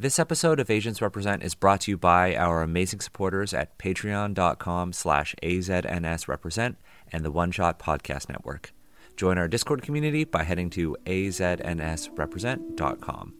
This 0.00 0.20
episode 0.20 0.60
of 0.60 0.70
Asians 0.70 1.02
Represent 1.02 1.42
is 1.42 1.56
brought 1.56 1.80
to 1.80 1.90
you 1.90 1.96
by 1.96 2.36
our 2.36 2.62
amazing 2.62 3.00
supporters 3.00 3.52
at 3.52 3.76
patreon.com 3.78 4.92
slash 4.92 5.34
aznsrepresent 5.42 6.76
and 7.10 7.24
the 7.24 7.32
One 7.32 7.50
Shot 7.50 7.80
Podcast 7.80 8.28
Network. 8.28 8.72
Join 9.16 9.38
our 9.38 9.48
Discord 9.48 9.82
community 9.82 10.22
by 10.22 10.44
heading 10.44 10.70
to 10.70 10.96
aznsrepresent.com. 11.04 13.34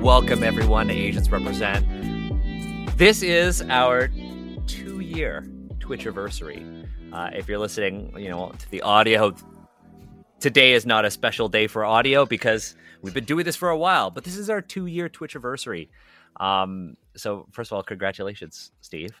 Welcome, 0.00 0.42
everyone, 0.42 0.88
to 0.88 0.94
Asians 0.94 1.30
Represent. 1.30 1.86
This 2.96 3.22
is 3.22 3.60
our 3.68 4.08
two 4.66 5.00
year 5.00 5.44
Twitch 5.92 6.06
anniversary. 6.06 6.64
Uh, 7.12 7.28
if 7.34 7.46
you're 7.46 7.58
listening, 7.58 8.14
you 8.16 8.30
know, 8.30 8.50
to 8.58 8.70
the 8.70 8.80
audio, 8.80 9.36
today 10.40 10.72
is 10.72 10.86
not 10.86 11.04
a 11.04 11.10
special 11.10 11.50
day 11.50 11.66
for 11.66 11.84
audio 11.84 12.24
because 12.24 12.74
we've 13.02 13.12
been 13.12 13.26
doing 13.26 13.44
this 13.44 13.56
for 13.56 13.68
a 13.68 13.76
while, 13.76 14.10
but 14.10 14.24
this 14.24 14.38
is 14.38 14.48
our 14.48 14.62
two 14.62 14.86
year 14.86 15.10
Twitch 15.10 15.36
anniversary. 15.36 15.90
Um, 16.40 16.96
so, 17.14 17.46
first 17.50 17.70
of 17.70 17.76
all, 17.76 17.82
congratulations, 17.82 18.72
Steve. 18.80 19.10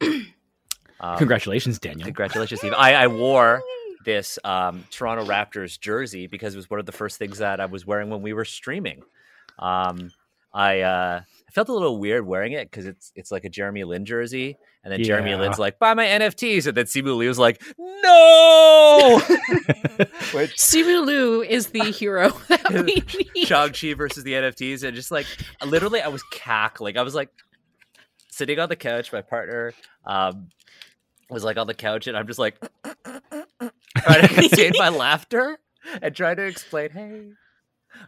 Um, 1.00 1.18
Congratulations, 1.18 1.80
Daniel. 1.80 2.04
Congratulations, 2.04 2.60
Steve. 2.60 2.74
I, 2.76 2.94
I 2.94 3.06
wore 3.08 3.60
this 4.04 4.38
um, 4.44 4.84
Toronto 4.88 5.24
Raptors 5.24 5.80
jersey 5.80 6.28
because 6.28 6.54
it 6.54 6.58
was 6.58 6.70
one 6.70 6.78
of 6.78 6.86
the 6.86 6.92
first 6.92 7.18
things 7.18 7.38
that 7.38 7.58
I 7.58 7.66
was 7.66 7.84
wearing 7.84 8.08
when 8.08 8.22
we 8.22 8.32
were 8.32 8.44
streaming. 8.44 9.02
Um, 9.58 10.12
I 10.54 10.82
uh, 10.82 11.22
I 11.22 11.41
felt 11.52 11.68
a 11.68 11.72
little 11.72 11.98
weird 11.98 12.26
wearing 12.26 12.52
it 12.52 12.70
because 12.70 12.86
it's 12.86 13.12
it's 13.14 13.30
like 13.30 13.44
a 13.44 13.48
Jeremy 13.48 13.84
Lin 13.84 14.04
jersey, 14.04 14.56
and 14.82 14.92
then 14.92 15.02
Jeremy 15.02 15.30
Yeah. 15.30 15.40
Lin's 15.40 15.58
like, 15.58 15.78
"Buy 15.78 15.94
my 15.94 16.06
NFTs," 16.06 16.66
and 16.66 16.76
then 16.76 16.86
Simu 16.86 17.16
Liu 17.16 17.28
was 17.28 17.38
like, 17.38 17.62
"No." 17.78 19.20
Which 20.32 20.56
Simu 20.56 21.04
Liu 21.04 21.42
is 21.42 21.68
the 21.68 21.84
hero 21.90 22.30
that 22.48 22.70
we 22.72 22.82
need. 23.34 23.46
Shang 23.46 23.72
Chi 23.72 23.94
versus 23.94 24.24
the 24.24 24.32
NFTs, 24.32 24.82
and 24.82 24.94
just 24.96 25.10
like 25.10 25.26
literally, 25.64 26.00
I 26.00 26.08
was 26.08 26.22
cackling. 26.32 26.96
I 26.98 27.02
was 27.02 27.14
like 27.14 27.28
sitting 28.30 28.58
on 28.58 28.68
the 28.68 28.76
couch. 28.76 29.12
My 29.12 29.22
partner 29.22 29.74
um, 30.06 30.48
was 31.30 31.44
like 31.44 31.56
on 31.58 31.66
the 31.66 31.74
couch, 31.74 32.06
and 32.06 32.16
I'm 32.16 32.26
just 32.26 32.38
like 32.38 32.56
trying 33.98 34.22
to 34.22 34.28
contain 34.28 34.72
my 34.78 34.88
laughter 34.88 35.58
and 36.00 36.14
trying 36.14 36.36
to 36.36 36.44
explain, 36.44 36.90
hey, 36.90 37.22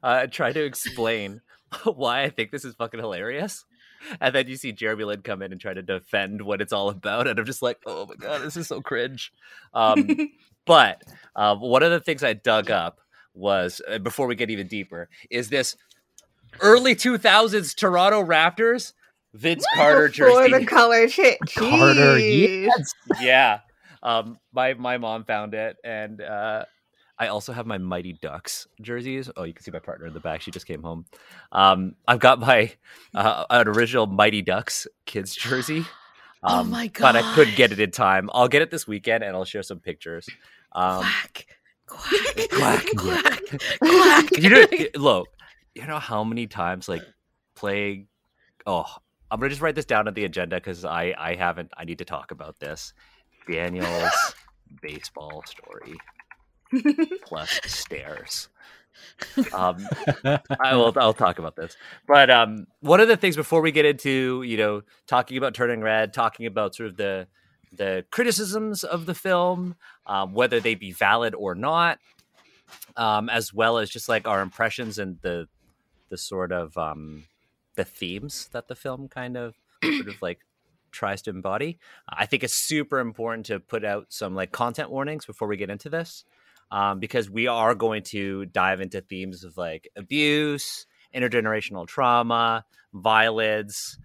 uh, 0.03 0.27
trying 0.29 0.55
to 0.55 0.65
explain 0.65 1.41
why 1.85 2.23
I 2.23 2.31
think 2.31 2.51
this 2.51 2.65
is 2.65 2.75
fucking 2.75 3.01
hilarious. 3.01 3.65
And 4.21 4.35
then 4.35 4.49
you 4.49 4.57
see 4.57 4.73
Jeremy 4.73 5.05
Lin 5.05 5.23
come 5.23 5.41
in 5.41 5.53
and 5.53 5.61
try 5.61 5.73
to 5.73 5.83
defend 5.83 6.43
what 6.43 6.61
it's 6.61 6.73
all 6.73 6.91
about, 6.91 7.27
and 7.27 7.39
I'm 7.39 7.47
just 7.47 7.63
like, 7.63 7.79
oh 7.87 8.07
my 8.07 8.17
god, 8.17 8.43
this 8.43 8.57
is 8.57 8.67
so 8.67 8.83
cringe. 8.83 9.33
Um, 9.73 10.31
but 10.67 11.03
uh, 11.35 11.57
one 11.57 11.83
of 11.83 11.91
the 11.91 12.01
things 12.01 12.23
I 12.23 12.35
dug 12.35 12.71
up 12.71 13.01
was 13.33 13.81
uh, 13.89 13.99
before 13.99 14.27
we 14.27 14.35
get 14.35 14.51
even 14.51 14.69
deeper 14.69 15.09
is 15.31 15.49
this 15.49 15.77
early 16.61 16.95
2000s 16.95 17.75
Toronto 17.75 18.23
Raptors 18.23 18.93
Vince 19.35 19.65
Carter 19.75 20.09
Before 20.09 20.47
jersey. 20.47 20.65
the 20.65 20.67
color 20.67 21.09
change. 21.09 21.39
Carter, 21.57 22.19
yes. 22.19 22.95
yeah. 23.21 23.61
Um, 24.03 24.39
my 24.53 24.75
my 24.75 24.99
mom 24.99 25.25
found 25.25 25.55
it, 25.55 25.77
and 25.83 26.21
uh, 26.21 26.65
I 27.19 27.29
also 27.29 27.53
have 27.53 27.67
my 27.67 27.79
Mighty 27.79 28.13
Ducks 28.15 28.67
jerseys. 28.81 29.31
Oh, 29.37 29.45
you 29.45 29.55
can 29.55 29.63
see 29.65 29.71
my 29.71 29.79
partner 29.79 30.07
in 30.07 30.15
the 30.15 30.21
back. 30.21 30.41
She 30.41 30.51
just 30.51 30.67
came 30.67 30.83
home. 30.83 31.05
Um, 31.53 31.95
I've 32.09 32.19
got 32.19 32.41
my 32.41 32.73
uh, 33.15 33.45
an 33.51 33.69
original 33.69 34.07
Mighty 34.07 34.43
Ducks 34.43 34.87
kids 35.07 35.35
jersey. 35.35 35.85
Oh 36.47 36.59
Um, 36.61 36.69
my 36.71 36.89
god. 36.89 37.13
But 37.15 37.17
I 37.25 37.35
couldn't 37.35 37.57
get 37.57 37.73
it 37.73 37.81
in 37.81 37.91
time. 37.91 38.29
I'll 38.35 38.49
get 38.49 38.61
it 38.61 38.71
this 38.71 38.87
weekend, 38.87 39.25
and 39.25 39.35
I'll 39.35 39.47
share 39.47 39.63
some 39.63 39.81
pictures. 39.81 40.29
Um, 40.73 41.01
quack, 41.01 41.47
quack, 41.87 42.45
Quack, 42.51 42.87
quack, 42.99 43.41
quack. 43.81 44.37
you 44.37 44.51
know, 44.51 44.67
look, 44.97 45.29
you 45.75 45.87
know 45.87 45.99
how 45.99 46.23
many 46.23 46.47
times 46.47 46.87
like 46.87 47.01
playing. 47.57 48.09
Oh, 48.67 48.85
I'm 49.31 49.41
gonna 49.41 49.49
just 49.49 49.63
write 49.63 49.75
this 49.75 49.87
down 49.87 50.07
on 50.07 50.13
the 50.13 50.27
agenda 50.27 50.57
because 50.57 50.85
I 50.85 51.15
I 51.17 51.35
haven't. 51.35 51.71
I 51.79 51.87
need 51.87 51.97
to 51.97 52.05
talk 52.05 52.31
about 52.31 52.61
this. 52.61 52.93
Daniel's 53.51 54.35
baseball 54.83 55.43
story 55.47 55.95
plus 57.25 57.61
stairs. 57.65 58.49
Um, 59.53 59.87
I 60.61 60.75
will. 60.75 60.93
I'll 60.97 61.15
talk 61.15 61.39
about 61.39 61.57
this. 61.57 61.77
But 62.07 62.31
um, 62.31 62.67
one 62.81 63.01
of 63.01 63.09
the 63.09 63.17
things 63.17 63.37
before 63.37 63.61
we 63.61 63.73
get 63.73 63.85
into 63.85 64.43
you 64.43 64.57
know 64.57 64.83
talking 65.07 65.37
about 65.37 65.55
Turning 65.55 65.81
Red, 65.81 66.13
talking 66.13 66.47
about 66.47 66.75
sort 66.75 66.89
of 66.91 66.97
the 66.97 67.27
the 67.73 68.05
criticisms 68.11 68.85
of 68.85 69.07
the 69.07 69.15
film, 69.15 69.77
um, 70.07 70.33
whether 70.33 70.61
they 70.61 70.75
be 70.75 70.93
valid 70.93 71.35
or 71.35 71.55
not, 71.55 71.99
um, 72.97 73.29
as 73.29 73.53
well 73.53 73.79
as 73.79 73.91
just 73.91 74.09
like 74.09 74.29
our 74.29 74.41
impressions 74.41 74.99
and 74.99 75.19
the 75.23 75.49
the 76.09 76.19
sort 76.19 76.53
of 76.53 76.77
um, 76.79 77.25
the 77.75 77.85
themes 77.85 78.49
that 78.53 78.69
the 78.69 78.77
film 78.77 79.09
kind 79.09 79.37
of 79.37 79.55
sort 79.83 80.09
of 80.09 80.21
like 80.23 80.41
tries 80.93 81.23
to 81.23 81.31
embody. 81.31 81.79
I 82.09 82.27
think 82.27 82.45
it's 82.45 82.55
super 82.55 83.01
important 83.01 83.47
to 83.47 83.61
put 83.61 83.85
out 83.85 84.07
some 84.11 84.35
like 84.35 84.53
content 84.53 84.91
warnings 84.91 85.27
before 85.27 85.49
we 85.49 85.57
get 85.57 85.71
into 85.71 85.91
this, 85.91 86.25
um, 86.71 87.01
because 87.01 87.31
we 87.31 87.47
are 87.47 87.75
going 87.75 88.03
to 88.03 88.47
dive 88.47 88.81
into 88.81 89.01
themes 89.01 89.45
of 89.45 89.57
like 89.57 89.89
abuse, 89.97 90.87
intergenerational 91.15 91.87
trauma, 91.87 92.65
violence. 92.93 93.99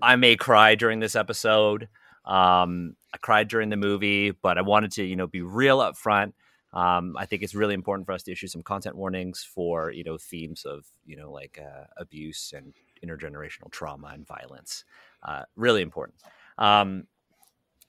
I 0.00 0.16
may 0.16 0.36
cry 0.36 0.74
during 0.74 1.00
this 1.00 1.16
episode. 1.16 1.88
Um, 2.24 2.96
I 3.12 3.18
cried 3.18 3.48
during 3.48 3.68
the 3.68 3.76
movie, 3.76 4.30
but 4.30 4.58
I 4.58 4.62
wanted 4.62 4.92
to, 4.92 5.04
you 5.04 5.16
know, 5.16 5.26
be 5.26 5.42
real 5.42 5.80
up 5.80 5.96
front. 5.96 6.34
Um, 6.72 7.16
I 7.18 7.26
think 7.26 7.42
it's 7.42 7.54
really 7.54 7.74
important 7.74 8.06
for 8.06 8.12
us 8.12 8.22
to 8.24 8.32
issue 8.32 8.46
some 8.46 8.62
content 8.62 8.96
warnings 8.96 9.44
for, 9.44 9.90
you 9.90 10.04
know, 10.04 10.16
themes 10.16 10.64
of, 10.64 10.86
you 11.04 11.16
know, 11.16 11.30
like 11.30 11.60
uh, 11.62 11.84
abuse 11.98 12.54
and 12.56 12.72
intergenerational 13.04 13.70
trauma 13.70 14.10
and 14.14 14.26
violence. 14.26 14.84
Uh, 15.22 15.42
really 15.56 15.82
important. 15.82 16.16
Um, 16.56 17.06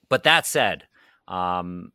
but 0.08 0.24
that 0.24 0.46
said, 0.46 0.84
um, 1.28 1.92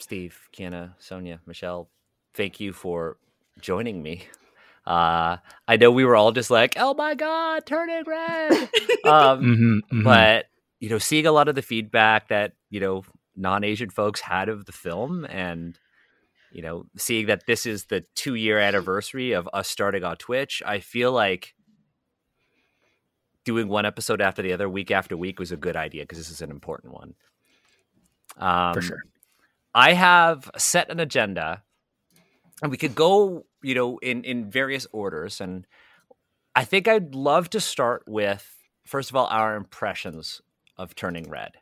Steve, 0.00 0.38
Kienna, 0.52 0.94
Sonya, 0.98 1.40
Michelle, 1.46 1.88
thank 2.34 2.60
you 2.60 2.72
for 2.72 3.16
joining 3.60 4.02
me. 4.02 4.24
Uh, 4.86 5.36
I 5.68 5.76
know 5.76 5.90
we 5.90 6.04
were 6.04 6.16
all 6.16 6.32
just 6.32 6.50
like, 6.50 6.74
"Oh 6.76 6.94
my 6.94 7.14
god, 7.14 7.66
turning 7.66 8.02
red," 8.06 8.52
um, 9.04 9.42
Mhm, 9.42 9.80
mhm. 9.92 10.04
but 10.04 10.46
you 10.80 10.88
know, 10.88 10.98
seeing 10.98 11.26
a 11.26 11.32
lot 11.32 11.48
of 11.48 11.54
the 11.54 11.62
feedback 11.62 12.28
that 12.28 12.52
you 12.70 12.80
know 12.80 13.04
non-Asian 13.36 13.90
folks 13.90 14.20
had 14.20 14.48
of 14.48 14.64
the 14.66 14.72
film, 14.72 15.24
and 15.26 15.78
you 16.50 16.62
know, 16.62 16.86
seeing 16.96 17.26
that 17.26 17.46
this 17.46 17.66
is 17.66 17.84
the 17.84 18.04
two-year 18.14 18.58
anniversary 18.58 19.32
of 19.32 19.48
us 19.52 19.68
starting 19.68 20.02
on 20.02 20.16
Twitch, 20.16 20.62
I 20.66 20.80
feel 20.80 21.12
like 21.12 21.54
doing 23.44 23.68
one 23.68 23.86
episode 23.86 24.20
after 24.20 24.42
the 24.42 24.52
other, 24.52 24.68
week 24.68 24.90
after 24.90 25.16
week, 25.16 25.38
was 25.38 25.52
a 25.52 25.56
good 25.56 25.76
idea 25.76 26.02
because 26.02 26.18
this 26.18 26.30
is 26.30 26.42
an 26.42 26.50
important 26.50 26.92
one. 26.92 27.14
Um, 28.36 28.74
for 28.74 28.82
sure. 28.82 29.02
I 29.74 29.92
have 29.92 30.50
set 30.56 30.90
an 30.90 31.00
agenda, 31.00 31.62
and 32.62 32.70
we 32.70 32.76
could 32.76 32.94
go, 32.94 33.46
you 33.62 33.74
know, 33.74 33.98
in 33.98 34.24
in 34.24 34.50
various 34.50 34.86
orders. 34.92 35.40
And 35.40 35.66
I 36.54 36.64
think 36.64 36.88
I'd 36.88 37.14
love 37.14 37.50
to 37.50 37.60
start 37.60 38.04
with 38.06 38.56
first 38.84 39.10
of 39.10 39.16
all 39.16 39.26
our 39.26 39.56
impressions 39.56 40.42
of 40.76 40.94
Turning 40.94 41.28
Red. 41.30 41.52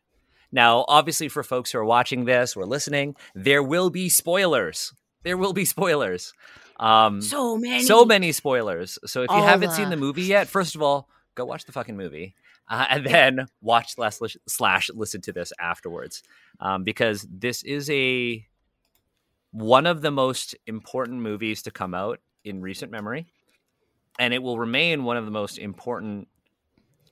Now, 0.50 0.86
obviously, 0.88 1.28
for 1.28 1.42
folks 1.42 1.72
who 1.72 1.78
are 1.78 1.84
watching 1.84 2.24
this 2.24 2.56
or 2.56 2.64
listening, 2.64 3.14
there 3.34 3.62
will 3.62 3.90
be 3.90 4.08
spoilers. 4.08 4.94
There 5.22 5.36
will 5.36 5.52
be 5.52 5.66
spoilers. 5.66 6.32
Um, 6.80 7.20
So 7.20 7.58
many. 7.58 7.82
so 7.82 8.04
many 8.06 8.32
spoilers. 8.32 8.98
So 9.04 9.22
if 9.24 9.30
you 9.30 9.36
All 9.36 9.42
haven't 9.42 9.72
seen 9.72 9.90
the- 9.90 9.96
the 9.96 10.00
movie 10.00 10.22
yet, 10.22 10.48
first 10.48 10.74
of 10.74 10.80
all, 10.80 11.10
go 11.34 11.44
watch 11.44 11.64
the 11.64 11.72
fucking 11.72 11.96
movie, 11.96 12.34
uh, 12.68 12.86
and 12.90 13.06
then 13.06 13.46
watch 13.60 13.94
slash, 13.94 14.36
slash 14.46 14.90
listen 14.94 15.20
to 15.22 15.32
this 15.32 15.52
afterwards, 15.58 16.22
um, 16.60 16.84
because 16.84 17.26
this 17.30 17.62
is 17.62 17.88
a 17.90 18.46
one 19.50 19.86
of 19.86 20.02
the 20.02 20.10
most 20.10 20.54
important 20.66 21.20
movies 21.20 21.62
to 21.62 21.70
come 21.70 21.94
out 21.94 22.20
in 22.44 22.60
recent 22.60 22.92
memory, 22.92 23.26
and 24.18 24.34
it 24.34 24.42
will 24.42 24.58
remain 24.58 25.04
one 25.04 25.16
of 25.16 25.24
the 25.24 25.30
most 25.30 25.58
important 25.58 26.28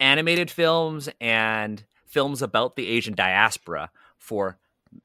animated 0.00 0.50
films 0.50 1.08
and 1.20 1.84
films 2.04 2.42
about 2.42 2.76
the 2.76 2.88
Asian 2.88 3.14
diaspora 3.14 3.90
for 4.18 4.58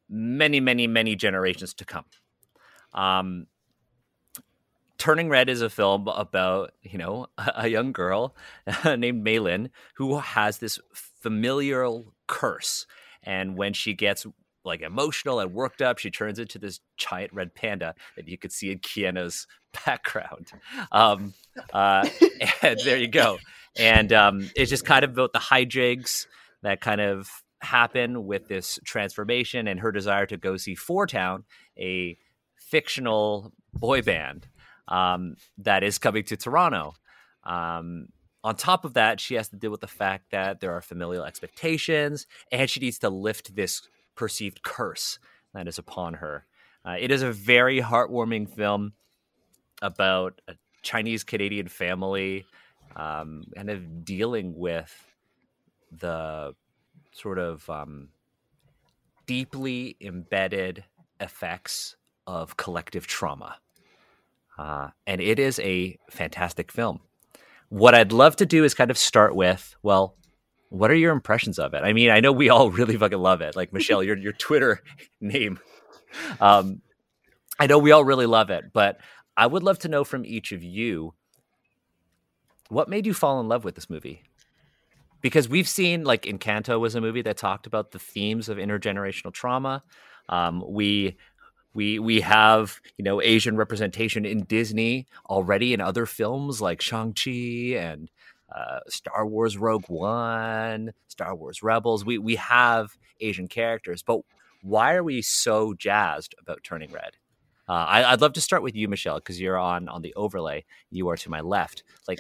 many, 0.09 0.59
many, 0.59 0.87
many 0.87 1.15
generations 1.15 1.73
to 1.73 1.85
come. 1.85 2.05
Um, 2.93 3.47
Turning 5.01 5.30
Red 5.30 5.50
is 5.50 5.63
a 5.63 5.69
film 5.71 6.07
about, 6.07 6.74
you 6.83 7.00
know, 7.00 7.25
a, 7.56 7.68
young 7.68 7.92
girl 7.92 8.36
named 8.86 9.25
Meilin 9.25 9.71
who 9.95 10.19
has 10.19 10.59
this 10.59 10.77
familial 10.94 12.13
curse. 12.27 12.86
And 13.24 13.57
when 13.57 13.74
she 13.74 13.95
gets 13.95 14.27
like 14.63 14.81
emotional 14.81 15.39
and 15.39 15.56
worked 15.56 15.81
up, 15.81 15.98
she 15.98 16.12
turns 16.12 16.38
into 16.38 16.59
this 16.59 16.81
giant 16.98 17.33
red 17.33 17.56
panda 17.56 17.95
that 18.15 18.27
you 18.27 18.38
could 18.38 18.51
see 18.51 18.71
in 18.71 18.77
Kienna's 18.77 19.48
background. 19.86 20.51
Um, 20.92 21.33
uh, 21.74 22.07
and 22.62 22.80
there 22.86 22.98
you 22.98 23.07
go. 23.07 23.39
And 23.80 24.13
um, 24.13 24.51
it's 24.56 24.69
just 24.69 24.86
kind 24.86 25.03
of 25.03 25.13
about 25.13 25.33
the 25.33 25.39
hijinks 25.39 26.27
that 26.62 26.80
kind 26.80 27.01
of 27.01 27.27
happen 27.62 28.27
with 28.27 28.48
this 28.50 28.77
transformation 28.86 29.68
and 29.68 29.80
her 29.80 29.92
desire 29.92 30.27
to 30.27 30.38
go 30.38 30.57
see 30.57 30.75
Four 30.75 31.07
Town, 31.07 31.44
a 31.75 32.19
fictional 32.56 33.51
boy 33.74 34.03
band 34.03 34.48
um, 34.91 35.38
that 35.57 35.83
is 35.83 35.97
coming 35.97 36.23
to 36.25 36.38
Toronto. 36.38 36.93
Um, 37.43 38.09
on 38.43 38.55
top 38.55 38.85
of 38.85 38.93
that, 38.95 39.19
she 39.19 39.35
has 39.35 39.49
to 39.49 39.55
deal 39.55 39.71
with 39.71 39.81
the 39.81 39.88
fact 39.88 40.31
that 40.31 40.59
there 40.59 40.73
are 40.73 40.81
familial 40.81 41.23
expectations 41.23 42.27
and 42.51 42.69
she 42.69 42.79
needs 42.79 42.99
to 42.99 43.09
lift 43.09 43.55
this 43.55 43.81
perceived 44.15 44.61
curse 44.63 45.17
that 45.53 45.67
is 45.67 45.79
upon 45.79 46.15
her. 46.15 46.45
Uh, 46.85 46.97
it 46.99 47.11
is 47.11 47.21
a 47.21 47.31
very 47.31 47.79
heartwarming 47.79 48.49
film 48.49 48.93
about 49.81 50.41
a 50.47 50.55
Chinese 50.81 51.23
Canadian 51.23 51.67
family 51.67 52.45
um, 52.95 53.43
kind 53.55 53.69
of 53.69 54.03
dealing 54.03 54.57
with 54.57 54.91
the 55.91 56.53
sort 57.11 57.38
of 57.39 57.69
um, 57.69 58.09
deeply 59.27 59.95
embedded 60.01 60.83
effects 61.19 61.95
of 62.25 62.57
collective 62.57 63.05
trauma. 63.07 63.57
Uh, 64.61 64.89
and 65.07 65.19
it 65.19 65.39
is 65.39 65.57
a 65.59 65.97
fantastic 66.11 66.71
film. 66.71 66.99
What 67.69 67.95
I'd 67.95 68.11
love 68.11 68.35
to 68.35 68.45
do 68.45 68.63
is 68.63 68.75
kind 68.75 68.91
of 68.91 68.97
start 68.97 69.35
with, 69.35 69.75
well, 69.81 70.15
what 70.69 70.91
are 70.91 70.95
your 70.95 71.13
impressions 71.13 71.57
of 71.57 71.73
it? 71.73 71.83
I 71.83 71.93
mean, 71.93 72.11
I 72.11 72.19
know 72.19 72.31
we 72.31 72.49
all 72.49 72.69
really 72.79 72.95
fucking 72.95 73.17
love 73.17 73.41
it. 73.41 73.55
Like 73.55 73.73
Michelle, 73.73 74.03
your 74.03 74.15
your 74.15 74.33
Twitter 74.33 74.83
name. 75.21 75.59
Um, 76.39 76.83
I 77.59 77.65
know 77.65 77.79
we 77.79 77.91
all 77.91 78.03
really 78.03 78.27
love 78.27 78.51
it, 78.51 78.65
but 78.71 78.99
I 79.35 79.47
would 79.47 79.63
love 79.63 79.79
to 79.79 79.87
know 79.87 80.03
from 80.03 80.25
each 80.25 80.51
of 80.51 80.61
you 80.63 81.15
what 82.69 82.87
made 82.87 83.07
you 83.07 83.15
fall 83.15 83.39
in 83.39 83.47
love 83.47 83.63
with 83.63 83.73
this 83.73 83.89
movie? 83.89 84.21
Because 85.21 85.49
we've 85.49 85.67
seen, 85.67 86.03
like, 86.03 86.23
Encanto 86.23 86.79
was 86.79 86.93
a 86.93 87.01
movie 87.01 87.21
that 87.23 87.37
talked 87.37 87.67
about 87.67 87.91
the 87.91 87.99
themes 87.99 88.47
of 88.47 88.57
intergenerational 88.57 89.33
trauma. 89.33 89.83
Um, 90.29 90.63
we 90.67 91.17
we 91.73 92.00
we 92.00 92.21
have 92.21 92.79
you 92.97 93.03
know 93.03 93.21
Asian 93.21 93.57
representation 93.57 94.25
in 94.25 94.44
Disney 94.44 95.07
already 95.29 95.73
in 95.73 95.81
other 95.81 96.06
films 96.06 96.62
like 96.62 96.81
Shang 96.81 97.13
Chi 97.13 97.75
and 97.77 98.09
uh, 98.53 98.79
Star 98.88 99.25
Wars 99.25 99.57
Rogue 99.57 99.85
One, 99.88 100.91
Star 101.07 101.35
Wars 101.35 101.63
Rebels. 101.63 102.03
We 102.06 102.18
we 102.18 102.35
have 102.35 102.97
Asian 103.19 103.47
characters, 103.47 104.03
but 104.03 104.21
why 104.62 104.94
are 104.94 105.03
we 105.03 105.21
so 105.21 105.73
jazzed 105.73 106.35
about 106.39 106.63
Turning 106.63 106.91
Red? 106.91 107.18
Uh, 107.69 107.85
I, 107.88 108.12
would 108.12 108.21
love 108.21 108.33
to 108.33 108.41
start 108.41 108.63
with 108.63 108.75
you, 108.75 108.89
Michelle, 108.89 109.19
because 109.19 109.39
you're 109.39 109.57
on 109.57 109.88
on 109.88 110.01
the 110.01 110.13
overlay. 110.15 110.65
You 110.89 111.07
are 111.09 111.17
to 111.17 111.29
my 111.29 111.39
left. 111.39 111.83
Like, 112.07 112.19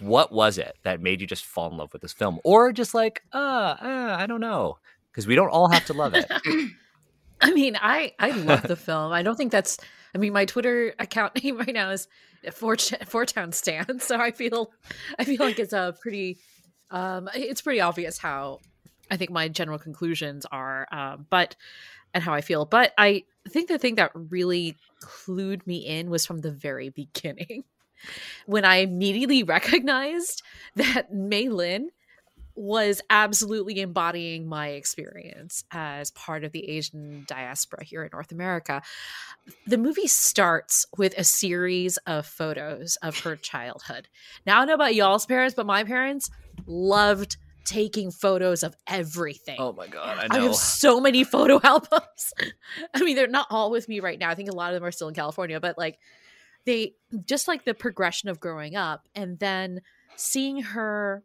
what 0.00 0.32
was 0.32 0.58
it 0.58 0.76
that 0.82 1.00
made 1.00 1.20
you 1.22 1.26
just 1.26 1.46
fall 1.46 1.70
in 1.70 1.78
love 1.78 1.92
with 1.92 2.02
this 2.02 2.12
film, 2.12 2.40
or 2.44 2.72
just 2.72 2.92
like, 2.92 3.22
uh, 3.32 3.76
uh 3.80 4.16
I 4.18 4.26
don't 4.26 4.40
know, 4.40 4.78
because 5.10 5.26
we 5.26 5.34
don't 5.34 5.48
all 5.48 5.68
have 5.68 5.86
to 5.86 5.94
love 5.94 6.14
it. 6.14 6.30
I 7.42 7.52
mean, 7.52 7.76
I 7.80 8.12
I 8.18 8.30
love 8.30 8.62
the 8.62 8.76
film. 8.88 9.12
I 9.12 9.22
don't 9.22 9.36
think 9.36 9.52
that's. 9.52 9.78
I 10.14 10.18
mean, 10.18 10.32
my 10.32 10.44
Twitter 10.44 10.94
account 10.98 11.34
name 11.42 11.58
right 11.58 11.74
now 11.74 11.90
is 11.90 12.08
Four 12.52 12.76
Four 13.06 13.26
Town 13.26 13.52
Stan, 13.52 14.00
so 14.00 14.16
I 14.16 14.30
feel 14.30 14.72
I 15.18 15.24
feel 15.24 15.44
like 15.44 15.58
it's 15.58 15.72
a 15.72 15.94
pretty. 16.00 16.38
Um, 16.90 17.28
it's 17.34 17.62
pretty 17.62 17.80
obvious 17.80 18.18
how 18.18 18.60
I 19.10 19.16
think 19.16 19.30
my 19.30 19.48
general 19.48 19.78
conclusions 19.78 20.46
are, 20.50 20.86
um, 20.92 21.26
but 21.30 21.56
and 22.14 22.22
how 22.22 22.34
I 22.34 22.42
feel. 22.42 22.64
But 22.64 22.92
I 22.98 23.24
think 23.48 23.68
the 23.68 23.78
thing 23.78 23.96
that 23.96 24.10
really 24.14 24.76
clued 25.02 25.66
me 25.66 25.78
in 25.78 26.10
was 26.10 26.26
from 26.26 26.40
the 26.40 26.50
very 26.50 26.88
beginning 26.90 27.64
when 28.46 28.64
I 28.64 28.76
immediately 28.76 29.42
recognized 29.42 30.42
that 30.76 31.12
Mei 31.12 31.48
Lin 31.48 31.90
was 32.54 33.00
absolutely 33.08 33.80
embodying 33.80 34.46
my 34.46 34.68
experience 34.68 35.64
as 35.70 36.10
part 36.10 36.44
of 36.44 36.52
the 36.52 36.68
Asian 36.68 37.24
diaspora 37.26 37.84
here 37.84 38.04
in 38.04 38.10
North 38.12 38.32
America. 38.32 38.82
The 39.66 39.78
movie 39.78 40.06
starts 40.06 40.86
with 40.96 41.14
a 41.16 41.24
series 41.24 41.96
of 42.06 42.26
photos 42.26 42.96
of 42.96 43.20
her 43.20 43.36
childhood. 43.36 44.08
Now, 44.46 44.56
I 44.56 44.60
don't 44.60 44.68
know 44.68 44.74
about 44.74 44.94
y'all's 44.94 45.26
parents, 45.26 45.54
but 45.54 45.66
my 45.66 45.84
parents 45.84 46.30
loved 46.66 47.36
taking 47.64 48.10
photos 48.10 48.62
of 48.62 48.74
everything. 48.86 49.56
Oh 49.58 49.72
my 49.72 49.86
god, 49.86 50.18
I 50.18 50.26
know. 50.26 50.40
I 50.40 50.46
have 50.48 50.56
so 50.56 51.00
many 51.00 51.24
photo 51.24 51.60
albums. 51.62 52.34
I 52.94 53.02
mean, 53.02 53.16
they're 53.16 53.28
not 53.28 53.46
all 53.50 53.70
with 53.70 53.88
me 53.88 54.00
right 54.00 54.18
now. 54.18 54.30
I 54.30 54.34
think 54.34 54.50
a 54.50 54.54
lot 54.54 54.70
of 54.70 54.74
them 54.74 54.84
are 54.84 54.92
still 54.92 55.08
in 55.08 55.14
California, 55.14 55.60
but 55.60 55.78
like 55.78 55.98
they 56.64 56.94
just 57.24 57.48
like 57.48 57.64
the 57.64 57.74
progression 57.74 58.28
of 58.28 58.40
growing 58.40 58.76
up 58.76 59.08
and 59.14 59.38
then 59.38 59.80
seeing 60.16 60.62
her 60.62 61.22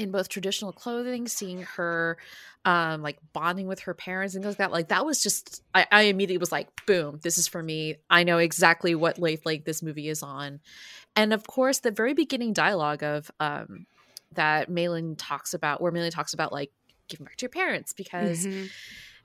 in 0.00 0.10
both 0.10 0.28
traditional 0.28 0.72
clothing, 0.72 1.28
seeing 1.28 1.62
her 1.62 2.16
um 2.64 3.02
like 3.02 3.18
bonding 3.32 3.66
with 3.66 3.80
her 3.80 3.94
parents 3.94 4.34
and 4.34 4.44
things 4.44 4.52
like 4.52 4.58
that. 4.58 4.72
Like 4.72 4.88
that 4.88 5.06
was 5.06 5.22
just 5.22 5.62
I, 5.74 5.86
I 5.90 6.02
immediately 6.02 6.38
was 6.38 6.52
like, 6.52 6.68
boom, 6.86 7.20
this 7.22 7.38
is 7.38 7.48
for 7.48 7.62
me. 7.62 7.96
I 8.08 8.24
know 8.24 8.38
exactly 8.38 8.94
what 8.94 9.18
wavelength 9.18 9.64
this 9.64 9.82
movie 9.82 10.08
is 10.08 10.22
on. 10.22 10.60
And 11.16 11.32
of 11.32 11.46
course, 11.46 11.78
the 11.78 11.90
very 11.90 12.14
beginning 12.14 12.52
dialogue 12.52 13.02
of 13.02 13.30
um 13.40 13.86
that 14.32 14.68
Mei 14.68 14.88
Lin 14.88 15.16
talks 15.16 15.54
about, 15.54 15.80
where 15.80 15.90
Mei 15.92 16.00
Lin 16.00 16.10
talks 16.10 16.34
about 16.34 16.52
like 16.52 16.70
giving 17.08 17.26
back 17.26 17.36
to 17.36 17.44
your 17.44 17.50
parents 17.50 17.92
because 17.92 18.46
mm-hmm. 18.46 18.66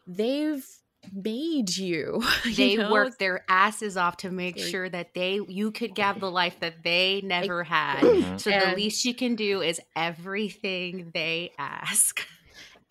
they've 0.08 0.66
made 1.14 1.76
you. 1.76 2.24
They 2.56 2.72
you 2.72 2.78
know? 2.78 2.92
worked 2.92 3.20
their 3.20 3.44
asses 3.50 3.98
off 3.98 4.18
to 4.18 4.32
make 4.32 4.58
sure 4.58 4.88
that 4.88 5.14
they 5.14 5.40
you 5.48 5.72
could 5.72 5.98
have 5.98 6.20
the 6.20 6.32
life 6.32 6.60
that 6.62 6.84
they 6.84 7.22
never 7.24 7.64
had. 7.64 8.02
Mm-hmm. 8.02 8.38
So 8.38 8.52
and, 8.52 8.72
the 8.72 8.76
least 8.76 9.04
you 9.04 9.14
can 9.14 9.36
do 9.36 9.62
is 9.62 9.82
everything 9.96 11.12
they 11.14 11.52
ask. 11.58 12.26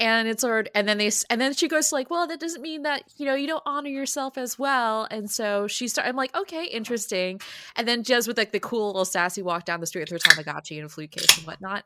And 0.00 0.26
it's 0.26 0.42
hard. 0.42 0.68
and 0.74 0.88
then 0.88 0.98
they 0.98 1.12
and 1.30 1.40
then 1.40 1.54
she 1.54 1.68
goes 1.68 1.92
like, 1.92 2.10
well, 2.10 2.26
that 2.26 2.40
doesn't 2.40 2.60
mean 2.60 2.82
that 2.82 3.04
you 3.16 3.26
know 3.26 3.36
you 3.36 3.46
don't 3.46 3.62
honor 3.64 3.90
yourself 3.90 4.36
as 4.36 4.58
well. 4.58 5.06
And 5.08 5.30
so 5.30 5.68
she 5.68 5.86
start. 5.86 6.08
I'm 6.08 6.16
like, 6.16 6.34
okay, 6.36 6.64
interesting. 6.64 7.40
And 7.76 7.86
then 7.86 8.02
just 8.02 8.26
with 8.26 8.36
like 8.36 8.50
the 8.50 8.58
cool 8.58 8.88
little 8.88 9.04
sassy 9.04 9.40
walk 9.40 9.66
down 9.66 9.78
the 9.78 9.86
street 9.86 10.10
with 10.10 10.20
her 10.20 10.30
Tamagotchi 10.30 10.78
and 10.78 10.86
a 10.86 10.88
flute 10.88 11.12
case 11.12 11.38
and 11.38 11.46
whatnot. 11.46 11.84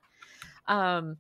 Um, 0.67 1.19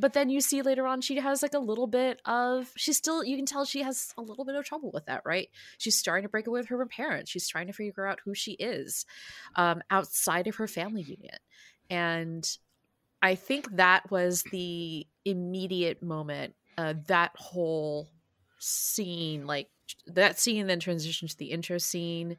but 0.00 0.12
then 0.12 0.30
you 0.30 0.40
see 0.40 0.62
later 0.62 0.86
on 0.86 1.00
she 1.00 1.16
has 1.16 1.42
like 1.42 1.54
a 1.54 1.58
little 1.58 1.86
bit 1.86 2.20
of 2.24 2.70
she's 2.76 2.96
still 2.96 3.24
you 3.24 3.36
can 3.36 3.46
tell 3.46 3.64
she 3.64 3.82
has 3.82 4.12
a 4.16 4.22
little 4.22 4.44
bit 4.44 4.54
of 4.54 4.64
trouble 4.64 4.90
with 4.92 5.06
that 5.06 5.22
right? 5.24 5.48
She's 5.78 5.96
starting 5.96 6.24
to 6.24 6.28
break 6.28 6.46
away 6.46 6.60
with 6.60 6.68
her 6.68 6.86
parents. 6.86 7.30
She's 7.30 7.48
trying 7.48 7.66
to 7.66 7.72
figure 7.72 8.06
out 8.06 8.20
who 8.24 8.34
she 8.34 8.52
is 8.52 9.04
um, 9.56 9.82
outside 9.90 10.46
of 10.46 10.56
her 10.56 10.68
family 10.68 11.02
unit. 11.02 11.40
And 11.90 12.48
i 13.20 13.34
think 13.34 13.68
that 13.76 14.08
was 14.12 14.44
the 14.52 15.04
immediate 15.24 16.00
moment 16.02 16.54
uh, 16.76 16.94
that 17.08 17.32
whole 17.34 18.08
scene 18.60 19.44
like 19.44 19.68
that 20.06 20.38
scene 20.38 20.68
then 20.68 20.78
transitioned 20.78 21.28
to 21.28 21.36
the 21.36 21.50
intro 21.50 21.78
scene 21.78 22.36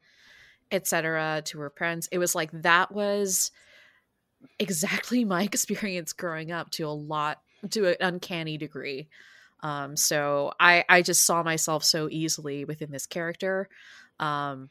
etc 0.71 1.41
to 1.45 1.59
her 1.59 1.69
parents. 1.69 2.07
It 2.11 2.17
was 2.17 2.35
like 2.35 2.51
that 2.51 2.91
was 2.91 3.51
exactly 4.57 5.25
my 5.25 5.43
experience 5.43 6.13
growing 6.13 6.51
up 6.51 6.69
to 6.71 6.83
a 6.83 6.89
lot 6.89 7.41
to 7.71 7.87
an 7.87 7.95
uncanny 7.99 8.57
degree. 8.57 9.09
Um, 9.61 9.97
so 9.97 10.53
I 10.59 10.85
I 10.87 11.01
just 11.01 11.25
saw 11.25 11.43
myself 11.43 11.83
so 11.83 12.07
easily 12.09 12.65
within 12.65 12.91
this 12.91 13.05
character, 13.05 13.67
um, 14.19 14.69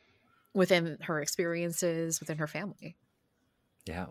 within 0.54 0.98
her 1.02 1.20
experiences, 1.20 2.20
within 2.20 2.38
her 2.38 2.46
family. 2.46 2.96
Yeah. 3.86 4.06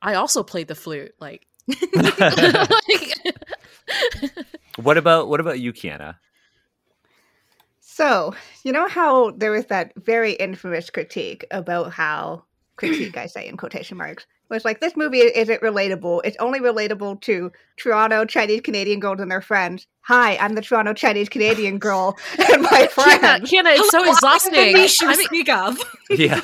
I 0.00 0.14
also 0.14 0.42
played 0.42 0.68
the 0.68 0.74
flute. 0.74 1.14
Like, 1.20 1.46
what 4.76 4.96
about 4.96 5.28
what 5.28 5.40
about 5.40 5.60
you, 5.60 5.72
Kienna? 5.72 6.16
So 7.80 8.34
you 8.64 8.72
know 8.72 8.88
how 8.88 9.32
there 9.32 9.50
was 9.50 9.66
that 9.66 9.92
very 9.96 10.32
infamous 10.32 10.88
critique 10.88 11.44
about 11.50 11.92
how 11.92 12.44
critique 12.76 13.16
I 13.16 13.26
say 13.26 13.48
in 13.48 13.56
quotation 13.56 13.98
marks 13.98 14.24
was 14.50 14.64
like 14.64 14.80
this 14.80 14.96
movie 14.96 15.18
isn't 15.18 15.60
relatable. 15.60 16.20
It's 16.24 16.36
only 16.38 16.60
relatable 16.60 17.20
to 17.22 17.52
Toronto 17.76 18.24
Chinese 18.24 18.60
Canadian 18.62 19.00
girls 19.00 19.20
and 19.20 19.30
their 19.30 19.42
friends. 19.42 19.86
Hi, 20.02 20.36
I'm 20.38 20.54
the 20.54 20.62
Toronto 20.62 20.94
Chinese 20.94 21.28
Canadian 21.28 21.78
girl 21.88 22.16
and 22.52 22.62
my 22.62 22.86
friends. 22.86 23.50
Kienna, 23.50 23.76
it's 23.76 23.90
so 23.90 24.08
exhausting. 24.08 24.76
I 24.76 24.86
should 24.86 25.16
speak 25.16 25.48
of. 25.48 25.78
yeah, 26.10 26.40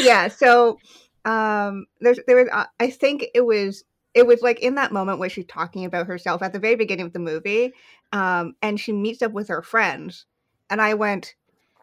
yeah. 0.00 0.28
So 0.28 0.78
um, 1.24 1.86
there's 2.00 2.18
there 2.26 2.36
was 2.36 2.48
uh, 2.52 2.66
I 2.80 2.90
think 2.90 3.26
it 3.34 3.42
was 3.46 3.84
it 4.14 4.26
was 4.26 4.42
like 4.42 4.60
in 4.60 4.74
that 4.74 4.92
moment 4.92 5.18
where 5.18 5.30
she's 5.30 5.46
talking 5.46 5.84
about 5.84 6.06
herself 6.06 6.42
at 6.42 6.52
the 6.52 6.58
very 6.58 6.76
beginning 6.76 7.06
of 7.06 7.12
the 7.12 7.18
movie, 7.18 7.72
um, 8.12 8.54
and 8.60 8.78
she 8.78 8.92
meets 8.92 9.22
up 9.22 9.32
with 9.32 9.48
her 9.48 9.62
friends, 9.62 10.26
and 10.68 10.80
I 10.82 10.94
went, 10.94 11.34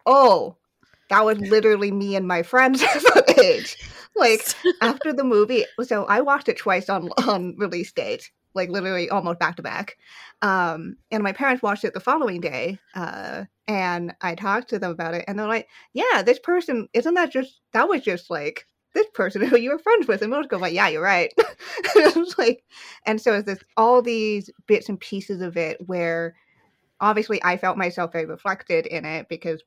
oh 0.06 0.56
that 1.10 1.24
was 1.24 1.38
literally 1.38 1.90
me 1.90 2.16
and 2.16 2.26
my 2.26 2.42
friends 2.42 2.82
at 2.94 3.02
that 3.02 3.38
age. 3.38 3.76
Like 4.16 4.46
after 4.82 5.12
the 5.12 5.24
movie, 5.24 5.64
so 5.82 6.04
I 6.06 6.20
watched 6.20 6.48
it 6.48 6.56
twice 6.56 6.88
on 6.88 7.10
on 7.28 7.54
release 7.58 7.92
date, 7.92 8.30
like 8.54 8.70
literally 8.70 9.10
almost 9.10 9.38
back 9.38 9.56
to 9.56 9.62
back. 9.62 9.96
Um, 10.42 10.96
and 11.10 11.22
my 11.22 11.32
parents 11.32 11.62
watched 11.62 11.84
it 11.84 11.94
the 11.94 12.00
following 12.00 12.40
day, 12.40 12.78
uh, 12.94 13.44
and 13.68 14.14
I 14.20 14.34
talked 14.34 14.70
to 14.70 14.78
them 14.78 14.90
about 14.90 15.14
it, 15.14 15.24
and 15.28 15.38
they're 15.38 15.46
like, 15.46 15.68
"Yeah, 15.92 16.22
this 16.22 16.38
person 16.38 16.88
isn't 16.94 17.14
that 17.14 17.32
just 17.32 17.60
that 17.72 17.88
was 17.88 18.02
just 18.02 18.30
like 18.30 18.66
this 18.94 19.06
person 19.14 19.42
who 19.42 19.56
you 19.56 19.70
were 19.70 19.78
friends 19.78 20.08
with 20.08 20.22
and 20.22 20.32
school. 20.32 20.56
I'm 20.56 20.60
like, 20.60 20.74
yeah, 20.74 20.88
you're 20.88 21.00
right. 21.00 21.32
like, 22.38 22.64
and 23.06 23.20
so 23.20 23.34
it's 23.34 23.46
this 23.46 23.60
all 23.76 24.02
these 24.02 24.50
bits 24.66 24.88
and 24.88 24.98
pieces 24.98 25.42
of 25.42 25.56
it 25.56 25.78
where 25.86 26.34
obviously 27.00 27.42
I 27.42 27.56
felt 27.56 27.78
myself 27.78 28.12
very 28.12 28.26
reflected 28.26 28.86
in 28.86 29.04
it 29.04 29.28
because 29.28 29.62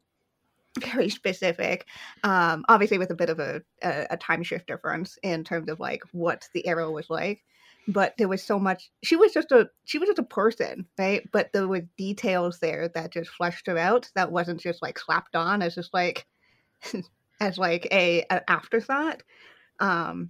very 0.80 1.10
specific. 1.22 1.88
Um, 2.24 2.66
obviously 2.70 2.98
with 2.98 3.12
a 3.12 3.16
bit 3.16 3.30
of 3.30 3.40
a, 3.40 3.62
a, 3.82 4.08
a 4.12 4.18
time 4.18 4.44
shift 4.44 4.68
difference 4.68 5.18
in 5.24 5.44
terms 5.44 5.70
of 5.70 5.80
like 5.80 6.04
what 6.12 6.48
the 6.54 6.68
era 6.68 6.90
was 6.92 7.10
like. 7.10 7.44
But 7.86 8.14
there 8.18 8.30
was 8.30 8.42
so 8.42 8.60
much. 8.60 8.90
She 9.04 9.18
was 9.18 9.34
just 9.34 9.52
a 9.52 9.70
she 9.84 9.98
was 9.98 10.08
just 10.08 10.20
a 10.20 10.24
person, 10.24 10.86
right? 10.98 11.28
But 11.34 11.52
there 11.52 11.68
were 11.68 11.82
details 11.98 12.60
there 12.60 12.88
that 12.96 13.12
just 13.12 13.30
fleshed 13.32 13.68
her 13.68 13.78
out. 13.78 14.10
That 14.16 14.32
wasn't 14.32 14.62
just 14.62 14.82
like 14.82 14.98
slapped 14.98 15.36
on 15.36 15.62
as 15.62 15.76
just 15.76 15.94
like 15.94 16.26
as 17.42 17.58
like 17.58 17.88
a 17.92 18.26
an 18.30 18.42
afterthought. 18.48 19.24
Um, 19.82 20.30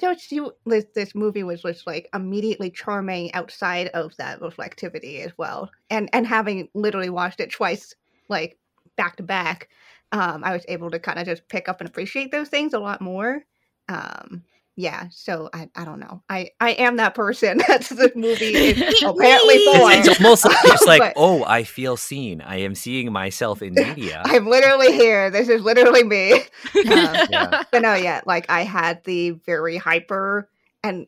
so 0.00 0.14
she, 0.18 0.46
this, 0.66 0.86
this 0.94 1.14
movie 1.14 1.44
was 1.44 1.62
just 1.62 1.86
like 1.86 2.08
immediately 2.12 2.70
charming 2.70 3.32
outside 3.32 3.88
of 3.88 4.14
that 4.16 4.40
reflectivity 4.40 5.24
as 5.24 5.32
well, 5.38 5.70
and 5.88 6.10
and 6.12 6.26
having 6.26 6.68
literally 6.74 7.10
watched 7.10 7.40
it 7.40 7.50
twice, 7.50 7.94
like 8.28 8.58
back 8.96 9.16
to 9.16 9.22
back, 9.22 9.68
um, 10.12 10.44
I 10.44 10.52
was 10.52 10.64
able 10.68 10.90
to 10.90 10.98
kind 10.98 11.18
of 11.18 11.26
just 11.26 11.48
pick 11.48 11.68
up 11.68 11.80
and 11.80 11.88
appreciate 11.88 12.30
those 12.30 12.48
things 12.48 12.72
a 12.72 12.78
lot 12.78 13.00
more. 13.00 13.44
Um, 13.88 14.44
yeah, 14.76 15.06
so 15.10 15.50
I, 15.52 15.68
I 15.76 15.84
don't 15.84 16.00
know. 16.00 16.22
I, 16.28 16.50
I 16.60 16.70
am 16.72 16.96
that 16.96 17.14
person 17.14 17.60
that's 17.68 17.90
the 17.90 18.10
movie 18.16 18.54
is 18.56 19.02
apparently 19.02 19.58
for. 19.64 19.92
It's 19.92 20.20
almost 20.20 20.44
like 20.44 20.56
it's 20.64 20.86
like, 20.86 21.12
oh, 21.16 21.44
I 21.44 21.62
feel 21.62 21.96
seen. 21.96 22.40
I 22.40 22.56
am 22.56 22.74
seeing 22.74 23.12
myself 23.12 23.62
in 23.62 23.74
media. 23.74 24.22
I'm 24.24 24.46
literally 24.46 24.92
here. 24.92 25.30
This 25.30 25.48
is 25.48 25.62
literally 25.62 26.02
me. 26.02 26.32
Um, 26.32 26.42
yeah. 26.84 27.62
But 27.70 27.82
no, 27.82 27.94
yeah, 27.94 28.22
like 28.26 28.46
I 28.48 28.62
had 28.62 29.04
the 29.04 29.30
very 29.30 29.76
hyper 29.76 30.48
and 30.84 31.06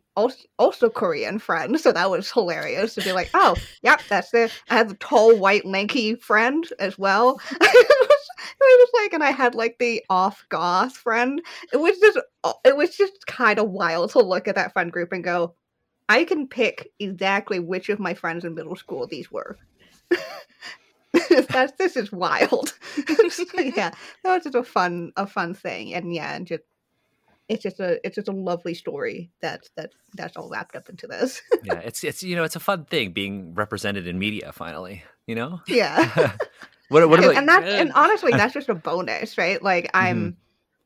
also, 0.59 0.89
Korean 0.89 1.39
friend, 1.39 1.79
so 1.79 1.93
that 1.93 2.11
was 2.11 2.33
hilarious 2.33 2.95
to 2.95 3.03
be 3.03 3.13
like, 3.13 3.29
oh, 3.35 3.57
yep, 3.83 4.01
that's 4.09 4.33
it. 4.33 4.51
I 4.71 4.75
had 4.75 4.89
the 4.89 4.95
tall, 4.95 5.37
white, 5.37 5.67
lanky 5.67 6.15
friend 6.15 6.67
as 6.79 6.99
well. 6.99 7.39
it 7.51 7.89
was 8.61 8.91
like, 8.95 9.13
and 9.13 9.23
I 9.23 9.33
had 9.33 9.55
like 9.55 9.77
the 9.79 10.03
off 10.09 10.47
goth 10.49 10.97
friend. 10.97 11.43
It 11.75 11.77
was 11.77 11.99
just, 11.99 12.19
uh, 12.43 12.55
it 12.65 12.75
was 12.75 12.97
just 12.97 13.27
kind 13.27 13.59
of 13.59 13.69
wild 13.69 14.13
to 14.13 14.21
look 14.21 14.49
at 14.49 14.55
that 14.55 14.73
friend 14.73 14.91
group 14.91 15.13
and 15.13 15.23
go, 15.23 15.55
I 16.09 16.25
can 16.25 16.49
pick 16.49 16.91
exactly 16.99 17.61
which 17.61 17.91
of 17.91 17.99
my 17.99 18.15
friends 18.15 18.47
in 18.47 18.55
middle 18.55 18.77
school 18.77 19.07
these 19.07 19.31
were. 19.31 19.59
That's 21.51 21.73
this 21.73 21.99
is 21.99 22.11
wild. 22.11 22.73
yeah, 23.55 23.91
that 23.91 23.95
was 24.25 24.45
just 24.45 24.55
a 24.55 24.63
fun, 24.63 25.13
a 25.19 25.27
fun 25.27 25.53
thing, 25.53 25.93
and 25.93 26.15
yeah, 26.15 26.35
and 26.35 26.47
just 26.47 26.63
it's 27.49 27.63
just 27.63 27.81
a 27.81 28.05
it's 28.05 28.17
just 28.17 28.29
a 28.29 28.33
lovely 28.33 28.75
story 28.75 29.31
that's 29.41 29.71
that 29.77 29.91
that's 30.15 30.37
all 30.37 30.49
wrapped 30.49 30.77
up 30.77 30.89
into 30.89 31.07
this. 31.07 31.43
yeah, 31.63 31.79
it's 31.79 32.03
it's 32.05 32.23
you 32.23 32.37
know 32.37 32.45
it's 32.45 32.57
a 32.57 32.61
fun 32.61 32.85
thing 32.85 33.13
being 33.13 33.55
represented 33.55 34.07
in 34.07 34.19
media 34.19 34.53
finally. 34.53 35.05
You 35.27 35.35
know. 35.35 35.61
Yeah. 35.67 36.33
What, 36.89 37.09
what 37.09 37.19
about, 37.19 37.35
and 37.37 37.49
that's 37.49 37.67
and 37.67 37.93
honestly 37.97 38.31
that's 38.31 38.55
just 38.55 38.69
a 38.69 38.75
bonus, 38.75 39.37
right? 39.37 39.61
Like 39.63 39.91
I'm 39.93 40.19
mm-hmm. 40.19 40.39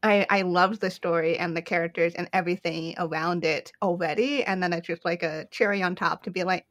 I 0.03 0.27
I 0.31 0.43
loved 0.43 0.81
the 0.81 0.91
story 0.91 1.39
and 1.39 1.57
the 1.57 1.63
characters 1.63 2.15
and 2.15 2.29
everything 2.33 2.95
around 2.97 3.45
it 3.45 3.73
already, 3.83 4.43
and 4.43 4.63
then 4.63 4.73
it's 4.73 4.87
just 4.87 5.05
like 5.05 5.23
a 5.23 5.47
cherry 5.51 5.83
on 5.83 5.95
top 5.95 6.23
to 6.23 6.31
be 6.31 6.43
like, 6.45 6.67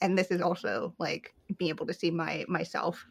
and 0.00 0.18
this 0.18 0.30
is 0.30 0.42
also 0.42 0.94
like 0.98 1.34
being 1.58 1.70
able 1.70 1.86
to 1.86 1.94
see 1.94 2.10
my 2.10 2.44
myself 2.46 3.06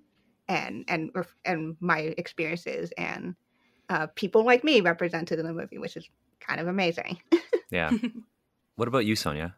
and 0.48 0.86
and 0.88 1.12
and 1.44 1.76
my 1.80 2.14
experiences 2.18 2.92
and 2.98 3.36
uh, 3.90 4.08
people 4.16 4.46
like 4.46 4.64
me 4.64 4.82
represented 4.82 5.40
in 5.40 5.46
the 5.46 5.54
movie, 5.54 5.78
which 5.78 5.98
is 5.98 6.08
kind 6.40 6.60
of 6.60 6.68
amazing. 6.68 7.20
yeah. 7.72 7.92
What 8.76 8.88
about 8.88 9.06
you, 9.06 9.16
Sonya? 9.16 9.56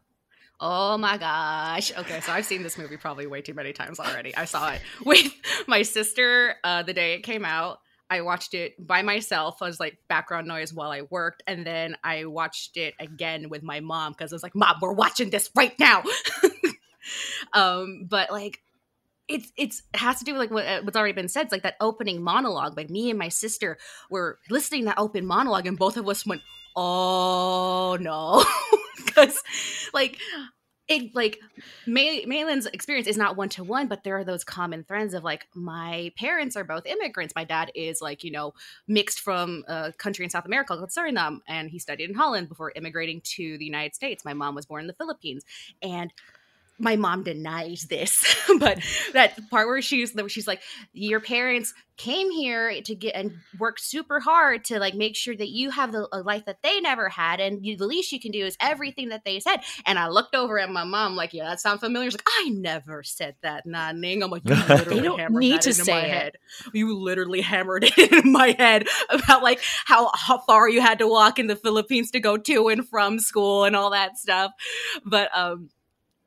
Oh 0.59 0.97
my 0.97 1.17
gosh. 1.17 1.91
Okay, 1.97 2.21
so 2.21 2.31
I've 2.31 2.45
seen 2.45 2.63
this 2.63 2.77
movie 2.77 2.97
probably 2.97 3.27
way 3.27 3.41
too 3.41 3.53
many 3.53 3.73
times 3.73 3.99
already. 3.99 4.35
I 4.35 4.45
saw 4.45 4.71
it 4.71 4.81
with 5.05 5.31
my 5.67 5.81
sister 5.81 6.55
uh, 6.63 6.83
the 6.83 6.93
day 6.93 7.13
it 7.13 7.23
came 7.23 7.45
out. 7.45 7.79
I 8.09 8.21
watched 8.21 8.53
it 8.53 8.73
by 8.85 9.01
myself 9.01 9.61
as 9.61 9.79
like 9.79 9.97
background 10.07 10.47
noise 10.47 10.73
while 10.73 10.91
I 10.91 11.03
worked, 11.09 11.43
and 11.47 11.65
then 11.65 11.97
I 12.03 12.25
watched 12.25 12.77
it 12.77 12.93
again 12.99 13.49
with 13.49 13.63
my 13.63 13.79
mom 13.79 14.11
because 14.11 14.31
I 14.31 14.35
was 14.35 14.43
like, 14.43 14.55
"Mom, 14.55 14.75
we're 14.79 14.93
watching 14.93 15.31
this 15.31 15.49
right 15.55 15.73
now." 15.79 16.03
um, 17.53 18.05
but 18.07 18.31
like, 18.31 18.59
it's 19.27 19.51
it's 19.57 19.83
it 19.93 19.99
has 19.99 20.19
to 20.19 20.25
do 20.25 20.33
with 20.33 20.39
like 20.39 20.51
what, 20.51 20.65
uh, 20.65 20.81
what's 20.83 20.97
already 20.97 21.13
been 21.13 21.29
said. 21.29 21.43
It's 21.43 21.51
like 21.51 21.63
that 21.63 21.75
opening 21.81 22.21
monologue. 22.21 22.77
Like 22.77 22.89
me 22.89 23.09
and 23.09 23.19
my 23.19 23.29
sister 23.29 23.77
were 24.09 24.39
listening 24.49 24.81
to 24.81 24.85
that 24.85 24.99
open 24.99 25.25
monologue, 25.25 25.67
and 25.67 25.77
both 25.77 25.97
of 25.97 26.07
us 26.07 26.25
went, 26.25 26.41
"Oh 26.75 27.97
no." 27.99 28.43
because 29.05 29.41
like 29.93 30.19
it 30.87 31.15
like 31.15 31.39
Mei- 31.87 32.25
Meilin's 32.25 32.67
experience 32.67 33.07
is 33.07 33.17
not 33.17 33.35
one 33.35 33.49
to 33.49 33.63
one, 33.63 33.87
but 33.87 34.03
there 34.03 34.17
are 34.17 34.23
those 34.23 34.43
common 34.43 34.83
threads 34.83 35.15
of 35.15 35.23
like 35.23 35.47
my 35.55 36.11
parents 36.17 36.55
are 36.55 36.63
both 36.63 36.85
immigrants. 36.85 37.33
My 37.35 37.43
dad 37.43 37.71
is 37.73 38.01
like 38.01 38.23
you 38.23 38.31
know 38.31 38.53
mixed 38.87 39.21
from 39.21 39.63
a 39.67 39.93
country 39.93 40.25
in 40.25 40.29
South 40.29 40.45
America 40.45 40.77
called 40.77 40.89
Suriname, 40.89 41.39
and 41.47 41.69
he 41.71 41.79
studied 41.79 42.09
in 42.09 42.15
Holland 42.15 42.49
before 42.49 42.71
immigrating 42.75 43.21
to 43.21 43.57
the 43.57 43.65
United 43.65 43.95
States. 43.95 44.23
My 44.23 44.33
mom 44.33 44.53
was 44.53 44.67
born 44.67 44.81
in 44.81 44.87
the 44.87 44.93
Philippines, 44.93 45.43
and 45.81 46.13
my 46.77 46.95
mom 46.95 47.23
denies 47.23 47.85
this, 47.89 48.23
but 48.59 48.79
that 49.13 49.49
part 49.49 49.67
where 49.67 49.81
she's 49.81 50.13
where 50.13 50.29
she's 50.29 50.47
like, 50.47 50.61
your 50.93 51.19
parents 51.19 51.73
came 51.97 52.29
here 52.29 52.81
to 52.81 52.93
get 52.93 53.15
and 53.15 53.31
work 53.57 53.79
super 53.79 54.19
hard 54.19 54.65
to 54.65 54.79
like 54.79 54.93
make 54.93 55.15
sure 55.15 55.35
that 55.35 55.47
you 55.47 55.69
have 55.69 55.93
the, 55.93 56.07
a 56.11 56.19
life 56.19 56.43
that 56.45 56.57
they 56.61 56.81
never 56.81 57.07
had, 57.07 57.39
and 57.39 57.65
you, 57.65 57.77
the 57.77 57.87
least 57.87 58.11
you 58.11 58.19
can 58.19 58.31
do 58.31 58.45
is 58.45 58.57
everything 58.59 59.09
that 59.09 59.23
they 59.23 59.39
said. 59.39 59.61
And 59.85 59.97
I 59.97 60.09
looked 60.09 60.35
over 60.35 60.59
at 60.59 60.69
my 60.69 60.83
mom 60.83 61.15
like, 61.15 61.33
yeah, 61.33 61.45
that 61.45 61.61
sounds 61.61 61.79
familiar. 61.79 62.11
She's 62.11 62.19
like, 62.19 62.27
I 62.27 62.49
never 62.49 63.03
said 63.03 63.35
that, 63.41 63.65
nah, 63.65 63.91
Ning. 63.93 64.23
I'm 64.23 64.29
like, 64.29 64.43
you 64.45 64.55
literally 64.69 65.01
don't 65.01 65.19
hammered 65.19 65.39
need 65.39 65.61
to 65.61 65.73
say 65.73 65.91
my 65.91 66.01
it. 66.01 66.09
head. 66.09 66.33
You 66.73 66.97
literally 66.97 67.41
hammered 67.41 67.85
it 67.85 67.97
in 68.25 68.31
my 68.31 68.55
head 68.57 68.87
about 69.09 69.43
like 69.43 69.61
how, 69.85 70.11
how 70.13 70.39
far 70.39 70.67
you 70.67 70.81
had 70.81 70.99
to 70.99 71.07
walk 71.07 71.39
in 71.39 71.47
the 71.47 71.55
Philippines 71.55 72.11
to 72.11 72.19
go 72.19 72.37
to 72.37 72.67
and 72.67 72.87
from 72.87 73.19
school 73.19 73.63
and 73.63 73.75
all 73.75 73.91
that 73.91 74.17
stuff. 74.17 74.51
But 75.05 75.29
um 75.35 75.69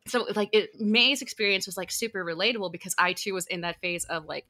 so 0.09 0.27
like 0.35 0.51
it 0.53 0.81
Mei's 0.81 1.23
experience 1.23 1.67
was 1.67 1.77
like 1.77 1.91
super 1.91 2.25
relatable 2.25 2.73
because 2.73 2.95
i 2.99 3.13
too 3.13 3.35
was 3.35 3.47
in 3.47 3.63
that 3.63 3.81
phase 3.81 4.05
of 4.05 4.27
like 4.27 4.47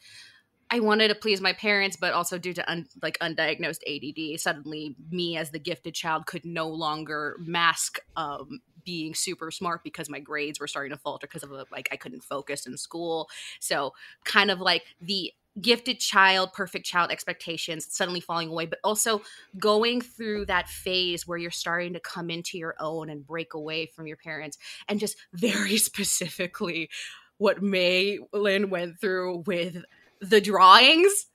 i 0.71 0.81
wanted 0.81 1.09
to 1.09 1.15
please 1.15 1.41
my 1.41 1.53
parents 1.53 1.97
but 1.97 2.12
also 2.12 2.38
due 2.38 2.55
to 2.55 2.71
un, 2.71 2.87
like 3.03 3.19
undiagnosed 3.21 3.81
add 3.87 4.41
suddenly 4.41 4.95
me 5.11 5.37
as 5.37 5.50
the 5.50 5.59
gifted 5.59 5.95
child 5.95 6.27
could 6.27 6.45
no 6.45 6.69
longer 6.69 7.37
mask 7.41 7.99
um, 8.17 8.61
being 8.85 9.15
super 9.15 9.50
smart 9.50 9.85
because 9.85 10.09
my 10.09 10.19
grades 10.19 10.59
were 10.59 10.67
starting 10.67 10.93
to 10.93 10.99
falter 10.99 11.27
because 11.27 11.43
of 11.43 11.50
like 11.71 11.88
i 11.93 11.97
couldn't 11.97 12.23
focus 12.23 12.67
in 12.67 12.77
school. 12.79 13.29
So 13.61 13.93
kind 14.25 14.50
of 14.50 14.61
like 14.61 14.83
the 15.00 15.33
gifted 15.61 16.00
child, 16.00 16.53
perfect 16.53 16.87
child 16.87 17.11
expectations 17.11 17.87
suddenly 17.91 18.21
falling 18.21 18.49
away, 18.49 18.67
but 18.67 18.79
also 18.85 19.23
going 19.59 20.00
through 20.00 20.47
that 20.47 20.69
phase 20.69 21.27
where 21.27 21.38
you're 21.38 21.50
starting 21.50 21.93
to 21.95 22.00
come 22.00 22.31
into 22.31 22.59
your 22.59 22.75
own 22.81 23.11
and 23.11 23.27
break 23.27 23.55
away 23.55 23.87
from 23.87 24.07
your 24.07 24.17
parents. 24.17 24.59
And 24.88 25.00
just 25.00 25.17
very 25.33 25.77
specifically, 25.79 26.91
what 27.38 27.62
May 27.62 28.19
Lin 28.33 28.71
went 28.71 29.00
through 29.00 29.45
with 29.47 29.83
the 30.21 30.41
drawings. 30.41 31.27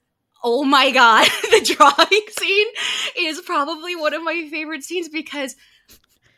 Oh 0.44 0.66
my 0.66 0.92
God, 0.92 1.28
the 1.44 1.76
drawing 1.76 2.26
scene 2.38 2.68
is 3.18 3.42
probably 3.42 3.96
one 3.96 4.14
of 4.14 4.24
my 4.24 4.48
favorite 4.52 4.84
scenes 4.84 5.08
because 5.08 5.56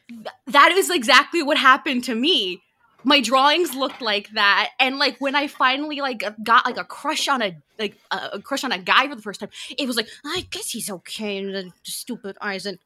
th- 0.09 0.27
that 0.47 0.71
is 0.71 0.91
exactly 0.91 1.41
what 1.41 1.57
happened 1.57 2.03
to 2.03 2.13
me 2.13 2.61
my 3.05 3.21
drawings 3.21 3.73
looked 3.73 4.01
like 4.01 4.29
that 4.31 4.71
and 4.79 4.97
like 4.97 5.15
when 5.19 5.35
i 5.35 5.47
finally 5.47 6.01
like 6.01 6.23
got 6.43 6.65
like 6.65 6.77
a 6.77 6.83
crush 6.83 7.27
on 7.27 7.41
a 7.41 7.55
like 7.79 7.97
a 8.11 8.41
crush 8.41 8.63
on 8.63 8.71
a 8.71 8.79
guy 8.79 9.07
for 9.07 9.15
the 9.15 9.21
first 9.21 9.39
time 9.39 9.49
it 9.77 9.87
was 9.87 9.95
like 9.95 10.09
i 10.25 10.45
guess 10.49 10.71
he's 10.71 10.89
okay 10.89 11.37
and 11.37 11.53
the 11.53 11.71
stupid 11.83 12.37
eyes 12.41 12.65
and 12.65 12.79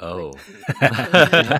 Oh. 0.00 0.32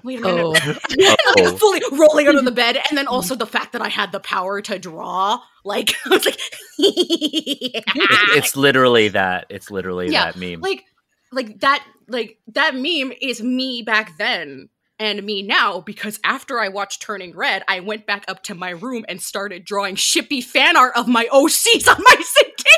Wait 0.05 0.21
a 0.21 0.23
minute. 0.23 0.25
Oh. 0.25 0.55
oh. 1.39 1.57
fully 1.57 1.81
rolling 1.91 2.29
under 2.29 2.43
the 2.43 2.53
bed. 2.53 2.77
And 2.89 2.97
then 2.97 3.09
also 3.09 3.35
the 3.35 3.47
fact 3.47 3.73
that 3.73 3.83
I 3.83 3.89
had 3.89 4.13
the 4.13 4.21
power 4.21 4.61
to 4.63 4.79
draw. 4.79 5.43
Like, 5.65 5.95
I 6.07 6.09
was 6.11 6.25
like, 6.25 6.39
it's, 6.79 8.37
it's, 8.37 8.57
literally 8.57 9.09
that. 9.09 9.47
It's 9.49 9.71
literally 9.71 10.11
yeah, 10.11 10.31
that 10.31 10.37
meme. 10.37 10.61
Like, 10.61 10.85
like 11.33 11.61
that, 11.61 11.85
like 12.07 12.39
that 12.55 12.75
meme 12.75 13.13
is 13.21 13.43
me 13.43 13.83
back 13.83 14.17
then 14.19 14.69
and 14.99 15.23
me 15.23 15.43
now 15.43 15.81
because 15.81 16.19
after 16.25 16.61
I 16.61 16.69
watched 16.69 17.03
Turning 17.03 17.35
Red, 17.35 17.63
I 17.69 17.81
went 17.81 18.07
back 18.07 18.25
up 18.29 18.43
to 18.45 18.55
my 18.55 18.71
room 18.71 19.05
and 19.09 19.21
started 19.21 19.65
drawing 19.65 19.97
shippy 19.97 20.43
fan 20.43 20.77
art 20.77 20.97
of 20.97 21.09
my 21.09 21.27
OCs 21.33 21.89
on 21.89 22.03
my 22.03 22.17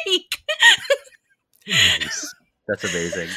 cake. 0.07 0.39
nice. 1.67 2.35
That's 2.69 2.85
amazing. 2.85 3.29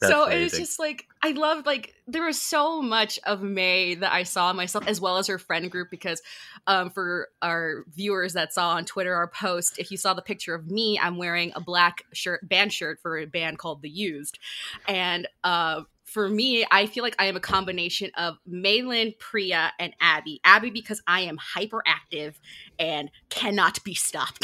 That's 0.00 0.12
so 0.12 0.24
amazing. 0.24 0.40
it 0.40 0.44
was 0.44 0.52
just 0.52 0.78
like 0.78 1.06
I 1.22 1.30
loved 1.30 1.64
like 1.64 1.94
there 2.06 2.24
was 2.24 2.40
so 2.40 2.82
much 2.82 3.18
of 3.24 3.42
Mei 3.42 3.94
that 3.94 4.12
I 4.12 4.24
saw 4.24 4.52
myself 4.52 4.86
as 4.86 5.00
well 5.00 5.16
as 5.16 5.26
her 5.26 5.38
friend 5.38 5.70
group 5.70 5.88
because 5.90 6.20
um, 6.66 6.90
for 6.90 7.28
our 7.40 7.84
viewers 7.94 8.34
that 8.34 8.52
saw 8.52 8.70
on 8.70 8.84
Twitter 8.84 9.14
our 9.14 9.28
post, 9.28 9.78
if 9.78 9.90
you 9.90 9.96
saw 9.96 10.12
the 10.12 10.22
picture 10.22 10.54
of 10.54 10.70
me, 10.70 10.98
I'm 10.98 11.16
wearing 11.16 11.52
a 11.54 11.60
black 11.60 12.04
shirt 12.12 12.46
band 12.46 12.72
shirt 12.72 12.98
for 13.00 13.16
a 13.16 13.24
band 13.24 13.58
called 13.58 13.80
The 13.80 13.88
Used, 13.88 14.38
and 14.86 15.26
uh, 15.42 15.82
for 16.16 16.30
me, 16.30 16.64
I 16.70 16.86
feel 16.86 17.04
like 17.04 17.14
I 17.18 17.26
am 17.26 17.36
a 17.36 17.40
combination 17.40 18.10
of 18.16 18.38
Meilin, 18.50 19.18
Priya, 19.18 19.70
and 19.78 19.92
Abby. 20.00 20.40
Abby 20.44 20.70
because 20.70 21.02
I 21.06 21.20
am 21.20 21.36
hyperactive 21.36 22.36
and 22.78 23.10
cannot 23.28 23.84
be 23.84 23.92
stopped. 23.92 24.42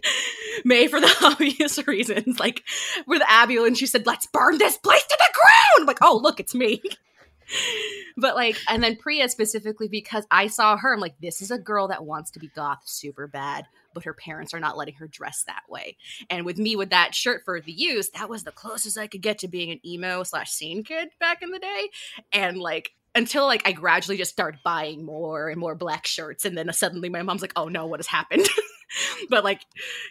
Mei 0.64 0.86
for 0.86 1.00
the 1.00 1.12
obvious 1.24 1.84
reasons, 1.88 2.38
like 2.38 2.62
with 3.08 3.22
Abby 3.26 3.58
when 3.58 3.74
she 3.74 3.86
said, 3.86 4.06
"Let's 4.06 4.26
burn 4.26 4.58
this 4.58 4.78
place 4.78 5.02
to 5.02 5.16
the 5.18 5.34
ground." 5.34 5.80
I'm 5.80 5.86
like, 5.86 5.98
oh 6.00 6.20
look, 6.22 6.38
it's 6.38 6.54
me. 6.54 6.80
but 8.16 8.36
like, 8.36 8.56
and 8.68 8.80
then 8.80 8.94
Priya 8.94 9.28
specifically 9.30 9.88
because 9.88 10.24
I 10.30 10.46
saw 10.46 10.76
her. 10.76 10.94
I'm 10.94 11.00
like, 11.00 11.18
this 11.20 11.42
is 11.42 11.50
a 11.50 11.58
girl 11.58 11.88
that 11.88 12.04
wants 12.04 12.30
to 12.30 12.38
be 12.38 12.52
goth 12.54 12.82
super 12.84 13.26
bad 13.26 13.66
but 13.94 14.04
her 14.04 14.14
parents 14.14 14.54
are 14.54 14.60
not 14.60 14.76
letting 14.76 14.94
her 14.94 15.08
dress 15.08 15.44
that 15.46 15.62
way. 15.68 15.96
And 16.28 16.44
with 16.44 16.58
me 16.58 16.76
with 16.76 16.90
that 16.90 17.14
shirt 17.14 17.42
for 17.44 17.60
the 17.60 17.72
use, 17.72 18.10
that 18.10 18.28
was 18.28 18.44
the 18.44 18.52
closest 18.52 18.98
I 18.98 19.06
could 19.06 19.22
get 19.22 19.38
to 19.38 19.48
being 19.48 19.70
an 19.70 19.86
emo 19.86 20.22
slash 20.22 20.50
scene 20.50 20.84
kid 20.84 21.08
back 21.18 21.42
in 21.42 21.50
the 21.50 21.58
day. 21.58 21.90
And 22.32 22.58
like 22.58 22.92
until 23.14 23.46
like 23.46 23.66
I 23.66 23.72
gradually 23.72 24.16
just 24.16 24.32
start 24.32 24.56
buying 24.64 25.04
more 25.04 25.48
and 25.48 25.58
more 25.58 25.74
black 25.74 26.06
shirts, 26.06 26.44
and 26.44 26.56
then 26.56 26.72
suddenly 26.72 27.08
my 27.08 27.22
mom's 27.22 27.42
like, 27.42 27.52
"Oh 27.56 27.68
no, 27.68 27.86
what 27.86 28.00
has 28.00 28.06
happened?" 28.06 28.48
but 29.30 29.44
like, 29.44 29.62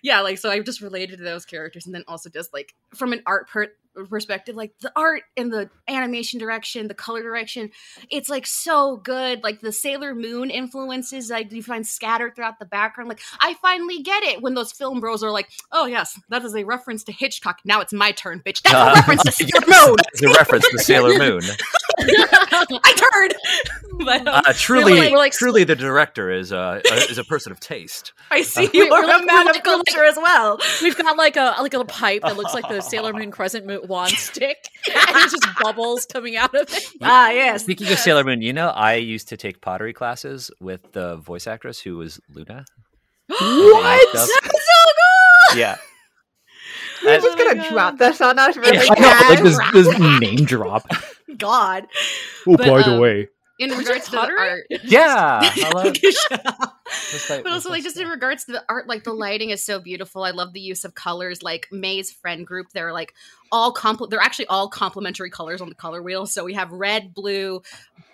yeah, 0.04 0.22
like 0.22 0.38
so 0.38 0.50
I 0.50 0.60
just 0.60 0.82
related 0.82 1.18
to 1.18 1.24
those 1.24 1.46
characters, 1.46 1.86
and 1.86 1.96
then 1.96 2.04
also 2.08 2.30
just 2.30 2.54
like 2.54 2.74
from 2.94 3.14
an 3.14 3.22
art 3.26 3.50
per- 3.50 3.74
perspective 4.10 4.56
like 4.56 4.72
the 4.80 4.92
art 4.96 5.24
and 5.36 5.52
the 5.52 5.70
animation 5.88 6.40
direction 6.40 6.88
the 6.88 6.94
color 6.94 7.22
direction 7.22 7.70
it's 8.10 8.30
like 8.30 8.46
so 8.46 8.98
good. 8.98 9.44
Like 9.44 9.62
the 9.62 9.72
sailor 9.72 10.16
moon 10.16 10.50
influences 10.50 11.30
like 11.30 11.52
you 11.52 11.64
find 11.64 11.86
scattered 11.86 12.36
throughout 12.36 12.60
the 12.60 12.66
background. 12.66 13.10
Like 13.10 13.20
i 13.40 13.56
finally 13.56 14.02
get 14.02 14.24
it 14.24 14.42
when 14.42 14.54
those 14.54 14.72
film 14.72 15.00
bros 15.00 15.24
are 15.24 15.32
like 15.32 15.50
oh 15.72 15.86
yes 15.86 16.20
that 16.30 16.44
is 16.44 16.56
a 16.56 16.64
reference 16.64 17.04
to 17.06 17.12
hitchcock. 17.12 17.60
Now 17.66 17.82
it's 17.82 17.94
my 17.94 18.12
turn 18.12 18.42
bitch. 18.46 18.62
That's 18.62 18.76
uh, 18.76 18.92
a 18.92 18.94
reference 18.96 19.24
to 19.24 19.32
sailor 19.32 19.62
moon. 19.88 19.96
it's 20.14 20.22
a 20.22 20.28
reference 20.30 20.70
to 20.70 20.80
sailor 20.80 21.18
moon 21.18 21.42
i 22.84 23.10
turned 23.12 23.34
but, 24.06 24.28
um, 24.28 24.42
uh, 24.46 24.54
truly 24.54 24.94
like, 24.94 25.12
like, 25.12 25.32
truly 25.34 25.64
the 25.64 25.76
director 25.76 26.32
is 26.32 26.54
uh, 26.54 26.82
is 27.10 27.18
a 27.18 27.24
person 27.24 27.52
of 27.52 27.60
taste 27.60 28.14
i 28.32 28.42
see 28.42 28.66
uh, 28.66 28.70
you're 28.74 29.04
a 29.04 29.26
man 29.26 29.50
of 29.50 29.62
culture 29.64 30.04
as 30.06 30.16
well 30.18 30.60
we've 30.82 30.98
got 30.98 31.18
like 31.18 31.36
a 31.36 31.56
like 31.60 31.74
a 31.74 31.84
pipe 31.86 32.22
that 32.22 32.38
looks 32.38 32.54
like 32.54 32.68
the 32.70 32.82
sailor 32.82 33.14
moon 33.14 33.32
crescent 33.32 33.66
moon 33.66 33.82
wand 33.88 34.12
stick 34.12 34.70
and 34.88 35.16
there's 35.16 35.32
just 35.32 35.48
bubbles 35.62 36.06
coming 36.06 36.38
out 36.38 36.54
of 36.56 36.72
it. 36.72 36.86
Ah, 37.02 37.30
yes. 37.30 37.64
Speaking 37.64 37.92
of 37.92 38.00
Sailor 38.00 38.24
Moon, 38.24 38.42
you 38.42 38.54
know, 38.54 38.70
I 38.70 38.96
used 38.96 39.30
to 39.30 39.38
take 39.38 39.62
pottery 39.62 39.94
classes 39.94 40.52
with 40.60 40.92
the 40.94 41.18
voice 41.18 41.48
actress 41.48 41.80
who 41.80 41.98
was 41.98 42.20
Luna. 42.34 42.66
what? 43.28 44.08
That's 44.14 44.34
so 44.34 44.40
cool. 44.42 45.60
Yeah. 45.60 45.78
You're 47.02 47.22
just 47.22 47.38
gonna 47.38 47.64
oh 47.66 47.70
drop 47.72 47.98
this 47.98 48.20
on 48.20 48.38
us 48.38 48.58
really 48.58 48.76
yeah, 48.76 48.84
I 48.90 49.00
know, 49.00 49.30
like 49.30 49.44
this, 49.44 49.60
this 49.72 50.00
name 50.00 50.44
drop. 50.46 50.86
God. 51.38 51.88
Oh, 52.48 52.58
but, 52.58 52.68
by 52.68 52.82
um, 52.82 52.96
the 52.96 53.02
way, 53.02 53.28
in 53.60 53.72
regards 53.72 54.06
to 54.06 54.12
the 54.12 54.20
art. 54.20 54.66
Yeah. 54.84 55.42
but 57.44 57.48
also 57.48 57.70
like 57.70 57.84
just 57.84 57.98
in 57.98 58.08
regards 58.08 58.46
to 58.46 58.54
the 58.54 58.64
art, 58.70 58.88
like 58.88 59.04
the 59.04 59.14
lighting 59.14 59.50
is 59.50 59.64
so 59.64 59.80
beautiful. 59.80 60.24
I 60.24 60.32
love 60.32 60.54
the 60.54 60.62
use 60.62 60.86
of 60.86 60.96
colors. 60.96 61.44
Like 61.44 61.68
Mei's 61.72 62.12
friend 62.12 62.48
group, 62.48 62.68
they're 62.74 62.94
like 62.94 63.14
all 63.52 63.74
compl- 63.74 64.10
they're 64.10 64.22
actually 64.22 64.48
all 64.48 64.70
complementary 64.70 65.30
colors 65.30 65.60
on 65.60 65.70
the 65.70 65.76
color 65.76 66.02
wheel. 66.02 66.26
So 66.26 66.46
we 66.46 66.54
have 66.54 66.72
red, 66.72 67.14
blue, 67.14 67.62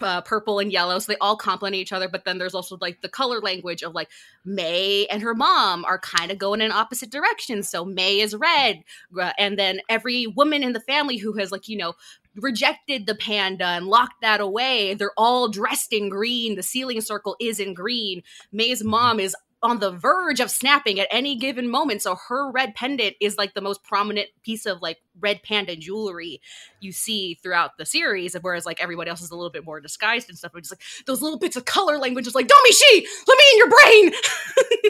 uh, 0.01 0.22
purple, 0.22 0.60
and 0.60 0.72
yellow. 0.72 0.98
So 0.98 1.12
they 1.12 1.17
all 1.19 1.38
complement 1.38 1.75
each 1.75 1.93
other. 1.93 2.10
But 2.10 2.25
then 2.25 2.39
there's 2.39 2.55
also 2.55 2.77
like 2.81 3.01
the 3.01 3.10
color 3.10 3.39
language 3.39 3.84
of 3.84 3.93
like 3.93 4.10
Mei 4.43 5.05
and 5.07 5.22
her 5.22 5.36
mom 5.36 5.86
are 5.86 6.00
kind 6.00 6.31
of 6.31 6.39
going 6.39 6.62
in 6.62 6.72
opposite 6.72 7.12
directions. 7.12 7.69
So 7.69 7.86
Mei 7.86 8.19
is 8.19 8.36
red, 8.36 8.84
uh, 9.17 9.31
and 9.38 9.60
then 9.60 9.79
every 9.89 10.25
woman 10.25 10.63
in 10.63 10.74
the 10.74 10.79
family 10.79 11.17
who 11.17 11.34
has 11.34 11.51
like 11.51 11.69
you 11.69 11.77
know 11.77 11.93
rejected 12.36 13.06
the 13.06 13.15
panda 13.15 13.65
and 13.65 13.88
locked 13.88 14.22
that 14.22 14.42
away. 14.42 14.94
They're 14.94 15.12
all 15.18 15.48
dressed 15.48 15.94
in 15.94 16.10
green. 16.10 16.56
The 16.56 16.63
ceiling 16.63 17.01
circle 17.01 17.36
is 17.39 17.60
in 17.60 17.74
green. 17.74 18.24
Mei's 18.51 18.80
mm-hmm. 18.80 18.89
mom 18.89 19.20
is 19.20 19.36
on 19.63 19.80
the 19.80 19.92
verge 19.92 20.39
of 20.39 20.51
snapping 20.51 21.00
at 21.00 21.08
any 21.10 21.36
given 21.36 21.68
moment. 21.68 22.01
So 22.01 22.15
her 22.27 22.51
red 22.51 22.75
pendant 22.75 23.15
is 23.20 23.38
like 23.38 23.56
the 23.56 23.62
most 23.62 23.84
prominent 23.84 24.30
piece 24.44 24.65
of 24.65 24.82
like 24.82 25.00
red 25.19 25.41
panda 25.41 25.76
jewelry 25.76 26.39
you 26.80 26.91
see 26.91 27.39
throughout 27.41 27.78
the 27.78 27.86
series, 27.86 28.36
whereas 28.41 28.65
like 28.65 28.82
everybody 28.82 29.10
else 29.10 29.21
is 29.21 29.32
a 29.32 29.36
little 29.36 29.50
bit 29.50 29.65
more 29.65 29.80
disguised 29.82 30.30
and 30.30 30.38
stuff. 30.38 30.52
But 30.54 30.63
just 30.63 30.74
like 30.74 30.82
those 31.08 31.21
little 31.21 31.39
bits 31.39 31.56
of 31.56 31.65
color 31.65 31.98
language 31.98 32.28
is 32.28 32.36
like, 32.36 32.48
don't 32.48 32.63
be 32.63 32.74
she, 32.74 33.08
let 33.28 33.38
me 33.38 33.43
in 33.52 33.58
your 33.58 33.69
brain. 33.69 34.12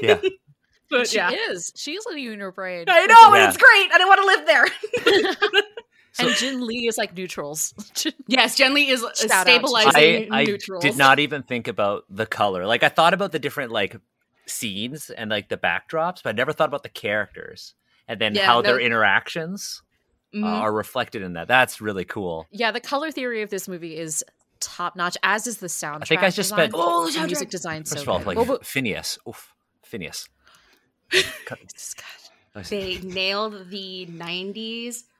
yeah. 0.01 0.29
But 0.87 1.07
she 1.07 1.17
yeah. 1.17 1.31
is. 1.49 1.73
She's 1.75 2.05
letting 2.05 2.23
you 2.23 2.31
in 2.31 2.39
her 2.39 2.51
brain. 2.51 2.85
I 2.87 3.07
know, 3.07 3.35
yeah. 3.35 3.41
and 3.41 3.49
it's 3.49 3.57
great. 3.57 3.91
I 3.91 3.97
don't 3.97 4.07
want 4.07 4.21
to 4.21 4.27
live 4.27 4.45
there. 4.45 5.63
So, 6.15 6.27
and 6.27 6.35
Jin 6.37 6.65
Lee 6.65 6.87
is 6.87 6.97
like 6.97 7.13
neutrals. 7.13 7.73
yes, 8.27 8.55
Jin 8.55 8.73
Lee 8.73 8.87
is 8.87 9.05
stabilizing 9.15 10.31
I, 10.31 10.45
neutrals. 10.45 10.85
I 10.85 10.87
did 10.87 10.97
not 10.97 11.19
even 11.19 11.43
think 11.43 11.67
about 11.67 12.05
the 12.09 12.25
color. 12.25 12.65
Like 12.65 12.83
I 12.83 12.89
thought 12.89 13.13
about 13.13 13.33
the 13.33 13.39
different 13.39 13.73
like 13.73 13.97
scenes 14.45 15.09
and 15.09 15.29
like 15.29 15.49
the 15.49 15.57
backdrops, 15.57 16.23
but 16.23 16.27
I 16.27 16.31
never 16.31 16.53
thought 16.53 16.69
about 16.69 16.83
the 16.83 16.89
characters 16.89 17.73
and 18.07 18.21
then 18.21 18.33
yeah, 18.33 18.45
how 18.45 18.61
no. 18.61 18.61
their 18.61 18.79
interactions 18.79 19.81
uh, 20.33 20.37
mm-hmm. 20.37 20.45
uh, 20.45 20.59
are 20.61 20.71
reflected 20.71 21.21
in 21.21 21.33
that. 21.33 21.49
That's 21.49 21.81
really 21.81 22.05
cool. 22.05 22.47
Yeah, 22.49 22.71
the 22.71 22.79
color 22.79 23.11
theory 23.11 23.41
of 23.41 23.49
this 23.49 23.67
movie 23.67 23.97
is 23.97 24.23
top 24.61 24.95
notch, 24.95 25.17
as 25.21 25.47
is 25.47 25.57
the 25.57 25.67
soundtrack. 25.67 26.03
I 26.03 26.05
think 26.05 26.23
I 26.23 26.27
just 26.27 26.37
design. 26.51 26.69
spent 26.69 26.73
oh, 26.75 27.11
the 27.11 27.25
music 27.27 27.49
design. 27.49 27.83
First 27.83 27.95
so 27.95 28.01
of 28.03 28.07
all, 28.07 28.19
like 28.21 28.37
well, 28.37 28.45
but... 28.45 28.63
Finneas, 28.63 29.17
oof, 29.27 29.53
Finneas. 29.85 30.29
they 32.69 32.99
nailed 32.99 33.69
the 33.69 34.07
'90s 34.09 34.99
at 34.99 35.14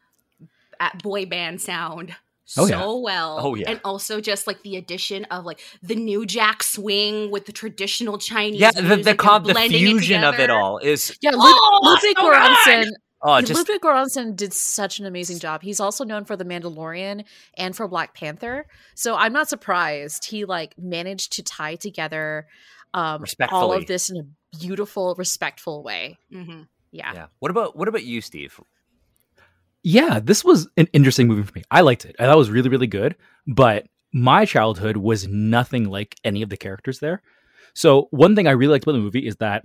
boy 1.01 1.25
band 1.25 1.61
sound 1.61 2.15
oh, 2.57 2.65
so 2.65 2.67
yeah. 2.67 3.03
well. 3.03 3.39
Oh 3.41 3.55
yeah. 3.55 3.71
And 3.71 3.81
also 3.83 4.21
just 4.21 4.47
like 4.47 4.61
the 4.63 4.75
addition 4.77 5.25
of 5.25 5.45
like 5.45 5.59
the 5.81 5.95
new 5.95 6.25
jack 6.25 6.63
swing 6.63 7.31
with 7.31 7.45
the 7.45 7.51
traditional 7.51 8.17
Chinese. 8.17 8.59
Yeah, 8.59 8.71
the 8.71 8.97
the, 8.97 9.15
com- 9.15 9.43
the 9.43 9.53
fusion 9.53 10.23
of 10.23 10.39
it 10.39 10.49
all 10.49 10.77
is 10.77 11.17
Yeah, 11.21 11.31
Lud- 11.31 11.39
oh, 11.41 11.79
Ludwig 11.83 12.17
so 12.17 12.23
Göransson 12.23 12.91
Oh, 13.27 13.41
just... 13.41 13.57
Ludwig 13.57 13.81
Göransson 13.81 14.35
did 14.35 14.53
such 14.53 14.99
an 14.99 15.07
amazing 15.07 15.39
job. 15.39 15.63
He's 15.63 15.79
also 15.79 16.03
known 16.03 16.25
for 16.25 16.37
The 16.37 16.45
Mandalorian 16.45 17.25
and 17.57 17.75
for 17.75 17.87
Black 17.87 18.13
Panther. 18.13 18.67
So 18.93 19.15
I'm 19.15 19.33
not 19.33 19.49
surprised 19.49 20.25
he 20.25 20.45
like 20.45 20.77
managed 20.77 21.33
to 21.33 21.43
tie 21.43 21.73
together 21.73 22.45
um, 22.93 23.25
all 23.51 23.73
of 23.73 23.87
this 23.87 24.11
in 24.11 24.17
a 24.17 24.57
beautiful, 24.59 25.15
respectful 25.17 25.81
way. 25.81 26.19
Mm-hmm. 26.31 26.63
Yeah. 26.91 27.13
Yeah. 27.13 27.25
What 27.39 27.49
about 27.49 27.75
what 27.75 27.87
about 27.87 28.03
you, 28.03 28.21
Steve? 28.21 28.59
Yeah, 29.85 30.19
this 30.19 30.43
was 30.43 30.67
an 30.77 30.87
interesting 30.93 31.27
movie 31.27 31.43
for 31.43 31.53
me. 31.53 31.63
I 31.69 31.81
liked 31.81 32.05
it. 32.05 32.15
I 32.19 32.23
thought 32.23 32.33
it 32.33 32.37
was 32.37 32.49
really, 32.49 32.69
really 32.69 32.87
good. 32.87 33.15
But 33.45 33.85
my 34.11 34.43
childhood 34.43 34.97
was 34.97 35.27
nothing 35.27 35.89
like 35.89 36.15
any 36.23 36.41
of 36.41 36.49
the 36.49 36.57
characters 36.57 36.97
there. 36.99 37.21
So 37.75 38.07
one 38.09 38.35
thing 38.35 38.47
I 38.47 38.51
really 38.51 38.71
liked 38.71 38.85
about 38.85 38.93
the 38.93 38.99
movie 38.99 39.27
is 39.27 39.35
that 39.35 39.63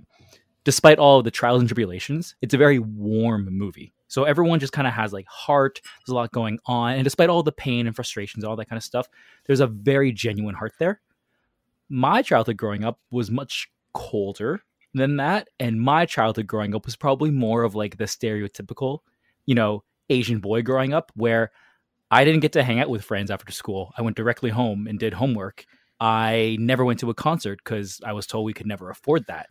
despite 0.63 0.99
all 0.99 1.17
of 1.17 1.23
the 1.23 1.31
trials 1.31 1.59
and 1.59 1.67
tribulations, 1.67 2.35
it's 2.39 2.53
a 2.53 2.59
very 2.59 2.77
warm 2.77 3.47
movie. 3.49 3.95
So 4.09 4.25
everyone 4.25 4.59
just 4.59 4.73
kind 4.73 4.87
of 4.87 4.93
has 4.93 5.11
like 5.11 5.25
heart. 5.25 5.81
There's 5.83 6.13
a 6.13 6.15
lot 6.15 6.31
going 6.31 6.59
on, 6.67 6.93
and 6.93 7.03
despite 7.03 7.29
all 7.29 7.41
the 7.41 7.51
pain 7.51 7.87
and 7.87 7.95
frustrations, 7.95 8.43
all 8.43 8.55
that 8.57 8.69
kind 8.69 8.77
of 8.77 8.83
stuff, 8.83 9.07
there's 9.47 9.59
a 9.59 9.67
very 9.67 10.11
genuine 10.11 10.53
heart 10.53 10.73
there. 10.77 11.01
My 11.89 12.21
childhood 12.21 12.57
growing 12.57 12.83
up 12.83 12.99
was 13.09 13.31
much 13.31 13.71
colder 13.95 14.61
than 14.93 15.15
that, 15.15 15.47
and 15.59 15.81
my 15.81 16.05
childhood 16.05 16.45
growing 16.45 16.75
up 16.75 16.85
was 16.85 16.95
probably 16.95 17.31
more 17.31 17.63
of 17.63 17.73
like 17.73 17.97
the 17.97 18.03
stereotypical, 18.03 18.99
you 19.47 19.55
know, 19.55 19.83
Asian 20.11 20.39
boy 20.39 20.61
growing 20.61 20.93
up 20.93 21.11
where 21.15 21.51
I 22.11 22.25
didn't 22.25 22.41
get 22.41 22.51
to 22.53 22.63
hang 22.63 22.79
out 22.79 22.89
with 22.89 23.03
friends 23.03 23.31
after 23.31 23.51
school. 23.51 23.93
I 23.97 24.01
went 24.01 24.17
directly 24.17 24.49
home 24.49 24.85
and 24.87 24.99
did 24.99 25.13
homework. 25.13 25.65
I 25.99 26.57
never 26.59 26.83
went 26.83 26.99
to 26.99 27.09
a 27.09 27.13
concert 27.13 27.59
because 27.63 28.01
I 28.05 28.13
was 28.13 28.27
told 28.27 28.45
we 28.45 28.53
could 28.53 28.67
never 28.67 28.89
afford 28.89 29.25
that. 29.27 29.47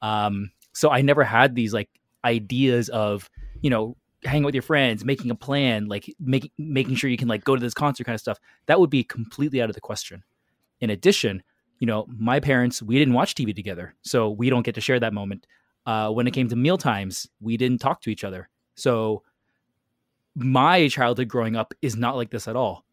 Um, 0.00 0.50
so 0.72 0.90
I 0.90 1.00
never 1.00 1.24
had 1.24 1.54
these 1.54 1.74
like 1.74 1.88
ideas 2.24 2.88
of, 2.88 3.30
you 3.62 3.70
know, 3.70 3.96
hanging 4.22 4.44
with 4.44 4.54
your 4.54 4.62
friends, 4.62 5.04
making 5.04 5.30
a 5.30 5.34
plan, 5.34 5.86
like 5.86 6.12
making 6.20 6.50
making 6.58 6.94
sure 6.94 7.10
you 7.10 7.16
can 7.16 7.28
like 7.28 7.44
go 7.44 7.56
to 7.56 7.60
this 7.60 7.74
concert 7.74 8.04
kind 8.04 8.14
of 8.14 8.20
stuff. 8.20 8.38
That 8.66 8.80
would 8.80 8.90
be 8.90 9.02
completely 9.02 9.60
out 9.60 9.68
of 9.68 9.74
the 9.74 9.80
question. 9.80 10.22
In 10.80 10.90
addition, 10.90 11.42
you 11.78 11.86
know, 11.86 12.06
my 12.08 12.40
parents, 12.40 12.82
we 12.82 12.98
didn't 12.98 13.14
watch 13.14 13.34
TV 13.34 13.54
together, 13.54 13.94
so 14.02 14.30
we 14.30 14.50
don't 14.50 14.64
get 14.64 14.74
to 14.76 14.80
share 14.80 15.00
that 15.00 15.12
moment. 15.12 15.46
Uh, 15.86 16.10
when 16.10 16.26
it 16.26 16.32
came 16.32 16.48
to 16.48 16.56
meal 16.56 16.78
times, 16.78 17.28
we 17.40 17.56
didn't 17.56 17.78
talk 17.78 18.00
to 18.02 18.10
each 18.10 18.24
other. 18.24 18.48
So 18.74 19.22
my 20.34 20.88
childhood 20.88 21.28
growing 21.28 21.56
up 21.56 21.74
is 21.82 21.96
not 21.96 22.16
like 22.16 22.30
this 22.30 22.48
at 22.48 22.56
all. 22.56 22.84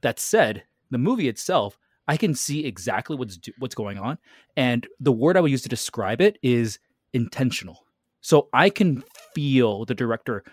That 0.00 0.18
said, 0.18 0.64
the 0.90 0.98
movie 0.98 1.28
itself, 1.28 1.78
I 2.08 2.16
can 2.16 2.34
see 2.34 2.64
exactly 2.64 3.16
what's 3.16 3.38
what's 3.58 3.74
going 3.74 3.98
on, 3.98 4.18
and 4.56 4.86
the 5.00 5.12
word 5.12 5.36
I 5.36 5.40
would 5.40 5.50
use 5.50 5.62
to 5.62 5.68
describe 5.68 6.20
it 6.20 6.38
is 6.42 6.78
intentional. 7.12 7.84
So 8.20 8.48
I 8.52 8.70
can 8.70 9.02
feel 9.34 9.84
the 9.84 9.94
director 9.94 10.44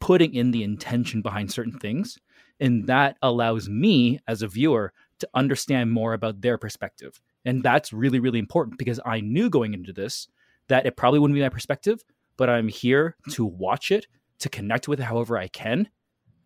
putting 0.00 0.34
in 0.34 0.50
the 0.50 0.62
intention 0.62 1.22
behind 1.22 1.50
certain 1.50 1.78
things, 1.78 2.18
and 2.60 2.86
that 2.86 3.16
allows 3.22 3.68
me 3.68 4.20
as 4.28 4.42
a 4.42 4.48
viewer 4.48 4.92
to 5.20 5.28
understand 5.34 5.90
more 5.90 6.12
about 6.12 6.40
their 6.40 6.58
perspective. 6.58 7.20
And 7.44 7.62
that's 7.62 7.92
really 7.92 8.20
really 8.20 8.38
important 8.38 8.78
because 8.78 9.00
I 9.06 9.20
knew 9.20 9.48
going 9.48 9.72
into 9.72 9.92
this 9.92 10.28
that 10.68 10.84
it 10.84 10.96
probably 10.96 11.18
wouldn't 11.18 11.34
be 11.34 11.40
my 11.40 11.48
perspective, 11.48 12.04
but 12.36 12.50
I'm 12.50 12.68
here 12.68 13.16
to 13.30 13.44
watch 13.46 13.90
it 13.90 14.06
to 14.40 14.48
connect 14.48 14.88
with 14.88 15.00
it 15.00 15.04
however 15.04 15.36
I 15.38 15.48
can, 15.48 15.88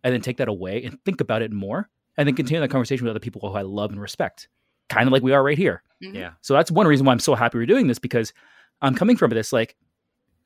and 0.03 0.13
then 0.13 0.21
take 0.21 0.37
that 0.37 0.47
away 0.47 0.83
and 0.83 0.97
think 1.05 1.21
about 1.21 1.41
it 1.41 1.51
more 1.51 1.89
and 2.17 2.27
then 2.27 2.35
continue 2.35 2.59
that 2.61 2.69
conversation 2.69 3.05
with 3.05 3.11
other 3.11 3.19
people 3.19 3.41
who 3.49 3.55
I 3.55 3.61
love 3.63 3.91
and 3.91 3.99
respect, 4.01 4.47
kind 4.89 5.07
of 5.07 5.13
like 5.13 5.23
we 5.23 5.31
are 5.31 5.43
right 5.43 5.57
here. 5.57 5.81
Mhm. 6.03 6.13
Yeah. 6.15 6.33
So 6.41 6.53
that's 6.53 6.69
one 6.71 6.85
reason 6.87 7.05
why 7.05 7.11
I'm 7.13 7.19
so 7.19 7.33
happy 7.35 7.57
we're 7.57 7.65
doing 7.65 7.87
this 7.87 7.99
because 7.99 8.33
I'm 8.81 8.95
coming 8.95 9.17
from 9.17 9.31
this 9.31 9.53
like, 9.53 9.75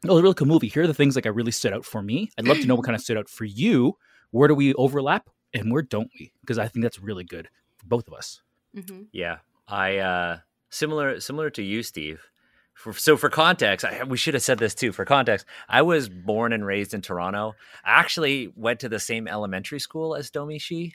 oh, 0.07 0.15
it's 0.15 0.19
a 0.19 0.23
really 0.23 0.33
cool 0.36 0.47
movie. 0.47 0.67
Here 0.67 0.83
are 0.83 0.88
the 0.88 0.93
things 0.93 1.15
like 1.15 1.25
I 1.25 1.29
really 1.29 1.51
stood 1.51 1.73
out 1.73 1.83
for 1.86 2.01
me. 2.01 2.29
I'd 2.38 2.47
love 2.47 2.57
to 2.60 2.67
know 2.67 2.75
what 2.75 2.86
kind 2.86 2.95
of 2.95 3.01
stood 3.01 3.17
out 3.17 3.29
for 3.29 3.45
you. 3.45 3.97
Where 4.31 4.47
do 4.47 4.53
we 4.55 4.73
overlap 4.75 5.29
and 5.53 5.71
where 5.71 5.81
don't 5.81 6.10
we? 6.19 6.31
Because 6.41 6.57
I 6.60 6.67
think 6.67 6.83
that's 6.83 6.99
really 6.99 7.23
good 7.23 7.49
for 7.77 7.88
both 7.88 8.07
of 8.07 8.13
us. 8.13 8.41
Mhm. 8.75 9.07
Yeah, 9.12 9.39
I 9.67 9.97
uh, 9.97 10.39
similar 10.69 11.19
similar 11.19 11.49
to 11.51 11.63
you, 11.63 11.81
Steve. 11.83 12.21
For, 12.77 12.93
so 12.93 13.17
for 13.17 13.29
context, 13.29 13.83
I, 13.85 14.03
we 14.03 14.17
should 14.17 14.33
have 14.35 14.43
said 14.43 14.59
this 14.59 14.75
too. 14.75 14.91
For 14.91 15.03
context, 15.03 15.45
I 15.67 15.81
was 15.81 16.09
born 16.09 16.53
and 16.53 16.65
raised 16.65 16.93
in 16.93 17.01
Toronto. 17.01 17.55
I 17.83 17.99
actually 17.99 18.51
went 18.55 18.79
to 18.81 18.89
the 18.89 18.99
same 18.99 19.27
elementary 19.27 19.79
school 19.79 20.15
as 20.15 20.29
Domee 20.29 20.59
Shi, 20.59 20.93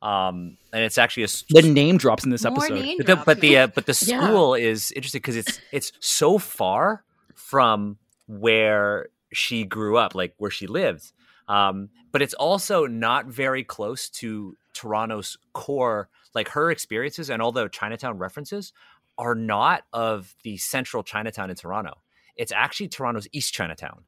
um, 0.00 0.56
and 0.72 0.84
it's 0.84 0.96
actually 0.96 1.24
a 1.24 1.24
s- 1.24 1.44
The 1.50 1.62
name 1.62 1.98
drops 1.98 2.24
in 2.24 2.30
this 2.30 2.44
More 2.44 2.52
episode. 2.64 2.96
but 2.98 3.06
the, 3.06 3.16
but 3.26 3.40
the 3.40 3.58
uh, 3.58 3.66
but 3.66 3.86
the 3.86 4.04
Yeah. 4.06 4.20
school 4.26 4.54
is 4.54 4.92
interesting 4.92 5.18
because 5.20 5.36
it's 5.36 5.60
it's 5.72 5.92
so 6.00 6.38
far 6.38 7.04
from 7.34 7.98
where 8.28 9.08
she 9.32 9.64
grew 9.64 9.96
up, 9.96 10.14
like 10.14 10.34
where 10.38 10.50
she 10.50 10.66
lived. 10.66 11.12
Um, 11.48 11.88
but 12.12 12.22
it's 12.22 12.34
also 12.34 12.86
not 12.86 13.26
very 13.26 13.64
close 13.64 14.08
to 14.10 14.56
Toronto's 14.74 15.36
core. 15.52 16.08
Like 16.34 16.48
her 16.50 16.70
experiences 16.70 17.30
and 17.30 17.42
all 17.42 17.50
the 17.52 17.68
Chinatown 17.68 18.18
references 18.18 18.72
are 19.18 19.34
not 19.34 19.82
of 19.92 20.34
the 20.44 20.56
central 20.56 21.02
Chinatown 21.02 21.50
in 21.50 21.56
Toronto. 21.56 21.94
It's 22.36 22.52
actually 22.52 22.88
Toronto's 22.88 23.28
East 23.32 23.52
Chinatown. 23.52 24.04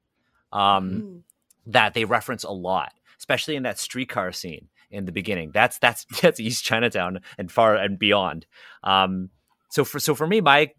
Um, 0.52 0.90
Mm. 0.90 1.22
that 1.66 1.94
they 1.94 2.04
reference 2.04 2.42
a 2.44 2.50
lot, 2.50 2.92
especially 3.18 3.54
in 3.56 3.62
that 3.64 3.78
streetcar 3.78 4.32
scene 4.32 4.68
in 4.90 5.04
the 5.04 5.12
beginning. 5.12 5.50
That's 5.52 5.78
that's 5.78 6.04
that's 6.22 6.40
East 6.40 6.64
Chinatown 6.64 7.20
and 7.38 7.50
far 7.52 7.76
and 7.76 7.98
beyond. 7.98 8.46
Um, 8.82 9.30
so 9.68 9.84
for 9.84 10.00
so 10.00 10.14
for 10.14 10.26
me, 10.26 10.40
my 10.40 10.72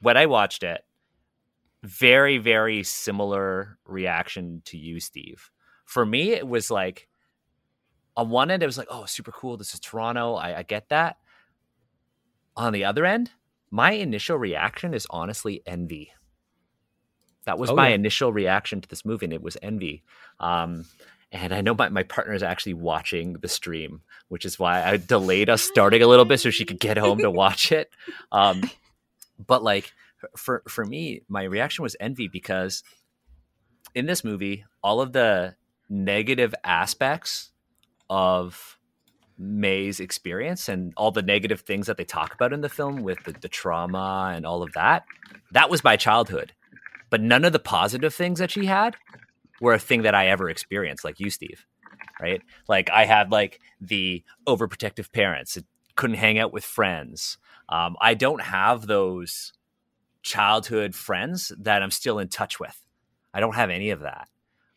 when 0.00 0.16
I 0.16 0.26
watched 0.26 0.62
it, 0.62 0.82
very 1.82 2.38
very 2.38 2.82
similar 2.84 3.78
reaction 3.84 4.62
to 4.66 4.78
you, 4.78 5.00
Steve. 5.00 5.50
For 5.84 6.06
me, 6.06 6.30
it 6.32 6.46
was 6.46 6.70
like 6.70 7.08
on 8.16 8.30
one 8.30 8.50
end, 8.50 8.62
it 8.62 8.66
was 8.66 8.78
like, 8.78 8.88
oh, 8.90 9.04
super 9.06 9.32
cool. 9.32 9.56
This 9.56 9.74
is 9.74 9.80
Toronto. 9.80 10.34
I, 10.34 10.58
I 10.58 10.62
get 10.62 10.88
that. 10.90 11.16
On 12.56 12.72
the 12.72 12.84
other 12.84 13.04
end, 13.06 13.30
my 13.72 13.92
initial 13.92 14.36
reaction 14.36 14.94
is 14.94 15.06
honestly 15.10 15.62
envy. 15.66 16.12
That 17.46 17.58
was 17.58 17.70
Oh, 17.70 17.74
my 17.74 17.88
yeah. 17.88 17.94
initial 17.96 18.32
reaction 18.32 18.80
to 18.82 18.88
this 18.88 19.04
movie, 19.04 19.26
and 19.26 19.32
it 19.32 19.42
was 19.42 19.56
envy. 19.62 20.04
Um, 20.38 20.84
and 21.32 21.52
I 21.54 21.62
know 21.62 21.74
my, 21.74 21.88
my 21.88 22.02
partner 22.04 22.34
is 22.34 22.42
actually 22.42 22.74
watching 22.74 23.32
the 23.32 23.48
stream, 23.48 24.02
which 24.28 24.44
is 24.44 24.58
why 24.58 24.84
I 24.84 24.98
delayed 24.98 25.48
us 25.50 25.62
starting 25.62 26.02
a 26.02 26.06
little 26.06 26.26
bit 26.26 26.38
so 26.38 26.50
she 26.50 26.66
could 26.66 26.78
get 26.78 26.98
home 26.98 27.18
to 27.18 27.30
watch 27.42 27.72
it. 27.72 27.90
Um, 28.30 28.62
but 29.44 29.64
like 29.64 29.90
for 30.36 30.62
for 30.68 30.84
me, 30.84 31.22
my 31.28 31.42
reaction 31.44 31.82
was 31.82 31.96
envy 31.98 32.28
because 32.28 32.84
in 33.94 34.06
this 34.06 34.22
movie, 34.22 34.64
all 34.84 35.00
of 35.00 35.12
the 35.12 35.56
negative 35.88 36.54
aspects 36.62 37.50
of 38.10 38.78
Mei's 39.42 39.98
experience 39.98 40.68
and 40.68 40.92
all 40.96 41.10
the 41.10 41.22
negative 41.22 41.60
things 41.60 41.88
that 41.88 41.96
they 41.96 42.04
talk 42.04 42.32
about 42.32 42.52
in 42.52 42.60
the 42.60 42.68
film 42.68 43.02
with 43.02 43.22
the, 43.24 43.32
the 43.32 43.48
trauma 43.48 44.32
and 44.34 44.46
all 44.46 44.62
of 44.62 44.72
that, 44.74 45.04
that 45.50 45.68
was 45.68 45.82
my 45.82 45.96
childhood. 45.96 46.52
But 47.10 47.20
none 47.20 47.44
of 47.44 47.52
the 47.52 47.58
positive 47.58 48.14
things 48.14 48.38
that 48.38 48.52
she 48.52 48.66
had 48.66 48.96
were 49.60 49.74
a 49.74 49.78
thing 49.78 50.02
that 50.02 50.14
I 50.14 50.28
ever 50.28 50.48
experienced, 50.48 51.04
like 51.04 51.20
you, 51.20 51.28
Steve. 51.28 51.66
Right? 52.20 52.40
Like 52.68 52.88
I 52.90 53.04
had 53.04 53.32
like 53.32 53.60
the 53.80 54.22
overprotective 54.46 55.12
parents, 55.12 55.58
couldn't 55.96 56.16
hang 56.16 56.38
out 56.38 56.52
with 56.52 56.64
friends. 56.64 57.36
Um, 57.68 57.96
I 58.00 58.14
don't 58.14 58.42
have 58.42 58.86
those 58.86 59.52
childhood 60.22 60.94
friends 60.94 61.52
that 61.58 61.82
I'm 61.82 61.90
still 61.90 62.18
in 62.18 62.28
touch 62.28 62.60
with. 62.60 62.78
I 63.34 63.40
don't 63.40 63.56
have 63.56 63.70
any 63.70 63.90
of 63.90 64.00
that. 64.00 64.28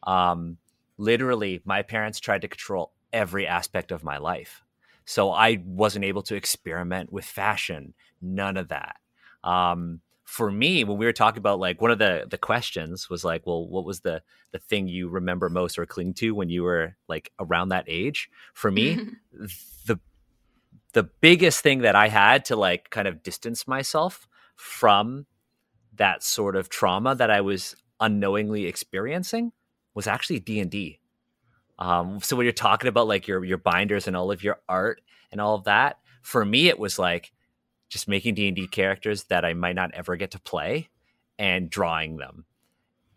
Um, 0.08 0.58
literally, 0.98 1.62
my 1.66 1.84
parents 1.84 2.20
tried 2.20 2.42
to 2.42 2.48
control 2.48 2.94
every 3.14 3.48
aspect 3.48 3.92
of 3.92 4.04
my 4.04 4.18
life. 4.18 4.64
So 5.06 5.32
I 5.32 5.62
wasn't 5.64 6.06
able 6.06 6.24
to 6.24 6.36
experiment 6.36 7.12
with 7.12 7.26
fashion, 7.26 7.94
none 8.22 8.58
of 8.58 8.70
that. 8.70 8.98
Um, 9.44 10.02
for 10.24 10.50
me, 10.52 10.84
when 10.84 10.98
we 10.98 11.06
were 11.06 11.14
talking 11.14 11.38
about 11.38 11.60
like 11.60 11.80
one 11.80 11.92
of 11.92 12.00
the 12.00 12.26
the 12.28 12.38
questions 12.38 13.10
was 13.10 13.24
like, 13.24 13.46
well, 13.46 13.68
what 13.68 13.86
was 13.86 14.02
the 14.02 14.24
the 14.52 14.58
thing 14.58 14.88
you 14.88 15.08
remember 15.08 15.50
most 15.50 15.78
or 15.78 15.86
cling 15.86 16.16
to 16.16 16.34
when 16.34 16.50
you 16.50 16.64
were 16.64 16.96
like 17.08 17.32
around 17.40 17.70
that 17.70 17.86
age? 17.88 18.30
For 18.54 18.72
me, 18.72 19.00
the 19.86 20.00
the 20.94 21.04
biggest 21.04 21.62
thing 21.62 21.80
that 21.82 21.96
I 21.96 22.08
had 22.08 22.46
to 22.46 22.56
like 22.56 22.90
kind 22.90 23.08
of 23.08 23.22
distance 23.22 23.68
myself 23.68 24.28
from 24.56 25.28
that 25.94 26.24
sort 26.24 26.56
of 26.56 26.70
trauma 26.70 27.14
that 27.16 27.30
I 27.30 27.42
was 27.42 27.76
unknowingly 28.00 28.66
experiencing 28.66 29.52
was 29.94 30.08
actually 30.08 30.40
D 30.40 30.60
and 30.60 30.72
D. 30.72 31.00
Um, 31.80 32.20
so 32.22 32.36
when 32.36 32.46
you're 32.46 32.54
talking 32.54 32.88
about 32.88 33.08
like 33.08 33.28
your 33.28 33.44
your 33.44 33.58
binders 33.58 34.08
and 34.08 34.16
all 34.16 34.32
of 34.32 34.44
your 34.44 34.60
art 34.70 35.02
and 35.32 35.42
all 35.42 35.56
of 35.56 35.66
that, 35.66 36.00
for 36.22 36.44
me 36.46 36.68
it 36.70 36.80
was 36.80 36.98
like 37.00 37.32
just 37.90 38.08
making 38.08 38.36
D 38.36 38.48
and 38.48 38.56
D 38.56 38.68
characters 38.68 39.24
that 39.26 39.44
I 39.46 39.54
might 39.54 39.76
not 39.76 39.92
ever 39.94 40.16
get 40.16 40.32
to 40.32 40.40
play 40.40 40.90
and 41.38 41.70
drawing 41.70 42.18
them 42.18 42.46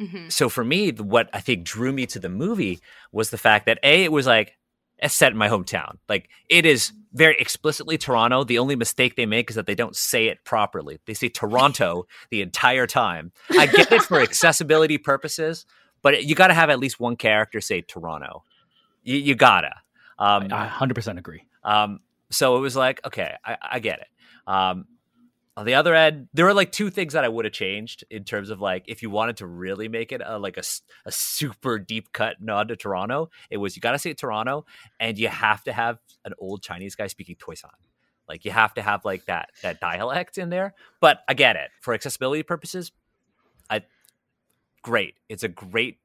Mhm. 0.01 0.31
so 0.31 0.49
for 0.49 0.63
me, 0.65 0.91
the- 0.93 1.03
what 1.03 1.29
I 1.33 1.41
think 1.41 1.65
drew 1.65 1.93
me 1.93 2.07
to 2.07 2.19
the 2.21 2.29
movie 2.29 2.79
was 3.11 3.31
the 3.31 3.39
fact 3.39 3.67
that 3.67 3.79
a 3.83 4.05
it 4.05 4.13
was 4.13 4.27
like 4.27 4.57
it's 5.01 5.15
set 5.15 5.31
in 5.33 5.39
my 5.39 5.49
hometown. 5.49 5.99
Like 6.09 6.29
it 6.49 6.67
is 6.67 6.93
very 7.13 7.37
explicitly 7.39 7.97
Toronto. 7.99 8.43
The 8.45 8.59
only 8.59 8.75
mistake 8.77 9.15
they 9.17 9.27
make 9.27 9.49
is 9.51 9.57
that 9.57 9.67
they 9.67 9.75
don't 9.77 9.95
say 9.97 10.27
it 10.27 10.45
properly. 10.45 10.99
They 11.07 11.15
say 11.15 11.29
Toronto 11.29 12.07
the 12.31 12.43
entire 12.43 12.87
time. 12.87 13.33
I 13.51 13.67
get 13.67 13.91
it 13.93 14.03
for 14.03 14.21
accessibility 14.29 14.99
purposes, 14.99 15.67
but 16.03 16.25
you 16.25 16.35
got 16.35 16.49
to 16.49 16.55
have 16.55 16.69
at 16.71 16.79
least 16.81 16.99
one 17.01 17.17
character 17.17 17.61
say 17.61 17.81
Toronto. 17.81 18.43
You, 19.09 19.17
you 19.17 19.35
gotta. 19.35 19.75
Um, 20.19 20.49
I 20.53 20.69
100% 20.69 21.19
agree. 21.19 21.45
um, 21.65 22.01
so 22.31 22.57
it 22.57 22.61
was 22.61 22.77
like, 22.77 23.01
okay, 23.07 23.35
I, 23.43 23.57
I 23.63 23.79
get 23.79 24.01
it. 24.01 24.09
Um, 24.47 24.85
on 25.57 25.65
the 25.65 25.75
other 25.75 25.95
end, 25.95 26.29
there 26.35 26.45
were 26.45 26.53
like 26.53 26.71
two 26.71 26.91
things 26.91 27.15
that 27.15 27.25
I 27.25 27.29
would 27.29 27.45
have 27.47 27.55
changed 27.55 28.05
in 28.11 28.25
terms 28.25 28.51
of 28.51 28.61
like 28.61 28.85
if 28.87 29.03
you 29.03 29.11
wanted 29.11 29.39
to 29.39 29.47
really 29.47 29.89
make 29.89 30.13
it 30.13 30.21
a, 30.25 30.39
like 30.39 30.57
a, 30.57 30.63
a 31.07 31.11
super 31.11 31.79
deep 31.79 32.13
cut 32.13 32.37
nod 32.41 32.69
to 32.69 32.77
Toronto, 32.77 33.31
it 33.51 33.57
was 33.57 33.75
you 33.75 33.81
got 33.81 33.93
to 33.93 33.99
say 33.99 34.13
Toronto 34.13 34.67
and 35.01 35.19
you 35.19 35.29
have 35.29 35.65
to 35.65 35.73
have 35.73 35.99
an 36.25 36.35
old 36.39 36.63
Chinese 36.63 36.95
guy 36.95 37.07
speaking 37.07 37.37
Toisan. 37.37 37.71
Like 38.29 38.45
you 38.45 38.51
have 38.51 38.75
to 38.75 38.83
have 38.83 39.05
like 39.05 39.25
that 39.25 39.49
that 39.63 39.81
dialect 39.81 40.37
in 40.37 40.51
there. 40.51 40.75
But 41.01 41.21
I 41.27 41.35
get 41.35 41.57
it 41.57 41.71
for 41.81 41.95
accessibility 41.95 42.43
purposes. 42.43 42.93
I 43.71 43.83
great. 44.83 45.15
It's 45.29 45.43
a 45.43 45.49
great 45.49 45.99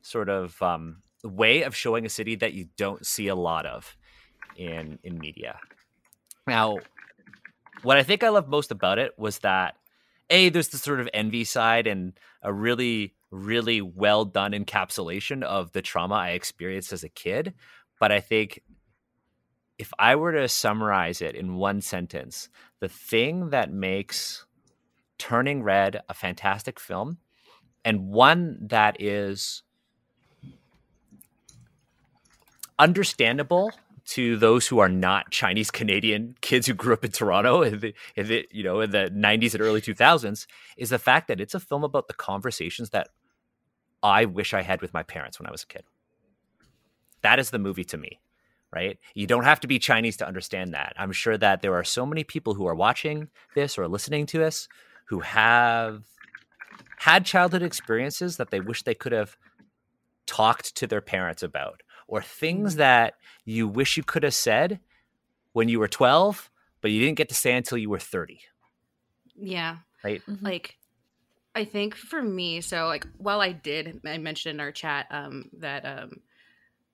sort 0.00 0.28
of 0.28 0.62
um, 0.62 1.02
way 1.28 1.62
of 1.62 1.74
showing 1.74 2.06
a 2.06 2.10
city 2.10 2.34
that 2.36 2.52
you 2.52 2.68
don't 2.76 3.06
see 3.06 3.28
a 3.28 3.34
lot 3.34 3.66
of 3.66 3.96
in 4.56 4.98
in 5.02 5.18
media. 5.18 5.58
Now, 6.46 6.78
what 7.82 7.96
I 7.96 8.02
think 8.02 8.22
I 8.22 8.28
love 8.28 8.48
most 8.48 8.70
about 8.70 8.98
it 8.98 9.12
was 9.18 9.40
that 9.40 9.76
a 10.30 10.48
there's 10.48 10.68
the 10.68 10.78
sort 10.78 11.00
of 11.00 11.08
envy 11.12 11.44
side 11.44 11.86
and 11.86 12.18
a 12.42 12.52
really 12.52 13.14
really 13.30 13.80
well 13.80 14.24
done 14.24 14.52
encapsulation 14.52 15.42
of 15.42 15.72
the 15.72 15.82
trauma 15.82 16.14
I 16.14 16.30
experienced 16.30 16.92
as 16.92 17.04
a 17.04 17.08
kid. 17.08 17.54
But 17.98 18.12
I 18.12 18.20
think 18.20 18.62
if 19.78 19.92
I 19.98 20.16
were 20.16 20.32
to 20.32 20.48
summarize 20.48 21.20
it 21.20 21.34
in 21.34 21.56
one 21.56 21.80
sentence, 21.80 22.48
the 22.80 22.88
thing 22.88 23.50
that 23.50 23.72
makes 23.72 24.46
Turning 25.18 25.62
Red 25.62 26.02
a 26.08 26.14
fantastic 26.14 26.78
film 26.78 27.18
and 27.84 28.08
one 28.08 28.58
that 28.60 29.00
is 29.00 29.62
understandable 32.78 33.72
to 34.06 34.36
those 34.36 34.68
who 34.68 34.78
are 34.78 34.88
not 34.88 35.30
Chinese 35.30 35.70
Canadian 35.70 36.36
kids 36.40 36.66
who 36.66 36.74
grew 36.74 36.92
up 36.92 37.04
in 37.04 37.10
Toronto 37.10 37.62
in 37.62 37.80
the, 37.80 37.94
in 38.14 38.28
the 38.28 38.46
you 38.50 38.62
know 38.62 38.80
in 38.80 38.90
the 38.90 39.10
90s 39.14 39.54
and 39.54 39.62
early 39.62 39.80
2000s 39.80 40.46
is 40.76 40.90
the 40.90 40.98
fact 40.98 41.28
that 41.28 41.40
it's 41.40 41.54
a 41.54 41.60
film 41.60 41.82
about 41.82 42.08
the 42.08 42.14
conversations 42.14 42.90
that 42.90 43.08
I 44.02 44.24
wish 44.24 44.54
I 44.54 44.62
had 44.62 44.80
with 44.80 44.94
my 44.94 45.02
parents 45.02 45.40
when 45.40 45.48
I 45.48 45.50
was 45.50 45.64
a 45.64 45.66
kid. 45.66 45.84
That 47.22 47.38
is 47.40 47.50
the 47.50 47.58
movie 47.58 47.84
to 47.84 47.96
me, 47.96 48.20
right? 48.72 48.98
You 49.14 49.26
don't 49.26 49.44
have 49.44 49.60
to 49.60 49.66
be 49.66 49.80
Chinese 49.80 50.16
to 50.18 50.26
understand 50.26 50.74
that. 50.74 50.92
I'm 50.96 51.12
sure 51.12 51.36
that 51.38 51.62
there 51.62 51.74
are 51.74 51.84
so 51.84 52.06
many 52.06 52.22
people 52.22 52.54
who 52.54 52.66
are 52.66 52.74
watching 52.74 53.28
this 53.54 53.76
or 53.78 53.88
listening 53.88 54.26
to 54.26 54.44
us 54.44 54.68
who 55.06 55.20
have 55.20 56.04
had 56.98 57.24
childhood 57.24 57.62
experiences 57.62 58.36
that 58.36 58.50
they 58.50 58.60
wish 58.60 58.82
they 58.82 58.94
could 58.94 59.12
have 59.12 59.36
talked 60.26 60.76
to 60.76 60.86
their 60.86 61.00
parents 61.00 61.42
about 61.42 61.82
or 62.08 62.22
things 62.22 62.76
that 62.76 63.14
you 63.44 63.66
wish 63.68 63.96
you 63.96 64.02
could 64.02 64.22
have 64.22 64.34
said 64.34 64.80
when 65.52 65.68
you 65.68 65.78
were 65.78 65.88
12 65.88 66.50
but 66.80 66.90
you 66.90 67.00
didn't 67.00 67.16
get 67.18 67.28
to 67.28 67.34
say 67.34 67.52
until 67.56 67.78
you 67.78 67.90
were 67.90 67.98
30 67.98 68.40
Yeah. 69.36 69.78
right? 70.04 70.22
Mhm. 70.26 70.42
like 70.42 70.76
i 71.54 71.64
think 71.64 71.94
for 71.94 72.22
me 72.22 72.60
so 72.60 72.86
like 72.86 73.06
while 73.16 73.40
i 73.40 73.52
did 73.52 74.00
i 74.06 74.18
mentioned 74.18 74.54
in 74.56 74.60
our 74.60 74.72
chat 74.72 75.06
um 75.10 75.50
that 75.58 75.84
um 75.86 76.20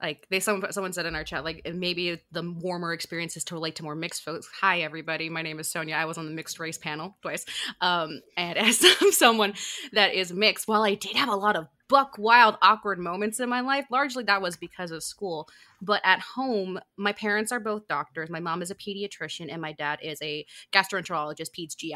like 0.00 0.26
they 0.30 0.40
someone 0.40 0.72
someone 0.72 0.92
said 0.92 1.06
in 1.06 1.14
our 1.14 1.24
chat 1.24 1.44
like 1.44 1.68
maybe 1.74 2.20
the 2.32 2.42
warmer 2.60 2.92
experiences 2.92 3.44
to 3.44 3.54
relate 3.54 3.76
to 3.76 3.84
more 3.84 3.94
mixed 3.94 4.24
folks. 4.24 4.48
Hi 4.60 4.80
everybody. 4.80 5.28
My 5.28 5.42
name 5.42 5.60
is 5.60 5.70
sonya. 5.70 5.94
I 5.94 6.06
was 6.06 6.18
on 6.18 6.24
the 6.26 6.32
mixed 6.32 6.58
race 6.58 6.76
panel 6.76 7.16
twice. 7.22 7.44
Um 7.80 8.20
and 8.36 8.58
as 8.66 8.84
someone 9.16 9.54
that 9.92 10.12
is 10.14 10.32
mixed 10.32 10.66
while 10.66 10.82
i 10.82 10.94
did 10.94 11.14
have 11.16 11.28
a 11.28 11.36
lot 11.36 11.54
of 11.54 11.68
buck 11.92 12.16
wild 12.16 12.56
awkward 12.62 12.98
moments 12.98 13.38
in 13.38 13.50
my 13.50 13.60
life. 13.60 13.84
Largely 13.90 14.24
that 14.24 14.40
was 14.40 14.56
because 14.56 14.90
of 14.90 15.02
school. 15.02 15.46
But 15.82 16.00
at 16.04 16.20
home 16.20 16.80
my 16.96 17.12
parents 17.12 17.52
are 17.52 17.60
both 17.60 17.86
doctors. 17.86 18.30
My 18.30 18.40
mom 18.40 18.62
is 18.62 18.70
a 18.70 18.74
pediatrician 18.74 19.52
and 19.52 19.60
my 19.60 19.72
dad 19.72 19.98
is 20.02 20.20
a 20.22 20.46
gastroenterologist 20.72 21.50
peds 21.56 21.76
gi 21.76 21.94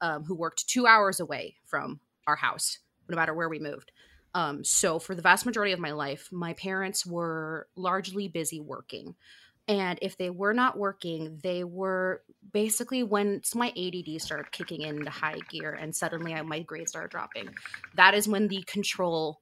um, 0.00 0.24
who 0.24 0.34
worked 0.34 0.66
two 0.66 0.86
hours 0.86 1.20
away 1.20 1.56
from 1.66 2.00
our 2.26 2.36
house 2.36 2.78
no 3.08 3.16
matter 3.16 3.34
where 3.34 3.50
we 3.50 3.58
moved. 3.58 3.92
Um, 4.34 4.64
so 4.64 4.98
for 4.98 5.14
the 5.14 5.22
vast 5.22 5.44
majority 5.44 5.72
of 5.72 5.78
my 5.78 5.92
life, 5.92 6.30
my 6.32 6.54
parents 6.54 7.04
were 7.04 7.68
largely 7.76 8.28
busy 8.28 8.60
working. 8.60 9.14
And 9.66 9.98
if 10.02 10.18
they 10.18 10.28
were 10.28 10.52
not 10.52 10.76
working, 10.76 11.40
they 11.42 11.64
were 11.64 12.22
basically 12.52 13.02
once 13.02 13.54
my 13.54 13.68
ADD 13.68 14.20
started 14.20 14.52
kicking 14.52 14.82
into 14.82 15.10
high 15.10 15.38
gear 15.48 15.72
and 15.72 15.96
suddenly 15.96 16.34
I, 16.34 16.42
my 16.42 16.60
grades 16.60 16.90
started 16.90 17.10
dropping. 17.10 17.48
That 17.94 18.14
is 18.14 18.28
when 18.28 18.48
the 18.48 18.62
control 18.66 19.40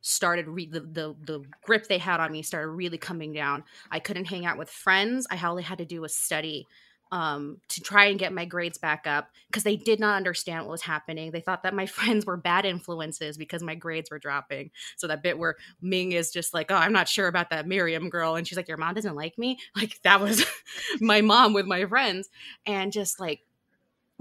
started 0.00 0.46
re- 0.46 0.68
the, 0.70 0.80
the 0.80 1.16
the 1.24 1.44
grip 1.64 1.88
they 1.88 1.98
had 1.98 2.20
on 2.20 2.30
me 2.30 2.42
started 2.42 2.68
really 2.68 2.98
coming 2.98 3.32
down. 3.32 3.64
I 3.90 3.98
couldn't 3.98 4.26
hang 4.26 4.46
out 4.46 4.58
with 4.58 4.70
friends. 4.70 5.26
I 5.30 5.36
I 5.36 5.62
had 5.62 5.78
to 5.78 5.84
do 5.84 6.00
was 6.00 6.16
study 6.16 6.66
um, 7.12 7.58
to 7.68 7.80
try 7.80 8.06
and 8.06 8.18
get 8.18 8.32
my 8.32 8.44
grades 8.44 8.78
back 8.78 9.06
up 9.06 9.30
because 9.48 9.62
they 9.62 9.76
did 9.76 10.00
not 10.00 10.16
understand 10.16 10.64
what 10.64 10.72
was 10.72 10.82
happening. 10.82 11.30
They 11.30 11.40
thought 11.40 11.62
that 11.62 11.74
my 11.74 11.86
friends 11.96 12.26
were 12.26 12.36
bad 12.36 12.64
influences 12.64 13.36
because 13.36 13.62
my 13.62 13.74
grades 13.74 14.10
were 14.10 14.18
dropping. 14.18 14.70
So 14.96 15.06
that 15.06 15.22
bit 15.22 15.38
where 15.38 15.56
Ming 15.80 16.12
is 16.12 16.30
just 16.30 16.54
like, 16.54 16.70
"Oh, 16.70 16.76
I'm 16.76 16.92
not 16.92 17.08
sure 17.08 17.28
about 17.28 17.50
that 17.50 17.66
Miriam 17.66 18.10
girl," 18.10 18.34
and 18.34 18.46
she's 18.46 18.56
like, 18.56 18.68
"Your 18.68 18.76
mom 18.76 18.94
doesn't 18.94 19.14
like 19.14 19.38
me." 19.38 19.58
Like 19.76 20.00
that 20.02 20.20
was 20.22 20.44
my 21.00 21.20
mom 21.20 21.52
with 21.52 21.66
my 21.66 21.84
friends, 21.84 22.30
and 22.64 22.90
just 22.90 23.20
like 23.20 23.40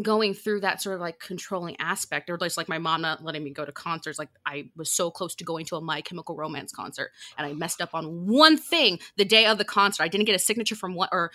going 0.02 0.34
through 0.34 0.60
that 0.60 0.82
sort 0.82 0.96
of 0.96 1.02
like 1.02 1.20
controlling 1.20 1.76
aspect 1.80 2.30
or 2.30 2.38
just 2.38 2.58
like 2.58 2.68
my 2.68 2.78
mom 2.78 3.02
not 3.02 3.24
letting 3.24 3.44
me 3.44 3.50
go 3.50 3.64
to 3.64 3.72
concerts 3.72 4.20
like 4.20 4.28
i 4.46 4.70
was 4.76 4.92
so 4.92 5.10
close 5.10 5.34
to 5.36 5.46
going 5.46 5.66
to 5.66 5.78
a 5.78 5.82
my 5.82 6.02
chemical 6.02 6.36
romance 6.36 6.74
concert 6.74 7.12
and 7.38 7.48
i 7.48 7.54
messed 7.54 7.80
up 7.80 7.92
on 7.94 8.28
one 8.28 8.58
thing 8.58 9.00
the 9.16 9.24
day 9.24 9.46
of 9.46 9.58
the 9.58 9.64
concert 9.64 10.04
i 10.04 10.10
didn't 10.10 10.26
get 10.26 10.36
a 10.36 10.40
signature 10.40 10.76
from 10.76 10.96
one 10.96 11.08
or 11.14 11.32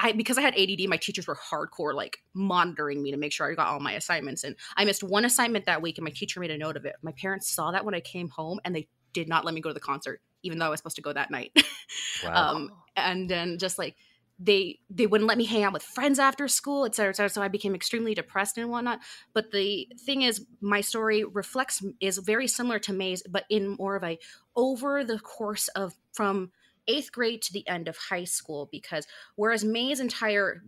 I 0.00 0.12
because 0.12 0.38
I 0.38 0.40
had 0.40 0.54
ADD, 0.58 0.88
my 0.88 0.96
teachers 0.96 1.26
were 1.26 1.36
hardcore 1.36 1.94
like 1.94 2.18
monitoring 2.32 3.02
me 3.02 3.10
to 3.10 3.18
make 3.18 3.32
sure 3.32 3.50
I 3.50 3.54
got 3.54 3.68
all 3.68 3.80
my 3.80 3.92
assignments. 3.92 4.44
And 4.44 4.56
I 4.76 4.84
missed 4.84 5.02
one 5.02 5.24
assignment 5.24 5.66
that 5.66 5.82
week, 5.82 5.98
and 5.98 6.04
my 6.04 6.10
teacher 6.10 6.40
made 6.40 6.50
a 6.50 6.58
note 6.58 6.76
of 6.76 6.86
it. 6.86 6.96
My 7.02 7.12
parents 7.12 7.50
saw 7.50 7.70
that 7.72 7.84
when 7.84 7.94
I 7.94 8.00
came 8.00 8.30
home, 8.30 8.60
and 8.64 8.74
they 8.74 8.88
did 9.12 9.28
not 9.28 9.44
let 9.44 9.54
me 9.54 9.60
go 9.60 9.68
to 9.68 9.74
the 9.74 9.80
concert, 9.80 10.22
even 10.42 10.58
though 10.58 10.66
I 10.66 10.68
was 10.70 10.80
supposed 10.80 10.96
to 10.96 11.02
go 11.02 11.12
that 11.12 11.30
night. 11.30 11.52
Wow. 12.22 12.54
um, 12.54 12.70
and 12.96 13.28
then 13.28 13.58
just 13.58 13.78
like 13.78 13.96
they 14.38 14.78
they 14.88 15.06
wouldn't 15.06 15.28
let 15.28 15.36
me 15.38 15.44
hang 15.44 15.64
out 15.64 15.72
with 15.72 15.82
friends 15.82 16.18
after 16.18 16.48
school, 16.48 16.84
et 16.86 16.94
cetera, 16.94 17.10
et 17.10 17.16
cetera. 17.16 17.28
So 17.28 17.42
I 17.42 17.48
became 17.48 17.74
extremely 17.74 18.14
depressed 18.14 18.56
and 18.58 18.70
whatnot. 18.70 19.00
But 19.34 19.52
the 19.52 19.88
thing 20.04 20.22
is, 20.22 20.46
my 20.60 20.80
story 20.80 21.24
reflects 21.24 21.82
is 22.00 22.18
very 22.18 22.46
similar 22.46 22.78
to 22.80 22.92
Mei's, 22.92 23.22
but 23.28 23.44
in 23.50 23.76
more 23.78 23.96
of 23.96 24.04
a 24.04 24.18
over 24.56 25.04
the 25.04 25.18
course 25.18 25.68
of 25.68 25.94
from 26.12 26.52
eighth 26.90 27.12
grade 27.12 27.42
to 27.42 27.52
the 27.52 27.66
end 27.68 27.88
of 27.88 27.96
high 27.96 28.24
school 28.24 28.68
because 28.70 29.06
whereas 29.36 29.64
Mei's 29.64 30.00
entire 30.00 30.62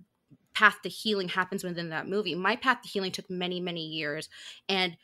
path 0.55 0.81
to 0.83 0.89
healing 0.89 1.29
happens 1.29 1.65
within 1.65 1.91
that 1.91 2.09
movie, 2.09 2.35
my 2.35 2.57
path 2.57 2.83
to 2.83 2.89
healing 2.89 3.13
took 3.13 3.29
many, 3.31 3.61
many 3.61 3.87
years. 3.87 4.29
And 4.69 4.97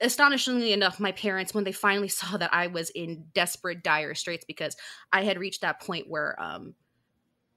astonishingly 0.00 0.72
enough, 0.72 1.00
my 1.00 1.12
parents, 1.12 1.54
when 1.54 1.64
they 1.64 1.72
finally 1.72 2.08
saw 2.20 2.36
that 2.36 2.52
I 2.52 2.68
was 2.68 2.90
in 2.90 3.26
desperate, 3.34 3.82
dire 3.82 4.14
straits 4.14 4.44
because 4.44 4.76
I 5.12 5.24
had 5.24 5.38
reached 5.38 5.62
that 5.62 5.80
point 5.80 6.08
where 6.08 6.40
um, 6.40 6.74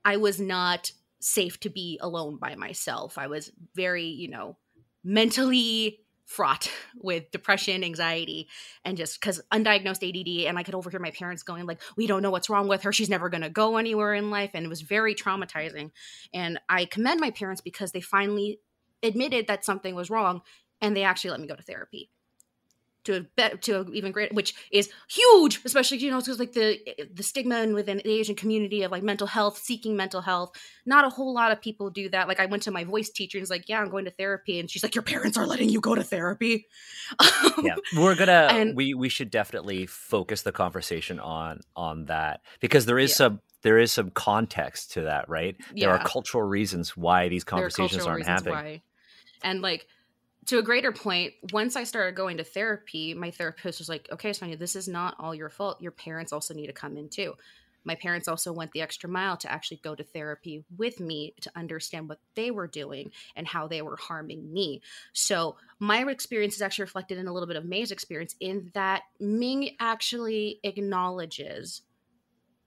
I 0.05 0.17
was 0.17 0.39
not 0.39 0.91
safe 1.19 1.59
to 1.61 1.69
be 1.69 1.99
alone 2.01 2.37
by 2.37 2.55
myself. 2.55 3.17
I 3.17 3.27
was 3.27 3.51
very, 3.75 4.05
you 4.05 4.29
know, 4.29 4.57
mentally 5.03 6.01
fraught 6.27 6.69
with 6.95 7.31
depression, 7.31 7.83
anxiety, 7.83 8.47
and 8.85 8.97
just 8.97 9.19
because 9.19 9.41
undiagnosed 9.51 10.07
ADD. 10.07 10.47
And 10.47 10.59
I 10.59 10.63
could 10.63 10.75
overhear 10.75 10.99
my 10.99 11.11
parents 11.11 11.41
going 11.41 11.65
like, 11.65 11.81
"We 11.95 12.05
don't 12.05 12.21
know 12.21 12.29
what's 12.29 12.49
wrong 12.49 12.67
with 12.67 12.83
her. 12.83 12.93
She's 12.93 13.09
never 13.09 13.29
going 13.29 13.41
to 13.41 13.49
go 13.49 13.77
anywhere 13.77 14.13
in 14.13 14.29
life," 14.29 14.51
and 14.53 14.65
it 14.65 14.69
was 14.69 14.81
very 14.81 15.15
traumatizing. 15.15 15.91
And 16.33 16.59
I 16.69 16.85
commend 16.85 17.19
my 17.19 17.31
parents 17.31 17.61
because 17.61 17.91
they 17.91 18.01
finally 18.01 18.59
admitted 19.01 19.47
that 19.47 19.65
something 19.65 19.95
was 19.95 20.11
wrong, 20.11 20.41
and 20.81 20.95
they 20.95 21.03
actually 21.03 21.31
let 21.31 21.39
me 21.39 21.47
go 21.47 21.55
to 21.55 21.63
therapy 21.63 22.11
to 23.07 23.17
a 23.17 23.21
bet 23.35 23.61
to 23.63 23.79
a 23.81 23.91
even 23.91 24.11
greater 24.11 24.33
which 24.33 24.53
is 24.71 24.89
huge 25.09 25.59
especially 25.65 25.97
you 25.97 26.11
know 26.11 26.19
because 26.19 26.39
like 26.39 26.53
the 26.53 26.77
the 27.13 27.23
stigma 27.23 27.55
and 27.55 27.73
within 27.73 27.97
the 27.97 28.11
asian 28.19 28.35
community 28.35 28.83
of 28.83 28.91
like 28.91 29.03
mental 29.03 29.27
health 29.27 29.57
seeking 29.57 29.95
mental 29.95 30.21
health. 30.21 30.51
Not 30.85 31.03
a 31.03 31.09
whole 31.09 31.33
lot 31.33 31.51
of 31.51 31.59
people 31.61 31.89
do 31.89 32.07
that. 32.09 32.27
Like 32.29 32.39
i 32.39 32.45
went 32.45 32.63
to 32.63 32.71
my 32.71 32.83
voice 32.85 33.09
teacher 33.09 33.37
and 33.37 33.41
was 33.43 33.49
like 33.49 33.67
yeah 33.67 33.81
i'm 33.81 33.89
going 33.89 34.05
to 34.05 34.11
therapy. 34.11 34.59
And 34.59 34.69
she's 34.69 34.83
like 34.83 34.95
your 34.95 35.01
parents 35.13 35.37
are 35.37 35.45
letting 35.47 35.69
you 35.69 35.81
go 35.81 35.95
to 35.95 36.03
therapy. 36.03 36.67
Yeah. 37.63 37.75
We're 37.97 38.15
gonna 38.15 38.47
and- 38.51 38.75
we 38.75 38.93
we 38.93 39.09
should 39.09 39.31
definitely 39.31 39.85
focus 39.87 40.43
the 40.43 40.51
conversation 40.51 41.19
on 41.19 41.61
on 41.75 42.05
that 42.05 42.41
because 42.59 42.85
there 42.85 42.99
is 42.99 43.11
Yeah. 43.11 43.15
some 43.15 43.41
there 43.63 43.79
is 43.79 43.91
some 43.91 44.11
context 44.11 44.91
to 44.93 45.01
that 45.03 45.27
right? 45.27 45.55
Yeah. 45.73 45.87
there 45.87 45.95
are 45.97 46.03
cultural 46.05 46.43
reasons 46.43 46.95
why 46.95 47.27
these 47.29 47.43
there 47.43 47.55
are 47.55 47.61
conversations 47.61 48.05
aren't 48.05 48.25
happening. 48.27 48.53
why. 48.53 48.81
And 49.43 49.61
like 49.61 49.87
to 50.47 50.57
a 50.57 50.63
greater 50.63 50.91
point, 50.91 51.33
once 51.51 51.75
I 51.75 51.83
started 51.83 52.15
going 52.15 52.37
to 52.37 52.43
therapy, 52.43 53.13
my 53.13 53.31
therapist 53.31 53.79
was 53.79 53.89
like, 53.89 54.07
"Okay, 54.11 54.33
Sonya, 54.33 54.57
this 54.57 54.75
is 54.75 54.87
not 54.87 55.15
all 55.19 55.35
your 55.35 55.49
fault. 55.49 55.81
Your 55.81 55.91
parents 55.91 56.33
also 56.33 56.53
need 56.53 56.67
to 56.67 56.73
come 56.73 56.97
in 56.97 57.09
too." 57.09 57.35
My 57.83 57.95
parents 57.95 58.27
also 58.27 58.51
went 58.51 58.73
the 58.73 58.81
extra 58.81 59.09
mile 59.09 59.37
to 59.37 59.51
actually 59.51 59.77
go 59.77 59.95
to 59.95 60.03
therapy 60.03 60.65
with 60.77 60.99
me 60.99 61.33
to 61.41 61.51
understand 61.55 62.09
what 62.09 62.19
they 62.35 62.51
were 62.51 62.67
doing 62.67 63.13
and 63.35 63.47
how 63.47 63.67
they 63.67 63.81
were 63.81 63.95
harming 63.95 64.51
me. 64.51 64.81
So 65.13 65.57
my 65.79 66.05
experience 66.09 66.55
is 66.55 66.61
actually 66.61 66.83
reflected 66.83 67.17
in 67.17 67.27
a 67.27 67.33
little 67.33 67.47
bit 67.47 67.55
of 67.55 67.63
Mei's 67.63 67.91
experience 67.91 68.35
in 68.41 68.71
that 68.73 69.03
Ming 69.21 69.77
actually 69.79 70.59
acknowledges 70.63 71.81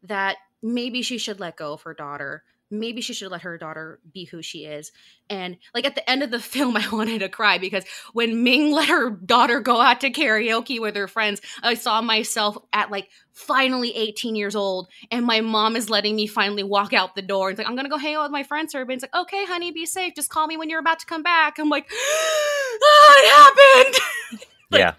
that 0.03 0.39
maybe 0.63 1.03
she 1.03 1.19
should 1.19 1.39
let 1.39 1.57
go 1.57 1.75
of 1.75 1.83
her 1.83 1.93
daughter. 1.93 2.43
Maybe 2.71 3.01
she 3.01 3.15
should 3.15 3.31
let 3.31 3.43
her 3.43 3.59
daughter 3.59 3.99
be 4.13 4.25
who 4.25 4.43
she 4.43 4.65
is. 4.65 4.93
And 5.29 5.57
like 5.75 5.85
at 5.85 5.95
the 5.95 6.09
end 6.09 6.23
of 6.23 6.31
the 6.31 6.39
film, 6.41 6.77
I 6.77 6.89
wanted 6.91 7.21
to 7.21 7.29
cry 7.29 7.59
because 7.59 7.85
when 8.13 8.43
Ming 8.43 8.73
let 8.73 8.89
her 8.89 9.11
daughter 9.11 9.61
go 9.61 9.81
out 9.81 10.01
to 10.03 10.11
karaoke 10.11 10.81
with 10.81 10.97
her 10.97 11.09
friends, 11.09 11.41
I 11.63 11.75
saw 11.75 12.01
myself 12.01 12.57
at 12.73 12.91
like 12.91 13.09
finally 13.33 13.95
18 13.97 14.37
years 14.37 14.55
old, 14.55 14.89
and 15.11 15.25
my 15.25 15.41
mom 15.41 15.77
is 15.77 15.89
letting 15.89 16.17
me 16.17 16.27
finally 16.27 16.63
walk 16.63 16.93
out 16.93 17.15
the 17.15 17.23
door. 17.23 17.51
It's 17.51 17.59
like, 17.59 17.69
I'm 17.69 17.77
gonna 17.77 17.89
go 17.89 17.97
hang 17.97 18.17
out 18.17 18.25
with 18.25 18.33
my 18.33 18.43
friends. 18.43 18.73
Her, 18.75 18.89
it's 18.89 19.03
like, 19.03 19.15
okay, 19.15 19.45
honey, 19.47 19.73
be 19.73 19.87
safe. 19.87 20.15
Just 20.15 20.31
call 20.31 20.47
me 20.47 20.57
when 20.57 20.69
you're 20.69 20.81
about 20.81 20.99
to 21.01 21.07
come 21.07 21.23
back. 21.23 21.59
I'm 21.59 21.69
like, 21.69 21.87
oh, 21.93 23.15
it 23.83 23.85
happened. 23.85 24.41
Like, 24.73 24.79
yeah 24.79 24.95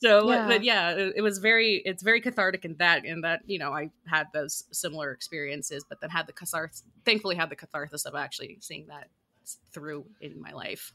So, 0.00 0.28
Yeah. 0.28 0.46
but 0.46 0.62
yeah, 0.62 0.90
it, 0.90 1.14
it 1.16 1.22
was 1.22 1.38
very, 1.38 1.82
it's 1.84 2.02
very 2.02 2.20
cathartic 2.20 2.64
in 2.64 2.76
that, 2.78 3.04
in 3.04 3.22
that, 3.22 3.40
you 3.46 3.58
know, 3.58 3.72
I 3.72 3.90
had 4.06 4.28
those 4.32 4.64
similar 4.70 5.10
experiences, 5.12 5.84
but 5.88 6.00
then 6.00 6.10
had 6.10 6.26
the 6.26 6.32
catharsis, 6.32 6.84
thankfully 7.04 7.34
had 7.34 7.50
the 7.50 7.56
catharsis 7.56 8.04
of 8.06 8.14
actually 8.14 8.58
seeing 8.60 8.86
that 8.86 9.08
through 9.72 10.06
in 10.20 10.40
my 10.40 10.52
life. 10.52 10.92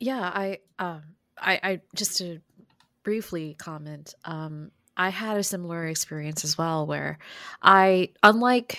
Yeah, 0.00 0.20
I 0.20 0.58
um 0.78 1.02
I 1.38 1.60
I 1.62 1.80
just 1.94 2.18
to 2.18 2.40
briefly 3.02 3.54
comment, 3.58 4.14
um 4.24 4.70
I 4.96 5.10
had 5.10 5.36
a 5.36 5.42
similar 5.42 5.86
experience 5.86 6.44
as 6.44 6.56
well 6.58 6.86
where 6.86 7.18
I 7.62 8.10
unlike 8.22 8.78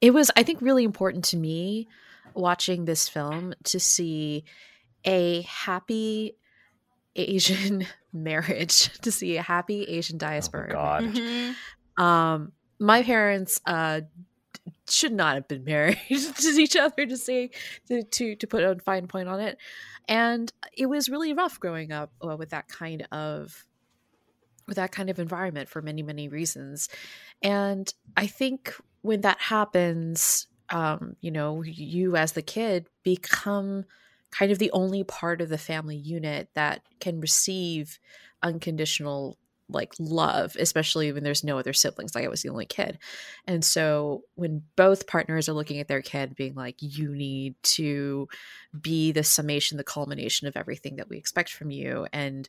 it 0.00 0.12
was 0.12 0.30
I 0.36 0.42
think 0.42 0.62
really 0.62 0.84
important 0.84 1.24
to 1.26 1.36
me 1.36 1.88
watching 2.34 2.84
this 2.84 3.08
film 3.08 3.54
to 3.64 3.80
see 3.80 4.44
a 5.04 5.42
happy 5.42 6.36
Asian 7.18 7.86
marriage, 8.12 8.90
to 9.02 9.12
see 9.12 9.36
a 9.36 9.42
happy 9.42 9.84
Asian 9.84 10.18
diaspora. 10.18 10.72
God. 10.72 11.04
Mm-hmm. 11.04 12.02
Um, 12.02 12.52
my 12.78 13.02
parents 13.02 13.60
uh 13.66 14.02
should 14.88 15.12
not 15.12 15.34
have 15.34 15.48
been 15.48 15.64
married 15.64 15.98
to 16.08 16.48
each 16.48 16.76
other 16.76 17.06
to 17.06 17.16
say 17.16 17.50
to 17.88 18.02
to, 18.02 18.36
to 18.36 18.46
put 18.46 18.62
a 18.62 18.76
fine 18.80 19.06
point 19.06 19.28
on 19.28 19.40
it, 19.40 19.58
and 20.08 20.52
it 20.76 20.86
was 20.86 21.08
really 21.08 21.32
rough 21.32 21.58
growing 21.60 21.92
up 21.92 22.12
uh, 22.22 22.36
with 22.36 22.50
that 22.50 22.68
kind 22.68 23.06
of 23.12 23.64
with 24.66 24.76
that 24.76 24.92
kind 24.92 25.08
of 25.08 25.18
environment 25.18 25.68
for 25.68 25.82
many 25.82 26.02
many 26.02 26.28
reasons, 26.28 26.88
and 27.42 27.92
I 28.16 28.26
think 28.26 28.74
when 29.02 29.20
that 29.22 29.40
happens, 29.40 30.46
um, 30.70 31.16
you 31.20 31.30
know, 31.30 31.62
you 31.62 32.16
as 32.16 32.32
the 32.32 32.42
kid 32.42 32.86
become 33.02 33.84
kind 34.30 34.52
of 34.52 34.58
the 34.58 34.70
only 34.72 35.04
part 35.04 35.40
of 35.40 35.48
the 35.48 35.58
family 35.58 35.96
unit 35.96 36.48
that 36.54 36.82
can 37.00 37.20
receive 37.20 37.98
unconditional 38.42 39.38
like 39.70 39.92
love 39.98 40.56
especially 40.58 41.12
when 41.12 41.22
there's 41.22 41.44
no 41.44 41.58
other 41.58 41.72
siblings 41.72 42.14
like 42.14 42.24
i 42.24 42.28
was 42.28 42.42
the 42.42 42.48
only 42.48 42.66
kid. 42.66 42.98
And 43.46 43.64
so 43.64 44.22
when 44.34 44.62
both 44.76 45.06
partners 45.06 45.48
are 45.48 45.52
looking 45.52 45.78
at 45.78 45.88
their 45.88 46.02
kid 46.02 46.34
being 46.34 46.54
like 46.54 46.76
you 46.80 47.14
need 47.14 47.54
to 47.64 48.28
be 48.80 49.12
the 49.12 49.24
summation 49.24 49.76
the 49.76 49.84
culmination 49.84 50.48
of 50.48 50.56
everything 50.56 50.96
that 50.96 51.08
we 51.08 51.18
expect 51.18 51.52
from 51.52 51.70
you 51.70 52.06
and 52.12 52.48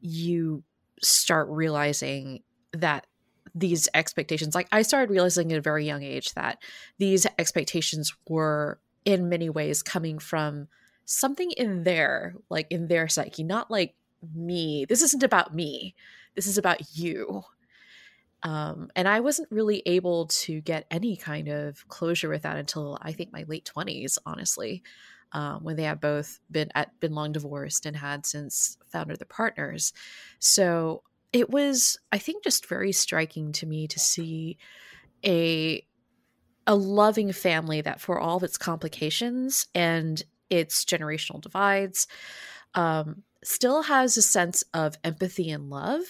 you 0.00 0.62
start 1.02 1.48
realizing 1.48 2.42
that 2.72 3.06
these 3.54 3.88
expectations 3.94 4.54
like 4.54 4.68
i 4.70 4.82
started 4.82 5.10
realizing 5.10 5.50
at 5.50 5.58
a 5.58 5.62
very 5.62 5.84
young 5.84 6.02
age 6.02 6.34
that 6.34 6.62
these 6.98 7.26
expectations 7.38 8.14
were 8.28 8.78
in 9.04 9.28
many 9.28 9.50
ways 9.50 9.82
coming 9.82 10.18
from 10.18 10.68
something 11.10 11.50
in 11.52 11.82
there 11.84 12.34
like 12.48 12.66
in 12.70 12.88
their 12.88 13.08
psyche 13.08 13.44
not 13.44 13.70
like 13.70 13.94
me. 14.34 14.84
This 14.88 15.02
isn't 15.02 15.22
about 15.22 15.54
me. 15.54 15.94
This 16.34 16.46
is 16.46 16.58
about 16.58 16.80
you. 16.96 17.42
Um, 18.42 18.88
and 18.96 19.06
i 19.06 19.20
wasn't 19.20 19.50
really 19.50 19.82
able 19.84 20.24
to 20.28 20.62
get 20.62 20.86
any 20.90 21.14
kind 21.14 21.48
of 21.48 21.86
closure 21.88 22.30
with 22.30 22.40
that 22.40 22.56
until 22.56 22.96
i 23.02 23.12
think 23.12 23.30
my 23.34 23.44
late 23.46 23.70
20s 23.76 24.16
honestly 24.24 24.82
um, 25.32 25.62
when 25.62 25.76
they 25.76 25.84
had 25.84 26.00
both 26.00 26.40
been 26.50 26.70
at 26.74 26.98
been 27.00 27.14
long 27.14 27.32
divorced 27.32 27.86
and 27.86 27.96
had 27.96 28.26
since 28.26 28.78
found 28.90 29.10
other 29.10 29.24
partners. 29.24 29.92
So 30.38 31.02
it 31.32 31.48
was 31.48 31.98
i 32.10 32.18
think 32.18 32.42
just 32.42 32.66
very 32.66 32.90
striking 32.92 33.52
to 33.52 33.66
me 33.66 33.86
to 33.86 34.00
see 34.00 34.58
a 35.24 35.84
a 36.66 36.74
loving 36.74 37.32
family 37.32 37.80
that 37.80 38.00
for 38.00 38.18
all 38.18 38.36
of 38.36 38.42
its 38.42 38.58
complications 38.58 39.66
and 39.74 40.24
its 40.50 40.84
generational 40.84 41.40
divides 41.40 42.06
um, 42.74 43.22
still 43.42 43.82
has 43.82 44.16
a 44.16 44.22
sense 44.22 44.64
of 44.74 44.96
empathy 45.04 45.50
and 45.50 45.70
love 45.70 46.02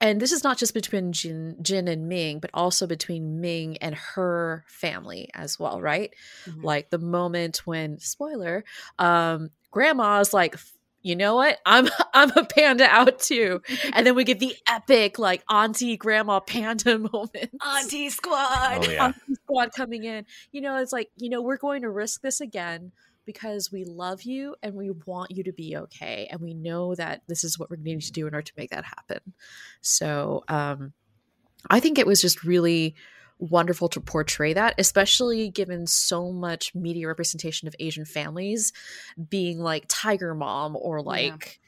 and 0.00 0.18
this 0.18 0.32
is 0.32 0.42
not 0.42 0.56
just 0.56 0.72
between 0.72 1.12
Jin, 1.12 1.56
Jin 1.60 1.86
and 1.86 2.08
Ming, 2.08 2.38
but 2.38 2.50
also 2.54 2.86
between 2.86 3.40
Ming 3.40 3.76
and 3.78 3.94
her 3.94 4.64
family 4.66 5.28
as 5.34 5.58
well, 5.58 5.80
right? 5.80 6.14
Mhm. 6.46 6.64
Like 6.64 6.88
the 6.88 6.98
moment 6.98 7.66
when, 7.66 7.98
spoiler, 7.98 8.64
um, 8.98 9.50
grandma's 9.70 10.32
like, 10.32 10.56
you 11.02 11.16
know 11.16 11.34
what? 11.36 11.58
I'm 11.66 11.88
I'm 12.14 12.30
a 12.30 12.44
panda 12.44 12.86
out 12.86 13.18
too, 13.18 13.60
and 13.92 14.06
then 14.06 14.14
we 14.14 14.24
get 14.24 14.38
the 14.38 14.54
epic 14.66 15.18
like 15.18 15.42
auntie 15.50 15.96
grandma 15.96 16.40
panda 16.40 16.98
moment. 17.12 17.50
Auntie 17.64 18.10
Squad. 18.10 18.86
Oh 18.86 18.90
yeah. 18.90 19.04
Auntie 19.06 19.34
squad 19.34 19.70
coming 19.76 20.04
in. 20.04 20.24
You 20.50 20.62
know, 20.62 20.76
it's 20.78 20.92
like 20.92 21.10
you 21.16 21.28
know 21.28 21.42
we're 21.42 21.58
going 21.58 21.82
to 21.82 21.90
risk 21.90 22.22
this 22.22 22.40
again 22.40 22.92
because 23.32 23.70
we 23.70 23.84
love 23.84 24.22
you 24.22 24.56
and 24.62 24.74
we 24.74 24.90
want 25.06 25.30
you 25.30 25.44
to 25.44 25.52
be 25.52 25.76
okay, 25.76 26.26
and 26.30 26.40
we 26.40 26.52
know 26.52 26.94
that 26.96 27.22
this 27.28 27.44
is 27.44 27.58
what 27.58 27.70
we're 27.70 27.76
going 27.76 28.00
to 28.00 28.12
do 28.12 28.26
in 28.26 28.34
order 28.34 28.42
to 28.42 28.52
make 28.56 28.70
that 28.70 28.84
happen. 28.84 29.20
So, 29.80 30.42
um, 30.48 30.92
I 31.68 31.78
think 31.78 31.98
it 31.98 32.06
was 32.06 32.20
just 32.20 32.42
really 32.42 32.94
wonderful 33.38 33.88
to 33.90 34.00
portray 34.00 34.52
that, 34.54 34.74
especially 34.78 35.48
given 35.48 35.86
so 35.86 36.32
much 36.32 36.74
media 36.74 37.06
representation 37.06 37.68
of 37.68 37.74
Asian 37.78 38.04
families 38.04 38.72
being 39.28 39.60
like 39.60 39.84
Tiger 39.88 40.34
Mom 40.34 40.76
or 40.76 41.02
like, 41.02 41.60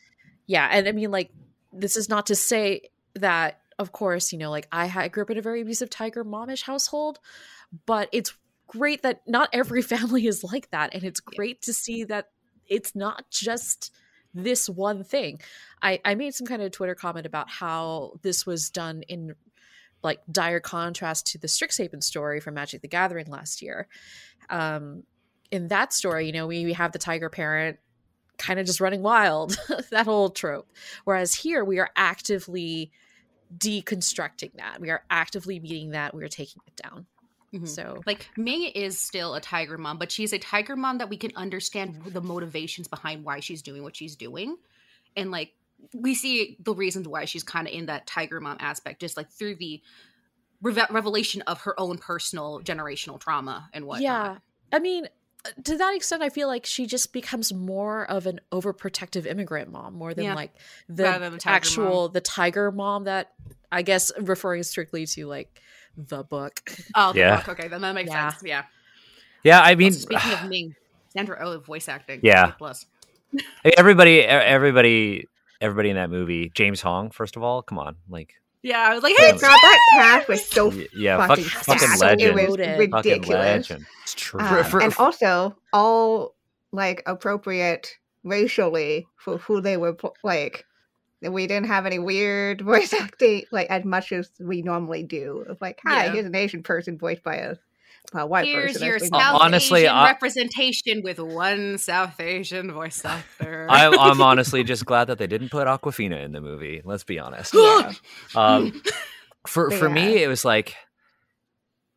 yeah. 0.46 0.68
And 0.70 0.88
I 0.88 0.92
mean, 0.92 1.10
like, 1.10 1.30
this 1.72 1.96
is 1.96 2.08
not 2.08 2.26
to 2.26 2.34
say 2.34 2.90
that, 3.14 3.60
of 3.78 3.92
course, 3.92 4.32
you 4.32 4.38
know, 4.38 4.50
like 4.50 4.68
I, 4.72 4.90
I 4.94 5.08
grew 5.08 5.22
up 5.22 5.30
in 5.30 5.38
a 5.38 5.42
very 5.42 5.62
abusive 5.62 5.90
Tiger 5.90 6.24
Momish 6.24 6.62
household, 6.62 7.18
but 7.86 8.08
it's 8.12 8.34
great 8.72 9.02
that 9.02 9.20
not 9.26 9.50
every 9.52 9.82
family 9.94 10.26
is 10.26 10.42
like 10.42 10.70
that. 10.70 10.94
And 10.94 11.04
it's 11.04 11.20
great 11.20 11.62
to 11.62 11.72
see 11.72 12.04
that 12.04 12.30
it's 12.68 12.94
not 12.94 13.30
just 13.30 13.92
this 14.34 14.68
one 14.68 15.04
thing. 15.04 15.40
I, 15.82 16.00
I 16.04 16.14
made 16.14 16.34
some 16.34 16.46
kind 16.46 16.62
of 16.62 16.72
Twitter 16.72 16.94
comment 16.94 17.26
about 17.26 17.50
how 17.50 18.14
this 18.22 18.46
was 18.46 18.70
done 18.70 19.02
in 19.02 19.34
like 20.02 20.20
dire 20.30 20.58
contrast 20.60 21.26
to 21.28 21.38
the 21.38 21.46
Strixhaven 21.46 22.02
story 22.02 22.40
from 22.40 22.54
Magic 22.54 22.80
the 22.80 22.88
Gathering 22.88 23.26
last 23.26 23.62
year. 23.62 23.88
Um, 24.48 25.04
in 25.50 25.68
that 25.68 25.92
story, 25.92 26.26
you 26.26 26.32
know, 26.32 26.46
we, 26.46 26.64
we 26.64 26.72
have 26.72 26.92
the 26.92 26.98
tiger 26.98 27.28
parent 27.28 27.78
kind 28.38 28.58
of 28.58 28.66
just 28.66 28.80
running 28.80 29.02
wild, 29.02 29.56
that 29.90 30.06
whole 30.06 30.30
trope. 30.30 30.68
Whereas 31.04 31.34
here, 31.34 31.62
we 31.62 31.78
are 31.78 31.90
actively 31.94 32.90
deconstructing 33.56 34.54
that. 34.54 34.80
We 34.80 34.90
are 34.90 35.04
actively 35.10 35.60
meeting 35.60 35.90
that. 35.90 36.14
We 36.14 36.24
are 36.24 36.28
taking 36.28 36.62
it 36.66 36.82
down. 36.82 37.06
Mhm. 37.52 37.68
So, 37.68 38.02
Like 38.06 38.28
Ming 38.36 38.62
is 38.64 38.98
still 38.98 39.34
a 39.34 39.40
tiger 39.40 39.76
mom, 39.76 39.98
but 39.98 40.10
she's 40.10 40.32
a 40.32 40.38
tiger 40.38 40.74
mom 40.76 40.98
that 40.98 41.08
we 41.10 41.16
can 41.18 41.32
understand 41.36 42.02
the 42.06 42.20
motivations 42.22 42.88
behind 42.88 43.24
why 43.24 43.40
she's 43.40 43.60
doing 43.62 43.82
what 43.82 43.94
she's 43.94 44.16
doing, 44.16 44.56
and 45.16 45.30
like 45.30 45.52
we 45.92 46.14
see 46.14 46.56
the 46.60 46.72
reasons 46.74 47.08
why 47.08 47.24
she's 47.24 47.42
kind 47.42 47.66
of 47.66 47.74
in 47.74 47.86
that 47.86 48.06
tiger 48.06 48.40
mom 48.40 48.56
aspect, 48.60 49.00
just 49.00 49.16
like 49.16 49.28
through 49.30 49.56
the 49.56 49.82
reve- 50.62 50.86
revelation 50.90 51.42
of 51.42 51.60
her 51.62 51.78
own 51.78 51.98
personal 51.98 52.60
generational 52.60 53.18
trauma 53.20 53.68
and 53.72 53.84
whatnot. 53.84 54.02
yeah. 54.02 54.38
I 54.72 54.78
mean, 54.78 55.06
uh, 55.44 55.50
to 55.64 55.76
that 55.76 55.94
extent, 55.94 56.22
I 56.22 56.30
feel 56.30 56.46
like 56.48 56.64
she 56.64 56.86
just 56.86 57.12
becomes 57.12 57.52
more 57.52 58.08
of 58.08 58.26
an 58.26 58.40
overprotective 58.52 59.26
immigrant 59.26 59.70
mom 59.72 59.94
more 59.94 60.14
than 60.14 60.24
Yeah. 60.26 60.34
like 60.34 60.54
the 60.88 61.02
than 61.02 61.32
the 61.36 61.42
actual 61.46 62.08
the 62.08 62.20
tiger 62.20 62.70
mom 62.70 63.04
that 63.04 63.32
I 63.70 63.82
guess 63.82 64.10
referring 64.20 64.62
strictly 64.62 65.04
to 65.06 65.26
like 65.26 65.60
the 65.96 66.22
book. 66.24 66.60
Oh, 66.94 67.12
the 67.12 67.18
Yeah. 67.20 67.36
book. 67.36 67.58
Okay, 67.58 67.68
then 67.68 67.80
that 67.82 67.94
makes 67.94 68.10
Yeah. 68.10 68.30
sense. 68.30 68.42
Yeah. 68.44 68.64
Yeah, 69.44 69.60
I 69.60 69.74
mean, 69.74 69.88
Also, 69.92 70.00
speaking 70.00 70.32
of 70.32 70.44
Ming, 70.48 70.74
Sandra 71.10 71.36
Oh 71.40 71.58
voice 71.60 71.88
acting. 71.88 72.20
Yeah. 72.22 72.48
A 72.48 72.52
plus. 72.52 72.86
everybody, 73.76 74.20
everybody, 74.22 75.26
everybody 75.60 75.90
in 75.90 75.96
that 75.96 76.10
movie. 76.10 76.50
James 76.54 76.80
Hong, 76.82 77.10
first 77.10 77.36
of 77.36 77.42
all, 77.42 77.62
come 77.62 77.78
on, 77.78 77.96
like, 78.08 78.34
Yeah, 78.62 78.78
I 78.80 78.94
was 78.94 79.02
like, 79.02 79.14
hey, 79.16 79.32
God, 79.32 79.40
that 79.40 79.80
path 79.94 80.28
was 80.28 80.44
so 80.44 80.68
y- 80.68 80.86
yeah, 80.94 81.16
fuck, 81.18 81.38
fucking 81.38 81.44
fucking 81.44 81.98
legend, 81.98 82.20
It 82.22 82.34
was 82.34 82.48
Loaded. 82.50 82.66
fucking 82.66 82.90
ridiculous. 83.12 83.28
legend. 83.70 83.86
It's 84.04 84.14
true. 84.14 84.40
Um, 84.40 84.64
For- 84.64 84.80
and 84.80 84.94
for- 84.94 85.02
also 85.02 85.56
all 85.72 86.34
like 86.72 87.02
appropriate 87.06 87.96
racially 88.24 89.06
for 89.16 89.38
who 89.38 89.60
they 89.60 89.76
were 89.76 89.96
like 90.22 90.64
we 91.30 91.46
didn't 91.46 91.66
have 91.68 91.86
any 91.86 91.98
weird 91.98 92.60
voice 92.72 92.92
acting 92.92 93.44
like 93.52 93.68
as 93.70 93.84
much 93.84 94.12
as 94.12 94.30
we 94.40 94.62
normally 94.62 95.02
do 95.02 95.44
of 95.48 95.60
like 95.60 95.80
hi 95.84 96.06
Yeah. 96.06 96.12
here's 96.12 96.26
an 96.26 96.34
asian 96.34 96.62
person 96.62 96.98
voiced 96.98 97.22
by 97.22 97.36
a, 97.36 97.56
a 98.14 98.26
white 98.26 98.46
here's 98.46 98.72
person 98.72 98.86
your 98.88 98.98
South 98.98 99.40
honestly, 99.40 99.82
Asian 99.82 99.94
I- 99.94 100.06
representation 100.06 101.02
with 101.02 101.18
one 101.20 101.78
South 101.78 102.18
Asian 102.20 102.72
voice 102.72 103.04
actor. 103.04 103.66
I, 103.70 103.86
I'm 103.86 104.20
honestly 104.30 104.64
just 104.64 104.84
glad 104.84 105.06
that 105.06 105.18
they 105.18 105.26
didn't 105.28 105.50
put 105.50 105.66
Awkwafina 105.68 106.22
in 106.24 106.32
the 106.32 106.40
movie. 106.40 106.82
Let's 106.84 107.04
be 107.04 107.18
honest. 107.20 107.54
Yeah. 107.54 107.92
Um, 108.34 108.82
for 109.46 109.70
But 109.70 109.78
for 109.78 109.88
me, 109.88 110.22
it 110.22 110.26
was 110.28 110.44
like 110.44 110.74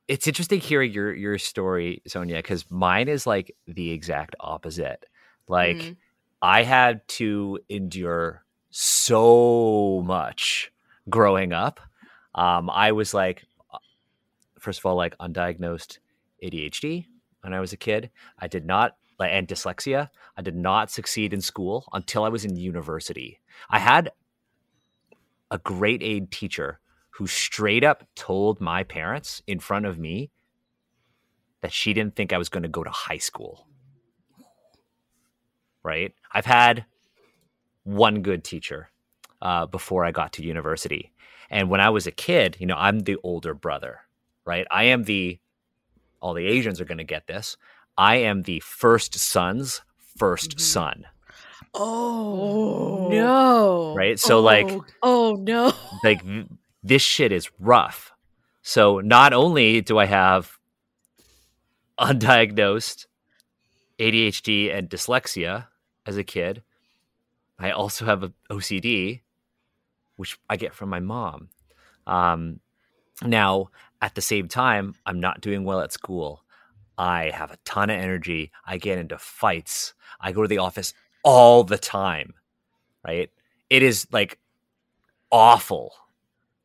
it's 0.07 0.27
interesting 0.27 0.59
hearing 0.59 0.91
your 0.93 1.13
your 1.13 1.38
story, 1.39 2.01
Sonya, 2.07 2.38
because 2.38 2.69
mine 2.69 3.07
is 3.07 3.25
like 3.25 3.55
the 3.67 3.89
exact 3.91 4.35
opposite. 4.39 5.03
Like 5.47 5.77
Mhm. 5.77 5.95
I 6.41 6.61
had 6.63 7.07
to 7.19 7.59
endure 7.69 8.43
so 8.77 10.03
much 10.05 10.69
growing 11.09 11.53
up. 11.53 11.79
Um, 12.33 12.69
I 12.69 12.91
was 12.91 13.13
like, 13.13 13.45
uh, 13.73 13.77
first 14.59 14.79
of 14.79 14.85
all, 14.85 14.97
like 14.97 15.17
undiagnosed 15.17 15.99
ADHD 16.43 17.05
when 17.39 17.53
I 17.53 17.61
was 17.61 17.71
a 17.71 17.77
kid. 17.77 18.09
I 18.38 18.49
did 18.49 18.65
not 18.65 18.97
and 19.17 19.47
dyslexia. 19.47 20.09
I 20.35 20.41
did 20.41 20.57
not 20.57 20.91
succeed 20.91 21.31
in 21.31 21.39
school 21.39 21.88
until 21.93 22.25
I 22.25 22.29
was 22.29 22.43
in 22.43 22.57
university. 22.57 23.39
I 23.69 23.79
had 23.79 24.11
a 25.49 25.57
grade 25.57 26.03
aid 26.03 26.29
teacher 26.29 26.81
who 27.11 27.27
straight 27.27 27.85
up 27.85 28.03
told 28.13 28.59
my 28.59 28.83
parents 28.83 29.41
in 29.47 29.59
front 29.59 29.85
of 29.85 29.97
me 29.97 30.31
that 31.61 31.71
she 31.71 31.93
didn't 31.93 32.17
think 32.17 32.33
I 32.33 32.38
was 32.38 32.49
going 32.49 32.63
to 32.63 32.69
go 32.69 32.83
to 32.83 32.89
high 32.89 33.19
school. 33.19 33.67
Right? 35.81 36.13
I've 36.33 36.45
had 36.45 36.85
one 37.86 38.21
good 38.21 38.43
teacher 38.43 38.89
uh, 39.41 39.65
before 39.65 40.04
I 40.04 40.12
got 40.12 40.34
to 40.34 40.43
university. 40.43 41.13
And 41.50 41.69
when 41.69 41.80
I 41.80 41.89
was 41.89 42.06
a 42.08 42.12
kid, 42.12 42.58
you 42.60 42.65
know, 42.65 42.76
I'm 42.78 43.00
the 43.00 43.17
older 43.24 43.54
brother, 43.54 44.02
right? 44.45 44.67
I 44.69 44.86
am 44.86 45.04
the, 45.04 45.39
all 46.19 46.34
the 46.34 46.45
Asians 46.48 46.82
are 46.82 46.86
going 46.86 46.98
to 46.98 47.04
get 47.06 47.28
this. 47.28 47.56
I 47.98 48.17
am 48.17 48.41
the 48.41 48.60
first 48.60 49.15
son's 49.15 49.82
1st 50.19 50.58
Mhm. 50.58 50.60
son, 50.60 51.06
Oh, 51.74 53.08
no. 53.10 53.93
right? 53.95 54.19
So, 54.19 54.39
like, 54.41 54.67
Oh, 54.69 54.86
Oh 55.02 55.36
no. 55.36 55.71
like 56.04 56.24
this 56.84 57.02
shit 57.02 57.32
is 57.32 57.50
rough. 57.60 58.12
So 58.63 59.00
not 59.00 59.34
only 59.34 59.82
do 59.82 59.98
I 60.00 60.06
have 60.06 60.58
undiagnosed 62.00 63.06
ADHD 64.00 64.71
and 64.75 64.90
dyslexia 64.90 65.67
as 66.06 66.17
a 66.17 66.23
kid, 66.23 66.63
I 67.60 67.71
also 67.71 68.06
have 68.06 68.23
a 68.23 68.33
OCD, 68.49 69.21
which 70.17 70.37
I 70.49 70.58
get 70.58 70.73
from 70.73 70.89
my 70.89 70.99
mom. 70.99 71.49
Um, 72.08 72.60
now, 73.23 73.69
at 74.01 74.15
the 74.15 74.21
same 74.21 74.47
time, 74.47 74.95
I'm 75.06 75.19
not 75.19 75.41
doing 75.41 75.63
well 75.63 75.79
at 75.81 75.93
school. 75.93 76.43
I 76.97 77.31
have 77.33 77.51
a 77.51 77.58
ton 77.65 77.89
of 77.89 77.97
energy. 77.99 78.51
I 78.65 78.77
get 78.77 78.97
into 78.99 79.17
fights. 79.17 79.93
I 80.19 80.31
go 80.31 80.41
to 80.41 80.47
the 80.47 80.58
office 80.60 80.93
all 81.23 81.63
the 81.63 81.77
time. 81.77 82.33
Right? 83.06 83.29
It 83.69 83.83
is 83.83 84.08
like 84.12 84.39
awful, 85.31 85.93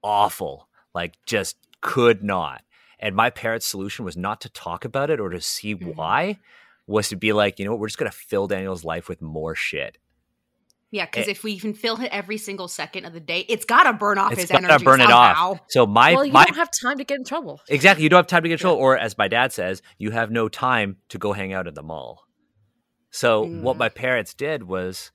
awful. 0.02 0.68
Like 0.94 1.14
just 1.26 1.56
could 1.80 2.22
not. 2.22 2.62
And 2.98 3.16
my 3.16 3.30
parents' 3.30 3.66
solution 3.66 4.04
was 4.04 4.16
not 4.16 4.40
to 4.42 4.48
talk 4.50 4.84
about 4.84 5.10
it 5.10 5.20
or 5.20 5.30
to 5.30 5.40
see 5.40 5.74
Mhm. 5.74 5.94
why, 5.96 6.38
was 6.86 7.08
to 7.08 7.16
be 7.16 7.32
like, 7.32 7.58
you 7.58 7.64
know 7.64 7.70
what, 7.72 7.80
we're 7.80 7.86
just 7.88 7.98
gonna 7.98 8.10
fill 8.10 8.46
Daniel's 8.46 8.84
life 8.84 9.08
with 9.08 9.22
more 9.22 9.54
shit. 9.54 9.98
Yeah, 10.92 11.06
because 11.06 11.28
Eh. 11.28 11.32
if 11.32 11.44
we 11.44 11.58
can 11.58 11.72
fill 11.74 12.00
it 12.00 12.08
every 12.10 12.36
single 12.36 12.66
second 12.66 13.04
of 13.04 13.12
the 13.12 13.20
day, 13.20 13.44
it's 13.48 13.64
got 13.64 13.84
to 13.84 13.92
burn 13.92 14.18
off 14.18 14.32
It's 14.32 14.42
his 14.42 14.50
energy. 14.50 14.84
burn 14.84 15.00
it 15.00 15.04
somehow. 15.08 15.52
off. 15.52 15.60
So 15.68 15.86
my 15.86 16.14
well, 16.14 16.24
you 16.24 16.32
my 16.32 16.44
don't 16.44 16.56
have 16.56 16.70
time 16.82 16.98
to 16.98 17.04
get 17.04 17.18
in 17.18 17.24
trouble. 17.24 17.60
exactly, 17.68 18.02
you 18.02 18.08
don't 18.08 18.18
have 18.18 18.26
time 18.26 18.42
to 18.42 18.48
get 18.48 18.58
control, 18.58 18.76
or 18.76 18.98
as 18.98 19.16
my 19.16 19.28
dad 19.28 19.52
says, 19.52 19.82
you 19.98 20.10
have 20.10 20.30
no 20.32 20.48
time 20.48 20.96
to 21.10 21.18
go 21.18 21.32
hang 21.32 21.52
out 21.52 21.66
at 21.68 21.74
the 21.76 21.82
mall. 21.82 22.22
So 23.12 23.42
what 23.44 23.76
Mm. 23.76 23.78
my 23.78 23.88
parents 23.88 24.34
did 24.34 24.64
was, 24.64 25.10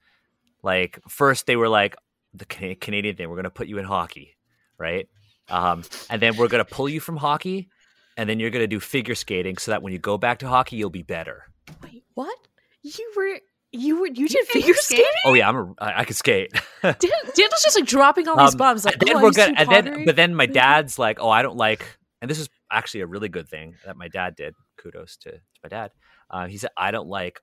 like, 0.63 0.99
first 1.09 1.45
they 1.45 1.55
were 1.55 1.69
like 1.69 1.95
the 2.33 2.45
Canadian 2.45 3.15
thing, 3.15 3.29
we're 3.29 3.35
gonna 3.37 3.49
put 3.49 3.67
you 3.67 3.77
in 3.77 3.85
hockey, 3.85 4.35
right? 4.77 5.07
Um, 5.49 5.83
and 6.09 6.21
then 6.21 6.35
we're 6.37 6.47
gonna 6.49 6.65
pull 6.65 6.89
you 6.89 6.99
from 6.99 7.17
hockey, 7.17 7.69
and 8.17 8.29
then 8.29 8.39
you're 8.39 8.49
gonna 8.49 8.67
do 8.67 8.79
figure 8.79 9.15
skating, 9.15 9.57
so 9.57 9.71
that 9.71 9.81
when 9.81 9.93
you 9.93 9.99
go 9.99 10.17
back 10.17 10.39
to 10.39 10.47
hockey, 10.47 10.75
you'll 10.77 10.89
be 10.89 11.03
better. 11.03 11.43
Wait, 11.83 12.03
what? 12.13 12.37
You 12.81 13.11
were 13.15 13.39
you 13.75 13.99
were 14.01 14.07
you 14.07 14.27
did 14.27 14.33
You 14.33 14.45
figure 14.45 14.61
figure 14.73 14.81
skating? 14.81 15.05
Oh 15.25 15.33
yeah, 15.33 15.47
I'm 15.49 15.55
a 15.55 15.73
I, 15.79 15.99
I 16.01 16.05
can 16.05 16.15
skate. 16.15 16.51
Dan- 16.81 16.93
Daniel's 16.99 17.63
just 17.63 17.75
like 17.75 17.85
dropping 17.85 18.27
all 18.27 18.37
these 18.37 18.53
Um, 18.53 18.57
bombs. 18.57 18.85
Like, 18.85 18.95
and 18.95 19.07
then 19.07 19.15
oh, 19.15 19.19
I 19.19 19.21
we're 19.23 19.27
used 19.29 19.39
to 19.39 19.45
gonna, 19.53 19.65
do 19.65 19.71
and 19.75 19.85
then, 19.87 20.05
but 20.05 20.15
then 20.15 20.35
my 20.35 20.45
dad's 20.45 20.97
like, 20.99 21.19
oh, 21.19 21.29
I 21.29 21.41
don't 21.41 21.57
like, 21.57 21.97
and 22.21 22.29
this 22.29 22.39
is 22.39 22.49
actually 22.71 23.01
a 23.01 23.07
really 23.07 23.29
good 23.29 23.47
thing 23.47 23.75
that 23.85 23.95
my 23.97 24.07
dad 24.07 24.35
did. 24.35 24.53
Kudos 24.77 25.17
to, 25.17 25.31
to 25.31 25.39
my 25.63 25.69
dad. 25.69 25.91
Uh, 26.29 26.47
he 26.47 26.57
said, 26.57 26.69
I 26.77 26.91
don't 26.91 27.07
like, 27.07 27.39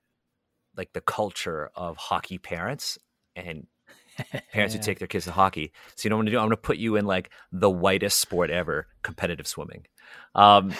like 0.77 0.91
the 0.93 1.01
culture 1.01 1.69
of 1.75 1.97
hockey 1.97 2.37
parents 2.37 2.97
and 3.35 3.65
parents 4.51 4.73
who 4.75 4.81
take 4.83 4.99
their 4.99 5.07
kids 5.07 5.25
to 5.25 5.31
hockey. 5.31 5.71
So 5.95 6.05
you 6.05 6.09
know 6.09 6.17
what 6.17 6.21
I'm 6.21 6.25
gonna 6.25 6.31
do? 6.37 6.39
I'm 6.39 6.45
gonna 6.47 6.57
put 6.57 6.77
you 6.77 6.95
in 6.97 7.05
like 7.05 7.31
the 7.51 7.69
whitest 7.69 8.19
sport 8.19 8.49
ever, 8.49 8.87
competitive 9.01 9.47
swimming. 9.47 9.85
Um, 10.35 10.73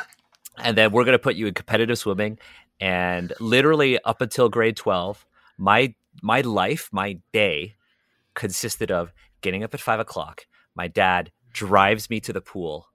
and 0.58 0.76
then 0.76 0.92
we're 0.92 1.04
gonna 1.04 1.18
put 1.18 1.36
you 1.36 1.46
in 1.46 1.54
competitive 1.54 1.98
swimming. 1.98 2.38
And 2.80 3.32
literally 3.40 3.98
up 4.00 4.20
until 4.20 4.48
grade 4.48 4.76
twelve, 4.76 5.26
my 5.58 5.94
my 6.22 6.40
life, 6.42 6.88
my 6.92 7.18
day, 7.32 7.76
consisted 8.34 8.90
of 8.90 9.12
getting 9.40 9.62
up 9.62 9.74
at 9.74 9.80
five 9.80 10.00
o'clock. 10.00 10.46
My 10.74 10.88
dad 10.88 11.30
drives 11.52 12.10
me 12.10 12.20
to 12.20 12.32
the 12.32 12.40
pool. 12.40 12.88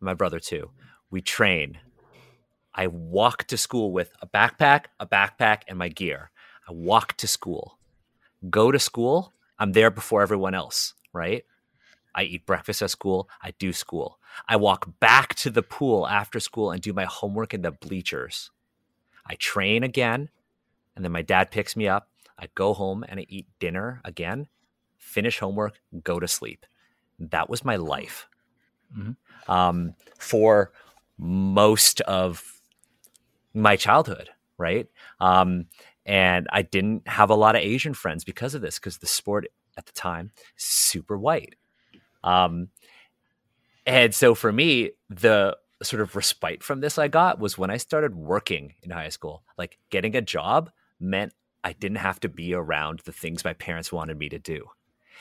My 0.00 0.14
brother 0.14 0.40
too. 0.40 0.70
We 1.10 1.20
train. 1.20 1.78
I 2.74 2.86
walk 2.86 3.44
to 3.44 3.56
school 3.56 3.92
with 3.92 4.12
a 4.20 4.26
backpack, 4.26 4.86
a 4.98 5.06
backpack, 5.06 5.62
and 5.68 5.78
my 5.78 5.88
gear. 5.88 6.30
I 6.68 6.72
walk 6.72 7.16
to 7.18 7.28
school. 7.28 7.78
Go 8.48 8.72
to 8.72 8.78
school. 8.78 9.32
I'm 9.58 9.72
there 9.72 9.90
before 9.90 10.22
everyone 10.22 10.54
else, 10.54 10.94
right? 11.12 11.44
I 12.14 12.24
eat 12.24 12.46
breakfast 12.46 12.82
at 12.82 12.90
school. 12.90 13.28
I 13.42 13.52
do 13.58 13.72
school. 13.72 14.18
I 14.48 14.56
walk 14.56 14.98
back 15.00 15.34
to 15.36 15.50
the 15.50 15.62
pool 15.62 16.06
after 16.06 16.40
school 16.40 16.70
and 16.70 16.82
do 16.82 16.92
my 16.92 17.04
homework 17.04 17.54
in 17.54 17.62
the 17.62 17.72
bleachers. 17.72 18.50
I 19.26 19.34
train 19.36 19.82
again, 19.82 20.28
and 20.96 21.04
then 21.04 21.12
my 21.12 21.22
dad 21.22 21.50
picks 21.50 21.76
me 21.76 21.88
up. 21.88 22.08
I 22.38 22.48
go 22.54 22.74
home 22.74 23.04
and 23.08 23.20
I 23.20 23.26
eat 23.28 23.46
dinner 23.58 24.00
again, 24.04 24.48
finish 24.98 25.38
homework, 25.38 25.80
go 26.02 26.18
to 26.18 26.26
sleep. 26.28 26.66
That 27.18 27.48
was 27.48 27.64
my 27.64 27.76
life 27.76 28.28
Mhm. 28.96 29.16
um, 29.48 29.94
for 30.18 30.72
most 31.18 32.00
of 32.02 32.60
my 33.54 33.76
childhood, 33.76 34.28
right? 34.58 34.88
Um, 35.20 35.66
and 36.04 36.48
I 36.50 36.62
didn't 36.62 37.06
have 37.06 37.30
a 37.30 37.34
lot 37.34 37.54
of 37.54 37.62
Asian 37.62 37.94
friends 37.94 38.24
because 38.24 38.54
of 38.54 38.60
this, 38.60 38.78
because 38.78 38.98
the 38.98 39.06
sport 39.06 39.46
at 39.76 39.86
the 39.86 39.92
time 39.92 40.32
super 40.56 41.16
white. 41.16 41.54
Um, 42.24 42.68
and 43.86 44.14
so 44.14 44.34
for 44.34 44.52
me, 44.52 44.92
the 45.10 45.56
sort 45.84 46.02
of 46.02 46.14
respite 46.16 46.62
from 46.62 46.80
this 46.80 46.98
I 46.98 47.08
got 47.08 47.38
was 47.38 47.58
when 47.58 47.70
I 47.70 47.76
started 47.76 48.14
working 48.14 48.74
in 48.82 48.90
high 48.90 49.08
school. 49.08 49.42
Like 49.58 49.78
getting 49.90 50.16
a 50.16 50.20
job 50.20 50.70
meant 51.00 51.32
I 51.64 51.72
didn't 51.72 51.98
have 51.98 52.20
to 52.20 52.28
be 52.28 52.54
around 52.54 53.00
the 53.04 53.12
things 53.12 53.44
my 53.44 53.52
parents 53.52 53.92
wanted 53.92 54.18
me 54.18 54.28
to 54.28 54.38
do. 54.38 54.66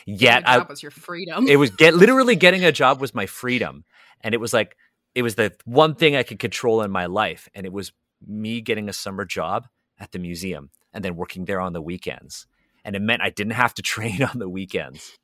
Yet 0.05 0.47
I 0.47 0.59
was 0.59 0.82
your 0.82 0.91
freedom. 0.91 1.47
it 1.47 1.57
was 1.57 1.70
get 1.78 1.93
literally 1.93 2.36
getting 2.36 2.64
a 2.66 2.72
job 2.72 2.99
was 2.99 3.14
my 3.14 3.26
freedom 3.26 3.84
and 4.22 4.34
it 4.34 4.39
was 4.39 4.53
like 4.53 4.78
it 5.14 5.22
was 5.22 5.36
the 5.36 5.53
one 5.66 5.95
thing 5.95 6.16
i 6.16 6.24
could 6.24 6.39
control 6.39 6.82
in 6.82 6.91
my 6.91 7.05
life 7.05 7.49
and 7.53 7.66
it 7.66 7.74
was 7.74 7.91
me 8.26 8.62
getting 8.62 8.89
a 8.89 8.93
summer 8.93 9.26
job 9.26 9.68
at 9.99 10.12
the 10.12 10.20
museum 10.20 10.70
and 10.93 11.03
then 11.03 11.16
working 11.16 11.45
there 11.45 11.59
on 11.59 11.74
the 11.74 11.82
weekends 11.82 12.47
and 12.86 12.95
it 12.95 13.01
meant 13.01 13.22
i 13.22 13.30
didn't 13.30 13.53
have 13.53 13.74
to 13.74 13.82
train 13.93 14.24
on 14.24 14.39
the 14.39 14.49
weekends 14.49 15.18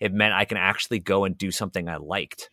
it 0.00 0.12
meant 0.12 0.34
i 0.34 0.44
can 0.44 0.56
actually 0.56 0.98
go 0.98 1.24
and 1.24 1.38
do 1.38 1.50
something 1.50 1.88
i 1.88 1.96
liked 1.96 2.50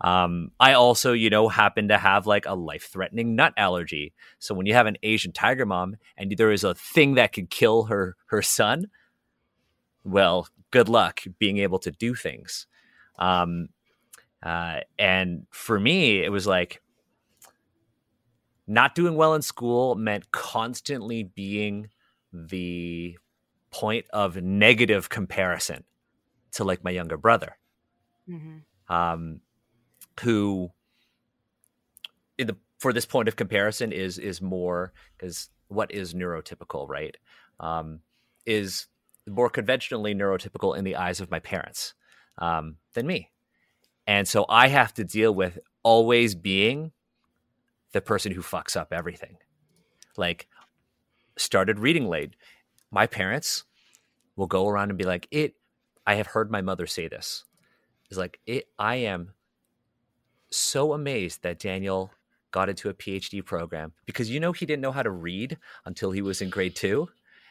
um, 0.00 0.50
i 0.60 0.72
also 0.72 1.12
you 1.12 1.30
know 1.30 1.48
happen 1.48 1.88
to 1.88 1.96
have 1.98 2.26
like 2.26 2.46
a 2.46 2.54
life 2.54 2.88
threatening 2.90 3.34
nut 3.36 3.52
allergy. 3.56 4.12
So 4.38 4.54
when 4.54 4.66
you 4.66 4.74
have 4.74 4.86
an 4.86 4.96
asian 5.02 5.32
tiger 5.32 5.66
mom 5.66 5.96
and 6.16 6.34
there 6.36 6.52
is 6.52 6.64
a 6.64 6.74
thing 6.74 7.14
that 7.14 7.32
could 7.32 7.50
kill 7.50 7.84
her 7.84 8.16
her 8.26 8.42
son 8.42 8.86
well 10.04 10.48
good 10.70 10.88
luck 10.88 11.20
being 11.38 11.58
able 11.58 11.78
to 11.78 11.90
do 11.92 12.14
things. 12.14 12.66
Um, 13.18 13.68
uh, 14.42 14.80
and 14.98 15.46
for 15.50 15.78
me, 15.78 16.22
it 16.22 16.30
was 16.30 16.46
like 16.46 16.82
not 18.66 18.94
doing 18.94 19.14
well 19.14 19.34
in 19.34 19.42
school 19.42 19.94
meant 19.94 20.30
constantly 20.32 21.22
being 21.22 21.88
the 22.32 23.16
point 23.70 24.06
of 24.12 24.36
negative 24.36 25.08
comparison 25.08 25.84
to 26.52 26.64
like 26.64 26.82
my 26.82 26.90
younger 26.90 27.16
brother, 27.16 27.56
Mhm. 28.28 28.62
um, 28.88 29.40
who 30.20 30.70
in 32.38 32.46
the 32.46 32.56
for 32.78 32.92
this 32.92 33.06
point 33.06 33.28
of 33.28 33.36
comparison 33.36 33.92
is 33.92 34.18
is 34.18 34.42
more 34.42 34.92
because 35.16 35.48
what 35.68 35.92
is 35.92 36.14
neurotypical, 36.14 36.88
right? 36.88 37.16
Um, 37.60 38.00
is 38.46 38.88
more 39.26 39.48
conventionally 39.48 40.14
neurotypical 40.14 40.76
in 40.76 40.84
the 40.84 40.96
eyes 40.96 41.20
of 41.20 41.30
my 41.30 41.38
parents 41.38 41.94
um, 42.38 42.76
than 42.92 43.06
me. 43.06 43.30
And 44.06 44.28
so 44.28 44.44
I 44.48 44.68
have 44.68 44.92
to 44.94 45.04
deal 45.04 45.34
with 45.34 45.58
always 45.82 46.34
being 46.34 46.92
the 47.92 48.02
person 48.02 48.32
who 48.32 48.42
fucks 48.42 48.76
up 48.76 48.92
everything. 48.92 49.38
Like, 50.16 50.48
started 51.36 51.78
reading 51.78 52.06
late. 52.06 52.36
My 52.90 53.06
parents 53.06 53.64
will 54.36 54.46
go 54.46 54.68
around 54.68 54.90
and 54.90 54.98
be 54.98 55.04
like, 55.04 55.26
"It." 55.30 55.54
I 56.06 56.16
have 56.16 56.28
heard 56.28 56.50
my 56.50 56.60
mother 56.60 56.86
say 56.86 57.08
this. 57.08 57.44
Is 58.10 58.18
like, 58.18 58.40
"It." 58.46 58.68
I 58.78 58.96
am 58.96 59.32
so 60.54 60.92
amazed 60.92 61.42
that 61.42 61.58
Daniel 61.58 62.10
got 62.50 62.68
into 62.68 62.88
a 62.88 62.94
PhD 62.94 63.44
program 63.44 63.92
because 64.06 64.30
you 64.30 64.38
know 64.40 64.52
he 64.52 64.64
didn't 64.66 64.82
know 64.82 64.92
how 64.92 65.02
to 65.02 65.10
read 65.10 65.58
until 65.84 66.12
he 66.12 66.22
was 66.22 66.40
in 66.40 66.50
grade 66.50 66.76
two, 66.76 67.08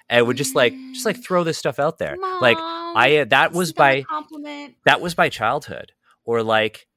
and 0.09 0.25
would 0.27 0.37
just 0.37 0.55
like 0.55 0.73
just 0.93 1.05
like 1.05 1.21
throw 1.23 1.43
this 1.43 1.57
stuff 1.57 1.79
out 1.79 1.97
there. 1.97 2.15
Like 2.41 2.57
I 2.57 3.17
uh, 3.21 3.25
that 3.25 3.51
was 3.53 3.69
is 3.69 3.77
not 3.77 3.83
a 3.91 3.95
by 3.97 4.01
compliment. 4.03 4.75
that 4.85 5.01
was 5.01 5.13
by 5.15 5.29
childhood. 5.29 5.91
Or 6.25 6.41
like, 6.41 6.87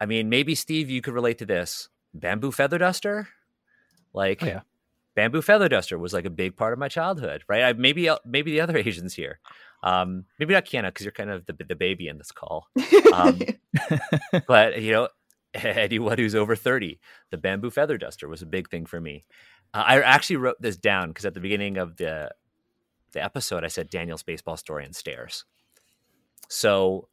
I 0.00 0.04
mean, 0.06 0.28
maybe 0.28 0.54
Steve, 0.54 0.90
you 0.90 1.00
could 1.00 1.14
relate 1.14 1.38
to 1.38 1.46
this. 1.46 1.88
Bamboo 2.12 2.52
feather 2.52 2.76
duster, 2.78 3.28
like 4.12 4.42
Oh, 4.42 4.46
yeah. 4.46 4.60
bamboo 5.14 5.40
feather 5.42 5.68
duster 5.70 5.98
was 5.98 6.12
like 6.12 6.24
a 6.26 6.30
big 6.30 6.54
part 6.56 6.72
of 6.74 6.78
my 6.78 6.88
childhood, 6.88 7.44
right? 7.48 7.62
I, 7.62 7.72
maybe 7.72 8.08
uh, 8.10 8.18
maybe 8.26 8.50
the 8.50 8.60
other 8.60 8.76
Asians 8.88 9.14
here, 9.14 9.40
um, 9.82 10.24
maybe 10.38 10.52
not 10.52 10.66
Kienna 10.66 10.88
because 10.88 11.04
you're 11.06 11.12
kind 11.12 11.30
of 11.30 11.46
the 11.46 11.54
the 11.66 11.74
baby 11.76 12.08
in 12.08 12.18
this 12.18 12.30
call, 12.32 12.66
Um, 13.14 13.40
but 14.46 14.82
you 14.82 14.92
know. 14.92 15.08
Anyone 15.54 16.18
who's 16.18 16.34
over 16.34 16.56
30, 16.56 16.98
the 17.30 17.38
bamboo 17.38 17.70
feather 17.70 17.98
duster 17.98 18.28
was 18.28 18.42
a 18.42 18.46
big 18.46 18.70
thing 18.70 18.86
for 18.86 19.00
me. 19.00 19.24
Uh, 19.74 19.84
I 19.86 20.00
actually 20.00 20.36
wrote 20.36 20.60
this 20.60 20.76
down 20.76 21.08
because 21.08 21.24
at 21.24 21.34
the 21.34 21.40
beginning 21.40 21.76
of 21.78 21.96
the 21.96 22.30
the 23.12 23.24
episode, 23.24 23.64
I 23.64 23.68
said 23.68 23.88
Daniel's 23.88 24.22
baseball 24.22 24.58
story 24.58 24.84
and 24.84 24.94
stairs. 24.94 25.44
So 26.48 27.08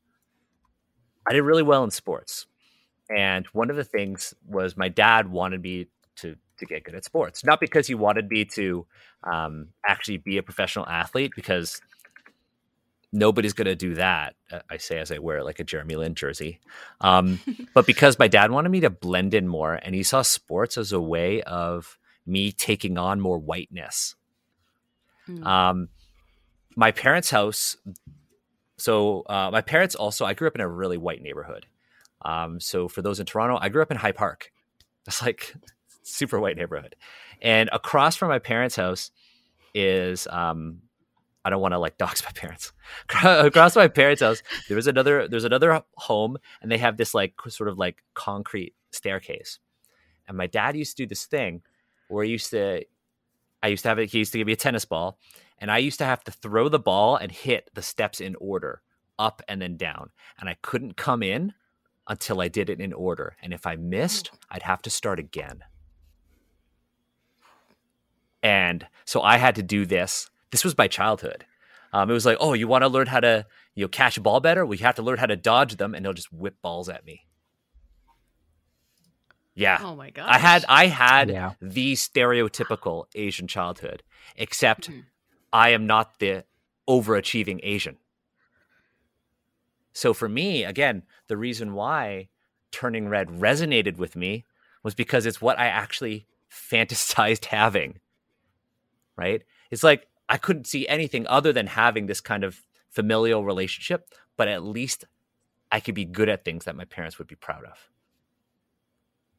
I 1.27 1.33
did 1.33 1.41
really 1.41 1.63
well 1.63 1.83
in 1.83 1.91
sports. 1.91 2.47
And 3.15 3.45
one 3.53 3.69
of 3.69 3.75
the 3.75 3.83
things 3.83 4.33
was 4.45 4.75
my 4.75 4.89
dad 4.89 5.29
wanted 5.29 5.61
me 5.61 5.88
to 6.17 6.36
to 6.57 6.65
get 6.65 6.86
good 6.86 6.95
at 6.95 7.03
sports, 7.03 7.43
not 7.43 7.59
because 7.59 7.86
he 7.86 7.95
wanted 7.95 8.29
me 8.29 8.45
to 8.45 8.88
um, 9.23 9.67
actually 9.88 10.17
be 10.17 10.38
a 10.38 10.43
professional 10.43 10.88
athlete, 10.88 11.33
because 11.36 11.81
nobody's 13.16 13.53
going 13.53 13.66
to 13.66 13.76
do 13.76 13.95
that. 13.95 14.36
uh, 14.51 14.59
I 14.70 14.78
say 14.78 14.99
as 14.99 15.11
I 15.11 15.20
wear 15.20 15.43
like 15.43 15.59
a 15.59 15.63
Jeremy 15.63 15.95
Lin 15.95 16.16
jersey, 16.16 16.59
um, 17.01 17.39
but 17.74 17.88
because 17.88 18.20
my 18.20 18.28
dad 18.28 18.51
wanted 18.51 18.70
me 18.70 18.82
to 18.82 18.89
blend 18.89 19.34
in 19.34 19.47
more, 19.47 19.74
and 19.74 19.95
he 19.95 20.03
saw 20.03 20.22
sports 20.22 20.78
as 20.78 20.91
a 20.91 20.99
way 20.99 21.41
of 21.43 21.97
me 22.28 22.51
taking 22.51 22.97
on 22.97 23.20
more 23.22 23.39
whiteness. 23.39 24.16
Mm. 25.28 25.45
Um, 25.45 25.89
my 26.76 26.91
parents' 26.91 27.30
house. 27.30 27.78
So 28.78 29.24
uh, 29.28 29.49
my 29.51 29.61
parents 29.61 29.95
also. 29.95 30.26
I 30.26 30.34
grew 30.34 30.47
up 30.47 30.55
in 30.55 30.61
a 30.61 30.68
really 30.68 30.97
white 30.97 31.22
neighborhood. 31.22 31.66
Um, 32.22 32.59
so 32.59 32.88
for 32.88 33.01
those 33.01 33.20
in 33.20 33.26
Toronto, 33.26 33.57
I 33.59 33.70
grew 33.70 33.82
up 33.82 33.91
in 33.91 33.97
High 33.97 34.11
Park. 34.11 34.51
It's 35.07 35.22
like 35.22 35.53
super 36.01 36.39
white 36.39 36.57
neighborhood, 36.57 36.95
and 37.39 37.70
across 37.72 38.16
from 38.16 38.30
my 38.30 38.39
parents' 38.39 38.76
house 38.76 39.11
is. 39.74 40.28
Um, 40.28 40.82
I 41.45 41.49
don't 41.49 41.61
want 41.61 41.73
to 41.73 41.79
like 41.79 41.97
dox 41.97 42.23
my 42.25 42.31
parents. 42.31 42.73
across 43.23 43.77
uh, 43.77 43.79
my 43.79 43.87
parents' 43.87 44.21
house, 44.21 44.41
there 44.67 44.75
was 44.75 44.87
another. 44.87 45.27
There's 45.27 45.45
another 45.45 45.83
home, 45.95 46.37
and 46.61 46.71
they 46.71 46.79
have 46.79 46.97
this 46.97 47.13
like 47.13 47.35
sort 47.47 47.69
of 47.69 47.77
like 47.77 48.03
concrete 48.15 48.73
staircase. 48.91 49.59
And 50.27 50.35
my 50.35 50.47
dad 50.47 50.75
used 50.75 50.97
to 50.97 51.03
do 51.03 51.07
this 51.07 51.25
thing 51.25 51.61
where 52.09 52.25
he 52.25 52.31
used 52.31 52.49
to 52.49 52.83
I 53.65 53.69
used 53.69 53.81
to 53.83 53.89
have 53.89 53.97
it. 53.99 54.11
He 54.11 54.19
used 54.19 54.31
to 54.33 54.37
give 54.37 54.45
me 54.45 54.53
a 54.53 54.57
tennis 54.57 54.85
ball, 54.85 55.17
and 55.57 55.71
I 55.71 55.79
used 55.79 55.97
to 55.97 56.05
have 56.05 56.23
to 56.25 56.31
throw 56.31 56.69
the 56.69 56.77
ball 56.77 57.15
and 57.15 57.31
hit 57.31 57.69
the 57.73 57.81
steps 57.81 58.19
in 58.19 58.35
order, 58.39 58.83
up 59.17 59.41
and 59.47 59.59
then 59.59 59.75
down. 59.75 60.11
And 60.39 60.47
I 60.47 60.57
couldn't 60.61 60.97
come 60.97 61.23
in 61.23 61.53
until 62.07 62.41
I 62.41 62.47
did 62.47 62.69
it 62.69 62.79
in 62.79 62.93
order. 62.93 63.35
And 63.41 63.53
if 63.53 63.65
I 63.65 63.75
missed, 63.75 64.29
I'd 64.51 64.61
have 64.61 64.83
to 64.83 64.91
start 64.91 65.17
again. 65.17 65.63
And 68.43 68.85
so 69.05 69.23
I 69.23 69.37
had 69.37 69.55
to 69.55 69.63
do 69.63 69.87
this. 69.87 70.29
This 70.51 70.63
was 70.63 70.77
my 70.77 70.87
childhood. 70.87 71.45
Um, 71.93 72.09
it 72.09 72.13
was 72.13 72.25
like, 72.25 72.37
oh, 72.39 72.53
you 72.53 72.67
want 72.67 72.83
to 72.83 72.87
learn 72.87 73.07
how 73.07 73.19
to 73.19 73.45
you 73.73 73.83
know 73.85 73.87
catch 73.89 74.17
a 74.17 74.21
ball 74.21 74.39
better? 74.39 74.65
Well, 74.65 74.75
you 74.75 74.85
have 74.85 74.95
to 74.95 75.01
learn 75.01 75.17
how 75.17 75.25
to 75.27 75.35
dodge 75.35 75.77
them, 75.77 75.93
and 75.95 76.05
they'll 76.05 76.13
just 76.13 76.31
whip 76.33 76.55
balls 76.61 76.89
at 76.89 77.05
me. 77.05 77.25
Yeah, 79.57 79.77
Oh 79.81 79.95
my 79.95 80.09
god. 80.09 80.27
I 80.27 80.37
had 80.37 80.65
I 80.67 80.87
had 80.87 81.29
Yeah. 81.29 81.53
the 81.61 81.93
stereotypical 81.93 83.05
Asian 83.15 83.47
childhood, 83.47 84.03
except 84.35 84.89
Mhm. 84.89 85.05
I 85.53 85.69
am 85.69 85.87
not 85.87 86.19
the 86.19 86.43
overachieving 86.89 87.61
Asian. 87.63 87.97
So 89.93 90.13
for 90.13 90.27
me, 90.27 90.65
again, 90.65 91.03
the 91.27 91.37
reason 91.37 91.73
why 91.73 92.27
Turning 92.71 93.07
Red 93.07 93.29
resonated 93.29 93.95
with 93.95 94.17
me 94.17 94.43
was 94.83 94.93
because 94.93 95.25
it's 95.25 95.41
what 95.41 95.57
I 95.57 95.67
actually 95.67 96.27
fantasized 96.51 97.45
having. 97.59 98.01
Right? 99.15 99.43
It's 99.71 99.83
like 99.83 100.07
I 100.28 100.38
couldn't 100.38 100.67
see 100.67 100.88
anything 100.88 101.28
other 101.28 101.53
than 101.53 101.67
having 101.67 102.07
this 102.07 102.21
kind 102.21 102.43
of 102.43 102.61
familial 102.89 103.43
relationship, 103.43 104.09
but 104.38 104.47
at 104.47 104.63
least 104.63 105.05
I 105.71 105.80
could 105.80 105.95
be 105.95 106.05
good 106.05 106.30
at 106.30 106.45
things 106.45 106.65
that 106.65 106.76
my 106.76 106.86
parents 106.86 107.17
would 107.17 107.28
be 107.28 107.36
proud 107.36 107.65
of. 107.65 107.89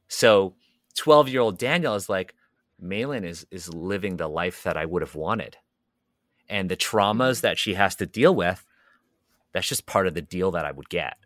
So 0.08 0.54
12 0.96 1.28
year 1.28 1.40
old 1.40 1.58
Daniel 1.58 1.94
is 1.94 2.08
like, 2.08 2.34
Meilin 2.82 3.24
is 3.24 3.46
is 3.50 3.72
living 3.72 4.16
the 4.16 4.28
life 4.28 4.62
that 4.64 4.76
I 4.76 4.84
would 4.84 5.02
have 5.02 5.14
wanted. 5.14 5.56
And 6.48 6.70
the 6.70 6.76
traumas 6.76 7.36
mm-hmm. 7.36 7.46
that 7.46 7.58
she 7.58 7.74
has 7.74 7.96
to 7.96 8.06
deal 8.06 8.34
with, 8.34 8.64
that's 9.52 9.68
just 9.68 9.86
part 9.86 10.06
of 10.06 10.14
the 10.14 10.22
deal 10.22 10.50
that 10.52 10.66
I 10.66 10.72
would 10.72 10.88
get. 10.88 11.16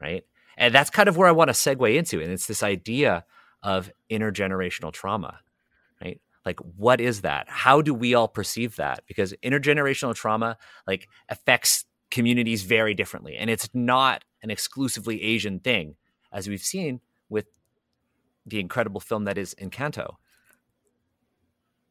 Right. 0.00 0.24
And 0.56 0.74
that's 0.74 0.90
kind 0.90 1.08
of 1.08 1.16
where 1.16 1.28
I 1.28 1.32
want 1.32 1.48
to 1.48 1.52
segue 1.52 1.94
into. 1.96 2.20
And 2.20 2.32
it's 2.32 2.46
this 2.46 2.62
idea 2.62 3.24
of 3.62 3.90
intergenerational 4.10 4.92
trauma. 4.92 5.40
Like, 6.46 6.60
what 6.76 7.00
is 7.00 7.22
that? 7.22 7.46
How 7.48 7.82
do 7.82 7.92
we 7.92 8.14
all 8.14 8.28
perceive 8.28 8.76
that? 8.76 9.00
Because 9.06 9.34
intergenerational 9.44 10.14
trauma 10.14 10.56
like 10.86 11.08
affects 11.28 11.84
communities 12.10 12.62
very 12.62 12.94
differently. 12.94 13.36
And 13.36 13.50
it's 13.50 13.68
not 13.74 14.24
an 14.42 14.50
exclusively 14.50 15.22
Asian 15.22 15.58
thing, 15.58 15.96
as 16.32 16.48
we've 16.48 16.62
seen 16.62 17.00
with 17.28 17.46
the 18.46 18.60
incredible 18.60 19.00
film 19.00 19.24
that 19.24 19.36
is 19.36 19.56
Encanto. 19.60 20.14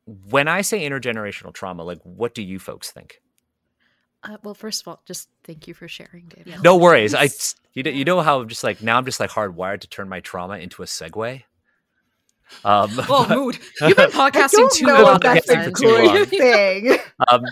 When 0.06 0.48
I 0.48 0.62
say 0.62 0.88
intergenerational 0.88 1.54
trauma, 1.54 1.84
like 1.84 2.00
what 2.04 2.34
do 2.34 2.42
you 2.42 2.58
folks 2.58 2.92
think? 2.92 3.22
Uh, 4.24 4.38
well, 4.44 4.54
first 4.54 4.82
of 4.82 4.88
all, 4.88 5.02
just 5.06 5.30
thank 5.44 5.68
you 5.68 5.74
for 5.74 5.88
sharing, 5.88 6.28
David. 6.30 6.48
Yeah. 6.48 6.62
No 6.64 6.78
worries. 6.78 7.14
I 7.14 7.30
you 7.74 7.84
know, 7.84 7.92
you 7.92 8.06
know 8.06 8.22
how 8.22 8.40
I'm 8.40 8.48
just 8.48 8.64
like 8.64 8.82
now 8.82 8.98
I'm 8.98 9.06
just 9.06 9.20
like 9.20 9.32
hardwired 9.32 9.82
to 9.82 9.88
turn 9.88 10.08
my 10.08 10.22
trauma 10.22 10.58
into 10.58 10.82
a 10.82 10.86
segue. 10.86 11.44
Um, 12.64 12.90
Oh, 13.10 13.26
but, 13.28 13.30
mood. 13.36 13.60
You've 13.82 13.96
been 13.98 14.10
I 14.14 14.30
podcasting 14.32 14.52
don't 14.54 14.72
too 14.74 14.86
know 14.86 15.04
long. 15.04 15.16
if 15.16 15.22
that's 15.22 15.48
podcasting 15.48 15.68
a 15.68 15.76
for 15.98 16.04
long. 16.04 16.14
good 16.16 16.30
thing. 16.30 16.98
um, 17.30 17.46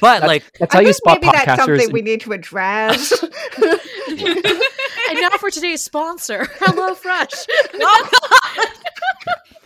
but 0.00 0.22
like 0.22 0.44
That's 0.58 0.74
I 0.74 0.78
how 0.78 0.80
you 0.80 0.86
think 0.86 0.96
spot 0.96 1.18
maybe 1.22 1.32
that's 1.32 1.46
podcasters. 1.62 1.66
something 1.78 1.92
we 1.92 2.02
need 2.02 2.20
to 2.22 2.32
address. 2.32 3.12
and 3.22 5.20
now 5.20 5.30
for 5.38 5.50
today's 5.50 5.82
sponsor, 5.82 6.46
Hello 6.58 6.94
Fresh. 6.94 7.30
that- 7.72 8.10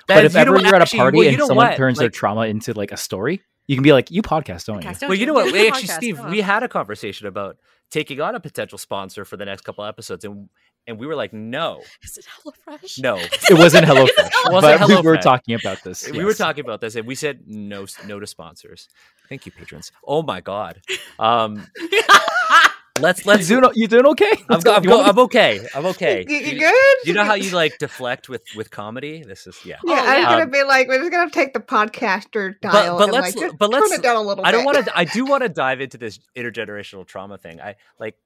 but 0.06 0.24
if 0.26 0.34
you 0.34 0.40
ever 0.40 0.60
you're 0.60 0.74
at 0.74 0.92
a 0.92 0.96
party 0.96 1.18
well, 1.18 1.28
and 1.28 1.38
someone 1.38 1.66
what? 1.68 1.76
turns 1.76 1.98
their 1.98 2.10
trauma 2.10 2.42
into 2.42 2.72
like 2.74 2.92
a 2.92 2.96
story, 2.96 3.40
you 3.66 3.76
can 3.76 3.82
be 3.82 3.92
like, 3.92 4.10
"You 4.10 4.20
podcast, 4.22 4.66
don't 4.66 4.82
you?" 4.82 4.88
Podcast, 4.90 5.08
Well, 5.08 5.14
you 5.16 5.24
know 5.26 5.32
what? 5.32 5.50
We 5.52 5.66
actually, 5.68 5.88
Podcast, 5.88 5.96
Steve, 5.96 6.24
we 6.26 6.40
had 6.42 6.62
a 6.62 6.68
conversation 6.68 7.26
about 7.26 7.56
taking 7.90 8.20
on 8.20 8.34
a 8.34 8.40
potential 8.40 8.76
sponsor 8.76 9.24
for 9.24 9.36
the 9.38 9.44
next 9.46 9.62
couple 9.62 9.84
episodes, 9.84 10.24
and 10.24 10.48
and 10.86 10.98
we 10.98 11.06
were 11.06 11.14
like, 11.14 11.32
no, 11.32 11.82
Is 12.02 12.18
it 12.18 12.26
Hello 12.42 12.54
Fresh? 12.64 12.98
no. 12.98 13.16
It 13.50 13.54
wasn't 13.58 13.86
HelloFresh, 13.86 14.08
It 14.08 14.52
wasn't 14.52 14.80
but 14.80 14.88
we 14.88 15.08
were 15.08 15.16
talking 15.16 15.54
about 15.54 15.82
this. 15.82 16.10
We 16.10 16.24
were 16.24 16.34
talking 16.34 16.64
about 16.64 16.80
this, 16.80 16.94
and 16.96 17.06
we 17.06 17.14
said 17.14 17.40
no, 17.46 17.86
no 18.06 18.20
to 18.20 18.26
sponsors. 18.26 18.88
Thank 19.28 19.46
you, 19.46 19.52
patrons. 19.52 19.92
Oh 20.06 20.22
my 20.22 20.40
god. 20.40 20.80
Um, 21.18 21.66
let's 23.00 23.26
let's 23.26 23.48
You 23.50 23.60
doing, 23.60 23.72
you 23.74 23.88
doing 23.88 24.06
okay? 24.08 24.30
I'm, 24.50 24.60
go. 24.60 24.74
I'm, 24.76 24.82
go- 24.82 25.02
I'm 25.02 25.18
okay. 25.20 25.66
I'm 25.74 25.86
okay. 25.86 26.24
you, 26.28 26.36
you 26.36 26.46
You- 26.52 26.58
good? 26.60 26.96
You 27.04 27.12
know 27.14 27.24
how 27.24 27.34
you 27.34 27.50
like 27.50 27.78
deflect 27.78 28.28
with 28.28 28.42
with 28.56 28.70
comedy? 28.70 29.22
This 29.22 29.46
is 29.46 29.58
yeah. 29.64 29.76
Yeah, 29.84 29.94
Oh, 30.00 30.06
I'm 30.06 30.18
yeah. 30.20 30.28
gonna 30.30 30.42
Um, 30.44 30.50
be 30.50 30.62
like, 30.62 30.88
we're 30.88 30.98
just 30.98 31.10
gonna 31.10 31.30
take 31.30 31.52
the 31.54 31.60
podcaster 31.60 32.54
dial 32.60 32.98
but 32.98 33.04
and 33.04 33.12
let's- 33.12 33.34
like 33.36 33.44
just 33.44 33.58
but 33.58 33.70
let's- 33.70 33.88
turn 33.90 33.98
it 33.98 34.02
down 34.02 34.16
a 34.16 34.22
little 34.22 34.44
I 34.46 34.52
don't 34.52 34.64
want 34.64 34.84
to. 34.84 34.96
I 34.96 35.04
do 35.04 35.24
want 35.24 35.42
to 35.42 35.48
dive 35.48 35.80
into 35.80 35.98
this 35.98 36.18
intergenerational 36.36 37.06
trauma 37.06 37.38
thing. 37.38 37.60
I 37.60 37.76
like. 37.98 38.16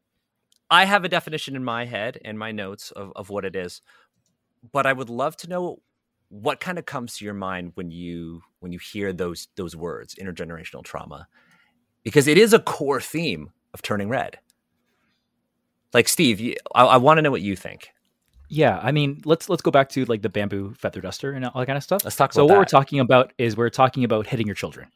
I 0.71 0.85
have 0.85 1.05
a 1.05 1.09
definition 1.09 1.57
in 1.57 1.65
my 1.65 1.85
head 1.85 2.19
and 2.25 2.39
my 2.39 2.53
notes 2.53 2.91
of, 2.91 3.13
of 3.17 3.31
what 3.31 3.45
it 3.45 3.57
is, 3.57 3.81
but 4.73 4.87
I 4.87 4.93
would 4.93 5.09
love 5.09 5.37
to 5.39 5.49
know 5.49 5.81
what 6.29 6.61
kind 6.61 6.79
of 6.79 6.85
comes 6.85 7.17
to 7.17 7.25
your 7.25 7.35
mind 7.35 7.73
when 7.75 7.91
you 7.91 8.43
when 8.61 8.73
you 8.73 8.79
hear 8.79 9.13
those 9.13 9.49
those 9.57 9.75
words 9.75 10.15
intergenerational 10.15 10.85
trauma, 10.85 11.27
because 12.03 12.27
it 12.27 12.37
is 12.37 12.53
a 12.53 12.59
core 12.59 13.01
theme 13.01 13.51
of 13.73 13.83
Turning 13.83 14.09
Red. 14.09 14.39
Like 15.95 16.07
Steve, 16.07 16.39
you, 16.39 16.55
I, 16.75 16.85
I 16.85 16.97
want 16.99 17.17
to 17.19 17.23
know 17.23 17.31
what 17.31 17.41
you 17.41 17.57
think. 17.57 17.91
Yeah, 18.51 18.79
I 18.83 18.93
mean, 18.93 19.21
let's 19.25 19.49
let's 19.49 19.63
go 19.63 19.71
back 19.71 19.89
to 19.91 20.05
like 20.07 20.23
the 20.23 20.29
bamboo 20.29 20.75
feather 20.75 21.01
duster 21.01 21.33
and 21.33 21.45
all 21.45 21.61
that 21.61 21.67
kind 21.67 21.77
of 21.77 21.83
stuff. 21.83 22.05
Let's 22.05 22.17
talk 22.17 22.33
So 22.33 22.45
what 22.45 22.59
we're 22.59 22.65
talking 22.65 23.01
about 23.01 23.33
is 23.39 23.57
we're 23.57 23.71
talking 23.71 24.05
about 24.05 24.27
hitting 24.27 24.47
your 24.47 24.55
children. 24.55 24.89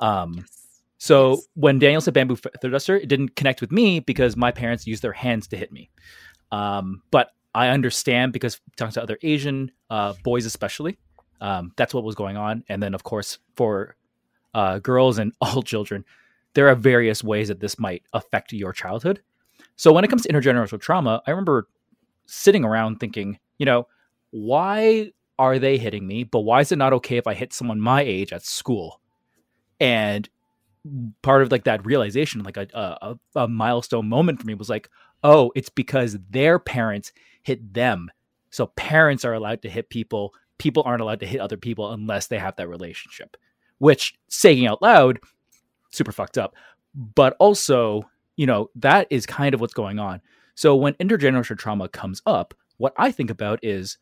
Um, 0.00 0.44
So 0.98 1.30
Yes. 1.30 1.48
when 1.54 1.78
Daniel 1.78 2.00
said 2.00 2.14
bamboo 2.14 2.36
feather 2.36 2.70
duster, 2.70 2.96
it 2.96 3.08
didn't 3.08 3.36
connect 3.36 3.60
with 3.60 3.70
me 3.72 4.00
because 4.00 4.36
my 4.36 4.50
parents 4.50 4.86
used 4.86 5.02
their 5.02 5.12
hands 5.12 5.46
to 5.48 5.56
hit 5.56 5.72
me. 5.72 5.90
Um, 6.50 7.02
but 7.10 7.30
I 7.54 7.68
understand 7.68 8.32
because 8.32 8.60
talking 8.76 8.92
to 8.92 9.02
other 9.02 9.18
Asian 9.22 9.70
uh, 9.90 10.14
boys, 10.24 10.44
especially, 10.44 10.98
um, 11.40 11.72
that's 11.76 11.94
what 11.94 12.04
was 12.04 12.14
going 12.14 12.36
on. 12.36 12.64
And 12.68 12.82
then, 12.82 12.94
of 12.94 13.04
course, 13.04 13.38
for 13.56 13.96
uh, 14.54 14.80
girls 14.80 15.18
and 15.18 15.32
all 15.40 15.62
children, 15.62 16.04
there 16.54 16.68
are 16.68 16.74
various 16.74 17.22
ways 17.22 17.48
that 17.48 17.60
this 17.60 17.78
might 17.78 18.02
affect 18.12 18.52
your 18.52 18.72
childhood. 18.72 19.22
So 19.76 19.92
when 19.92 20.02
it 20.04 20.08
comes 20.08 20.22
to 20.22 20.32
intergenerational 20.32 20.80
trauma, 20.80 21.22
I 21.26 21.30
remember 21.30 21.68
sitting 22.26 22.64
around 22.64 22.98
thinking, 22.98 23.38
you 23.58 23.66
know, 23.66 23.86
why 24.30 25.12
are 25.38 25.58
they 25.60 25.78
hitting 25.78 26.06
me? 26.06 26.24
But 26.24 26.40
why 26.40 26.60
is 26.60 26.72
it 26.72 26.76
not 26.76 26.92
okay 26.94 27.16
if 27.16 27.26
I 27.28 27.34
hit 27.34 27.52
someone 27.52 27.80
my 27.80 28.02
age 28.02 28.32
at 28.32 28.44
school? 28.44 29.00
And 29.78 30.28
part 31.22 31.42
of 31.42 31.50
like 31.50 31.64
that 31.64 31.84
realization, 31.84 32.42
like 32.42 32.56
a, 32.56 32.68
a 32.74 33.16
a 33.34 33.48
milestone 33.48 34.08
moment 34.08 34.40
for 34.40 34.46
me 34.46 34.54
was 34.54 34.70
like, 34.70 34.88
oh, 35.22 35.52
it's 35.54 35.68
because 35.68 36.16
their 36.30 36.58
parents 36.58 37.12
hit 37.42 37.74
them. 37.74 38.10
So 38.50 38.68
parents 38.68 39.24
are 39.24 39.34
allowed 39.34 39.62
to 39.62 39.70
hit 39.70 39.90
people. 39.90 40.34
People 40.58 40.82
aren't 40.86 41.02
allowed 41.02 41.20
to 41.20 41.26
hit 41.26 41.40
other 41.40 41.56
people 41.56 41.92
unless 41.92 42.26
they 42.26 42.38
have 42.38 42.56
that 42.56 42.68
relationship. 42.68 43.36
Which 43.78 44.14
saying 44.28 44.66
out 44.66 44.82
loud, 44.82 45.20
super 45.90 46.12
fucked 46.12 46.38
up. 46.38 46.54
But 46.94 47.36
also, 47.38 48.08
you 48.36 48.46
know, 48.46 48.70
that 48.76 49.06
is 49.10 49.26
kind 49.26 49.54
of 49.54 49.60
what's 49.60 49.74
going 49.74 49.98
on. 49.98 50.20
So 50.54 50.74
when 50.74 50.94
intergenerational 50.94 51.58
trauma 51.58 51.88
comes 51.88 52.20
up, 52.26 52.54
what 52.78 52.92
I 52.96 53.12
think 53.12 53.30
about 53.30 53.60
is 53.62 53.98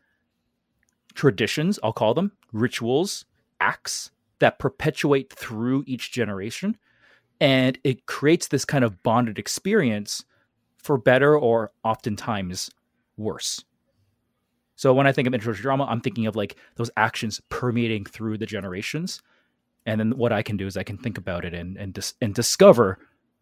traditions, 1.14 1.79
I'll 1.83 1.93
call 1.93 2.14
them, 2.14 2.33
rituals, 2.53 3.27
acts 3.61 4.11
that 4.41 4.59
perpetuate 4.59 5.32
through 5.32 5.84
each 5.87 6.12
generation. 6.12 6.76
And 7.41 7.78
it 7.84 8.07
creates 8.07 8.49
this 8.49 8.64
kind 8.64 8.84
of 8.84 9.03
bonded 9.03 9.39
experience 9.39 10.24
for 10.76 10.97
better 10.97 11.37
or 11.37 11.72
oftentimes 11.84 12.70
worse. 13.16 13.64
So 14.76 14.93
when 14.93 15.07
I 15.07 15.12
think 15.12 15.26
of 15.26 15.34
intergenerational 15.34 15.62
drama, 15.62 15.84
I'm 15.84 16.01
thinking 16.01 16.26
of 16.26 16.37
like 16.37 16.57
those 16.76 16.91
actions 16.97 17.41
permeating 17.49 18.05
through 18.05 18.39
the 18.39 18.47
generations. 18.47 19.22
And 19.87 19.99
then 19.99 20.18
what 20.18 20.32
I 20.32 20.43
can 20.43 20.57
do 20.57 20.66
is 20.66 20.76
I 20.76 20.82
can 20.82 20.99
think 20.99 21.18
about 21.18 21.45
it 21.45 21.55
and 21.55 21.76
and, 21.76 21.93
dis- 21.95 22.14
and 22.20 22.34
discover 22.34 22.99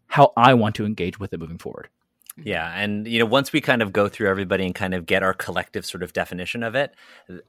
how 0.06 0.32
I 0.36 0.54
want 0.54 0.74
to 0.76 0.86
engage 0.86 1.18
with 1.18 1.32
it 1.32 1.40
moving 1.40 1.58
forward. 1.58 1.88
Yeah, 2.36 2.68
and 2.74 3.06
you 3.06 3.20
know, 3.20 3.26
once 3.26 3.52
we 3.52 3.60
kind 3.60 3.80
of 3.80 3.92
go 3.92 4.08
through 4.08 4.28
everybody 4.28 4.66
and 4.66 4.74
kind 4.74 4.92
of 4.92 5.06
get 5.06 5.22
our 5.22 5.34
collective 5.34 5.86
sort 5.86 6.02
of 6.02 6.12
definition 6.12 6.64
of 6.64 6.74
it, 6.74 6.92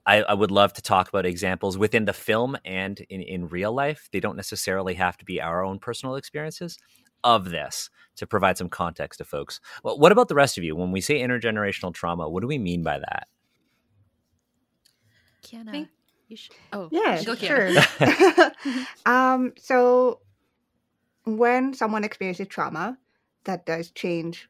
I, 0.05 0.21
I 0.21 0.33
would 0.35 0.51
love 0.51 0.73
to 0.73 0.81
talk 0.81 1.09
about 1.09 1.25
examples 1.25 1.75
within 1.75 2.05
the 2.05 2.13
film 2.13 2.55
and 2.63 2.99
in, 3.09 3.21
in 3.21 3.47
real 3.47 3.73
life. 3.73 4.09
They 4.11 4.19
don't 4.19 4.35
necessarily 4.35 4.93
have 4.93 5.17
to 5.17 5.25
be 5.25 5.41
our 5.41 5.65
own 5.65 5.79
personal 5.79 6.15
experiences 6.15 6.77
of 7.23 7.49
this 7.49 7.89
to 8.17 8.27
provide 8.27 8.59
some 8.59 8.69
context 8.69 9.17
to 9.17 9.25
folks. 9.25 9.59
Well, 9.83 9.97
what 9.97 10.11
about 10.11 10.27
the 10.27 10.35
rest 10.35 10.57
of 10.59 10.63
you? 10.63 10.75
When 10.75 10.91
we 10.91 11.01
say 11.01 11.19
intergenerational 11.19 11.91
trauma, 11.93 12.29
what 12.29 12.41
do 12.41 12.47
we 12.47 12.59
mean 12.59 12.83
by 12.83 12.99
that? 12.99 13.27
Kienna, 15.43 15.71
Me? 15.71 15.87
you 16.27 16.37
should. 16.37 16.55
Oh, 16.71 16.89
Yeah, 16.91 17.23
Go, 17.23 17.33
sure. 17.33 17.71
Um, 19.07 19.53
so 19.57 20.19
when 21.23 21.73
someone 21.73 22.03
experiences 22.03 22.47
trauma, 22.47 22.99
that 23.45 23.65
does 23.65 23.89
change 23.89 24.47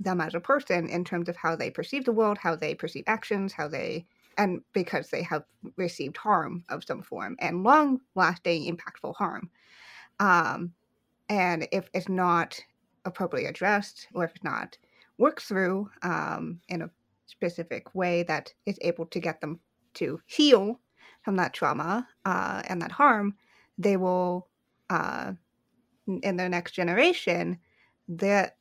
them 0.00 0.20
as 0.20 0.34
a 0.34 0.40
person 0.40 0.88
in 0.88 1.04
terms 1.04 1.28
of 1.28 1.36
how 1.36 1.56
they 1.56 1.70
perceive 1.70 2.04
the 2.04 2.12
world, 2.12 2.38
how 2.38 2.54
they 2.54 2.74
perceive 2.74 3.04
actions, 3.06 3.52
how 3.52 3.68
they 3.68 4.06
and 4.36 4.62
because 4.72 5.10
they 5.10 5.22
have 5.22 5.42
received 5.76 6.16
harm 6.16 6.64
of 6.68 6.84
some 6.84 7.02
form 7.02 7.36
and 7.40 7.64
long 7.64 8.00
lasting 8.14 8.64
impactful 8.72 9.14
harm. 9.16 9.50
Um, 10.20 10.72
and 11.28 11.66
if 11.72 11.90
it's 11.92 12.08
not 12.08 12.58
appropriately 13.04 13.48
addressed 13.48 14.06
or 14.14 14.24
if 14.24 14.30
it's 14.36 14.44
not 14.44 14.78
worked 15.18 15.42
through 15.42 15.90
um, 16.02 16.60
in 16.68 16.82
a 16.82 16.90
specific 17.26 17.94
way 17.94 18.22
that 18.22 18.52
is 18.64 18.78
able 18.80 19.06
to 19.06 19.20
get 19.20 19.40
them 19.40 19.58
to 19.94 20.20
heal 20.26 20.80
from 21.22 21.36
that 21.36 21.52
trauma 21.52 22.06
uh, 22.24 22.62
and 22.68 22.80
that 22.80 22.92
harm, 22.92 23.34
they 23.76 23.96
will, 23.96 24.46
uh, 24.88 25.32
in 26.06 26.36
their 26.36 26.48
next 26.48 26.72
generation, 26.72 27.58
that 28.08 28.56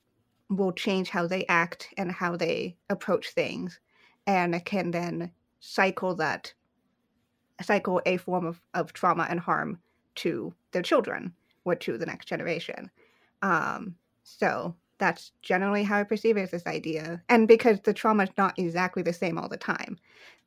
will 0.50 0.72
change 0.72 1.10
how 1.10 1.28
they 1.28 1.46
act 1.48 1.90
and 1.98 2.12
how 2.12 2.36
they 2.36 2.78
approach 2.90 3.30
things, 3.30 3.80
and 4.26 4.64
can 4.66 4.92
then 4.92 5.32
cycle 5.60 6.16
that 6.16 6.54
cycle 7.62 8.02
a 8.06 8.18
form 8.18 8.46
of, 8.46 8.62
of 8.74 8.94
trauma 8.94 9.26
and 9.30 9.40
harm 9.40 9.80
to 10.16 10.54
their 10.72 10.82
children 10.82 11.34
or 11.66 11.76
to 11.76 11.98
the 11.98 12.06
next 12.06 12.26
generation. 12.26 12.90
Um, 13.42 13.96
so 14.24 14.76
that's 15.00 15.32
generally 15.42 15.84
how 15.84 16.00
I 16.00 16.04
perceive 16.04 16.38
it 16.38 16.42
as 16.42 16.52
this 16.52 16.66
idea. 16.68 17.22
And 17.30 17.48
because 17.48 17.80
the 17.82 17.94
trauma 17.94 18.24
is 18.24 18.30
not 18.38 18.58
exactly 18.58 19.04
the 19.04 19.14
same 19.14 19.38
all 19.38 19.50
the 19.50 19.58
time, 19.58 19.98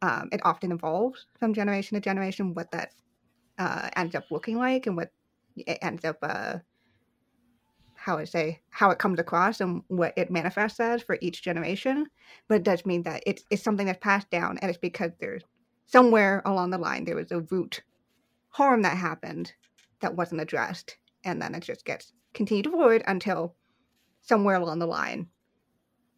um, 0.03 0.29
it 0.33 0.41
often 0.45 0.73
evolves 0.73 1.27
from 1.39 1.55
generation 1.55 1.95
to 1.95 2.01
generation 2.01 2.55
what 2.55 2.71
that 2.73 2.93
uh, 3.59 3.91
ends 3.97 4.15
up 4.15 4.25
looking 4.31 4.57
like 4.57 4.87
and 4.87 4.97
what 4.97 5.13
it 5.57 5.79
ends 5.83 6.05
up, 6.05 6.19
uh, 6.23 6.59
how 8.03 8.17
I 8.17 8.25
say, 8.25 8.61
how 8.71 8.91
it 8.91 8.99
comes 8.99 9.21
across 9.21 9.61
and 9.61 9.83
what 9.89 10.15
it 10.17 10.31
manifests 10.31 10.81
as 10.81 11.03
for 11.03 11.19
each 11.21 11.43
generation. 11.43 12.07
But 12.49 12.57
it 12.57 12.63
does 12.63 12.87
mean 12.87 13.03
that 13.03 13.23
it's, 13.27 13.45
it's 13.51 13.63
something 13.63 13.87
that's 13.87 13.99
passed 14.01 14.31
down 14.31 14.57
and 14.59 14.71
it's 14.71 14.79
because 14.79 15.13
there's 15.21 15.43
somewhere 15.85 16.41
along 16.47 16.71
the 16.71 16.79
line 16.79 17.05
there 17.05 17.17
was 17.17 17.31
a 17.31 17.41
root 17.41 17.83
harm 18.49 18.81
that 18.83 18.97
happened 18.97 19.53
that 20.01 20.17
wasn't 20.17 20.41
addressed. 20.41 20.97
And 21.25 21.43
then 21.43 21.55
it 21.55 21.63
just 21.63 21.85
gets 21.85 22.15
continued 22.33 22.73
forward 22.73 23.03
until 23.07 23.55
somewhere 24.23 24.57
along 24.57 24.79
the 24.79 24.87
line 24.87 25.29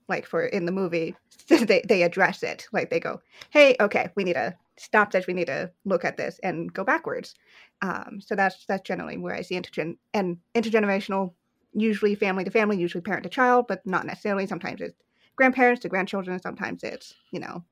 like 0.08 0.26
for 0.26 0.44
in 0.44 0.66
the 0.66 0.72
movie 0.72 1.16
they, 1.48 1.82
they 1.88 2.02
address 2.02 2.42
it 2.42 2.66
like 2.72 2.90
they 2.90 3.00
go 3.00 3.20
hey 3.50 3.76
okay 3.80 4.08
we 4.16 4.24
need 4.24 4.34
to 4.34 4.54
stop 4.76 5.10
this 5.10 5.26
we 5.26 5.32
need 5.32 5.46
to 5.46 5.70
look 5.84 6.04
at 6.04 6.16
this 6.16 6.38
and 6.42 6.72
go 6.72 6.84
backwards 6.84 7.34
um, 7.82 8.20
so 8.20 8.34
that's 8.34 8.66
that's 8.66 8.82
generally 8.82 9.16
where 9.16 9.34
i 9.34 9.40
see 9.42 9.54
intergen 9.54 9.96
and 10.12 10.36
intergenerational 10.54 11.32
usually 11.74 12.14
family 12.14 12.44
to 12.44 12.50
family 12.50 12.76
usually 12.76 13.02
parent 13.02 13.24
to 13.24 13.28
child 13.28 13.66
but 13.68 13.84
not 13.86 14.06
necessarily. 14.06 14.46
Sometimes 14.46 14.80
it's 14.80 14.96
grandparents 15.36 15.80
to 15.82 15.88
grandchildren 15.88 16.38
sometimes 16.38 16.82
it's 16.84 17.14
you 17.30 17.40
know 17.40 17.64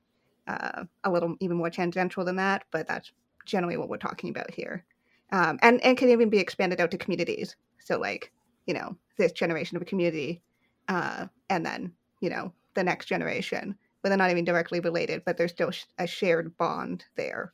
uh, 0.48 0.84
a 1.05 1.11
little 1.11 1.36
even 1.40 1.57
more 1.57 1.70
tangential 1.70 2.24
than 2.24 2.36
that 2.36 2.64
but 2.70 2.86
that's 2.86 3.12
generally 3.46 3.76
what 3.76 3.88
we're 3.88 3.96
talking 3.96 4.30
about 4.30 4.51
here. 4.51 4.84
Um, 5.32 5.59
and 5.62 5.82
and 5.84 5.96
can 5.96 6.11
even 6.11 6.30
be 6.30 6.38
expanded 6.38 6.80
out 6.80 6.90
to 6.92 6.98
communities. 6.98 7.57
So 7.78 7.98
like 7.98 8.32
you 8.66 8.74
know 8.74 8.96
this 9.18 9.32
generation 9.32 9.76
of 9.76 9.82
a 9.82 9.86
community 9.86 10.42
uh, 10.88 11.26
and 11.48 11.64
then 11.64 11.92
you 12.20 12.30
know 12.30 12.53
the 12.74 12.84
next 12.84 13.07
generation 13.07 13.76
but 14.03 14.09
they're 14.09 14.16
not 14.18 14.30
even 14.30 14.44
directly 14.46 14.80
related 14.80 15.22
but 15.26 15.36
there's 15.36 15.51
still 15.51 15.72
a 15.98 16.07
shared 16.07 16.57
bond 16.57 17.05
there. 17.16 17.53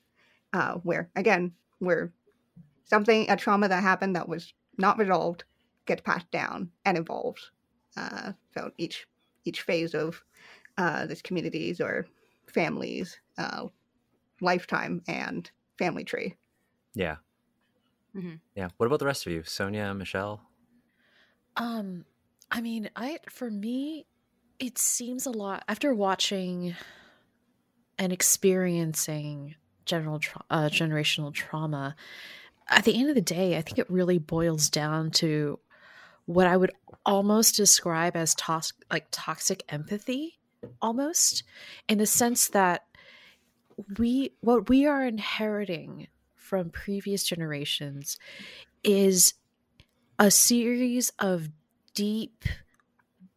Uh, 0.53 0.74
where 0.84 1.11
again 1.16 1.53
where 1.80 2.12
something 2.84 3.28
a 3.28 3.36
trauma 3.36 3.68
that 3.68 3.82
happened 3.82 4.16
that 4.16 4.28
was 4.28 4.55
not 4.78 4.99
resolved 4.99 5.44
gets 5.87 6.03
passed 6.03 6.30
down 6.30 6.70
and 6.84 6.99
evolves 6.99 7.51
uh, 7.97 8.32
so 8.55 8.70
each 8.78 9.07
each 9.45 9.62
phase 9.62 9.95
of 9.95 10.22
uh, 10.78 11.07
this 11.07 11.22
communities 11.22 11.80
or 11.80 12.07
families 12.53 13.18
uh, 13.39 13.66
lifetime 14.41 15.03
and 15.09 15.51
family 15.78 16.05
tree 16.05 16.37
Yeah. 16.95 17.16
Mhm. 18.14 18.41
Yeah. 18.55 18.68
What 18.78 18.87
about 18.87 18.99
the 19.01 19.07
rest 19.07 19.26
of 19.26 19.32
you, 19.32 19.43
Sonya, 19.45 19.93
Michelle? 19.95 20.41
Um, 21.57 22.05
I 22.51 22.61
mean, 22.61 22.91
I 22.97 23.18
for 23.28 23.51
me, 23.51 24.07
it 24.59 24.78
seems 24.78 25.26
a 25.26 25.30
lot 25.30 25.64
after 25.68 25.95
watching 25.95 26.74
and 27.99 28.12
experiencing 28.12 29.55
general 29.84 30.18
tra- 30.18 30.45
uh, 30.51 30.68
generational 30.68 31.32
trauma. 31.32 31.95
At 32.68 32.84
the 32.84 32.99
end 32.99 33.09
of 33.09 33.14
the 33.14 33.20
day, 33.20 33.57
I 33.57 33.62
think 33.62 33.78
it 33.78 33.91
really 33.91 34.18
boils 34.18 34.68
down 34.68 35.11
to 35.12 35.59
what 36.27 36.47
I 36.47 36.57
would 36.57 36.72
almost 37.05 37.57
describe 37.57 38.16
as 38.16 38.37
like 38.91 39.07
toxic 39.11 39.62
empathy, 39.68 40.39
almost 40.83 41.45
in 41.89 41.99
the 41.99 42.07
sense 42.07 42.49
that 42.49 42.85
we 43.99 44.33
what 44.41 44.68
we 44.68 44.87
are 44.87 45.07
inheriting 45.07 46.09
from 46.35 46.70
previous 46.70 47.24
generations 47.24 48.18
is 48.83 49.35
a 50.18 50.31
series 50.31 51.12
of 51.18 51.49
deep 51.95 52.45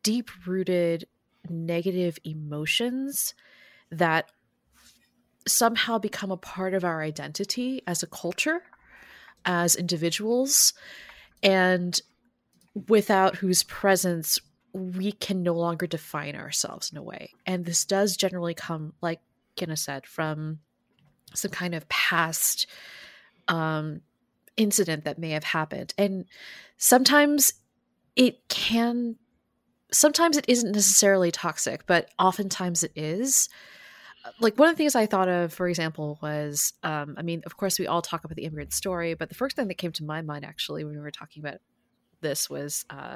deep 0.03 0.29
rooted 0.45 1.05
negative 1.49 2.17
emotions 2.23 3.33
that 3.91 4.29
somehow 5.47 5.97
become 5.97 6.31
a 6.31 6.37
part 6.37 6.73
of 6.73 6.83
our 6.83 7.01
identity 7.01 7.81
as 7.87 8.03
a 8.03 8.07
culture 8.07 8.61
as 9.45 9.75
individuals 9.75 10.73
and 11.41 12.01
without 12.87 13.37
whose 13.37 13.63
presence 13.63 14.39
we 14.73 15.11
can 15.11 15.43
no 15.43 15.53
longer 15.53 15.87
define 15.87 16.35
ourselves 16.35 16.91
in 16.91 16.97
a 16.97 17.03
way. 17.03 17.31
And 17.45 17.65
this 17.65 17.85
does 17.85 18.15
generally 18.15 18.53
come 18.53 18.93
like 19.01 19.19
Kienna 19.57 19.77
said 19.77 20.05
from 20.05 20.59
some 21.33 21.51
kind 21.51 21.75
of 21.75 21.87
past 21.89 22.67
um 23.47 24.01
incident 24.57 25.05
that 25.05 25.17
may 25.17 25.31
have 25.31 25.43
happened. 25.43 25.93
And 25.97 26.25
sometimes 26.77 27.53
it 28.15 28.47
can 28.49 29.15
sometimes 29.91 30.37
it 30.37 30.45
isn't 30.47 30.73
necessarily 30.73 31.31
toxic 31.31 31.87
but 31.87 32.09
oftentimes 32.19 32.83
it 32.83 32.91
is. 32.95 33.49
Like 34.39 34.59
one 34.59 34.69
of 34.69 34.75
the 34.75 34.77
things 34.77 34.95
i 34.95 35.05
thought 35.07 35.29
of 35.29 35.53
for 35.53 35.67
example 35.67 36.19
was 36.21 36.73
um, 36.83 37.15
i 37.17 37.23
mean 37.23 37.41
of 37.45 37.57
course 37.57 37.79
we 37.79 37.87
all 37.87 38.01
talk 38.01 38.25
about 38.25 38.35
the 38.35 38.43
immigrant 38.43 38.73
story 38.73 39.13
but 39.13 39.29
the 39.29 39.33
first 39.33 39.55
thing 39.55 39.67
that 39.69 39.77
came 39.77 39.93
to 39.93 40.03
my 40.03 40.21
mind 40.21 40.45
actually 40.45 40.83
when 40.83 40.93
we 40.93 41.01
were 41.01 41.09
talking 41.09 41.41
about 41.41 41.59
this 42.21 42.49
was 42.49 42.85
uh, 42.89 43.15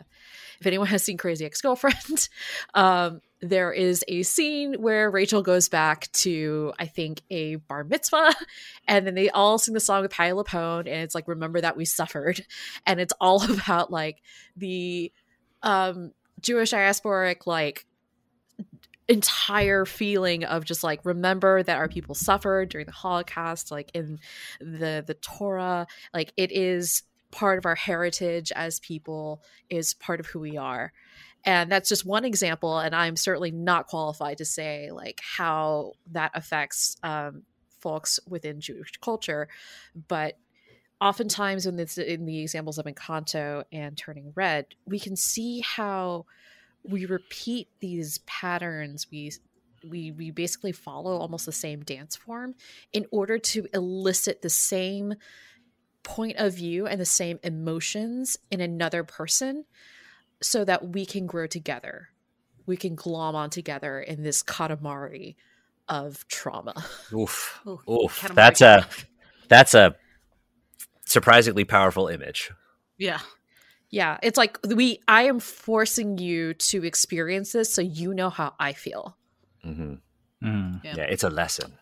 if 0.60 0.68
anyone 0.68 0.88
has 0.88 1.04
seen 1.04 1.18
crazy 1.18 1.46
ex-girlfriend 1.46 2.30
um, 2.74 3.22
there 3.42 3.72
is 3.72 4.04
a 4.08 4.24
scene 4.24 4.76
where 4.76 5.10
rachel 5.10 5.42
goes 5.42 5.70
back 5.70 6.12
to 6.12 6.74
i 6.80 6.86
think 6.86 7.22
a 7.30 7.56
bar 7.56 7.84
mitzvah 7.84 8.34
and 8.88 9.06
then 9.06 9.16
they 9.16 9.30
all 9.30 9.58
sing 9.58 9.74
the 9.74 9.80
song 9.80 10.02
with 10.02 10.12
Patti 10.12 10.32
LuPone, 10.32 10.82
and 10.82 10.88
it's 10.88 11.16
like 11.16 11.28
"Remember 11.28 11.60
that 11.62 11.78
we 11.78 11.86
suffered," 11.86 12.46
and 12.86 13.00
it's 13.00 13.14
all 13.20 13.44
about 13.52 13.92
like 13.92 14.22
the 14.56 15.12
um, 15.62 16.12
Jewish 16.42 16.72
diasporic 16.72 17.46
like 17.46 17.86
entire 19.08 19.86
feeling 19.86 20.46
of 20.46 20.64
just 20.64 20.84
like 20.84 21.04
remember 21.04 21.62
that 21.62 21.78
our 21.78 21.88
people 21.88 22.16
suffered 22.16 22.70
during 22.70 22.86
the 22.86 22.92
Holocaust, 22.92 23.72
like 23.72 23.92
in 23.94 24.20
the 24.60 25.04
the 25.06 25.16
Torah, 25.16 25.88
like 26.14 26.34
it 26.38 26.52
is 26.52 27.04
part 27.34 27.58
of 27.58 27.66
our 27.66 27.76
heritage 27.76 28.52
as 28.56 28.80
people, 28.80 29.42
is 29.70 29.94
part 29.94 30.20
of 30.20 30.28
who 30.28 30.40
we 30.40 30.58
are. 30.58 30.94
And 31.46 31.70
that's 31.70 31.90
just 31.90 32.06
one 32.06 32.24
example, 32.24 32.80
and 32.80 32.96
I'm 32.96 33.18
certainly 33.18 33.52
not 33.52 33.88
qualified 33.88 34.38
to 34.38 34.46
say 34.46 34.92
like 34.92 35.20
how 35.22 35.94
that 36.12 36.32
affects 36.36 36.96
um, 37.04 37.44
folks 37.80 38.20
within 38.30 38.62
Jewish 38.62 38.92
culture, 39.02 39.50
but 40.08 40.38
oftentimes 41.02 41.66
in 41.66 41.76
this 41.76 41.98
in 41.98 42.26
the 42.26 42.40
examples 42.42 42.78
of 42.78 42.86
Encanto 42.86 43.66
and 43.74 43.98
Turning 43.98 44.32
Red, 44.36 44.68
we 44.86 45.00
can 45.00 45.18
see 45.18 45.60
how 45.60 46.26
we 46.84 47.06
repeat 47.06 47.68
these 47.82 48.20
patterns. 48.20 49.08
We 49.12 49.34
we 49.88 50.12
we 50.12 50.32
basically 50.32 50.72
follow 50.72 51.18
almost 51.18 51.46
the 51.46 51.52
same 51.52 51.82
dance 51.82 52.16
form 52.16 52.56
in 52.94 53.06
order 53.12 53.38
to 53.38 53.68
elicit 53.74 54.42
the 54.42 54.50
same 54.50 55.16
point 56.04 56.38
of 56.38 56.54
view 56.54 56.86
and 56.86 57.00
the 57.00 57.06
same 57.06 57.40
emotions 57.44 58.38
in 58.52 58.62
another 58.62 59.04
person 59.04 59.66
so 60.42 60.66
that 60.66 60.90
we 60.90 61.06
can 61.06 61.26
grow 61.26 61.48
together. 61.48 62.10
We 62.66 62.78
can 62.78 62.96
glom 62.96 63.36
on 63.36 63.50
together 63.50 64.00
in 64.00 64.24
this 64.24 64.44
katamari 64.44 65.36
of 65.88 66.28
trauma. 66.28 66.86
Oof. 67.14 67.62
Ooh, 67.68 67.80
Oof. 67.90 68.32
That's 68.34 68.62
a 68.62 68.88
that's 69.50 69.74
a 69.74 69.96
surprisingly 71.06 71.66
powerful 71.66 72.08
image. 72.08 72.52
yeah. 72.98 73.20
Yeah, 73.90 74.18
it's 74.24 74.40
like 74.40 74.58
we 74.66 75.02
I 75.08 75.24
am 75.24 75.40
forcing 75.40 76.18
you 76.18 76.56
to 76.56 76.84
experience 76.84 77.52
this 77.52 77.72
so 77.72 77.84
you 77.84 78.16
know 78.16 78.32
how 78.32 78.56
I 78.60 78.74
feel. 78.74 79.18
hmm 79.62 79.96
Mm. 80.44 80.84
Yeah. 80.84 80.96
Yeah, 80.98 81.04
it's 81.04 81.24
a 81.24 81.30
lesson. 81.30 81.78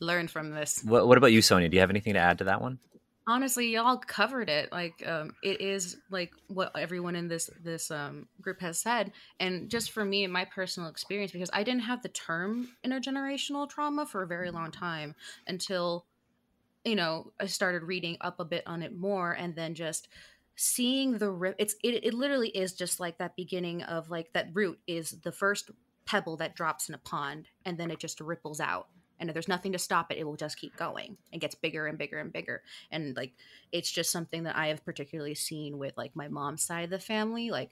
Learn 0.00 0.28
from 0.28 0.50
this. 0.50 0.82
What, 0.84 1.06
what 1.06 1.18
about 1.18 1.32
you, 1.32 1.42
Sonya? 1.42 1.68
Do 1.68 1.76
you 1.76 1.80
have 1.80 1.90
anything 1.90 2.14
to 2.14 2.20
add 2.20 2.38
to 2.38 2.44
that 2.44 2.60
one? 2.60 2.78
honestly 3.26 3.68
y'all 3.68 3.98
covered 3.98 4.48
it 4.48 4.72
like 4.72 5.06
um 5.06 5.34
it 5.42 5.60
is 5.60 5.98
like 6.08 6.32
what 6.48 6.74
everyone 6.76 7.14
in 7.14 7.28
this 7.28 7.50
this 7.62 7.90
um 7.90 8.26
group 8.40 8.58
has 8.62 8.78
said 8.78 9.12
and 9.38 9.68
just 9.68 9.92
for 9.92 10.06
me 10.06 10.24
in 10.24 10.32
my 10.32 10.46
personal 10.46 10.88
experience 10.88 11.30
because 11.30 11.50
i 11.52 11.62
didn't 11.62 11.82
have 11.82 12.02
the 12.02 12.08
term 12.08 12.66
intergenerational 12.84 13.68
trauma 13.68 14.06
for 14.06 14.22
a 14.22 14.26
very 14.26 14.50
long 14.50 14.70
time 14.70 15.14
until 15.46 16.06
you 16.84 16.96
know, 16.96 17.32
I 17.38 17.46
started 17.46 17.82
reading 17.82 18.16
up 18.20 18.40
a 18.40 18.44
bit 18.44 18.62
on 18.66 18.82
it 18.82 18.96
more 18.96 19.32
and 19.32 19.54
then 19.54 19.74
just 19.74 20.08
seeing 20.56 21.18
the 21.18 21.30
rip 21.30 21.54
it's 21.58 21.74
it, 21.82 22.04
it 22.04 22.12
literally 22.12 22.48
is 22.48 22.74
just 22.74 23.00
like 23.00 23.16
that 23.18 23.34
beginning 23.34 23.82
of 23.84 24.10
like 24.10 24.30
that 24.34 24.48
root 24.52 24.78
is 24.86 25.12
the 25.22 25.32
first 25.32 25.70
pebble 26.04 26.36
that 26.36 26.54
drops 26.54 26.88
in 26.88 26.94
a 26.94 26.98
pond 26.98 27.48
and 27.64 27.78
then 27.78 27.90
it 27.90 27.98
just 27.98 28.20
ripples 28.20 28.60
out 28.60 28.88
and 29.20 29.30
if 29.30 29.34
there's 29.34 29.48
nothing 29.48 29.72
to 29.72 29.78
stop 29.78 30.10
it 30.10 30.18
it 30.18 30.24
will 30.24 30.36
just 30.36 30.58
keep 30.58 30.76
going. 30.76 31.16
And 31.32 31.40
gets 31.40 31.54
bigger 31.54 31.86
and 31.86 31.96
bigger 31.96 32.18
and 32.18 32.32
bigger. 32.32 32.62
And 32.90 33.16
like 33.16 33.32
it's 33.70 33.90
just 33.90 34.10
something 34.10 34.42
that 34.44 34.56
i 34.56 34.68
have 34.68 34.84
particularly 34.84 35.34
seen 35.34 35.78
with 35.78 35.96
like 35.96 36.16
my 36.16 36.28
mom's 36.28 36.62
side 36.62 36.84
of 36.84 36.90
the 36.90 36.98
family. 36.98 37.50
Like 37.50 37.70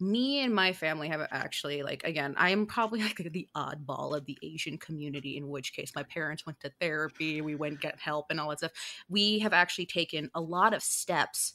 me 0.00 0.40
and 0.40 0.54
my 0.54 0.72
family 0.72 1.08
have 1.08 1.26
actually 1.30 1.82
like 1.82 2.04
again 2.04 2.34
i 2.36 2.50
am 2.50 2.66
probably 2.66 3.00
like 3.02 3.16
the 3.16 3.48
oddball 3.56 4.14
of 4.14 4.26
the 4.26 4.36
asian 4.42 4.76
community 4.76 5.36
in 5.36 5.48
which 5.48 5.72
case 5.72 5.92
my 5.94 6.02
parents 6.02 6.44
went 6.44 6.60
to 6.60 6.70
therapy 6.80 7.40
we 7.40 7.54
went 7.54 7.80
get 7.80 7.98
help 7.98 8.26
and 8.30 8.38
all 8.38 8.50
that 8.50 8.58
stuff. 8.58 8.72
We 9.08 9.38
have 9.40 9.52
actually 9.52 9.86
taken 9.86 10.30
a 10.34 10.40
lot 10.40 10.74
of 10.74 10.82
steps 10.82 11.54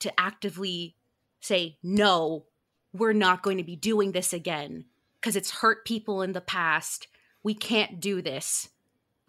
to 0.00 0.18
actively 0.18 0.96
say 1.40 1.76
no 1.82 2.46
we're 2.92 3.12
not 3.12 3.42
going 3.42 3.58
to 3.58 3.64
be 3.64 3.76
doing 3.76 4.12
this 4.12 4.32
again 4.32 4.86
because 5.20 5.36
it's 5.36 5.50
hurt 5.50 5.84
people 5.84 6.22
in 6.22 6.32
the 6.32 6.40
past 6.40 7.06
we 7.42 7.54
can't 7.54 8.00
do 8.00 8.22
this 8.22 8.68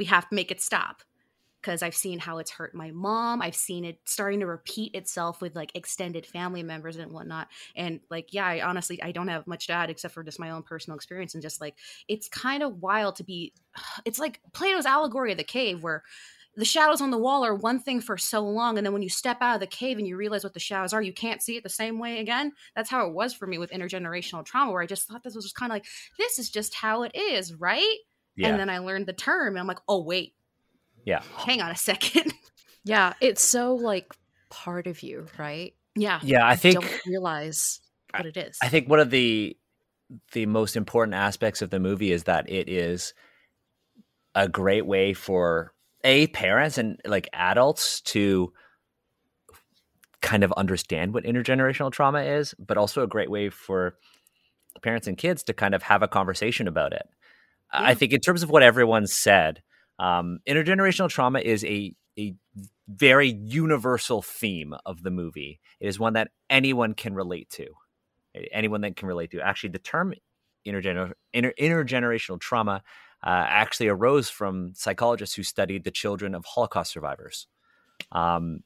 we 0.01 0.05
have 0.05 0.27
to 0.27 0.33
make 0.33 0.49
it 0.49 0.59
stop 0.59 1.03
because 1.61 1.83
I've 1.83 1.93
seen 1.93 2.17
how 2.17 2.39
it's 2.39 2.49
hurt 2.49 2.73
my 2.73 2.89
mom. 2.89 3.39
I've 3.39 3.55
seen 3.55 3.85
it 3.85 3.99
starting 4.05 4.39
to 4.39 4.47
repeat 4.47 4.95
itself 4.95 5.41
with 5.41 5.55
like 5.55 5.75
extended 5.75 6.25
family 6.25 6.63
members 6.63 6.97
and 6.97 7.11
whatnot. 7.11 7.49
And 7.75 7.99
like, 8.09 8.33
yeah, 8.33 8.47
I 8.47 8.61
honestly 8.61 8.99
I 9.03 9.11
don't 9.11 9.27
have 9.27 9.45
much 9.45 9.67
to 9.67 9.73
add 9.73 9.91
except 9.91 10.15
for 10.15 10.23
just 10.23 10.39
my 10.39 10.49
own 10.49 10.63
personal 10.63 10.95
experience 10.95 11.35
and 11.35 11.43
just 11.43 11.61
like 11.61 11.75
it's 12.07 12.27
kind 12.27 12.63
of 12.63 12.81
wild 12.81 13.17
to 13.17 13.23
be. 13.23 13.53
It's 14.05 14.17
like 14.17 14.41
Plato's 14.53 14.87
allegory 14.87 15.33
of 15.33 15.37
the 15.37 15.43
cave 15.43 15.83
where 15.83 16.03
the 16.57 16.65
shadows 16.65 17.01
on 17.01 17.11
the 17.11 17.17
wall 17.17 17.45
are 17.45 17.55
one 17.55 17.79
thing 17.79 18.01
for 18.01 18.17
so 18.17 18.41
long 18.41 18.77
and 18.77 18.85
then 18.85 18.93
when 18.93 19.01
you 19.01 19.09
step 19.09 19.37
out 19.41 19.55
of 19.55 19.61
the 19.61 19.67
cave 19.67 19.97
and 19.97 20.07
you 20.07 20.17
realize 20.17 20.43
what 20.43 20.53
the 20.53 20.59
shadows 20.59 20.93
are 20.93 21.01
you 21.01 21.13
can't 21.13 21.41
see 21.41 21.55
it 21.57 21.63
the 21.63 21.69
same 21.69 21.97
way 21.97 22.19
again 22.19 22.51
that's 22.75 22.89
how 22.89 23.07
it 23.07 23.13
was 23.13 23.33
for 23.33 23.47
me 23.47 23.57
with 23.57 23.71
intergenerational 23.71 24.45
trauma 24.45 24.71
where 24.71 24.81
i 24.81 24.85
just 24.85 25.07
thought 25.07 25.23
this 25.23 25.35
was 25.35 25.45
just 25.45 25.55
kind 25.55 25.71
of 25.71 25.75
like 25.75 25.85
this 26.17 26.39
is 26.39 26.49
just 26.49 26.73
how 26.75 27.03
it 27.03 27.11
is 27.15 27.53
right 27.55 27.97
Yeah. 28.35 28.49
and 28.49 28.59
then 28.59 28.69
i 28.69 28.79
learned 28.79 29.05
the 29.05 29.13
term 29.13 29.49
and 29.53 29.59
i'm 29.59 29.67
like 29.67 29.79
oh 29.87 30.01
wait 30.01 30.33
yeah. 31.05 31.21
hang 31.37 31.61
on 31.61 31.71
a 31.71 31.75
second 31.75 32.33
Yeah, 32.83 33.13
it's 33.21 33.43
so 33.43 33.75
like 33.75 34.11
part 34.49 34.87
of 34.87 35.03
you, 35.03 35.27
right? 35.37 35.75
yeah 35.95 36.19
Yeah. 36.23 36.47
I 36.47 36.55
think 36.55 36.81
Don't 36.81 37.01
realize 37.05 37.79
what 38.11 38.25
it 38.25 38.35
is. 38.37 38.57
I 38.61 38.69
think 38.69 38.89
one 38.89 38.99
of 38.99 39.09
the 39.11 39.55
the 40.31 40.45
most 40.47 40.75
important 40.75 41.13
aspects 41.15 41.61
of 41.61 41.69
the 41.69 41.79
movie 41.79 42.11
is 42.11 42.23
that 42.23 42.49
it 42.49 42.67
is 42.69 43.13
a 44.35 44.49
great 44.49 44.85
way 44.85 45.13
for 45.13 45.73
a 46.03 46.27
parents 46.27 46.77
and 46.77 46.99
like 47.05 47.29
adults 47.33 48.01
to 48.01 48.53
kind 50.21 50.43
of 50.43 50.51
understand 50.53 51.13
what 51.13 51.23
intergenerational 51.23 51.91
trauma 51.91 52.21
is, 52.21 52.53
but 52.59 52.77
also 52.77 53.03
a 53.03 53.07
great 53.07 53.29
way 53.29 53.49
for 53.49 53.95
parents 54.81 55.07
and 55.07 55.17
kids 55.17 55.43
to 55.43 55.53
kind 55.53 55.75
of 55.75 55.83
have 55.83 56.03
a 56.03 56.07
conversation 56.07 56.67
about 56.67 56.93
it. 56.93 57.03
I 57.71 57.93
think 57.93 58.13
in 58.13 58.19
terms 58.19 58.43
of 58.43 58.49
what 58.49 58.63
everyone 58.63 59.07
said, 59.07 59.61
um, 59.99 60.39
intergenerational 60.47 61.09
trauma 61.09 61.39
is 61.39 61.63
a 61.63 61.93
a 62.19 62.35
very 62.87 63.29
universal 63.29 64.21
theme 64.21 64.73
of 64.85 65.01
the 65.01 65.11
movie. 65.11 65.61
It 65.79 65.87
is 65.87 65.99
one 65.99 66.13
that 66.13 66.31
anyone 66.49 66.93
can 66.93 67.13
relate 67.13 67.49
to. 67.51 67.67
Anyone 68.51 68.81
that 68.81 68.97
can 68.97 69.07
relate 69.07 69.31
to. 69.31 69.41
Actually, 69.41 69.69
the 69.69 69.79
term 69.79 70.13
intergener- 70.67 71.13
inter- 71.33 71.53
intergenerational 71.57 72.39
trauma 72.39 72.83
uh, 73.23 73.45
actually 73.47 73.87
arose 73.87 74.29
from 74.29 74.73
psychologists 74.75 75.35
who 75.35 75.43
studied 75.43 75.83
the 75.83 75.91
children 75.91 76.35
of 76.35 76.45
Holocaust 76.45 76.91
survivors. 76.91 77.47
Um, 78.11 78.63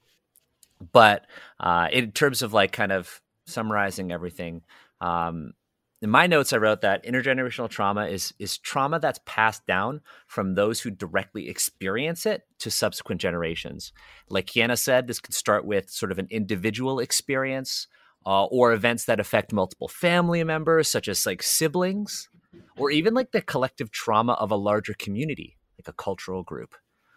but 0.91 1.26
uh, 1.60 1.88
in 1.91 2.12
terms 2.12 2.41
of 2.41 2.53
like 2.53 2.72
kind 2.72 2.91
of 2.91 3.22
summarizing 3.45 4.12
everything, 4.12 4.62
um, 5.01 5.53
in 6.01 6.10
my 6.10 6.28
notes, 6.28 6.53
I 6.53 6.58
wrote 6.58 6.82
that 6.82 7.03
intergenerational 7.06 7.70
trauma 7.70 8.06
is 8.06 8.34
is 8.38 8.58
trauma 8.58 8.99
that's 8.99 9.20
passed 9.26 9.66
down 9.66 10.01
from 10.28 10.53
those 10.53 10.82
who 10.82 10.91
directly 10.91 11.49
experience 11.49 12.26
it 12.26 12.43
to 12.60 12.70
subsequent 12.70 13.22
generations. 13.22 13.93
Like 14.30 14.45
Kienna 14.45 14.78
said, 14.78 15.08
this 15.08 15.20
could 15.20 15.34
start 15.34 15.66
with 15.66 15.89
sort 15.89 16.12
of 16.12 16.20
an 16.20 16.28
individual 16.30 16.99
experience 16.99 17.88
uh, 18.26 18.45
or 18.45 18.74
events 18.74 19.06
that 19.06 19.20
affect 19.20 19.53
multiple 19.53 19.88
family 19.88 20.43
members, 20.43 20.88
such 20.88 21.08
as 21.08 21.26
like 21.26 21.41
siblings, 21.41 22.30
or 22.78 22.91
even 22.91 23.14
like 23.14 23.32
the 23.32 23.41
collective 23.41 23.91
trauma 23.91 24.34
of 24.34 24.51
a 24.51 24.56
larger 24.56 24.93
community, 24.93 25.58
like 25.80 25.88
a 25.88 25.93
cultural 25.93 26.43
group 26.43 26.76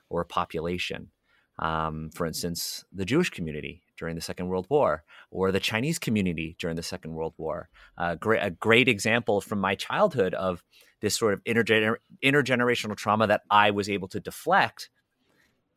or 0.09 0.21
a 0.21 0.27
population. 0.27 1.11
Um, 1.59 2.11
for 2.15 2.25
instance, 2.27 2.85
the 2.93 3.05
Jewish 3.05 3.31
community 3.31 3.83
during 3.99 4.15
the 4.15 4.21
Second 4.23 4.47
World 4.49 4.67
War, 4.69 5.03
or 5.31 5.51
the 5.51 5.59
Chinese 5.59 5.99
community 5.99 6.57
during 6.61 6.77
the 6.77 6.83
Second 6.83 7.15
World 7.15 7.35
War. 7.37 7.69
Uh, 7.97 8.15
great, 8.15 8.41
a 8.41 8.51
great 8.51 8.87
example 8.87 9.41
from 9.41 9.61
my 9.61 9.75
childhood 9.75 10.35
of 10.35 10.63
this 11.01 11.17
sort 11.17 11.35
of 11.35 11.43
intergener- 11.45 11.97
intergenerational 12.25 12.97
trauma 12.97 13.27
that 13.27 13.43
I 13.51 13.73
was 13.73 13.91
able 13.91 14.09
to 14.09 14.21
deflect 14.21 14.89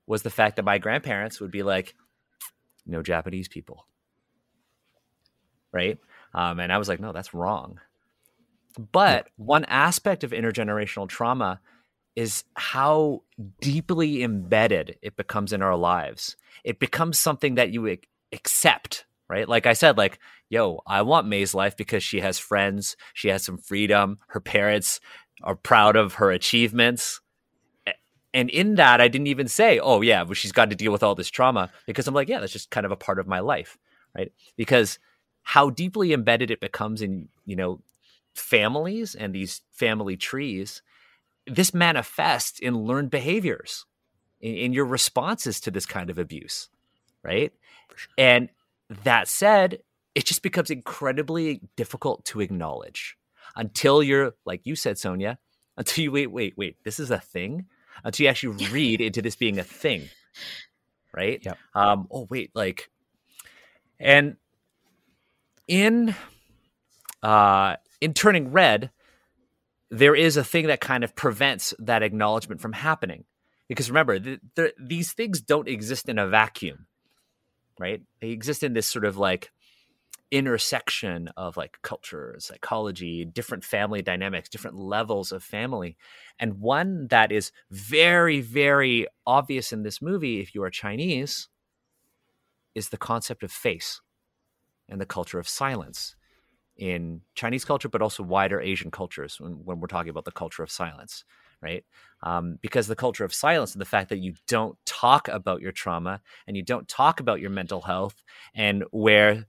was 0.06 0.22
the 0.22 0.30
fact 0.30 0.56
that 0.58 0.66
my 0.66 0.78
grandparents 0.78 1.40
would 1.42 1.52
be 1.52 1.64
like, 1.64 1.96
"No 2.86 3.02
Japanese 3.02 3.48
people," 3.48 3.88
right? 5.72 5.98
Um, 6.34 6.60
and 6.60 6.72
I 6.72 6.78
was 6.78 6.88
like, 6.88 7.00
"No, 7.00 7.12
that's 7.12 7.34
wrong." 7.34 7.80
But 8.92 9.30
one 9.38 9.66
aspect 9.66 10.24
of 10.24 10.32
intergenerational 10.32 11.08
trauma 11.08 11.60
is 12.16 12.44
how 12.56 13.24
deeply 13.62 14.24
embedded 14.24 14.98
it 15.02 15.16
becomes 15.16 15.54
in 15.54 15.62
our 15.62 15.76
lives. 15.76 16.36
It 16.64 16.80
becomes 16.80 17.18
something 17.18 17.56
that 17.56 17.72
you 17.72 17.98
accept, 18.34 19.06
right? 19.30 19.48
Like 19.48 19.66
I 19.66 19.74
said, 19.74 19.98
like, 19.98 20.20
yo, 20.50 20.82
I 20.86 21.02
want 21.04 21.28
Mei's 21.28 21.54
life 21.54 21.78
because 21.78 22.04
she 22.04 22.20
has 22.20 22.38
friends, 22.38 22.98
she 23.14 23.30
has 23.30 23.44
some 23.44 23.58
freedom, 23.58 24.20
her 24.28 24.42
parents 24.42 25.00
are 25.44 25.56
proud 25.56 25.96
of 25.96 26.16
her 26.16 26.32
achievements. 26.32 27.22
And 28.34 28.50
in 28.50 28.76
that, 28.76 29.02
I 29.02 29.08
didn't 29.08 29.28
even 29.28 29.48
say, 29.48 29.80
oh, 29.80 30.02
yeah, 30.02 30.24
well, 30.24 30.34
she's 30.34 30.52
got 30.52 30.70
to 30.70 30.76
deal 30.76 30.92
with 30.92 31.04
all 31.04 31.16
this 31.16 31.30
trauma 31.30 31.70
because 31.86 32.08
I'm 32.08 32.14
like, 32.14 32.30
yeah, 32.30 32.40
that's 32.40 32.54
just 32.54 32.70
kind 32.70 32.86
of 32.86 32.92
a 32.92 32.98
part 32.98 33.20
of 33.20 33.28
my 33.28 33.40
life, 33.40 33.78
right? 34.16 34.32
Because 34.56 35.00
how 35.44 35.70
deeply 35.70 36.14
embedded 36.14 36.52
it 36.52 36.60
becomes 36.60 37.02
in, 37.02 37.28
you 37.46 37.56
know, 37.56 37.82
families 38.34 39.16
and 39.16 39.34
these 39.34 39.62
family 39.72 40.18
trees 40.18 40.82
this 41.48 41.74
manifests 41.74 42.60
in 42.60 42.76
learned 42.76 43.10
behaviors 43.10 43.86
in, 44.40 44.56
in, 44.56 44.74
your 44.74 44.86
responses 44.86 45.60
to 45.60 45.72
this 45.72 45.86
kind 45.86 46.10
of 46.10 46.18
abuse 46.18 46.70
right? 47.24 47.52
And 48.18 48.50
that 49.04 49.28
said 49.28 49.80
it 50.16 50.26
just 50.26 50.44
becomes 50.44 50.70
incredibly 50.70 51.62
difficult 51.76 52.26
to 52.26 52.42
acknowledge 52.42 53.18
until 53.56 54.04
you're 54.04 54.34
like 54.46 54.66
you 54.66 54.76
said 54.76 54.98
sonya 54.98 55.38
until 55.78 56.04
you 56.04 56.12
wait 56.12 56.32
wait 56.32 56.58
wait 56.58 56.78
this 56.84 57.00
is 57.00 57.12
a 57.12 57.20
thing? 57.20 57.66
Until 58.04 58.24
you 58.24 58.30
actually 58.30 58.68
read 58.72 59.02
into 59.02 59.22
this 59.22 59.36
being 59.36 59.60
a 59.60 59.64
thing 59.64 60.10
right? 61.14 61.42
Yep. 61.44 61.58
um 61.76 62.08
oh 62.12 62.28
wait 62.30 62.52
like 62.54 62.90
and 64.00 64.38
in 65.68 66.16
uh 67.24 67.76
in 68.00 68.14
turning 68.14 68.52
red 68.52 68.92
there 69.92 70.16
is 70.16 70.38
a 70.38 70.44
thing 70.44 70.68
that 70.68 70.80
kind 70.80 71.04
of 71.04 71.16
prevents 71.16 71.74
that 71.78 72.02
acknowledgement 72.02 72.62
from 72.62 72.72
happening. 72.72 73.26
Because 73.68 73.90
remember, 73.90 74.20
th- 74.20 74.40
th- 74.56 74.74
these 74.80 75.12
things 75.12 75.42
don't 75.42 75.68
exist 75.68 76.10
in 76.10 76.18
a 76.18 76.28
vacuum, 76.28 76.88
right? 77.78 78.02
They 78.22 78.30
exist 78.30 78.64
in 78.64 78.74
this 78.74 78.88
sort 78.88 79.06
of 79.06 79.18
like 79.18 79.52
intersection 80.32 81.30
of 81.36 81.58
like 81.58 81.78
culture, 81.82 82.38
psychology, 82.40 83.26
different 83.26 83.66
family 83.66 84.02
dynamics, 84.02 84.48
different 84.48 84.78
levels 84.78 85.34
of 85.34 85.44
family. 85.44 85.98
And 86.40 86.60
one 86.60 87.08
that 87.10 87.34
is 87.34 87.52
very, 87.70 88.40
very 88.40 89.08
obvious 89.28 89.74
in 89.74 89.84
this 89.84 90.02
movie, 90.02 90.40
if 90.40 90.56
you 90.56 90.64
are 90.64 90.70
Chinese, 90.70 91.50
is 92.74 92.90
the 92.90 92.98
concept 92.98 93.44
of 93.44 93.52
face 93.52 94.00
and 94.88 95.02
the 95.02 95.06
culture 95.06 95.40
of 95.40 95.50
silence 95.50 96.16
in 96.82 97.22
Chinese 97.36 97.64
culture, 97.64 97.88
but 97.88 98.02
also 98.02 98.24
wider 98.24 98.60
Asian 98.60 98.90
cultures 98.90 99.40
when, 99.40 99.52
when 99.64 99.80
we're 99.80 99.88
talking 99.88 100.10
about 100.10 100.26
the 100.26 100.32
culture 100.32 100.64
of 100.64 100.72
silence, 100.72 101.24
right? 101.62 101.86
Um, 102.24 102.58
because 102.60 102.88
the 102.88 102.96
culture 102.96 103.24
of 103.24 103.36
silence 103.36 103.74
and 103.74 103.82
the 103.82 103.86
fact 103.86 104.10
that 104.10 104.18
you 104.18 104.34
don't 104.48 104.76
talk 104.84 105.28
about 105.28 105.62
your 105.62 105.72
trauma 105.72 106.22
and 106.48 106.58
you 106.58 106.64
don't 106.64 106.88
talk 106.88 107.20
about 107.20 107.40
your 107.40 107.52
mental 107.52 107.82
health, 107.82 108.24
and 108.56 108.84
where 108.90 109.46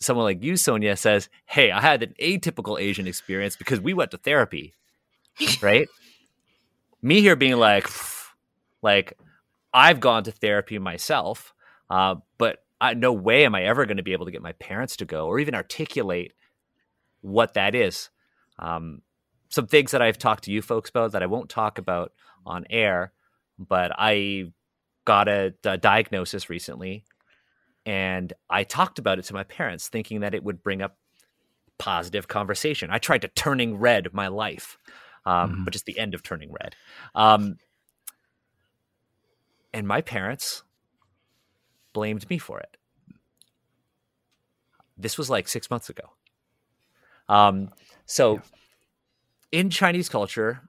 someone 0.00 0.24
like 0.24 0.42
you, 0.42 0.56
Sonya, 0.56 0.96
says, 0.96 1.28
Hey, 1.44 1.70
I 1.70 1.82
had 1.82 2.02
an 2.02 2.14
atypical 2.18 2.80
Asian 2.80 3.06
experience 3.06 3.56
because 3.56 3.78
we 3.78 3.92
went 3.92 4.10
to 4.12 4.16
therapy, 4.16 4.72
right? 5.60 5.86
Me 7.02 7.20
here 7.20 7.36
being 7.36 7.58
like, 7.58 7.88
like, 8.80 9.18
I've 9.74 10.00
gone 10.00 10.24
to 10.24 10.32
therapy 10.32 10.78
myself, 10.78 11.52
uh, 11.90 12.16
but 12.38 12.64
I, 12.80 12.94
no 12.94 13.12
way 13.12 13.44
am 13.44 13.54
I 13.54 13.64
ever 13.64 13.84
going 13.84 13.98
to 13.98 14.02
be 14.02 14.14
able 14.14 14.24
to 14.24 14.32
get 14.32 14.40
my 14.40 14.52
parents 14.52 14.96
to 14.96 15.04
go 15.04 15.26
or 15.26 15.38
even 15.38 15.54
articulate 15.54 16.32
what 17.20 17.54
that 17.54 17.74
is. 17.74 18.10
Um, 18.58 19.02
some 19.48 19.66
things 19.66 19.90
that 19.90 20.02
I've 20.02 20.18
talked 20.18 20.44
to 20.44 20.52
you 20.52 20.62
folks 20.62 20.90
about 20.90 21.12
that 21.12 21.22
I 21.22 21.26
won't 21.26 21.48
talk 21.50 21.78
about 21.78 22.12
on 22.46 22.64
air, 22.70 23.12
but 23.58 23.92
I 23.96 24.52
got 25.04 25.28
a, 25.28 25.52
a 25.64 25.76
diagnosis 25.76 26.48
recently, 26.48 27.04
and 27.84 28.32
I 28.48 28.64
talked 28.64 28.98
about 28.98 29.18
it 29.18 29.24
to 29.26 29.34
my 29.34 29.44
parents, 29.44 29.88
thinking 29.88 30.20
that 30.20 30.34
it 30.34 30.44
would 30.44 30.62
bring 30.62 30.82
up 30.82 30.96
positive 31.78 32.28
conversation. 32.28 32.90
I 32.90 32.98
tried 32.98 33.22
to 33.22 33.28
turning 33.28 33.76
red 33.78 34.12
my 34.12 34.28
life, 34.28 34.78
um, 35.24 35.56
Mhm. 35.60 35.64
but 35.64 35.72
just 35.72 35.86
the 35.86 35.98
end 35.98 36.14
of 36.14 36.22
turning 36.22 36.52
red. 36.52 36.76
Um, 37.14 37.56
and 39.72 39.86
my 39.88 40.00
parents 40.00 40.62
blamed 41.92 42.28
me 42.28 42.38
for 42.38 42.60
it. 42.60 42.76
This 44.96 45.16
was 45.16 45.30
like 45.30 45.48
six 45.48 45.70
months 45.70 45.88
ago. 45.88 46.12
Um, 47.30 47.70
so, 48.06 48.42
in 49.52 49.70
Chinese 49.70 50.08
culture, 50.08 50.68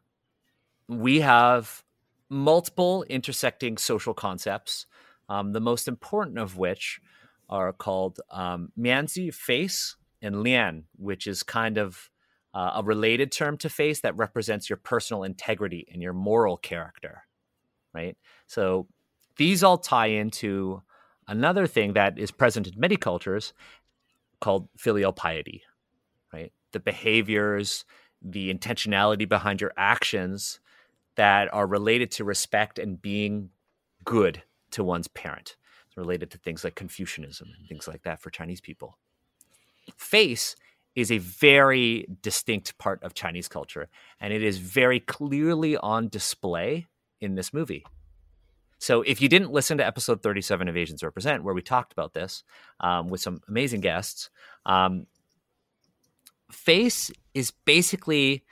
we 0.88 1.22
have 1.22 1.84
multiple 2.30 3.03
intersecting 3.09 3.78
social 3.78 4.14
concepts. 4.14 4.86
Um, 5.28 5.53
the 5.53 5.59
most 5.59 5.88
important 5.88 6.38
of 6.38 6.57
which 6.57 7.01
are 7.49 7.74
called 7.74 8.20
um, 8.30 8.72
mianzi, 8.80 9.34
face, 9.34 9.95
and 10.22 10.36
lian, 10.43 10.84
which 10.97 11.26
is 11.26 11.41
kind 11.41 11.78
of 11.78 12.09
uh, 12.53 12.74
a 12.76 12.84
related 12.84 13.32
term 13.32 13.57
to 13.57 13.70
face 13.70 14.01
that 14.01 14.16
represents 14.16 14.70
your 14.70 14.78
personal 14.78 15.24
integrity 15.24 15.88
and 15.91 16.01
your 16.01 16.14
moral 16.14 16.57
character, 16.57 17.24
right? 17.93 18.18
So 18.45 18.88
these 19.38 19.64
all 19.64 19.78
tie 19.78 20.07
into 20.07 20.84
another 21.28 21.66
thing 21.66 21.93
that 21.93 22.20
is 22.20 22.30
present 22.30 22.68
in 22.68 22.74
many 22.78 22.97
cultures 22.97 23.53
called 24.41 24.68
filial 24.78 25.14
piety? 25.14 25.64
The 26.72 26.80
behaviors, 26.80 27.86
the 28.22 28.53
intentionality 28.53 29.28
behind 29.28 29.61
your 29.61 29.74
actions 29.78 30.59
that 31.15 31.53
are 31.53 31.67
related 31.67 32.11
to 32.11 32.24
respect 32.24 32.80
and 32.80 33.01
being 33.01 33.49
good 34.05 34.43
to 34.72 34.84
one's 34.84 35.07
parent. 35.07 35.57
It's 35.88 35.97
related 35.97 36.32
to 36.32 36.38
things 36.38 36.63
like 36.63 36.76
Confucianism 36.76 37.49
and 37.57 37.67
things 37.67 37.88
like 37.88 38.03
that 38.03 38.22
for 38.22 38.30
Chinese 38.30 38.61
people. 38.61 38.97
Face 39.97 40.55
is 40.95 41.11
a 41.11 41.17
very 41.17 42.05
distinct 42.22 42.78
part 42.78 43.01
of 43.03 43.13
Chinese 43.13 43.47
culture, 43.47 43.89
and 44.19 44.34
it 44.34 44.43
is 44.43 44.57
very 44.57 44.99
clearly 44.99 45.78
on 45.78 46.09
display 46.09 46.88
in 47.19 47.36
this 47.36 47.53
movie. 47.53 47.86
So, 48.78 49.01
if 49.03 49.22
you 49.22 49.30
didn't 49.30 49.51
listen 49.51 49.78
to 49.78 49.86
episode 49.86 50.24
37 50.24 50.67
of 50.67 50.76
Asians 50.76 51.03
Represent, 51.03 51.43
where 51.43 51.53
we 51.53 51.61
talked 51.61 51.93
about 51.93 52.13
this 52.13 52.43
um, 52.80 53.09
with 53.09 53.22
some 53.22 53.41
amazing 53.47 53.82
guests, 53.82 54.30
um, 54.65 55.05
face 56.52 57.12
is 57.34 57.52
basically 57.66 58.43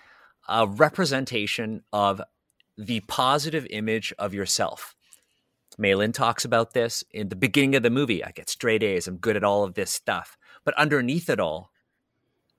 a 0.47 0.67
representation 0.67 1.83
of 1.93 2.21
the 2.77 3.01
positive 3.01 3.67
image 3.69 4.13
of 4.17 4.33
yourself. 4.33 4.95
Meilin 5.79 6.13
talks 6.13 6.43
about 6.43 6.73
this 6.73 7.03
in 7.11 7.29
the 7.29 7.35
beginning 7.35 7.75
of 7.75 7.83
the 7.83 7.89
movie. 7.89 8.23
I 8.23 8.31
get 8.31 8.49
straight 8.49 8.83
A's. 8.83 9.07
I'm 9.07 9.17
good 9.17 9.37
at 9.37 9.43
all 9.43 9.63
of 9.63 9.75
this 9.75 9.91
stuff. 9.91 10.37
But 10.65 10.73
underneath 10.77 11.29
it 11.29 11.39
all, 11.39 11.71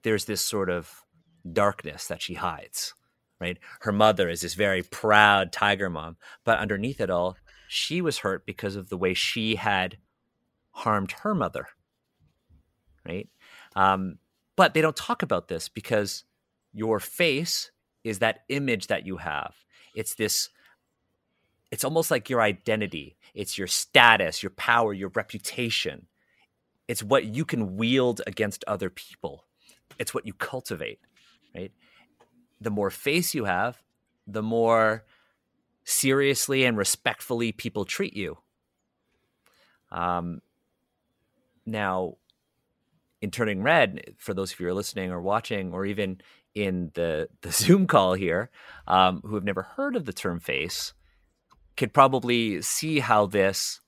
there's 0.02 0.24
this 0.24 0.40
sort 0.40 0.70
of 0.70 1.02
darkness 1.50 2.06
that 2.06 2.22
she 2.22 2.34
hides, 2.34 2.94
right? 3.40 3.58
Her 3.80 3.92
mother 3.92 4.28
is 4.28 4.40
this 4.40 4.54
very 4.54 4.82
proud 4.82 5.52
tiger 5.52 5.90
mom. 5.90 6.16
But 6.44 6.58
underneath 6.58 7.00
it 7.00 7.10
all, 7.10 7.36
she 7.68 8.00
was 8.00 8.18
hurt 8.18 8.46
because 8.46 8.74
of 8.76 8.88
the 8.88 8.96
way 8.96 9.14
she 9.14 9.56
had 9.56 9.98
harmed 10.72 11.12
her 11.22 11.34
mother, 11.34 11.68
right? 13.06 13.28
Um, 13.76 14.18
but 14.60 14.74
they 14.74 14.82
don't 14.82 14.94
talk 14.94 15.22
about 15.22 15.48
this 15.48 15.70
because 15.70 16.24
your 16.74 17.00
face 17.00 17.70
is 18.04 18.18
that 18.18 18.40
image 18.50 18.88
that 18.88 19.06
you 19.06 19.16
have. 19.16 19.54
It's 19.94 20.16
this 20.16 20.50
it's 21.70 21.82
almost 21.82 22.10
like 22.10 22.28
your 22.28 22.42
identity. 22.42 23.16
It's 23.32 23.56
your 23.56 23.68
status, 23.68 24.42
your 24.42 24.50
power, 24.50 24.92
your 24.92 25.08
reputation. 25.14 26.08
It's 26.88 27.02
what 27.02 27.24
you 27.24 27.46
can 27.46 27.78
wield 27.78 28.20
against 28.26 28.62
other 28.66 28.90
people. 28.90 29.46
It's 29.98 30.12
what 30.12 30.26
you 30.26 30.34
cultivate, 30.34 30.98
right? 31.54 31.72
The 32.60 32.70
more 32.70 32.90
face 32.90 33.34
you 33.34 33.46
have, 33.46 33.80
the 34.26 34.42
more 34.42 35.06
seriously 35.84 36.66
and 36.66 36.76
respectfully 36.76 37.50
people 37.50 37.86
treat 37.86 38.14
you. 38.14 38.36
Um, 39.90 40.42
now, 41.64 42.18
in 43.22 43.30
turning 43.30 43.62
red, 43.62 44.14
for 44.18 44.34
those 44.34 44.52
of 44.52 44.60
you 44.60 44.66
who 44.66 44.72
are 44.72 44.74
listening 44.74 45.10
or 45.10 45.20
watching, 45.20 45.72
or 45.72 45.86
even 45.86 46.20
in 46.54 46.90
the 46.94 47.28
the 47.42 47.52
Zoom 47.52 47.86
call 47.86 48.14
here, 48.14 48.50
um, 48.86 49.20
who 49.24 49.34
have 49.34 49.44
never 49.44 49.62
heard 49.62 49.96
of 49.96 50.04
the 50.06 50.12
term 50.12 50.40
face, 50.40 50.92
could 51.76 51.92
probably 51.92 52.62
see 52.62 53.00
how 53.00 53.26
this 53.26 53.80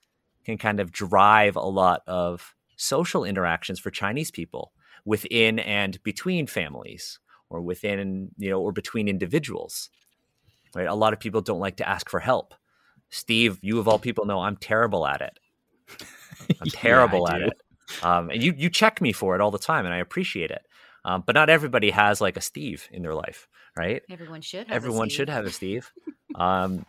can 0.45 0.59
kind 0.59 0.81
of 0.81 0.93
drive 0.93 1.57
a 1.57 1.61
lot 1.61 2.03
of 2.07 2.55
social 2.77 3.25
interactions 3.25 3.79
for 3.81 3.91
Chinese 3.91 4.31
people 4.31 4.73
within 5.05 5.59
and 5.61 6.03
between 6.03 6.47
families, 6.47 7.19
or 7.51 7.63
within 7.63 8.31
you 8.39 8.51
know, 8.51 8.61
or 8.61 8.73
between 8.73 9.09
individuals. 9.09 9.91
Right? 10.75 10.89
A 10.89 10.95
lot 10.95 11.13
of 11.13 11.21
people 11.21 11.43
don't 11.43 11.61
like 11.61 11.77
to 11.79 11.89
ask 11.89 12.09
for 12.11 12.21
help. 12.21 12.55
Steve, 13.11 13.59
you 13.63 13.79
of 13.79 13.89
all 13.89 13.99
people 13.99 14.27
know 14.27 14.41
I'm 14.41 14.57
terrible 14.57 15.07
at 15.07 15.21
it. 15.23 15.39
I'm 16.61 16.71
Yeah, 16.85 17.19
terrible 17.23 17.29
at 17.29 17.43
do. 17.43 17.43
it. 17.43 17.61
Um, 18.03 18.31
and 18.31 18.43
you 18.43 18.55
you 18.57 18.71
check 18.71 19.01
me 19.01 19.13
for 19.13 19.35
it 19.35 19.41
all 19.41 19.51
the 19.51 19.59
time, 19.59 19.85
and 19.85 19.95
I 19.95 19.99
appreciate 19.99 20.51
it. 20.51 20.63
Um, 21.05 21.23
but 21.27 21.35
not 21.35 21.51
everybody 21.51 21.91
has 21.91 22.21
like 22.21 22.37
a 22.37 22.41
Steve 22.41 22.89
in 22.93 23.03
their 23.03 23.15
life, 23.15 23.49
right? 23.77 24.03
Everyone 24.11 24.41
should. 24.41 24.69
Have 24.69 24.71
a 24.71 24.75
Everyone 24.75 25.09
Steve. 25.11 25.17
should 25.17 25.29
have 25.29 25.45
a 25.47 25.51
Steve. 25.51 25.91
Um, 26.35 26.87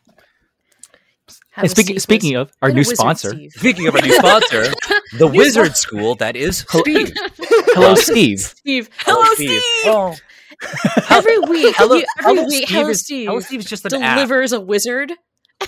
Have 1.51 1.63
And 1.63 1.65
a 1.65 1.69
speaking 1.69 1.93
Steve 1.95 2.01
speaking 2.01 2.35
of 2.35 2.51
our 2.61 2.71
new 2.71 2.83
sponsor, 2.85 3.31
Steve. 3.31 3.51
speaking 3.51 3.87
of 3.87 3.95
our 3.95 4.01
new 4.01 4.13
sponsor, 4.13 4.63
the 5.17 5.27
New 5.27 5.37
Wizard 5.37 5.65
spon- 5.67 5.75
School 5.75 6.15
that 6.15 6.35
is 6.37 6.59
Steve. 6.69 7.11
hello 7.75 7.95
Steve. 7.95 8.39
Steve. 8.39 8.89
Hello, 8.99 9.23
Steve. 9.33 9.61
Oh, 9.85 10.15
Every 11.09 11.39
week, 11.39 11.75
hello, 11.77 11.95
you- 11.97 12.05
every 12.19 12.35
hello, 12.35 12.47
week, 12.47 12.67
Steve 12.67 12.77
Hello 12.77 12.89
is, 12.89 13.01
Steve 13.01 13.27
Hello 13.27 13.39
Steve 13.41 13.65
just 13.65 13.85
an 13.91 14.01
app. 14.01 14.15
delivers 14.15 14.53
a 14.53 14.61
wizard. 14.61 15.11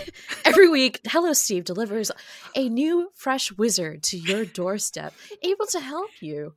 Every 0.46 0.70
week, 0.70 1.00
Hello 1.08 1.34
Steve 1.34 1.64
delivers 1.66 2.12
a 2.56 2.70
new, 2.70 3.10
fresh 3.14 3.52
wizard 3.54 4.04
to 4.04 4.18
your 4.18 4.46
doorstep, 4.46 5.14
able 5.44 5.66
to 5.68 5.80
help 5.80 6.10
you 6.22 6.54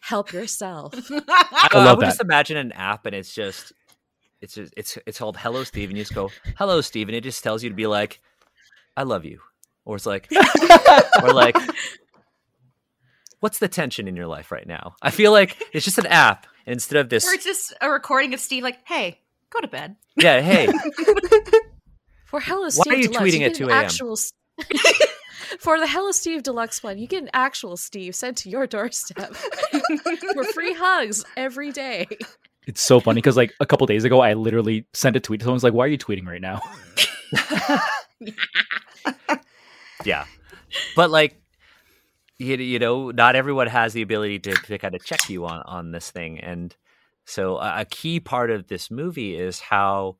help 0.00 0.32
yourself. 0.32 0.94
I, 1.10 1.20
I 1.28 1.68
I 1.72 1.84
love 1.84 1.96
would 1.98 2.04
that. 2.04 2.10
just 2.10 2.20
imagine 2.20 2.56
an 2.56 2.72
app, 2.72 3.06
and 3.06 3.14
it's 3.14 3.34
just, 3.34 3.72
it's 4.40 4.54
just, 4.54 4.74
it's 4.76 4.98
it's 5.06 5.18
called 5.18 5.36
Hello 5.36 5.64
Steve, 5.64 5.88
and 5.90 5.96
you 5.98 6.04
just 6.04 6.14
go 6.14 6.30
Hello 6.56 6.80
Steve, 6.80 7.08
and 7.08 7.16
it 7.16 7.22
just 7.22 7.42
tells 7.42 7.62
you 7.62 7.68
to 7.70 7.76
be 7.76 7.86
like, 7.86 8.20
I 8.96 9.04
love 9.04 9.24
you, 9.24 9.40
or 9.84 9.96
it's 9.96 10.06
like, 10.06 10.28
or 11.22 11.32
like, 11.32 11.56
what's 13.40 13.58
the 13.58 13.68
tension 13.68 14.08
in 14.08 14.16
your 14.16 14.26
life 14.26 14.52
right 14.52 14.66
now? 14.66 14.96
I 15.00 15.10
feel 15.10 15.32
like 15.32 15.56
it's 15.72 15.84
just 15.84 15.98
an 15.98 16.06
app 16.06 16.46
instead 16.66 16.98
of 16.98 17.08
this. 17.08 17.26
Or 17.28 17.34
it's 17.34 17.44
just 17.44 17.72
a 17.80 17.90
recording 17.90 18.34
of 18.34 18.40
Steve 18.40 18.62
like, 18.62 18.78
hey, 18.86 19.18
go 19.50 19.60
to 19.60 19.68
bed. 19.68 19.96
Yeah, 20.16 20.40
hey, 20.40 20.68
For 22.32 22.40
Hello 22.40 22.62
Why 22.62 22.68
Steve 22.70 22.92
are 22.94 22.96
you 22.96 23.08
Deluxe, 23.08 23.22
tweeting 23.22 23.40
you 23.40 23.46
at 23.46 23.54
2 23.54 23.68
a.m.? 23.68 23.84
Actual, 23.84 24.16
for 25.58 25.78
the 25.78 25.86
Hello 25.86 26.12
Steve 26.12 26.42
Deluxe 26.42 26.80
plan, 26.80 26.96
you 26.96 27.06
get 27.06 27.22
an 27.22 27.28
actual 27.34 27.76
Steve 27.76 28.14
sent 28.14 28.38
to 28.38 28.48
your 28.48 28.66
doorstep 28.66 29.34
for 30.32 30.44
free 30.44 30.72
hugs 30.72 31.26
every 31.36 31.72
day. 31.72 32.06
It's 32.66 32.80
so 32.80 33.00
funny 33.00 33.16
because 33.16 33.36
like 33.36 33.52
a 33.60 33.66
couple 33.66 33.86
days 33.86 34.04
ago, 34.04 34.20
I 34.20 34.32
literally 34.32 34.86
sent 34.94 35.14
a 35.14 35.20
tweet 35.20 35.40
to 35.40 35.44
someone's 35.44 35.62
like, 35.62 35.74
"Why 35.74 35.84
are 35.84 35.88
you 35.88 35.98
tweeting 35.98 36.26
right 36.26 36.40
now?" 36.40 36.62
yeah, 40.06 40.24
but 40.96 41.10
like. 41.10 41.38
You, 42.38 42.56
you 42.56 42.78
know, 42.80 43.10
not 43.10 43.36
everyone 43.36 43.68
has 43.68 43.92
the 43.92 44.02
ability 44.02 44.40
to, 44.40 44.54
to 44.54 44.78
kind 44.78 44.96
of 44.96 45.04
check 45.04 45.28
you 45.28 45.46
on, 45.46 45.62
on 45.64 45.92
this 45.92 46.10
thing. 46.10 46.40
And 46.40 46.74
so, 47.24 47.58
a, 47.58 47.80
a 47.80 47.84
key 47.84 48.18
part 48.18 48.50
of 48.50 48.66
this 48.66 48.90
movie 48.90 49.36
is 49.36 49.60
how 49.60 50.16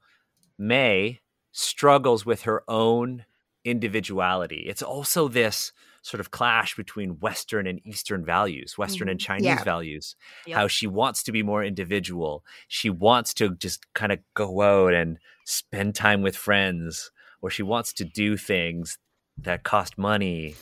Mei 0.56 1.21
struggles 1.52 2.26
with 2.26 2.42
her 2.42 2.62
own 2.68 3.24
individuality. 3.64 4.64
It's 4.66 4.82
also 4.82 5.28
this 5.28 5.72
sort 6.02 6.20
of 6.20 6.32
clash 6.32 6.74
between 6.74 7.20
Western 7.20 7.66
and 7.66 7.80
Eastern 7.86 8.24
values, 8.24 8.76
Western 8.76 9.08
and 9.08 9.20
Chinese 9.20 9.44
Yeah. 9.44 9.62
values. 9.62 10.16
Yep. 10.46 10.56
How 10.56 10.66
she 10.66 10.88
wants 10.88 11.22
to 11.22 11.32
be 11.32 11.44
more 11.44 11.62
individual. 11.62 12.44
She 12.66 12.90
wants 12.90 13.32
to 13.34 13.54
just 13.54 13.86
kind 13.94 14.10
of 14.10 14.18
go 14.34 14.62
out 14.62 14.94
and 14.94 15.18
spend 15.44 15.94
time 15.94 16.22
with 16.22 16.36
friends, 16.36 17.12
or 17.40 17.50
she 17.50 17.62
wants 17.62 17.92
to 17.94 18.04
do 18.04 18.36
things 18.36 18.98
that 19.38 19.62
cost 19.62 19.96
money. 19.96 20.56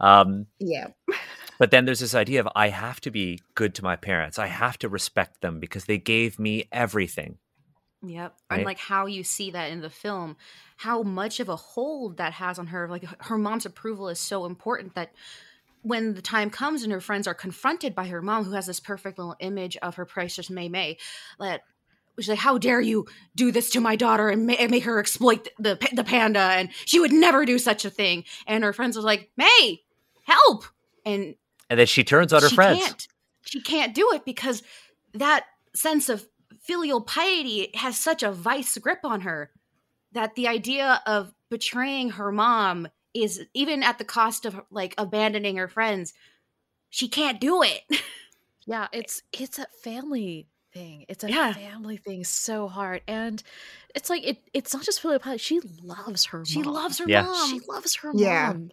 Um, 0.00 0.46
Yeah. 0.58 0.88
but 1.58 1.70
then 1.70 1.84
there's 1.84 2.00
this 2.00 2.14
idea 2.14 2.40
of 2.40 2.48
I 2.54 2.68
have 2.68 3.00
to 3.02 3.10
be 3.10 3.40
good 3.54 3.74
to 3.74 3.84
my 3.84 3.96
parents. 3.96 4.38
I 4.38 4.46
have 4.46 4.78
to 4.78 4.88
respect 4.88 5.42
them 5.42 5.60
because 5.60 5.84
they 5.84 5.98
gave 5.98 6.38
me 6.38 6.68
everything. 6.72 7.38
Yep. 8.02 8.36
Right. 8.50 8.56
And 8.56 8.66
like 8.66 8.78
how 8.78 9.06
you 9.06 9.22
see 9.22 9.52
that 9.52 9.70
in 9.70 9.80
the 9.80 9.90
film, 9.90 10.36
how 10.76 11.02
much 11.02 11.40
of 11.40 11.48
a 11.48 11.56
hold 11.56 12.16
that 12.16 12.32
has 12.32 12.58
on 12.58 12.66
her. 12.68 12.88
Like 12.88 13.04
her 13.22 13.38
mom's 13.38 13.66
approval 13.66 14.08
is 14.08 14.18
so 14.18 14.44
important 14.44 14.94
that 14.94 15.12
when 15.82 16.14
the 16.14 16.22
time 16.22 16.50
comes 16.50 16.82
and 16.82 16.92
her 16.92 17.00
friends 17.00 17.26
are 17.26 17.34
confronted 17.34 17.94
by 17.94 18.06
her 18.06 18.22
mom, 18.22 18.44
who 18.44 18.52
has 18.52 18.66
this 18.66 18.80
perfect 18.80 19.18
little 19.18 19.36
image 19.40 19.76
of 19.78 19.96
her 19.96 20.04
precious 20.04 20.48
Mei 20.50 20.68
Mei, 20.68 20.98
that 21.38 21.62
she's 22.18 22.28
like, 22.28 22.38
"How 22.38 22.58
dare 22.58 22.80
you 22.80 23.06
do 23.34 23.50
this 23.50 23.70
to 23.70 23.80
my 23.80 23.96
daughter 23.96 24.28
and, 24.28 24.46
ma- 24.46 24.54
and 24.54 24.70
make 24.70 24.84
her 24.84 24.98
exploit 24.98 25.48
the 25.58 25.78
the 25.92 26.04
panda?" 26.04 26.40
And 26.40 26.70
she 26.84 27.00
would 27.00 27.12
never 27.12 27.44
do 27.44 27.58
such 27.58 27.84
a 27.84 27.90
thing. 27.90 28.24
And 28.46 28.64
her 28.64 28.72
friends 28.72 28.96
was 28.96 29.04
like, 29.04 29.30
"Mei, 29.36 29.82
help!" 30.24 30.64
And 31.04 31.36
And 31.70 31.78
then 31.78 31.86
she 31.86 32.04
turns 32.04 32.32
on 32.32 32.42
her 32.42 32.48
she 32.48 32.54
friends. 32.54 32.80
Can't, 32.80 33.08
she 33.42 33.60
can't 33.60 33.94
do 33.94 34.10
it 34.12 34.24
because 34.24 34.62
that 35.14 35.44
sense 35.74 36.08
of 36.08 36.26
filial 36.62 37.00
piety 37.02 37.70
has 37.74 37.98
such 37.98 38.22
a 38.22 38.32
vice 38.32 38.78
grip 38.78 39.00
on 39.04 39.22
her 39.22 39.50
that 40.12 40.34
the 40.34 40.48
idea 40.48 41.02
of 41.06 41.34
betraying 41.50 42.10
her 42.10 42.32
mom 42.32 42.88
is 43.14 43.42
even 43.54 43.82
at 43.82 43.98
the 43.98 44.04
cost 44.04 44.46
of 44.46 44.60
like 44.70 44.94
abandoning 44.96 45.56
her 45.56 45.68
friends. 45.68 46.14
She 46.90 47.08
can't 47.08 47.40
do 47.40 47.62
it. 47.62 47.82
Yeah, 48.64 48.86
it's 48.92 49.22
it's 49.32 49.58
a 49.58 49.66
family 49.82 50.46
thing. 50.72 51.04
It's 51.08 51.24
a 51.24 51.28
Yeah. 51.28 51.52
family 51.52 51.96
thing 51.96 52.22
so 52.22 52.68
hard. 52.68 53.02
And 53.08 53.42
it's 53.92 54.08
like 54.08 54.24
it 54.24 54.38
it's 54.54 54.72
not 54.72 54.84
just 54.84 55.00
filial 55.00 55.18
piety. 55.18 55.38
She 55.38 55.60
loves 55.82 56.26
her 56.26 56.44
She 56.44 56.62
mom. 56.62 56.72
loves 56.72 56.98
her 57.00 57.06
Yeah. 57.08 57.22
mom. 57.22 57.50
She 57.50 57.58
loves 57.66 57.96
her 57.96 58.12
Yeah. 58.14 58.52
mom. 58.52 58.70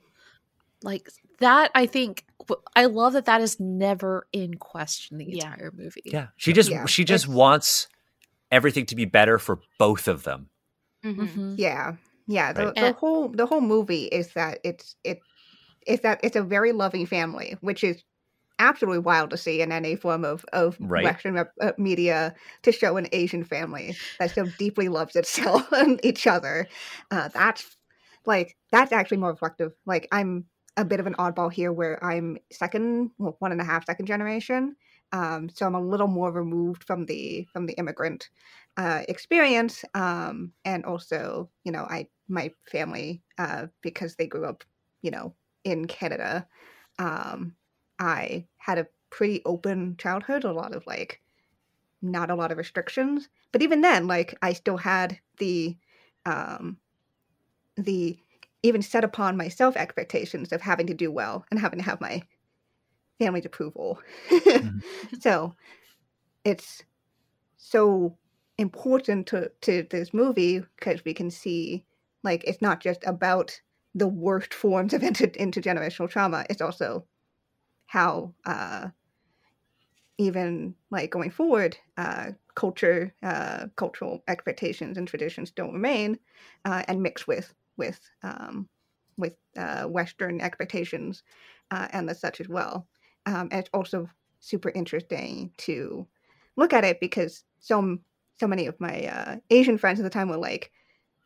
Like 0.84 1.10
that 1.40 1.72
I 1.74 1.88
think 1.88 2.24
w- 2.28 2.29
I 2.76 2.86
love 2.86 3.14
that 3.14 3.26
that 3.26 3.42
is 3.42 3.60
never 3.60 4.28
in 4.34 4.56
question 4.56 5.18
the 5.18 5.26
Yeah. 5.26 5.52
entire 5.54 5.72
movie. 5.76 6.02
Yeah, 6.06 6.28
she 6.38 6.54
just 6.54 6.70
Yeah, 6.70 6.86
she 6.86 7.04
just 7.04 7.26
it's- 7.26 7.36
wants 7.36 7.88
everything 8.52 8.86
to 8.88 8.96
be 8.96 9.06
better 9.06 9.38
for 9.38 9.60
both 9.78 10.08
of 10.08 10.24
them. 10.24 10.50
Mhm. 11.06 11.16
Mhm. 11.30 11.56
Yeah, 11.58 11.96
yeah. 12.28 12.52
The, 12.54 12.66
Right. 12.66 12.76
the 12.76 12.82
And- 12.88 12.96
whole 12.96 13.30
the 13.30 13.46
whole 13.46 13.62
movie 13.62 14.06
is 14.06 14.34
that 14.34 14.60
it's 14.64 14.96
it 15.04 15.20
is 15.88 16.02
that 16.02 16.20
it's 16.24 16.36
a 16.36 16.44
very 16.44 16.72
loving 16.72 17.06
family, 17.06 17.58
which 17.62 17.84
is 17.84 18.04
absolutely 18.62 19.00
wild 19.00 19.30
to 19.30 19.38
see 19.38 19.62
in 19.62 19.72
any 19.72 19.96
form 19.96 20.26
of 20.26 20.44
of 20.52 20.76
Right. 20.80 21.06
Western 21.06 21.36
rep- 21.36 21.54
uh, 21.62 21.72
media 21.78 22.36
to 22.64 22.72
show 22.74 22.98
an 22.98 23.08
Asian 23.14 23.44
family 23.46 23.96
that 24.20 24.32
so 24.32 24.46
deeply 24.58 24.90
loves 24.90 25.16
itself 25.16 25.68
and 25.72 26.00
each 26.04 26.28
other. 26.28 26.68
Uh, 27.12 27.30
that's 27.30 27.78
like 28.26 28.58
that's 28.72 28.92
actually 28.92 29.18
more 29.18 29.30
reflective. 29.32 29.72
Like 29.86 30.08
I'm 30.12 30.46
a 30.80 30.86
bit 30.86 31.02
of 31.02 31.08
an 31.08 31.14
oddball 31.16 31.52
here, 31.52 31.74
where 31.74 32.04
I'm 32.04 32.38
second, 32.52 33.12
well, 33.18 33.36
one 33.40 33.52
and 33.52 33.60
a 33.60 33.66
half 33.66 33.86
second 33.86 34.06
generation. 34.06 34.78
Um, 35.12 35.50
so 35.50 35.66
I'm 35.66 35.76
a 35.76 35.82
little 35.82 36.08
more 36.08 36.32
removed 36.32 36.84
from 36.86 37.06
the 37.06 37.48
from 37.52 37.66
the 37.66 37.74
immigrant 37.74 38.30
uh, 38.78 39.04
experience, 39.10 39.84
um, 39.94 40.54
and 40.64 40.86
also, 40.86 41.50
you 41.66 41.72
know, 41.72 41.84
I 41.84 42.08
my 42.30 42.52
family 42.72 43.24
uh, 43.38 43.68
because 43.82 44.16
they 44.16 44.28
grew 44.28 44.46
up, 44.46 44.64
you 45.02 45.12
know, 45.12 45.36
in 45.66 45.86
Canada. 45.88 46.48
Um, 46.98 47.56
I 48.00 48.48
had 48.58 48.78
a 48.78 48.88
pretty 49.10 49.42
open 49.46 49.98
childhood, 49.98 50.44
a 50.46 50.54
lot 50.54 50.74
of 50.74 50.88
like 50.88 51.22
not 52.02 52.32
a 52.32 52.36
lot 52.36 52.52
of 52.52 52.58
restrictions, 52.58 53.28
but 53.52 53.62
even 53.62 53.82
then, 53.82 54.08
like 54.08 54.38
I 54.42 54.54
still 54.54 54.78
had 54.78 55.20
the 55.40 55.76
um, 56.26 56.78
the 57.76 58.18
even 58.64 58.82
set 58.82 59.04
upon 59.04 59.38
myself 59.38 59.78
expectations 59.78 60.52
of 60.52 60.62
having 60.62 60.88
to 60.88 60.94
do 60.94 61.12
well 61.12 61.46
and 61.50 61.60
having 61.60 61.80
to 61.80 61.86
have 61.86 62.02
my 62.02 62.22
family's 63.20 63.46
approval. 63.46 64.00
So 65.20 65.56
it's 66.46 66.84
so 67.58 68.18
important 68.58 69.28
to, 69.28 69.52
to 69.62 69.86
this 69.90 70.14
movie 70.14 70.64
because 70.78 71.04
we 71.06 71.14
can 71.14 71.30
see 71.30 71.86
like 72.24 72.44
it's 72.46 72.62
not 72.62 72.82
just 72.82 73.04
about 73.06 73.60
the 73.96 74.08
worst 74.08 74.54
forms 74.54 74.94
of 74.94 75.04
inter- 75.10 75.28
intergenerational 75.28 76.10
trauma, 76.10 76.46
it's 76.50 76.62
also 76.62 77.06
how 77.88 78.34
uh, 78.46 78.90
even 80.18 80.76
like 80.92 81.10
going 81.10 81.32
forward, 81.32 81.78
uh, 81.98 82.32
culture, 82.56 83.14
uh, 83.24 83.68
cultural 83.78 84.22
expectations 84.28 84.98
and 84.98 85.08
traditions 85.08 85.50
don't 85.52 85.74
remain, 85.74 86.20
uh, 86.66 86.84
and 86.88 87.02
mix 87.02 87.26
with 87.26 87.54
with 87.80 88.00
um, 88.22 88.70
with 89.18 89.34
uh, 89.58 89.86
Western 89.86 90.40
expectations 90.42 91.24
uh, 91.72 91.88
and 91.92 92.08
the 92.08 92.14
such 92.14 92.40
as 92.40 92.48
well. 92.48 92.88
Um, 93.26 93.50
it's 93.52 93.70
also 93.74 94.08
super 94.40 94.70
interesting 94.70 95.52
to 95.58 96.08
look 96.56 96.74
at 96.74 96.86
it 96.86 97.00
because 97.00 97.44
so 97.60 97.98
so 98.40 98.48
many 98.48 98.68
of 98.68 98.80
my 98.80 99.06
uh, 99.08 99.36
Asian 99.50 99.78
friends 99.78 100.00
at 100.00 100.04
the 100.04 100.10
time 100.12 100.30
were 100.30 100.38
like, 100.38 100.72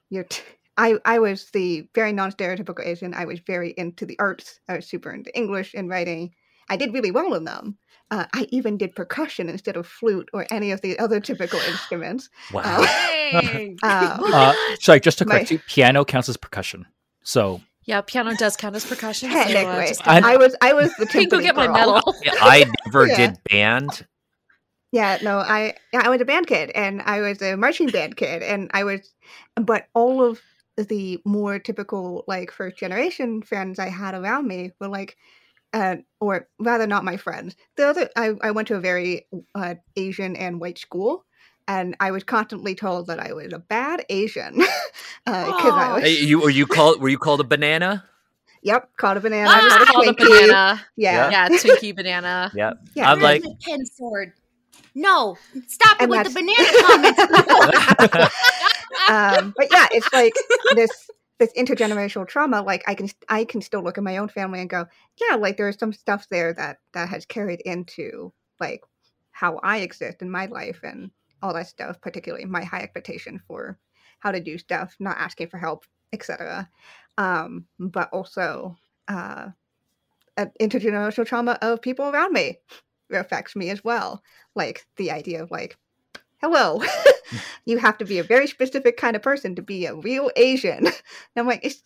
"You're." 0.10 0.24
T- 0.26 0.44
I, 0.76 0.96
I 1.06 1.20
was 1.20 1.52
the 1.52 1.88
very 1.94 2.12
non-stereotypical 2.14 2.84
Asian. 2.84 3.14
I 3.14 3.26
was 3.26 3.40
very 3.42 3.76
into 3.78 4.08
the 4.08 4.18
arts. 4.18 4.60
I 4.68 4.78
was 4.78 4.88
super 4.88 5.12
into 5.12 5.36
English 5.38 5.76
and 5.76 5.88
writing. 5.88 6.34
I 6.70 6.78
did 6.78 6.94
really 6.94 7.12
well 7.12 7.34
in 7.34 7.44
them. 7.46 7.78
Uh, 8.12 8.26
I 8.34 8.46
even 8.50 8.78
did 8.78 8.96
percussion 8.96 9.50
instead 9.50 9.76
of 9.76 9.88
flute 9.88 10.30
or 10.34 10.46
any 10.52 10.72
of 10.72 10.82
the 10.82 11.00
other 11.00 11.20
typical 11.20 11.60
instruments. 11.68 12.30
Wow. 12.52 12.86
Dang. 13.32 13.78
Uh, 13.84 14.18
Uh, 14.34 14.54
sorry, 14.80 15.00
just 15.00 15.18
to 15.20 15.26
My- 15.26 15.36
correct 15.36 15.52
you, 15.52 15.60
piano 15.68 16.06
counts 16.06 16.30
as 16.30 16.38
percussion. 16.38 16.86
So 17.24 17.62
Yeah, 17.86 18.02
piano 18.02 18.36
does 18.36 18.56
count 18.56 18.76
as 18.76 18.86
percussion. 18.86 19.32
so, 19.32 19.38
uh, 19.40 19.86
I- 20.06 20.34
I 20.34 20.38
was 20.38 20.56
I 20.62 20.74
was 20.74 20.94
the 20.98 21.06
can 21.08 21.28
go 21.30 21.38
timpani 21.40 21.44
get 21.44 21.56
my 21.56 21.68
medal. 21.68 22.02
I 22.42 22.66
never 22.86 23.08
Yeah. 23.08 23.18
did 23.18 23.38
band. 23.50 24.06
Yeah, 24.92 25.18
no, 25.24 25.40
I 25.40 25.74
yeah, 25.92 26.02
I 26.06 26.10
was 26.10 26.22
a 26.22 26.26
band 26.26 26.46
kid 26.46 26.70
and 26.76 27.02
I 27.02 27.22
was 27.22 27.42
a 27.42 27.56
marching 27.58 27.88
band 27.90 28.16
kid 28.16 28.44
and 28.44 28.70
I 28.76 28.84
was 28.84 29.12
but 29.56 29.88
all 29.96 30.24
of 30.24 30.40
the 30.78 31.20
more 31.26 31.58
typical 31.58 32.24
like 32.28 32.52
first 32.52 32.78
generation 32.78 33.42
friends 33.42 33.80
I 33.80 33.90
had 33.90 34.14
around 34.14 34.48
me 34.48 34.72
were 34.80 34.88
like 34.88 35.18
uh, 35.74 35.98
or 36.20 36.48
rather 36.60 36.88
not 36.88 37.04
my 37.04 37.18
friends. 37.18 37.56
The 37.78 37.88
other 37.88 38.10
I, 38.16 38.34
I 38.42 38.52
went 38.52 38.68
to 38.70 38.76
a 38.76 38.80
very 38.80 39.28
uh, 39.56 39.76
Asian 39.96 40.36
and 40.36 40.60
white 40.60 40.78
school 40.78 41.26
and 41.68 41.96
I 42.00 42.12
was 42.12 42.24
constantly 42.24 42.76
told 42.76 43.08
that 43.08 43.20
I 43.20 43.34
was 43.34 43.54
a 43.54 43.60
bad 43.60 44.06
Asian. 44.10 44.54
because 44.58 44.76
I 45.26 45.90
Oh. 45.92 45.94
was 45.96 46.04
Hey, 46.04 46.24
you 46.24 46.40
were 46.42 46.50
you 46.50 46.66
called 46.68 47.02
were 47.02 47.10
you 47.10 47.18
called 47.18 47.40
a 47.42 47.44
banana? 47.46 48.04
Yep, 48.66 48.90
called 48.98 49.18
a 49.18 49.20
banana, 49.20 49.50
Ah, 49.50 49.68
not 49.68 49.82
a 49.82 49.86
Called 49.86 50.08
a 50.08 50.14
Twinkie. 50.14 50.30
banana. 50.30 50.82
Yeah. 50.96 51.30
Yeah, 51.32 51.50
Twinkie 51.50 51.96
banana. 51.96 52.52
Yeah. 52.56 52.74
Yeah. 52.96 53.12
I'm 53.12 53.20
like 53.20 53.44
Where's 53.44 53.56
my 53.66 53.72
pen 53.76 53.86
sword. 53.86 54.34
No, 54.96 55.38
stop 55.68 55.98
it 55.98 56.04
And 56.04 56.10
with 56.12 56.24
the 56.24 56.30
banana 56.30 56.70
comments. 56.82 58.30
um, 59.10 59.54
but 59.58 59.68
yeah, 59.72 59.88
it's 59.92 60.12
like 60.14 60.34
this 60.76 61.10
this 61.44 61.54
intergenerational 61.54 62.28
trauma. 62.28 62.62
Like 62.62 62.84
I 62.88 62.96
can 62.96 63.10
I 63.28 63.44
can 63.44 63.62
still 63.62 63.84
look 63.84 63.98
at 63.98 64.04
my 64.04 64.18
own 64.18 64.30
family 64.30 64.62
and 64.62 64.70
go, 64.70 64.86
yeah, 65.20 65.36
like 65.36 65.58
there's 65.58 65.78
some 65.78 65.92
stuff 65.92 66.28
there 66.30 66.54
that 66.54 66.78
that 66.94 67.10
has 67.10 67.26
carried 67.26 67.62
into 67.62 68.32
like 68.60 68.82
how 69.32 69.60
I 69.62 69.80
exist 69.80 70.22
in 70.22 70.32
my 70.32 70.46
life 70.46 70.80
and 70.84 71.12
all 71.42 71.54
that 71.54 71.68
stuff. 71.68 72.00
Particularly 72.00 72.46
my 72.46 72.64
high 72.64 72.82
expectation 72.82 73.42
for 73.46 73.78
how 74.20 74.32
to 74.32 74.40
do 74.40 74.58
stuff, 74.58 74.96
not 75.00 75.18
asking 75.18 75.50
for 75.50 75.58
help, 75.58 75.86
etc. 76.14 76.70
Um, 77.18 77.66
but 77.78 78.10
also 78.14 78.78
uh, 79.10 79.50
an 80.38 80.52
intergenerational 80.62 81.26
trauma 81.26 81.58
of 81.62 81.82
people 81.82 82.06
around 82.06 82.32
me 82.32 82.60
affects 83.12 83.54
me 83.54 83.70
as 83.70 83.84
well. 83.84 84.24
Like 84.56 84.86
the 84.96 85.12
idea 85.12 85.44
of 85.44 85.52
like, 85.52 85.78
hello, 86.44 86.82
you 87.66 87.78
have 87.78 87.98
to 88.00 88.06
be 88.06 88.20
a 88.20 88.24
very 88.24 88.48
specific 88.48 88.98
kind 88.98 89.16
of 89.16 89.22
person 89.22 89.56
to 89.56 89.62
be 89.62 89.86
a 89.86 89.96
real 89.96 90.30
Asian. 90.36 90.86
And 90.88 90.94
I'm 91.38 91.48
like, 91.48 91.64
it's 91.64 91.82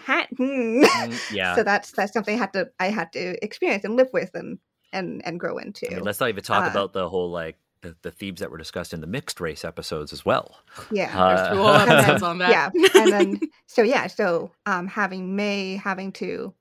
ha- 0.00 0.26
hmm. 0.36 0.82
mm, 0.82 1.32
yeah. 1.32 1.54
So 1.54 1.62
that's 1.62 1.92
that's 1.92 2.12
something 2.12 2.34
I 2.34 2.38
had 2.38 2.52
to 2.54 2.70
I 2.80 2.86
had 2.90 3.12
to 3.12 3.42
experience 3.44 3.84
and 3.84 3.96
live 3.96 4.08
with 4.12 4.30
and 4.34 4.58
and 4.92 5.22
and 5.24 5.38
grow 5.38 5.58
into. 5.58 5.86
I 5.90 5.94
mean, 5.94 6.04
let's 6.04 6.20
not 6.20 6.28
even 6.28 6.42
talk 6.42 6.66
Uh, 6.66 6.70
about 6.70 6.92
the 6.92 7.08
whole 7.08 7.30
like 7.30 7.56
the, 7.82 7.96
the 8.02 8.10
themes 8.10 8.40
that 8.40 8.50
were 8.50 8.58
discussed 8.58 8.92
in 8.92 9.00
the 9.00 9.06
mixed 9.06 9.40
race 9.40 9.64
episodes 9.64 10.12
as 10.12 10.24
well. 10.24 10.58
yeah. 10.90 11.10
Uh, 11.16 11.54
Two 11.54 11.92
episodes 11.92 12.22
on 12.22 12.38
that. 12.42 12.50
yeah 12.50 12.70
and 13.00 13.12
then 13.12 13.40
so 13.66 13.82
yeah 13.82 14.06
so 14.08 14.50
um 14.66 14.86
having 14.88 15.34
may 15.36 15.76
having 15.76 16.12
to 16.12 16.52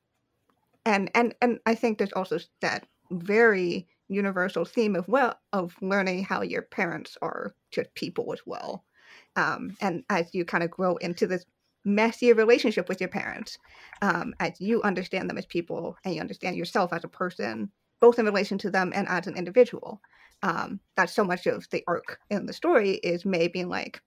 and 0.85 1.09
and 1.15 1.33
and 1.41 1.59
i 1.65 1.75
think 1.75 1.97
there's 1.97 2.13
also 2.13 2.39
that 2.61 2.87
very 3.11 3.85
universal 4.09 4.65
theme 4.65 4.95
of 4.95 5.07
well 5.07 5.39
of 5.53 5.75
learning 5.81 6.23
how 6.23 6.41
your 6.41 6.63
parents 6.63 7.17
are 7.21 7.53
just 7.71 7.93
people 7.93 8.33
as 8.33 8.41
well 8.45 8.83
um 9.35 9.75
and 9.81 10.03
as 10.09 10.33
you 10.33 10.43
kind 10.43 10.63
of 10.63 10.71
grow 10.71 10.95
into 10.97 11.27
this 11.27 11.45
messier 11.85 12.33
relationship 12.35 12.89
with 12.89 12.99
your 12.99 13.09
parents 13.09 13.57
um 14.01 14.33
as 14.39 14.59
you 14.59 14.81
understand 14.83 15.29
them 15.29 15.37
as 15.37 15.45
people 15.45 15.95
and 16.03 16.15
you 16.15 16.21
understand 16.21 16.55
yourself 16.55 16.91
as 16.91 17.03
a 17.03 17.09
person 17.09 17.71
both 18.01 18.19
in 18.19 18.25
relation 18.25 18.57
to 18.57 18.69
them 18.69 18.91
and 18.93 19.07
as 19.07 19.27
an 19.27 19.37
individual 19.37 20.01
um 20.43 20.79
that's 20.97 21.13
so 21.13 21.23
much 21.23 21.47
of 21.47 21.69
the 21.69 21.83
arc 21.87 22.19
in 22.29 22.45
the 22.45 22.53
story 22.53 22.91
is 22.95 23.25
Mei 23.25 23.47
being 23.47 23.69
like 23.69 24.01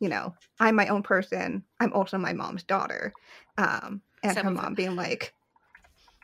you 0.00 0.08
know, 0.08 0.34
I'm 0.58 0.74
my 0.74 0.88
own 0.88 1.02
person. 1.02 1.62
I'm 1.78 1.92
also 1.92 2.18
my 2.18 2.32
mom's 2.32 2.62
daughter. 2.62 3.12
Um, 3.58 4.00
and 4.22 4.36
her 4.36 4.50
mom 4.50 4.74
being 4.74 4.96
like, 4.96 5.34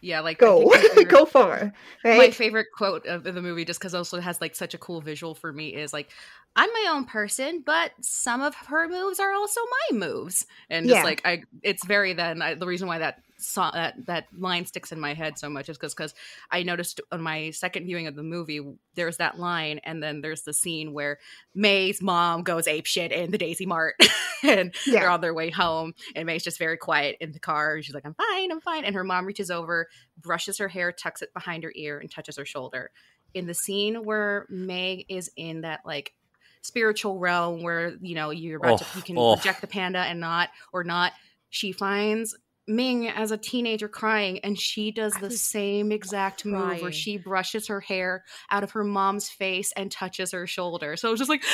Yeah, 0.01 0.21
like 0.21 0.39
go, 0.39 0.71
go 1.09 1.25
far. 1.27 1.73
My 2.11 2.31
favorite 2.31 2.69
quote 2.75 3.07
of 3.07 3.25
the 3.25 3.43
movie, 3.43 3.65
just 3.65 3.81
because 3.81 3.95
also 3.95 4.21
has 4.21 4.41
like 4.41 4.55
such 4.55 4.75
a 4.75 4.79
cool 4.79 5.01
visual 5.01 5.35
for 5.35 5.53
me, 5.53 5.75
is 5.75 5.93
like, 5.93 6.11
"I'm 6.55 6.71
my 6.73 6.91
own 6.93 7.07
person, 7.07 7.63
but 7.65 7.93
some 8.03 8.43
of 8.43 8.55
her 8.55 8.89
moves 8.89 9.19
are 9.21 9.33
also 9.33 9.61
my 9.91 9.99
moves," 9.99 10.47
and 10.71 10.89
just 10.89 11.03
Yeah. 11.03 11.05
like 11.05 11.23
I, 11.25 11.43
it's 11.63 11.85
very 11.85 12.13
then 12.13 12.43
I, 12.43 12.55
the 12.55 12.67
reason 12.67 12.89
why 12.89 12.99
that 12.99 13.23
saw 13.39 13.71
that 13.71 13.95
that 14.07 14.27
line 14.37 14.65
sticks 14.67 14.93
in 14.93 14.99
my 15.01 15.13
head 15.15 15.39
so 15.39 15.49
much 15.51 15.69
is 15.69 15.77
because 15.77 15.95
because 15.95 16.15
I 16.51 16.63
noticed 16.63 17.01
on 17.13 17.21
my 17.21 17.51
second 17.51 17.85
viewing 17.87 18.07
of 18.07 18.17
the 18.17 18.23
movie 18.23 18.61
there's 18.95 19.19
that 19.19 19.39
line 19.39 19.79
and 19.85 20.03
then 20.03 20.21
there's 20.23 20.43
the 20.43 20.53
scene 20.55 20.93
where 20.93 21.19
Mei's 21.55 22.01
mom 22.01 22.43
goes 22.43 22.67
ape 22.67 22.87
shit 22.87 23.13
in 23.13 23.31
the 23.31 23.39
Daisy 23.39 23.67
Mart 23.67 23.95
and 24.43 24.75
Yeah. 24.87 25.01
they're 25.01 25.11
on 25.11 25.21
their 25.21 25.35
way 25.35 25.51
home 25.51 25.95
and 26.15 26.27
Mei's 26.27 26.45
just 26.45 26.59
very 26.59 26.77
quiet 26.77 27.17
in 27.21 27.33
the 27.33 27.39
car. 27.39 27.81
She's 27.83 27.95
like, 27.95 28.07
I'm 28.07 28.15
fine, 28.15 28.51
I'm 28.51 28.61
fine. 28.61 28.85
And 28.85 28.95
her 28.95 29.05
mom 29.05 29.27
reaches 29.27 29.51
over, 29.51 29.89
brushes 30.21 30.59
her 30.59 30.69
hair, 30.69 30.93
tucks 30.93 31.21
it 31.23 31.33
behind 31.35 31.63
her 31.65 31.73
ear, 31.75 31.99
and 31.99 32.11
touches 32.11 32.37
her 32.37 32.45
shoulder. 32.47 32.91
In 33.35 33.47
the 33.47 33.55
scene 33.55 34.05
where 34.05 34.47
May 34.49 35.05
is 35.09 35.31
in 35.37 35.61
that 35.63 35.81
like 35.85 36.15
spiritual 36.63 37.19
realm 37.19 37.63
where 37.63 37.95
you 38.01 38.15
know 38.15 38.31
you're 38.31 38.57
about 38.59 38.79
to, 38.79 38.85
Oh, 38.85 38.97
you 38.97 39.03
can 39.03 39.19
oh. 39.19 39.37
reject 39.37 39.61
the 39.61 39.67
panda 39.67 39.99
and 40.01 40.21
not 40.21 40.49
or 40.73 40.85
not, 40.85 41.13
she 41.51 41.73
finds 41.73 42.37
Ming 42.69 43.09
as 43.09 43.31
a 43.31 43.37
teenager 43.37 43.89
crying, 43.89 44.41
and 44.41 44.59
she 44.59 44.91
does 44.91 45.15
the 45.15 45.31
same 45.31 45.93
exact 45.93 46.45
move 46.45 46.83
where 46.83 46.93
she 46.93 47.17
brushes 47.17 47.69
her 47.69 47.81
hair 47.81 48.25
out 48.51 48.65
of 48.65 48.73
her 48.73 48.83
mom's 48.83 49.29
face 49.29 49.73
and 49.77 49.91
touches 49.91 50.33
her 50.33 50.47
shoulder. 50.47 50.97
So 50.97 51.09
it 51.09 51.13
was 51.13 51.21
just 51.21 51.31
like, 51.31 51.45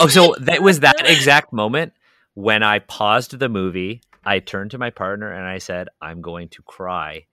oh, 0.00 0.08
so 0.08 0.34
that 0.40 0.62
was 0.62 0.80
that 0.80 1.08
exact 1.08 1.52
moment 1.52 1.92
when 2.34 2.62
I 2.62 2.80
paused 2.80 3.38
the 3.38 3.48
movie. 3.48 4.02
I 4.24 4.40
turned 4.40 4.72
to 4.72 4.78
my 4.78 4.90
partner 4.90 5.30
and 5.32 5.46
I 5.46 5.58
said, 5.58 5.88
"I'm 6.00 6.20
going 6.20 6.48
to 6.50 6.62
cry." 6.62 7.26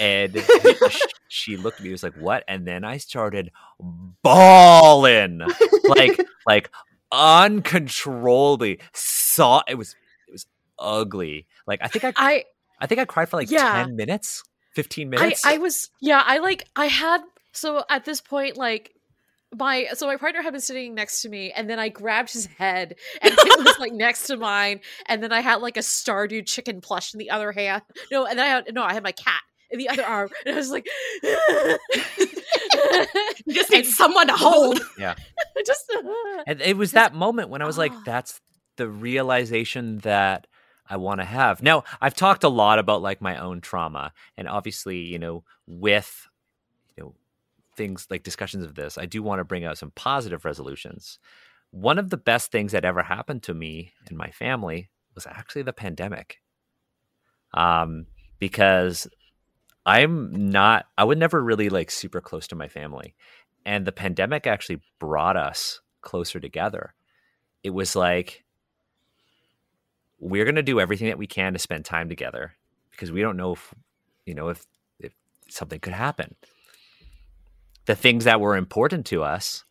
And 0.00 0.36
she 1.28 1.56
looked 1.56 1.78
at 1.78 1.84
me. 1.84 1.90
Was 1.90 2.02
like, 2.02 2.16
"What?" 2.16 2.44
And 2.48 2.66
then 2.66 2.84
I 2.84 2.98
started 2.98 3.50
bawling, 4.22 5.40
like 5.88 6.20
like 6.46 6.70
uncontrollably. 7.12 8.80
Saw 8.92 9.62
it 9.68 9.76
was 9.76 9.94
ugly. 10.78 11.46
Like 11.66 11.80
I 11.82 11.88
think 11.88 12.04
I 12.04 12.12
I 12.16 12.44
I 12.80 12.86
think 12.86 13.00
I 13.00 13.04
cried 13.04 13.28
for 13.28 13.36
like 13.36 13.50
Yeah. 13.50 13.84
ten 13.84 13.96
minutes, 13.96 14.42
fifteen 14.74 15.10
minutes. 15.10 15.44
I 15.44 15.58
was 15.58 15.90
yeah 16.00 16.22
i 16.24 16.38
like 16.38 16.64
i 16.76 16.86
had 16.86 17.20
so 17.52 17.82
at 17.90 18.04
this 18.04 18.20
point 18.20 18.56
like 18.56 18.92
my 19.56 19.86
so 19.94 20.06
my 20.06 20.16
partner 20.16 20.42
had 20.42 20.52
been 20.52 20.60
sitting 20.60 20.94
next 20.94 21.22
to 21.22 21.28
me 21.28 21.50
and 21.50 21.68
then 21.70 21.78
i 21.78 21.88
grabbed 21.88 22.30
his 22.32 22.44
head 22.46 22.94
and 23.22 23.32
it 23.36 23.64
was 23.64 23.78
like 23.78 23.92
next 23.92 24.26
to 24.26 24.36
mine 24.36 24.78
and 25.06 25.22
then 25.22 25.32
i 25.32 25.40
had 25.40 25.56
like 25.62 25.76
a 25.78 25.80
stardew 25.80 26.44
chicken 26.46 26.80
plush 26.82 27.14
in 27.14 27.18
the 27.18 27.30
other 27.30 27.50
hand 27.50 27.82
no 28.12 28.26
and 28.26 28.38
then 28.38 28.44
i 28.44 28.48
had 28.50 28.74
no 28.74 28.82
i 28.82 28.92
had 28.92 29.02
my 29.02 29.10
cat 29.12 29.40
in 29.70 29.78
the 29.78 29.88
other 29.88 30.04
arm 30.04 30.28
and 30.44 30.54
i 30.54 30.58
was 30.58 30.70
like 30.70 30.86
you 33.46 33.54
just 33.54 33.70
need 33.70 33.86
someone 33.86 34.26
to 34.28 34.34
hold. 34.36 34.80
Yeah 34.98 35.14
just 35.66 35.90
And 36.46 36.60
it 36.60 36.76
was 36.76 36.92
that 36.92 37.14
moment 37.14 37.48
when 37.50 37.62
I 37.62 37.66
was 37.66 37.76
like, 37.76 37.92
Ah. 37.92 38.02
that's 38.06 38.40
the 38.76 38.88
realization 38.88 39.98
that 39.98 40.46
I 40.88 40.96
want 40.96 41.20
to 41.20 41.24
have. 41.24 41.62
Now, 41.62 41.84
I've 42.00 42.14
talked 42.14 42.44
a 42.44 42.48
lot 42.48 42.78
about 42.78 43.02
like 43.02 43.20
my 43.20 43.36
own 43.36 43.60
trauma 43.60 44.12
and 44.36 44.48
obviously, 44.48 44.98
you 44.98 45.18
know, 45.18 45.44
with 45.66 46.26
you 46.96 47.02
know 47.02 47.14
things 47.76 48.06
like 48.10 48.22
discussions 48.22 48.64
of 48.64 48.74
this, 48.74 48.98
I 48.98 49.06
do 49.06 49.22
want 49.22 49.40
to 49.40 49.44
bring 49.44 49.64
out 49.64 49.78
some 49.78 49.92
positive 49.92 50.44
resolutions. 50.44 51.18
One 51.70 51.98
of 51.98 52.10
the 52.10 52.16
best 52.16 52.50
things 52.50 52.72
that 52.72 52.84
ever 52.84 53.02
happened 53.02 53.42
to 53.44 53.54
me 53.54 53.92
and 54.06 54.16
my 54.16 54.30
family 54.30 54.88
was 55.14 55.26
actually 55.26 55.62
the 55.62 55.72
pandemic. 55.72 56.38
Um 57.54 58.06
because 58.38 59.08
I'm 59.84 60.50
not 60.50 60.86
I 60.96 61.04
would 61.04 61.18
never 61.18 61.42
really 61.42 61.68
like 61.68 61.90
super 61.90 62.20
close 62.20 62.46
to 62.48 62.56
my 62.56 62.68
family. 62.68 63.14
And 63.64 63.86
the 63.86 63.92
pandemic 63.92 64.46
actually 64.46 64.80
brought 64.98 65.36
us 65.36 65.80
closer 66.00 66.40
together. 66.40 66.94
It 67.62 67.70
was 67.70 67.96
like 67.96 68.44
we're 70.18 70.44
going 70.44 70.56
to 70.56 70.62
do 70.62 70.80
everything 70.80 71.08
that 71.08 71.18
we 71.18 71.26
can 71.26 71.52
to 71.52 71.58
spend 71.58 71.84
time 71.84 72.08
together 72.08 72.52
because 72.90 73.12
we 73.12 73.20
don't 73.20 73.36
know 73.36 73.52
if 73.52 73.74
you 74.26 74.34
know 74.34 74.48
if 74.48 74.66
if 74.98 75.12
something 75.48 75.80
could 75.80 75.92
happen. 75.92 76.34
The 77.86 77.94
things 77.94 78.24
that 78.24 78.40
were 78.40 78.56
important 78.56 79.06
to 79.06 79.22
us, 79.22 79.64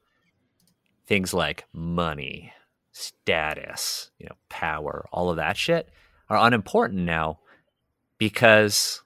things 1.06 1.34
like 1.34 1.66
money, 1.72 2.52
status, 2.92 4.10
you 4.18 4.26
know, 4.26 4.36
power, 4.50 5.08
all 5.12 5.30
of 5.30 5.36
that 5.38 5.58
shit 5.58 5.90
are 6.30 6.48
unimportant 6.48 7.02
now 7.02 7.40
because 8.18 9.02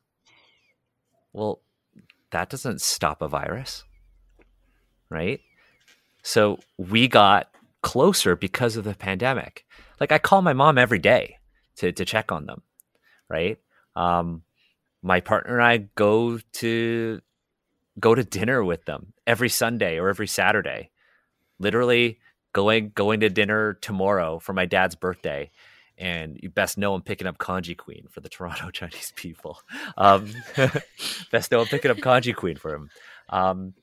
well, 1.34 1.62
that 2.32 2.50
doesn't 2.50 2.82
stop 2.82 3.22
a 3.22 3.28
virus. 3.28 3.84
Right? 5.10 5.42
So 6.24 6.60
we 6.78 7.08
got 7.08 7.50
closer 7.82 8.36
because 8.36 8.78
of 8.78 8.84
the 8.84 8.96
pandemic. 8.96 9.66
Like 10.02 10.12
I 10.12 10.18
call 10.18 10.42
my 10.42 10.54
mom 10.54 10.80
every 10.80 11.00
day 11.00 11.38
to 11.78 11.92
to 11.92 12.04
check 12.04 12.32
on 12.32 12.48
them, 12.48 12.64
right? 13.30 13.60
Um, 13.96 14.42
my 15.04 15.20
partner 15.20 15.60
and 15.60 15.64
I 15.64 15.78
go 15.96 16.40
to 16.54 17.22
go 18.00 18.16
to 18.16 18.24
dinner 18.24 18.64
with 18.64 18.86
them 18.86 19.14
every 19.28 19.48
Sunday 19.48 20.00
or 20.00 20.10
every 20.10 20.28
Saturday. 20.28 20.90
Literally 21.60 22.20
going 22.54 22.92
going 22.96 23.20
to 23.20 23.30
dinner 23.30 23.76
tomorrow 23.76 24.40
for 24.40 24.54
my 24.54 24.66
dad's 24.66 24.96
birthday. 24.96 25.52
And 26.00 26.40
you 26.42 26.50
best 26.50 26.80
know 26.80 26.96
I'm 26.96 27.04
picking 27.04 27.28
up 27.28 27.38
Congee 27.38 27.76
Queen 27.76 28.08
for 28.10 28.22
the 28.22 28.30
Toronto 28.36 28.72
Chinese 28.72 29.14
people. 29.16 29.60
Um, 29.98 30.32
best 31.32 31.52
know 31.52 31.62
I'm 31.62 31.68
picking 31.68 31.92
up 31.92 32.02
Congee 32.02 32.34
Queen 32.34 32.56
for 32.56 32.74
him. 32.74 32.90
Um, 33.30 33.76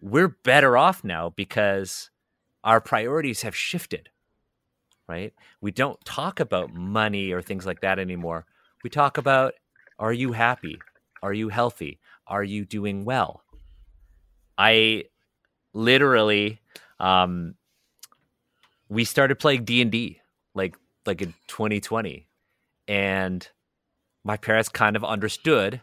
we're 0.00 0.28
better 0.28 0.76
off 0.76 1.04
now 1.04 1.30
because 1.30 2.10
our 2.64 2.80
priorities 2.80 3.42
have 3.42 3.54
shifted, 3.54 4.10
right? 5.08 5.32
We 5.60 5.70
don't 5.70 6.02
talk 6.04 6.40
about 6.40 6.74
money 6.74 7.32
or 7.32 7.42
things 7.42 7.66
like 7.66 7.80
that 7.80 7.98
anymore. 7.98 8.46
We 8.82 8.90
talk 8.90 9.18
about 9.18 9.54
are 9.98 10.12
you 10.12 10.32
happy? 10.32 10.78
Are 11.22 11.32
you 11.32 11.48
healthy? 11.48 11.98
Are 12.26 12.44
you 12.44 12.64
doing 12.64 13.04
well? 13.04 13.42
I 14.58 15.04
literally 15.72 16.60
um 16.98 17.54
we 18.88 19.04
started 19.04 19.38
playing 19.38 19.64
D&D 19.64 20.20
like 20.54 20.76
like 21.04 21.20
in 21.20 21.34
2020 21.48 22.26
and 22.88 23.48
my 24.24 24.36
parents 24.36 24.68
kind 24.68 24.96
of 24.96 25.04
understood 25.04 25.82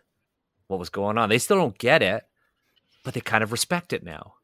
what 0.67 0.79
was 0.79 0.89
going 0.89 1.17
on. 1.17 1.29
They 1.29 1.37
still 1.37 1.57
don't 1.57 1.77
get 1.77 2.01
it, 2.01 2.25
but 3.03 3.13
they 3.13 3.21
kind 3.21 3.43
of 3.43 3.51
respect 3.51 3.93
it 3.93 4.03
now. 4.03 4.35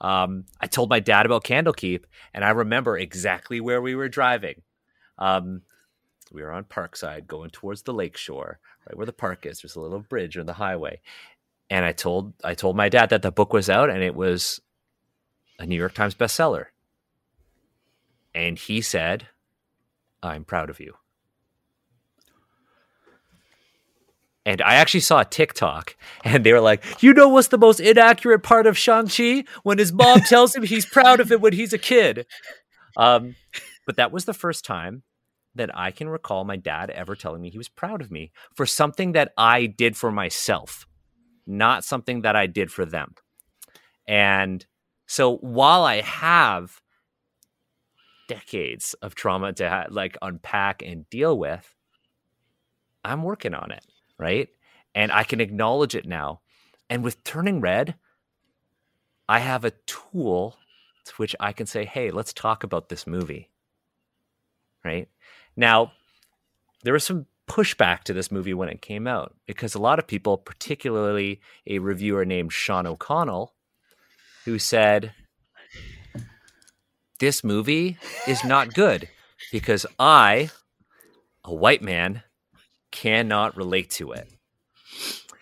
Um, 0.00 0.44
I 0.60 0.66
told 0.66 0.90
my 0.90 1.00
dad 1.00 1.26
about 1.26 1.44
Candlekeep, 1.44 2.04
and 2.34 2.44
I 2.44 2.50
remember 2.50 2.98
exactly 2.98 3.60
where 3.60 3.80
we 3.80 3.94
were 3.94 4.08
driving. 4.08 4.62
Um, 5.18 5.62
we 6.32 6.42
were 6.42 6.52
on 6.52 6.64
Parkside 6.64 7.26
going 7.26 7.50
towards 7.50 7.82
the 7.82 7.94
lake 7.94 8.16
shore, 8.16 8.58
right 8.86 8.96
where 8.96 9.06
the 9.06 9.12
park 9.12 9.46
is. 9.46 9.60
There's 9.60 9.76
a 9.76 9.80
little 9.80 10.00
bridge 10.00 10.36
on 10.36 10.46
the 10.46 10.54
highway, 10.54 11.00
and 11.70 11.84
I 11.84 11.92
told 11.92 12.34
I 12.44 12.54
told 12.54 12.76
my 12.76 12.88
dad 12.88 13.10
that 13.10 13.22
the 13.22 13.32
book 13.32 13.52
was 13.52 13.70
out 13.70 13.90
and 13.90 14.02
it 14.02 14.14
was 14.14 14.60
a 15.58 15.66
New 15.66 15.76
York 15.76 15.94
Times 15.94 16.14
bestseller, 16.14 16.66
and 18.34 18.58
he 18.58 18.80
said, 18.80 19.28
"I'm 20.22 20.44
proud 20.44 20.68
of 20.68 20.80
you." 20.80 20.96
And 24.46 24.62
I 24.62 24.76
actually 24.76 25.00
saw 25.00 25.20
a 25.20 25.24
TikTok, 25.24 25.96
and 26.24 26.44
they 26.44 26.52
were 26.52 26.60
like, 26.60 27.02
"You 27.02 27.12
know 27.12 27.28
what's 27.28 27.48
the 27.48 27.58
most 27.58 27.80
inaccurate 27.80 28.38
part 28.38 28.66
of 28.66 28.78
Shang 28.78 29.08
Chi? 29.08 29.44
When 29.64 29.76
his 29.76 29.92
mom 29.92 30.20
tells 30.28 30.54
him 30.54 30.62
he's 30.62 30.86
proud 30.86 31.20
of 31.20 31.30
it 31.32 31.40
when 31.42 31.52
he's 31.52 31.72
a 31.72 31.78
kid." 31.78 32.26
Um, 32.96 33.34
but 33.86 33.96
that 33.96 34.12
was 34.12 34.24
the 34.24 34.32
first 34.32 34.64
time 34.64 35.02
that 35.56 35.76
I 35.76 35.90
can 35.90 36.08
recall 36.08 36.44
my 36.44 36.56
dad 36.56 36.90
ever 36.90 37.16
telling 37.16 37.42
me 37.42 37.50
he 37.50 37.58
was 37.58 37.68
proud 37.68 38.00
of 38.00 38.10
me 38.10 38.30
for 38.54 38.66
something 38.66 39.12
that 39.12 39.32
I 39.36 39.66
did 39.66 39.96
for 39.96 40.12
myself, 40.12 40.86
not 41.46 41.84
something 41.84 42.22
that 42.22 42.36
I 42.36 42.46
did 42.46 42.70
for 42.70 42.84
them. 42.84 43.14
And 44.06 44.64
so 45.06 45.38
while 45.38 45.84
I 45.84 46.02
have 46.02 46.80
decades 48.28 48.94
of 49.02 49.14
trauma 49.14 49.52
to 49.54 49.68
ha- 49.68 49.86
like 49.90 50.16
unpack 50.22 50.82
and 50.82 51.08
deal 51.10 51.38
with, 51.38 51.74
I'm 53.04 53.22
working 53.22 53.54
on 53.54 53.70
it, 53.70 53.84
right? 54.18 54.48
And 54.94 55.12
I 55.12 55.24
can 55.24 55.40
acknowledge 55.40 55.94
it 55.94 56.06
now. 56.06 56.40
And 56.88 57.02
with 57.02 57.22
turning 57.24 57.60
red, 57.60 57.96
I 59.28 59.40
have 59.40 59.64
a 59.64 59.72
tool 59.86 60.56
to 61.04 61.12
which 61.16 61.34
I 61.40 61.52
can 61.52 61.66
say, 61.66 61.84
"Hey, 61.84 62.10
let's 62.10 62.32
talk 62.32 62.64
about 62.64 62.88
this 62.88 63.06
movie." 63.06 63.50
Right? 64.84 65.08
Now, 65.56 65.92
there 66.82 66.92
was 66.92 67.04
some 67.04 67.26
pushback 67.48 68.02
to 68.04 68.12
this 68.12 68.30
movie 68.30 68.54
when 68.54 68.68
it 68.68 68.82
came 68.82 69.06
out 69.06 69.34
because 69.46 69.74
a 69.74 69.80
lot 69.80 69.98
of 69.98 70.06
people, 70.06 70.36
particularly 70.36 71.40
a 71.66 71.78
reviewer 71.78 72.24
named 72.24 72.52
Sean 72.52 72.86
O'Connell, 72.86 73.54
who 74.44 74.58
said, 74.58 75.12
This 77.18 77.42
movie 77.42 77.98
is 78.26 78.44
not 78.44 78.74
good 78.74 79.08
because 79.50 79.86
I, 79.98 80.50
a 81.44 81.54
white 81.54 81.82
man, 81.82 82.22
cannot 82.92 83.56
relate 83.56 83.90
to 83.90 84.12
it. 84.12 84.28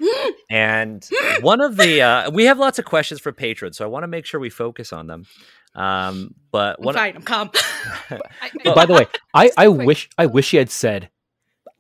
And 0.51 1.05
one 1.41 1.61
of 1.61 1.77
the, 1.77 2.03
uh, 2.03 2.31
we 2.31 2.45
have 2.45 2.59
lots 2.59 2.79
of 2.79 2.85
questions 2.85 3.21
for 3.21 3.33
patrons, 3.33 3.77
so 3.79 3.85
I 3.85 3.89
want 3.89 4.03
to 4.05 4.07
make 4.09 4.27
sure 4.27 4.39
we 4.39 4.51
focus 4.51 4.93
on 4.93 5.07
them. 5.07 5.25
Um, 5.75 6.35
but 6.53 6.77
I'm 6.79 6.85
one 6.85 6.95
fine. 6.95 7.17
I'm 7.17 7.23
calm. 7.23 7.51
I- 8.11 8.21
But 8.63 8.75
by 8.77 8.87
the 8.87 8.93
way, 8.93 9.07
I, 9.35 9.51
I 9.57 9.69
wish 9.69 10.09
I 10.17 10.27
wish 10.27 10.51
he 10.53 10.57
had 10.59 10.71
said 10.71 11.11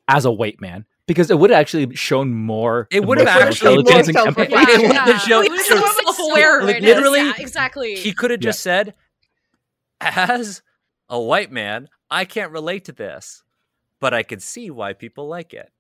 as 0.09 0.25
a 0.25 0.33
white 0.33 0.61
man 0.61 0.87
because 1.07 1.31
it 1.31 1.39
would 1.39 1.51
have 1.51 1.61
actually 1.61 1.95
shown 1.95 2.35
more. 2.35 2.89
It 2.91 3.05
would 3.05 3.19
have 3.19 3.29
actually 3.29 3.75
intelligence 3.75 4.07
been- 4.09 4.17
and 4.17 4.27
empathy. 4.39 4.53
Yeah. 4.53 4.65
It 4.69 4.83
would 4.89 4.97
have 4.97 5.21
shown- 5.23 5.45
It 5.45 5.51
would 5.53 5.61
so- 5.61 5.77
shown 5.77 5.87
self-aware. 6.05 6.61
self-awareness. 6.61 6.83
Literally, 6.83 7.21
yeah, 7.21 7.33
exactly. 7.39 7.95
he 7.95 8.13
could 8.13 8.31
have 8.33 8.41
just 8.41 8.61
said, 8.61 8.95
as 10.01 10.63
a 11.09 11.21
white 11.21 11.53
man, 11.53 11.89
I 12.11 12.25
can't 12.25 12.51
relate 12.51 12.87
to 12.87 12.93
this, 12.93 13.44
but 14.05 14.13
I 14.13 14.23
could 14.23 14.43
see 14.43 14.71
why 14.71 14.93
people 14.93 15.27
like 15.29 15.55
it. 15.55 15.71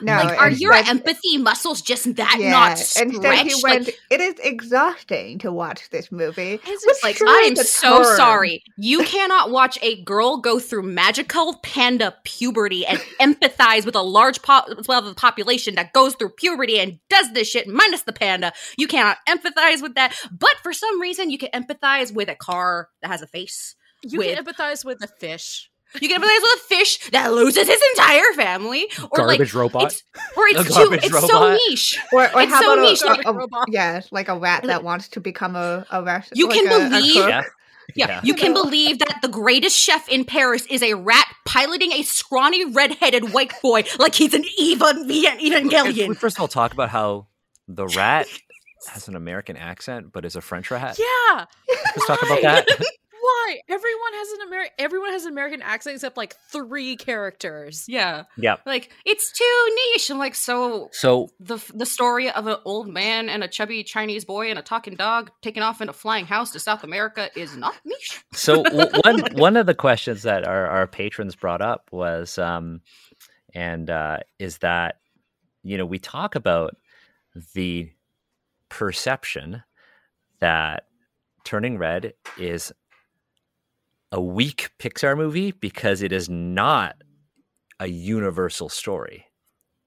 No, 0.00 0.12
like, 0.16 0.36
are 0.40 0.50
your 0.50 0.74
instead- 0.74 0.90
empathy 0.96 1.38
muscles 1.38 1.80
just 1.80 2.16
that 2.16 2.36
yeah, 2.40 2.50
not 2.50 2.72
Instead, 2.72 3.46
he 3.46 3.50
stretched? 3.50 3.86
Like, 3.86 3.98
it 4.10 4.20
is 4.20 4.34
exhausting 4.42 5.38
to 5.38 5.52
watch 5.52 5.88
this 5.90 6.10
movie. 6.10 6.58
It's 6.66 6.84
Which 6.84 6.96
like 7.04 7.22
I 7.22 7.44
am 7.46 7.54
so 7.54 8.02
term. 8.02 8.16
sorry. 8.16 8.64
You 8.76 9.04
cannot 9.14 9.52
watch 9.52 9.78
a 9.82 10.02
girl 10.02 10.38
go 10.38 10.58
through 10.58 10.82
magical 10.82 11.60
panda 11.62 12.12
puberty 12.24 12.84
and 12.84 12.98
empathize 13.20 13.86
with 13.86 13.94
a 13.94 14.02
large 14.02 14.42
po- 14.42 14.62
well 14.88 14.98
of 14.98 15.04
the 15.04 15.14
population 15.14 15.76
that 15.76 15.92
goes 15.92 16.16
through 16.16 16.30
puberty 16.30 16.80
and 16.80 16.98
does 17.08 17.32
this 17.32 17.48
shit 17.48 17.68
minus 17.68 18.02
the 18.02 18.12
panda. 18.12 18.52
You 18.76 18.88
cannot 18.88 19.18
empathize 19.28 19.80
with 19.80 19.94
that. 19.94 20.12
But 20.36 20.56
for 20.64 20.72
some 20.72 21.00
reason, 21.00 21.30
you 21.30 21.38
can 21.38 21.50
empathize 21.54 22.12
with 22.12 22.28
a 22.28 22.34
car 22.34 22.88
that 23.00 23.12
has 23.12 23.22
a 23.22 23.28
face. 23.28 23.76
you 24.02 24.18
with- 24.18 24.34
can 24.36 24.44
empathize 24.44 24.84
with 24.84 25.04
a 25.04 25.08
fish. 25.20 25.70
You 26.00 26.08
can 26.08 26.20
empathize 26.20 26.42
with 26.42 26.60
a 26.60 26.64
fish 26.64 27.10
that 27.10 27.32
loses 27.32 27.68
his 27.68 27.80
entire 27.96 28.32
family, 28.34 28.88
or 29.12 29.26
like 29.26 29.38
Garbage 29.38 29.54
robot. 29.54 29.84
it's 29.92 30.02
or 30.36 30.46
it's 30.48 30.64
too 30.68 30.74
garbage 30.74 31.04
it's 31.04 31.26
so 31.28 31.52
niche. 31.68 31.98
Or, 32.12 32.22
or 32.34 32.42
It's 32.42 32.52
how 32.52 32.60
so 32.62 32.72
about 32.74 32.82
niche, 32.82 33.02
a, 33.02 33.06
like- 33.06 33.26
a- 33.26 33.32
Robot. 33.32 33.64
yeah, 33.68 34.00
like 34.10 34.28
a 34.28 34.36
rat 34.38 34.64
that 34.64 34.82
wants 34.82 35.08
to 35.10 35.20
become 35.20 35.54
a 35.56 35.86
a 35.90 36.02
rat. 36.02 36.28
You 36.34 36.48
like 36.48 36.56
can 36.58 36.66
a- 36.72 36.86
a 36.86 36.90
believe- 36.90 37.14
cook. 37.14 37.28
Yeah. 37.28 37.42
Yeah, 37.94 38.06
Yeah. 38.08 38.20
you 38.24 38.32
can 38.34 38.54
believe 38.54 38.98
that 39.00 39.18
the 39.20 39.28
greatest 39.28 39.78
chef 39.78 40.08
in 40.08 40.24
Paris 40.24 40.64
is 40.70 40.82
a 40.82 40.94
rat 40.94 41.26
piloting 41.44 41.92
a 41.92 42.02
scrawny 42.02 42.64
red-headed 42.64 43.34
white 43.34 43.52
boy 43.62 43.84
like 43.98 44.14
he's 44.14 44.32
an 44.32 44.42
Evan 44.58 45.06
Can 45.06 45.06
we 45.06 45.50
Evangelion. 45.50 46.16
first 46.16 46.38
of 46.38 46.40
all 46.40 46.48
talk 46.48 46.72
about 46.72 46.88
how 46.88 47.26
the 47.68 47.86
rat 47.96 48.26
has 48.88 49.06
an 49.06 49.14
American 49.16 49.58
accent 49.58 50.12
but 50.12 50.24
is 50.24 50.34
a 50.34 50.40
French 50.40 50.70
rat? 50.70 50.98
Yeah. 50.98 51.44
Let's 51.68 52.06
talk 52.06 52.22
about 52.22 52.40
that. 52.42 52.66
Why? 53.24 53.60
Everyone 53.70 54.12
has 54.12 54.28
an 54.32 54.40
American. 54.48 54.74
Everyone 54.78 55.12
has 55.12 55.24
an 55.24 55.32
American 55.32 55.62
accent 55.62 55.94
except 55.94 56.18
like 56.18 56.36
three 56.52 56.94
characters. 56.94 57.86
Yeah, 57.88 58.24
yeah. 58.36 58.56
like 58.66 58.90
it's 59.06 59.32
too 59.32 59.76
niche. 59.94 60.10
I'm 60.10 60.18
like, 60.18 60.34
so 60.34 60.90
So 60.92 61.30
the 61.40 61.56
the 61.74 61.86
story 61.86 62.30
of 62.30 62.46
an 62.46 62.58
old 62.66 62.86
man 62.86 63.30
and 63.30 63.42
a 63.42 63.48
chubby 63.48 63.82
Chinese 63.82 64.26
boy 64.26 64.50
and 64.50 64.58
a 64.58 64.62
talking 64.62 64.94
dog 64.94 65.30
taking 65.40 65.62
off 65.62 65.80
in 65.80 65.88
a 65.88 65.94
flying 65.94 66.26
house 66.26 66.50
to 66.50 66.60
South 66.60 66.84
America 66.84 67.30
is 67.34 67.56
not 67.56 67.74
niche. 67.86 68.22
So 68.34 68.62
one 69.04 69.20
one 69.32 69.56
of 69.56 69.64
the 69.64 69.74
questions 69.74 70.24
that 70.24 70.46
our, 70.46 70.66
our 70.66 70.86
patrons 70.86 71.34
brought 71.34 71.62
up 71.62 71.88
was, 71.92 72.36
um, 72.36 72.82
and 73.54 73.88
uh, 73.88 74.18
is 74.38 74.58
that 74.58 74.96
you 75.62 75.78
know 75.78 75.86
we 75.86 75.98
talk 75.98 76.34
about 76.34 76.76
the 77.54 77.90
perception 78.68 79.62
that 80.40 80.84
Turning 81.44 81.78
Red 81.78 82.12
is 82.38 82.70
a 84.14 84.20
weak 84.20 84.70
Pixar 84.78 85.16
movie 85.16 85.50
because 85.50 86.00
it 86.00 86.12
is 86.12 86.28
not 86.30 86.94
a 87.80 87.88
universal 87.88 88.68
story. 88.68 89.26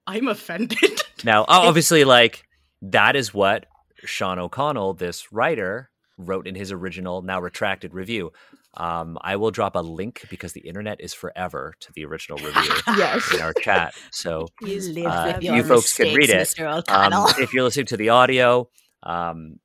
I'm 0.06 0.28
offended. 0.28 0.80
Now, 1.24 1.46
obviously, 1.48 2.04
like 2.04 2.44
that 2.84 3.16
is 3.16 3.34
what 3.34 3.66
Sean 4.06 4.38
O'Connell, 4.38 4.94
this 4.94 5.32
writer, 5.32 5.90
wrote 6.20 6.46
in 6.46 6.54
his 6.54 6.72
original, 6.72 7.24
now 7.24 7.40
retracted 7.42 7.96
review. 7.96 8.32
Um, 8.76 9.18
I 9.22 9.38
will 9.38 9.50
drop 9.50 9.76
a 9.76 9.80
link 9.80 10.26
because 10.30 10.54
the 10.54 10.60
internet 10.62 11.02
is 11.02 11.16
forever 11.16 11.74
to 11.80 11.92
the 11.96 12.06
original 12.06 12.38
review 12.38 12.72
Yes. 12.98 13.34
in 13.34 13.42
our 13.42 13.54
chat. 13.54 13.96
So 14.12 14.48
Live 14.62 15.06
Uh, 15.08 15.40
you 15.42 15.56
your 15.56 15.64
folks 15.64 15.98
can 15.98 16.14
read 16.14 16.30
it. 16.30 16.48
Mr. 16.48 16.88
um, 16.90 17.34
if 17.40 17.52
you're 17.54 17.64
listening 17.64 17.88
to 17.88 17.98
the 17.98 18.10
audio, 18.10 18.70
um, 19.02 19.56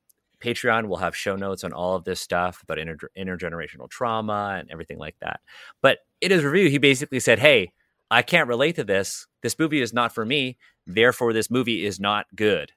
Patreon 0.43 0.89
will 0.89 0.97
have 0.97 1.15
show 1.17 1.37
notes 1.37 1.63
on 1.65 1.73
all 1.73 1.95
of 1.95 2.05
this 2.05 2.21
stuff 2.21 2.63
about 2.63 2.79
inter- 2.79 3.11
intergenerational 3.17 3.89
trauma 3.89 4.57
and 4.59 4.71
everything 4.71 4.99
like 4.99 5.17
that. 5.21 5.41
But 5.81 5.99
in 6.21 6.31
his 6.31 6.43
review, 6.45 6.69
he 6.69 6.79
basically 6.79 7.21
said, 7.21 7.39
Hey, 7.39 7.73
I 8.11 8.23
can't 8.23 8.49
relate 8.49 8.77
to 8.77 8.85
this. 8.85 9.27
This 9.43 9.59
movie 9.59 9.81
is 9.81 9.93
not 9.93 10.15
for 10.15 10.25
me. 10.25 10.59
Therefore, 10.87 11.33
this 11.33 11.51
movie 11.51 11.85
is 11.87 12.01
not 12.01 12.27
good. 12.35 12.73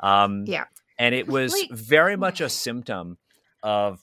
Um, 0.00 0.44
Yeah. 0.46 0.64
And 0.98 1.14
it 1.14 1.26
was 1.28 1.52
Like- 1.52 1.70
very 1.70 2.16
much 2.16 2.40
a 2.40 2.48
symptom 2.48 3.18
of 3.62 4.02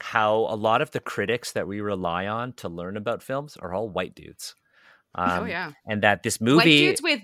how 0.00 0.34
a 0.50 0.56
lot 0.56 0.82
of 0.82 0.90
the 0.90 1.00
critics 1.00 1.52
that 1.52 1.66
we 1.66 1.80
rely 1.80 2.26
on 2.26 2.52
to 2.54 2.68
learn 2.68 2.96
about 2.96 3.22
films 3.22 3.56
are 3.56 3.72
all 3.72 3.88
white 3.88 4.14
dudes. 4.14 4.54
Um, 5.14 5.42
oh 5.42 5.44
yeah. 5.44 5.72
And 5.86 6.02
that 6.02 6.22
this 6.22 6.40
movie 6.40 6.56
white 6.56 6.64
dudes 6.98 7.02
with 7.02 7.20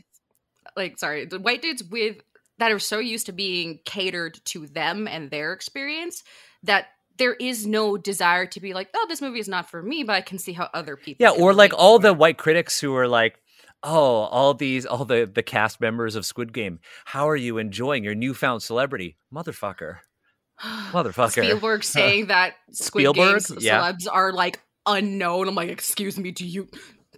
like 0.77 0.99
sorry 0.99 1.25
the 1.27 1.41
white 1.41 1.61
dudes 1.62 1.83
with 1.83 2.19
that 2.61 2.70
are 2.70 2.78
so 2.78 2.99
used 2.99 3.27
to 3.27 3.32
being 3.32 3.81
catered 3.85 4.39
to 4.45 4.66
them 4.66 5.09
and 5.09 5.31
their 5.31 5.53
experience 5.53 6.23
that 6.62 6.87
there 7.19 7.35
is 7.35 7.66
no 7.66 7.97
desire 7.97 8.47
to 8.47 8.61
be 8.61 8.73
like 8.73 8.89
oh 8.95 9.07
this 9.09 9.20
movie 9.20 9.41
is 9.41 9.49
not 9.49 9.69
for 9.69 9.82
me 9.82 10.05
but 10.05 10.15
i 10.15 10.20
can 10.20 10.39
see 10.39 10.53
how 10.53 10.69
other 10.73 10.97
people 10.97 11.24
Yeah, 11.24 11.31
or 11.43 11.53
like 11.53 11.73
all 11.77 11.99
the 11.99 12.15
white 12.15 12.39
critics 12.39 12.81
who 12.81 12.95
are 12.97 13.09
like, 13.09 13.41
"Oh, 13.82 14.28
all 14.31 14.55
these, 14.55 14.87
all 14.87 15.05
the 15.05 15.31
the 15.32 15.43
cast 15.43 15.81
members 15.81 16.15
of 16.16 16.24
Squid 16.24 16.53
Game, 16.53 16.81
how 17.05 17.28
are 17.28 17.37
you 17.37 17.59
enjoying 17.59 18.05
your 18.05 18.15
newfound 18.15 18.62
celebrity, 18.62 19.16
motherfucker, 19.35 19.99
motherfucker?" 20.62 21.43
spielberg 21.45 21.82
saying 21.97 22.27
that 22.27 22.55
squid 22.73 23.03
Spielberg? 23.05 23.43
Game's 23.43 23.65
Yeah. 23.65 23.81
celebs 23.81 24.07
are 24.11 24.32
like 24.32 24.61
unknown 24.87 25.47
i'm 25.47 25.55
like 25.55 25.69
excuse 25.69 26.19
me 26.19 26.31
do 26.31 26.47
you 26.47 26.66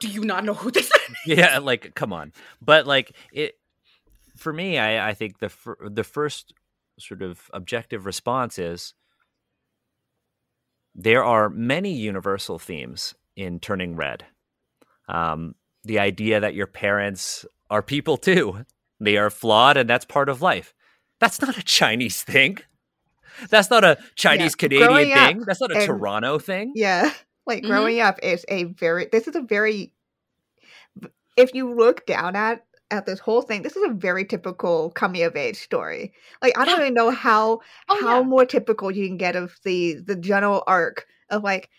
do 0.01 0.09
you 0.09 0.25
not 0.25 0.45
know 0.45 0.53
who 0.53 0.71
this 0.73 0.87
is 0.87 1.17
yeah, 1.27 1.59
like 1.59 1.95
come 1.95 2.13
on, 2.13 2.33
but 2.61 2.87
like 2.87 3.15
it 3.33 3.55
for 4.37 4.53
me, 4.53 4.79
I 4.79 5.11
I 5.11 5.15
think 5.15 5.39
the 5.39 5.49
fir- 5.49 5.89
the 5.89 6.05
first 6.05 6.55
sort 6.99 7.23
of 7.23 7.51
objective 7.53 8.07
response 8.07 8.59
is 8.59 8.95
there 10.95 11.25
are 11.25 11.49
many 11.49 11.93
universal 11.93 12.59
themes 12.59 13.15
in 13.37 13.61
Turning 13.61 13.97
Red. 13.97 14.25
Um, 15.09 15.55
the 15.85 15.99
idea 15.99 16.39
that 16.41 16.55
your 16.55 16.67
parents 16.67 17.45
are 17.71 17.83
people 17.83 18.17
too. 18.17 18.65
They 19.01 19.17
are 19.17 19.31
flawed, 19.31 19.77
and 19.77 19.89
that's 19.89 20.05
part 20.05 20.29
of 20.29 20.43
life. 20.43 20.75
That's 21.19 21.41
not 21.41 21.57
a 21.59 21.63
Chinese 21.63 22.23
thing. 22.23 22.59
That's 23.49 23.71
not 23.71 23.83
a 23.85 23.99
Chinese 24.15 24.55
Canadian 24.55 24.87
growing 24.89 25.13
thing. 25.13 25.41
That's 25.47 25.61
not 25.61 25.73
a 25.73 25.77
and- 25.77 25.87
Toronto 25.87 26.39
thing. 26.39 26.73
Yeah. 26.75 27.13
Like 27.47 27.65
Mhm. 27.65 27.69
growing 27.69 28.01
up 28.01 28.19
is 28.23 28.45
a 28.49 28.65
very 28.65 29.07
this 29.11 29.27
is 29.27 29.35
a 29.35 29.41
very 29.41 29.93
if 31.37 31.55
you 31.55 31.75
look 31.75 32.05
down 32.07 32.37
at 32.37 32.65
at 32.93 33.07
this 33.07 33.19
whole 33.19 33.43
thing, 33.43 33.63
this 33.63 33.75
is 33.75 33.85
a 33.85 33.95
very 33.95 34.25
typical 34.25 34.91
coming 34.91 35.23
of 35.23 35.35
age 35.35 35.57
story. 35.57 36.13
Like 36.43 36.57
I 36.59 36.65
don't 36.67 36.81
even 36.81 36.95
know 36.95 37.11
how 37.11 37.61
oh 37.89 38.01
how 38.03 38.21
yeah. 38.21 38.27
more 38.27 38.45
typical 38.45 38.91
you 38.91 39.09
can 39.09 39.17
get 39.17 39.35
of 39.35 39.59
the 39.65 39.95
the 39.95 40.15
general 40.15 40.63
arc 40.67 41.07
of 41.31 41.43
like 41.43 41.71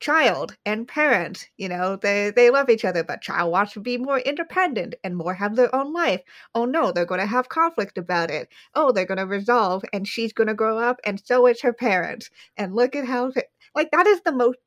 child 0.00 0.56
and 0.66 0.88
parent 0.88 1.48
you 1.56 1.68
know 1.68 1.94
they 1.94 2.32
they 2.34 2.50
love 2.50 2.68
each 2.68 2.84
other 2.84 3.04
but 3.04 3.22
child 3.22 3.52
wants 3.52 3.72
to 3.72 3.78
be 3.78 3.96
more 3.96 4.18
independent 4.18 4.96
and 5.04 5.16
more 5.16 5.32
have 5.32 5.54
their 5.54 5.72
own 5.74 5.92
life. 5.92 6.20
Oh 6.56 6.64
no 6.64 6.90
they're 6.90 7.06
going 7.06 7.20
to 7.20 7.26
have 7.26 7.48
conflict 7.48 7.96
about 7.96 8.30
it. 8.30 8.48
Oh 8.74 8.90
they're 8.90 9.06
going 9.06 9.18
to 9.18 9.26
resolve 9.26 9.84
and 9.92 10.08
she's 10.08 10.32
going 10.32 10.48
to 10.48 10.54
grow 10.54 10.76
up 10.76 10.98
and 11.04 11.22
so 11.24 11.46
is 11.46 11.62
her 11.62 11.72
parents. 11.72 12.30
And 12.56 12.74
look 12.74 12.96
at 12.96 13.06
how 13.06 13.32
like 13.76 13.92
that 13.92 14.08
is 14.08 14.20
the 14.22 14.32
most 14.32 14.58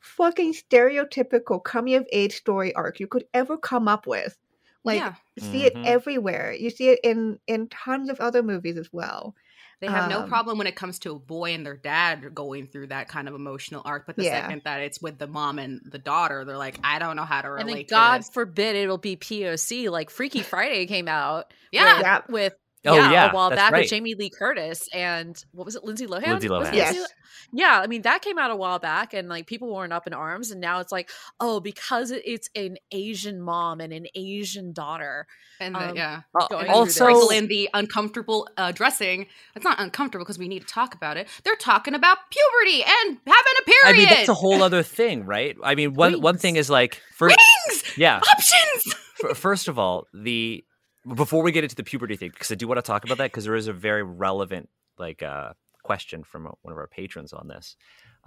fucking 0.00 0.54
stereotypical 0.54 1.62
coming 1.64 1.96
of 1.96 2.06
age 2.12 2.36
story 2.36 2.72
arc 2.74 3.00
you 3.00 3.08
could 3.08 3.24
ever 3.34 3.56
come 3.56 3.88
up 3.88 4.06
with 4.06 4.38
like 4.84 4.98
yeah 4.98 5.14
see 5.38 5.62
Mhm. 5.62 5.66
it 5.66 5.76
everywhere 5.84 6.52
you 6.52 6.70
see 6.70 6.90
it 6.90 7.00
in 7.02 7.38
in 7.46 7.68
tons 7.68 8.08
of 8.10 8.20
other 8.20 8.42
movies 8.42 8.76
as 8.76 8.88
well 8.92 9.34
they 9.80 9.88
have 9.88 10.08
no 10.08 10.20
Um, 10.20 10.28
problem 10.28 10.56
when 10.56 10.66
it 10.66 10.76
comes 10.76 10.98
to 11.00 11.12
a 11.12 11.18
boy 11.18 11.52
and 11.52 11.66
their 11.66 11.76
dad 11.76 12.34
going 12.34 12.68
through 12.68 12.86
that 12.86 13.08
kind 13.08 13.28
of 13.28 13.34
emotional 13.34 13.82
arc 13.84 14.06
but 14.06 14.16
the 14.16 14.22
Yeah. 14.24 14.42
second 14.42 14.62
that 14.64 14.80
it's 14.80 15.02
with 15.02 15.18
the 15.18 15.26
mom 15.26 15.58
and 15.58 15.80
the 15.84 15.98
daughter 15.98 16.44
they're 16.44 16.56
like 16.56 16.78
i 16.84 16.98
don't 16.98 17.16
know 17.16 17.24
how 17.24 17.42
to 17.42 17.48
relate 17.50 17.60
And 17.60 17.68
then 17.70 17.78
to 17.78 17.84
God 17.90 18.18
this. 18.20 18.30
forbid 18.30 18.76
it'll 18.76 18.98
be 18.98 19.16
POC. 19.16 19.90
Like 19.90 20.10
Freaky 20.10 20.42
Friday 20.42 20.86
came 20.86 21.08
out. 21.08 21.52
yeah 21.72 21.96
with, 21.96 22.02
Yeah. 22.02 22.20
with 22.28 22.54
Oh, 22.86 22.94
yeah, 22.94 23.10
yeah, 23.12 23.30
a 23.30 23.34
while 23.34 23.50
back 23.50 23.72
right. 23.72 23.82
with 23.82 23.90
Jamie 23.90 24.14
Lee 24.14 24.30
Curtis 24.30 24.88
and 24.92 25.42
what 25.52 25.64
was 25.64 25.74
it, 25.76 25.84
Lindsay 25.84 26.06
Lohan? 26.06 26.26
Lindsay 26.26 26.48
Lohan. 26.48 26.68
it 26.68 26.74
Yes. 26.74 26.96
Lo- 26.96 27.04
Yeah, 27.52 27.80
I 27.82 27.86
mean 27.86 28.02
that 28.02 28.22
came 28.22 28.38
out 28.38 28.50
a 28.50 28.56
while 28.56 28.78
back, 28.78 29.14
and 29.14 29.28
like 29.28 29.46
people 29.46 29.72
weren't 29.72 29.92
up 29.92 30.06
in 30.06 30.12
arms, 30.12 30.50
and 30.50 30.60
now 30.60 30.80
it's 30.80 30.90
like, 30.92 31.10
oh, 31.40 31.60
because 31.60 32.10
it's 32.10 32.48
an 32.54 32.76
Asian 32.92 33.40
mom 33.40 33.80
and 33.80 33.92
an 33.92 34.06
Asian 34.14 34.72
daughter. 34.72 35.26
and 35.60 35.74
the, 35.74 35.90
um, 35.90 35.96
yeah 35.96 36.22
Uh, 36.38 36.46
going 36.48 36.68
also, 36.68 37.28
in 37.28 37.46
the 37.46 37.70
uncomfortable 37.74 38.48
uh, 38.56 38.72
dressing. 38.72 39.26
It's 39.54 39.64
not 39.64 39.78
uncomfortable 39.80 40.24
because 40.24 40.38
we 40.38 40.48
need 40.48 40.60
to 40.60 40.66
talk 40.66 40.94
about 40.94 41.16
it. 41.16 41.28
They're 41.44 41.54
talking 41.56 41.94
about 41.94 42.18
puberty 42.30 42.82
and 42.82 43.18
having 43.26 43.54
a 43.60 43.64
period. 43.64 43.86
I 43.86 43.92
mean, 43.92 44.08
that's 44.08 44.28
a 44.28 44.34
whole 44.34 44.62
other 44.62 44.82
thing, 44.82 45.24
right? 45.24 45.56
I 45.62 45.74
mean, 45.74 45.94
one 45.94 46.20
one 46.20 46.38
thing 46.38 46.56
is 46.56 46.68
like, 46.68 47.00
first, 47.14 47.36
Things! 47.68 47.96
yeah, 47.96 48.20
options. 48.36 48.94
first 49.34 49.68
of 49.68 49.78
all, 49.78 50.06
the 50.12 50.64
before 51.12 51.42
we 51.42 51.52
get 51.52 51.64
into 51.64 51.76
the 51.76 51.84
puberty 51.84 52.16
thing, 52.16 52.30
because 52.30 52.50
I 52.50 52.54
do 52.54 52.66
want 52.66 52.78
to 52.78 52.82
talk 52.82 53.04
about 53.04 53.18
that 53.18 53.24
because 53.24 53.44
there 53.44 53.54
is 53.54 53.68
a 53.68 53.72
very 53.72 54.02
relevant 54.02 54.68
like 54.98 55.22
uh, 55.22 55.52
question 55.82 56.24
from 56.24 56.44
one 56.62 56.72
of 56.72 56.78
our 56.78 56.86
patrons 56.86 57.32
on 57.32 57.48
this. 57.48 57.76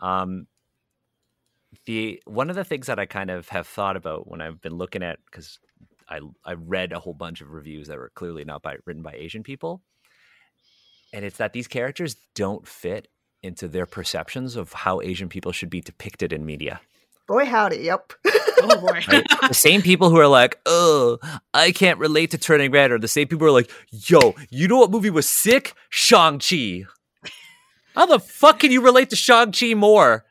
Um, 0.02 0.48
the 1.86 2.22
one 2.26 2.50
of 2.50 2.56
the 2.56 2.64
things 2.64 2.88
that 2.88 3.00
I 3.00 3.06
kind 3.06 3.30
of 3.30 3.50
have 3.50 3.68
thought 3.68 3.98
about 3.98 4.28
when 4.28 4.42
I've 4.42 4.62
been 4.62 4.76
looking 4.76 5.04
at 5.04 5.20
because 5.26 5.60
I 6.08 6.20
I 6.46 6.54
read 6.54 6.94
a 6.94 7.00
whole 7.00 7.14
bunch 7.14 7.42
of 7.42 7.52
reviews 7.52 7.88
that 7.88 7.98
were 7.98 8.12
clearly 8.16 8.46
not 8.46 8.62
by 8.62 8.78
written 8.86 9.04
by 9.04 9.14
Asian 9.14 9.44
people, 9.44 9.82
and 11.14 11.26
it's 11.26 11.38
that 11.38 11.54
these 11.54 11.68
characters 11.68 12.16
don't 12.36 12.68
fit 12.68 13.10
into 13.44 13.68
their 13.68 13.86
perceptions 13.86 14.56
of 14.56 14.74
how 14.74 15.02
Asian 15.02 15.30
people 15.30 15.52
should 15.52 15.70
be 15.70 15.82
depicted 15.82 16.34
in 16.34 16.46
media. 16.46 16.80
Boy, 17.28 17.46
howdy. 17.46 17.78
Yep. 17.78 18.14
Oh 18.62 18.82
boy. 18.82 19.02
Right? 19.08 19.26
the 19.48 19.54
same 19.54 19.82
people 19.82 20.10
who 20.10 20.18
are 20.18 20.28
like, 20.28 20.60
"Oh, 20.66 21.20
I 21.54 21.72
can't 21.72 22.00
relate 22.00 22.32
to 22.32 22.38
Turning 22.38 22.72
Red," 22.72 22.92
are 22.92 22.98
the 23.00 23.08
same 23.08 23.28
people 23.28 23.46
who 23.46 23.54
are 23.54 23.58
like, 23.58 23.70
"Yo, 23.92 24.34
you 24.50 24.68
know 24.68 24.78
what 24.78 24.92
movie 24.92 25.10
was 25.10 25.30
sick? 25.30 25.74
Shang 25.90 26.40
Chi." 26.40 26.86
How 27.96 28.06
the 28.06 28.20
fuck 28.20 28.60
can 28.60 28.72
you 28.72 28.82
relate 28.82 29.10
to 29.10 29.16
Shang 29.16 29.52
Chi 29.52 29.74
more 29.74 30.26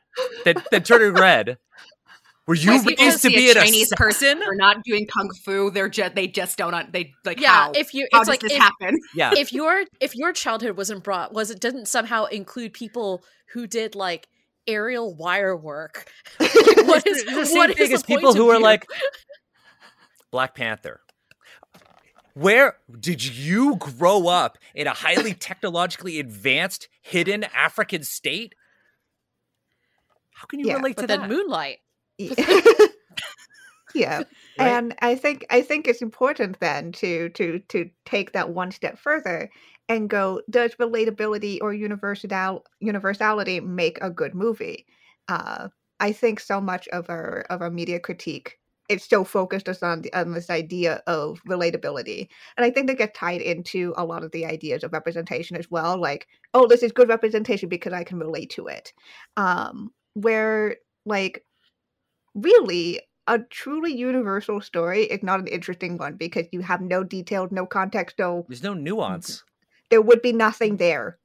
than, 0.45 0.55
than 0.71 0.83
Turning 0.83 1.13
Red? 1.13 1.57
Were 2.47 2.55
you 2.55 2.71
Like, 2.81 2.97
raised 2.97 3.21
to 3.23 3.27
be 3.27 3.49
a 3.49 3.53
Chinese 3.55 3.89
se- 3.89 3.95
person 3.97 4.41
or 4.41 4.55
not 4.55 4.81
doing 4.85 5.05
kung 5.05 5.29
fu. 5.43 5.69
They're 5.69 5.89
just 5.89 6.15
they 6.15 6.27
just 6.27 6.57
don't 6.57 6.91
they 6.93 7.13
like 7.25 7.41
yeah, 7.41 7.65
how 7.65 7.71
if 7.75 7.93
you 7.93 8.07
how 8.13 8.21
it's 8.21 8.27
does 8.27 8.33
like 8.33 8.39
this 8.39 8.53
if, 8.53 8.57
happen? 8.57 8.97
Yeah, 9.13 9.33
if 9.35 9.51
your 9.51 9.83
if 9.99 10.15
your 10.15 10.31
childhood 10.31 10.77
wasn't 10.77 11.03
brought 11.03 11.33
was 11.33 11.51
it 11.51 11.59
didn't 11.59 11.87
somehow 11.87 12.23
include 12.25 12.71
people 12.73 13.21
who 13.53 13.67
did 13.67 13.95
like 13.95 14.29
aerial 14.67 15.15
wire 15.15 15.55
work. 15.55 16.11
what 16.39 17.05
is 17.07 17.25
the 17.25 17.45
same 17.45 17.69
what 17.69 17.75
thing 17.75 17.91
is 17.91 17.93
as 17.93 18.03
the 18.03 18.07
point 18.07 18.17
people 18.19 18.31
of 18.31 18.37
who 18.37 18.49
are 18.49 18.59
view? 18.59 18.63
like 18.63 18.87
Black 20.31 20.55
Panther. 20.55 21.01
Where 22.33 22.77
did 22.99 23.23
you 23.25 23.77
grow 23.77 24.27
up 24.27 24.57
in 24.75 24.87
a 24.87 24.93
highly 24.93 25.33
technologically 25.33 26.19
advanced, 26.19 26.87
hidden 27.01 27.45
African 27.45 28.03
state? 28.03 28.55
How 30.33 30.45
can 30.45 30.59
you 30.59 30.67
Yeah, 30.67 30.75
relate 30.75 30.97
to 30.97 31.07
but 31.07 31.07
that? 31.07 31.29
Moonlight. 31.29 31.79
yeah. 32.17 32.35
yeah. 33.93 34.23
Right? 34.59 34.67
And 34.67 34.95
I 35.01 35.15
think 35.15 35.45
I 35.49 35.61
think 35.61 35.87
it's 35.87 36.01
important 36.01 36.59
then 36.59 36.91
to 36.93 37.29
to 37.29 37.59
to 37.69 37.89
take 38.05 38.33
that 38.33 38.49
one 38.49 38.71
step 38.71 38.99
further 38.99 39.49
and 39.89 40.09
go, 40.09 40.41
does 40.49 40.75
relatability 40.75 41.59
or 41.61 41.73
universality 41.73 42.63
universality 42.79 43.59
make 43.59 43.97
a 44.01 44.09
good 44.09 44.35
movie? 44.35 44.85
Uh, 45.27 45.69
I 45.99 46.11
think 46.11 46.39
so 46.39 46.61
much 46.61 46.87
of 46.89 47.09
our 47.09 47.45
of 47.49 47.61
our 47.61 47.71
media 47.71 47.99
critique 47.99 48.59
it's 48.89 49.07
so 49.07 49.23
focused 49.23 49.67
us 49.67 49.83
on 49.83 50.03
on 50.13 50.31
this 50.33 50.49
idea 50.49 51.01
of 51.07 51.41
relatability, 51.47 52.27
and 52.55 52.65
I 52.65 52.69
think 52.69 52.87
they 52.87 52.95
get 52.95 53.13
tied 53.13 53.41
into 53.41 53.93
a 53.97 54.05
lot 54.05 54.23
of 54.23 54.31
the 54.31 54.45
ideas 54.45 54.83
of 54.83 54.93
representation 54.93 55.57
as 55.57 55.69
well. 55.69 55.99
Like, 55.99 56.27
oh, 56.53 56.67
this 56.67 56.83
is 56.83 56.91
good 56.91 57.09
representation 57.09 57.69
because 57.69 57.93
I 57.93 58.03
can 58.03 58.19
relate 58.19 58.49
to 58.51 58.67
it. 58.67 58.93
Um, 59.35 59.91
where 60.13 60.77
like 61.05 61.43
really 62.33 63.01
a 63.27 63.39
truly 63.39 63.93
universal 63.93 64.61
story 64.61 65.03
is 65.03 65.21
not 65.21 65.39
an 65.39 65.47
interesting 65.47 65.97
one 65.97 66.15
because 66.15 66.45
you 66.51 66.61
have 66.61 66.81
no 66.81 67.03
detail, 67.03 67.47
no 67.51 67.65
context, 67.65 68.17
no 68.19 68.45
There's 68.47 68.63
no 68.63 68.73
nuance. 68.73 69.43
There 69.89 70.01
would 70.01 70.21
be 70.21 70.33
nothing 70.33 70.77
there. 70.77 71.17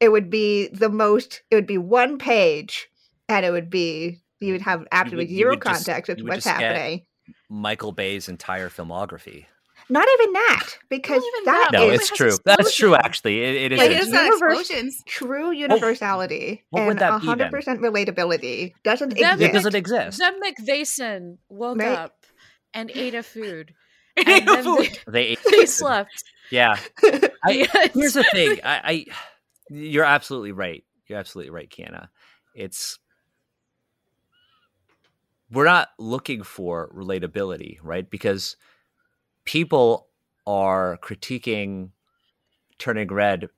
It 0.00 0.10
would 0.10 0.30
be 0.30 0.68
the 0.68 0.88
most 0.88 1.42
it 1.50 1.54
would 1.56 1.66
be 1.66 1.78
one 1.78 2.18
page 2.18 2.88
and 3.28 3.44
it 3.44 3.50
would 3.50 3.70
be 3.70 4.20
you 4.40 4.52
would 4.52 4.62
have 4.62 4.84
absolutely 4.92 5.34
zero 5.34 5.50
would 5.52 5.62
just- 5.62 5.86
context 5.86 6.08
of 6.10 6.18
what's 6.26 6.44
happening. 6.44 7.02
Michael 7.48 7.92
Bay's 7.92 8.28
entire 8.28 8.68
filmography. 8.68 9.46
Not 9.90 10.06
even 10.20 10.32
that, 10.34 10.66
because 10.90 11.22
even 11.22 11.44
that 11.46 11.68
that. 11.72 11.78
No, 11.78 11.88
It 11.88 11.94
it's 11.94 12.10
true. 12.10 12.36
That's 12.44 12.76
true. 12.76 12.94
Actually, 12.94 13.40
it, 13.42 13.54
it 13.54 13.72
is. 13.72 13.78
Like, 13.78 13.88
Like, 13.90 13.96
it's 13.98 14.08
it's 14.08 14.40
universe- 14.40 15.02
true 15.06 15.50
universality 15.50 16.64
what 16.70 16.82
and 16.82 16.98
that 16.98 17.20
be 17.20 17.26
then? 17.26 17.26
hundred 17.26 17.50
percent 17.50 17.80
relatability 17.80 18.72
doesn't 18.84 19.16
Them- 19.16 19.34
exist. 19.34 19.42
it 19.42 19.52
doesn't 19.54 19.74
exist. 19.74 20.18
Then 20.18 20.40
McVason 20.42 21.38
woke 21.48 21.78
Right. 21.78 21.88
up 21.98 22.16
and 22.74 22.90
ate 22.94 23.14
a 23.14 23.22
food. 23.22 23.72
They, 24.26 24.88
They, 25.06 25.22
ate 25.26 25.38
they 25.50 25.66
slept. 25.66 26.24
Yeah. 26.50 26.78
I, 27.44 27.90
here's 27.94 28.14
the 28.14 28.24
thing. 28.32 28.58
I, 28.64 28.80
I, 28.84 29.04
you're 29.70 30.04
absolutely 30.04 30.52
right. 30.52 30.84
You're 31.06 31.18
absolutely 31.18 31.50
right, 31.50 31.68
Kienna. 31.70 32.08
It's 32.54 32.98
we're 35.50 35.64
not 35.64 35.88
looking 35.98 36.42
for 36.42 36.90
relatability, 36.94 37.78
right? 37.82 38.08
Because 38.08 38.56
people 39.44 40.08
are 40.46 40.98
critiquing 41.02 41.90
Turning 42.78 43.08
Red 43.08 43.48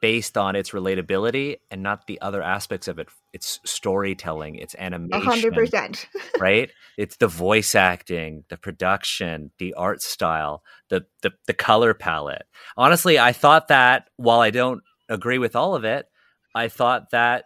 based 0.00 0.38
on 0.38 0.54
its 0.54 0.70
relatability 0.70 1.56
and 1.70 1.82
not 1.82 2.06
the 2.06 2.20
other 2.20 2.42
aspects 2.42 2.86
of 2.88 2.98
it. 2.98 3.08
It's 3.32 3.58
storytelling, 3.64 4.54
it's 4.56 4.74
A 4.74 4.82
animation, 4.82 5.22
hundred 5.22 5.54
percent. 5.54 6.06
right? 6.38 6.70
It's 6.96 7.16
the 7.16 7.26
voice 7.28 7.74
acting, 7.74 8.44
the 8.48 8.56
production, 8.56 9.50
the 9.58 9.74
art 9.74 10.02
style, 10.02 10.62
the, 10.88 11.06
the 11.22 11.32
the 11.46 11.54
color 11.54 11.94
palette. 11.94 12.46
Honestly, 12.76 13.18
I 13.18 13.32
thought 13.32 13.68
that 13.68 14.08
while 14.16 14.40
I 14.40 14.50
don't 14.50 14.82
agree 15.08 15.38
with 15.38 15.56
all 15.56 15.74
of 15.74 15.84
it, 15.84 16.06
I 16.54 16.68
thought 16.68 17.10
that 17.10 17.44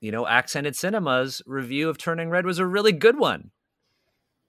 you 0.00 0.12
know, 0.12 0.26
Accented 0.26 0.76
Cinema's 0.76 1.40
review 1.46 1.88
of 1.88 1.96
Turning 1.98 2.28
Red 2.28 2.44
was 2.44 2.58
a 2.58 2.66
really 2.66 2.92
good 2.92 3.18
one. 3.18 3.50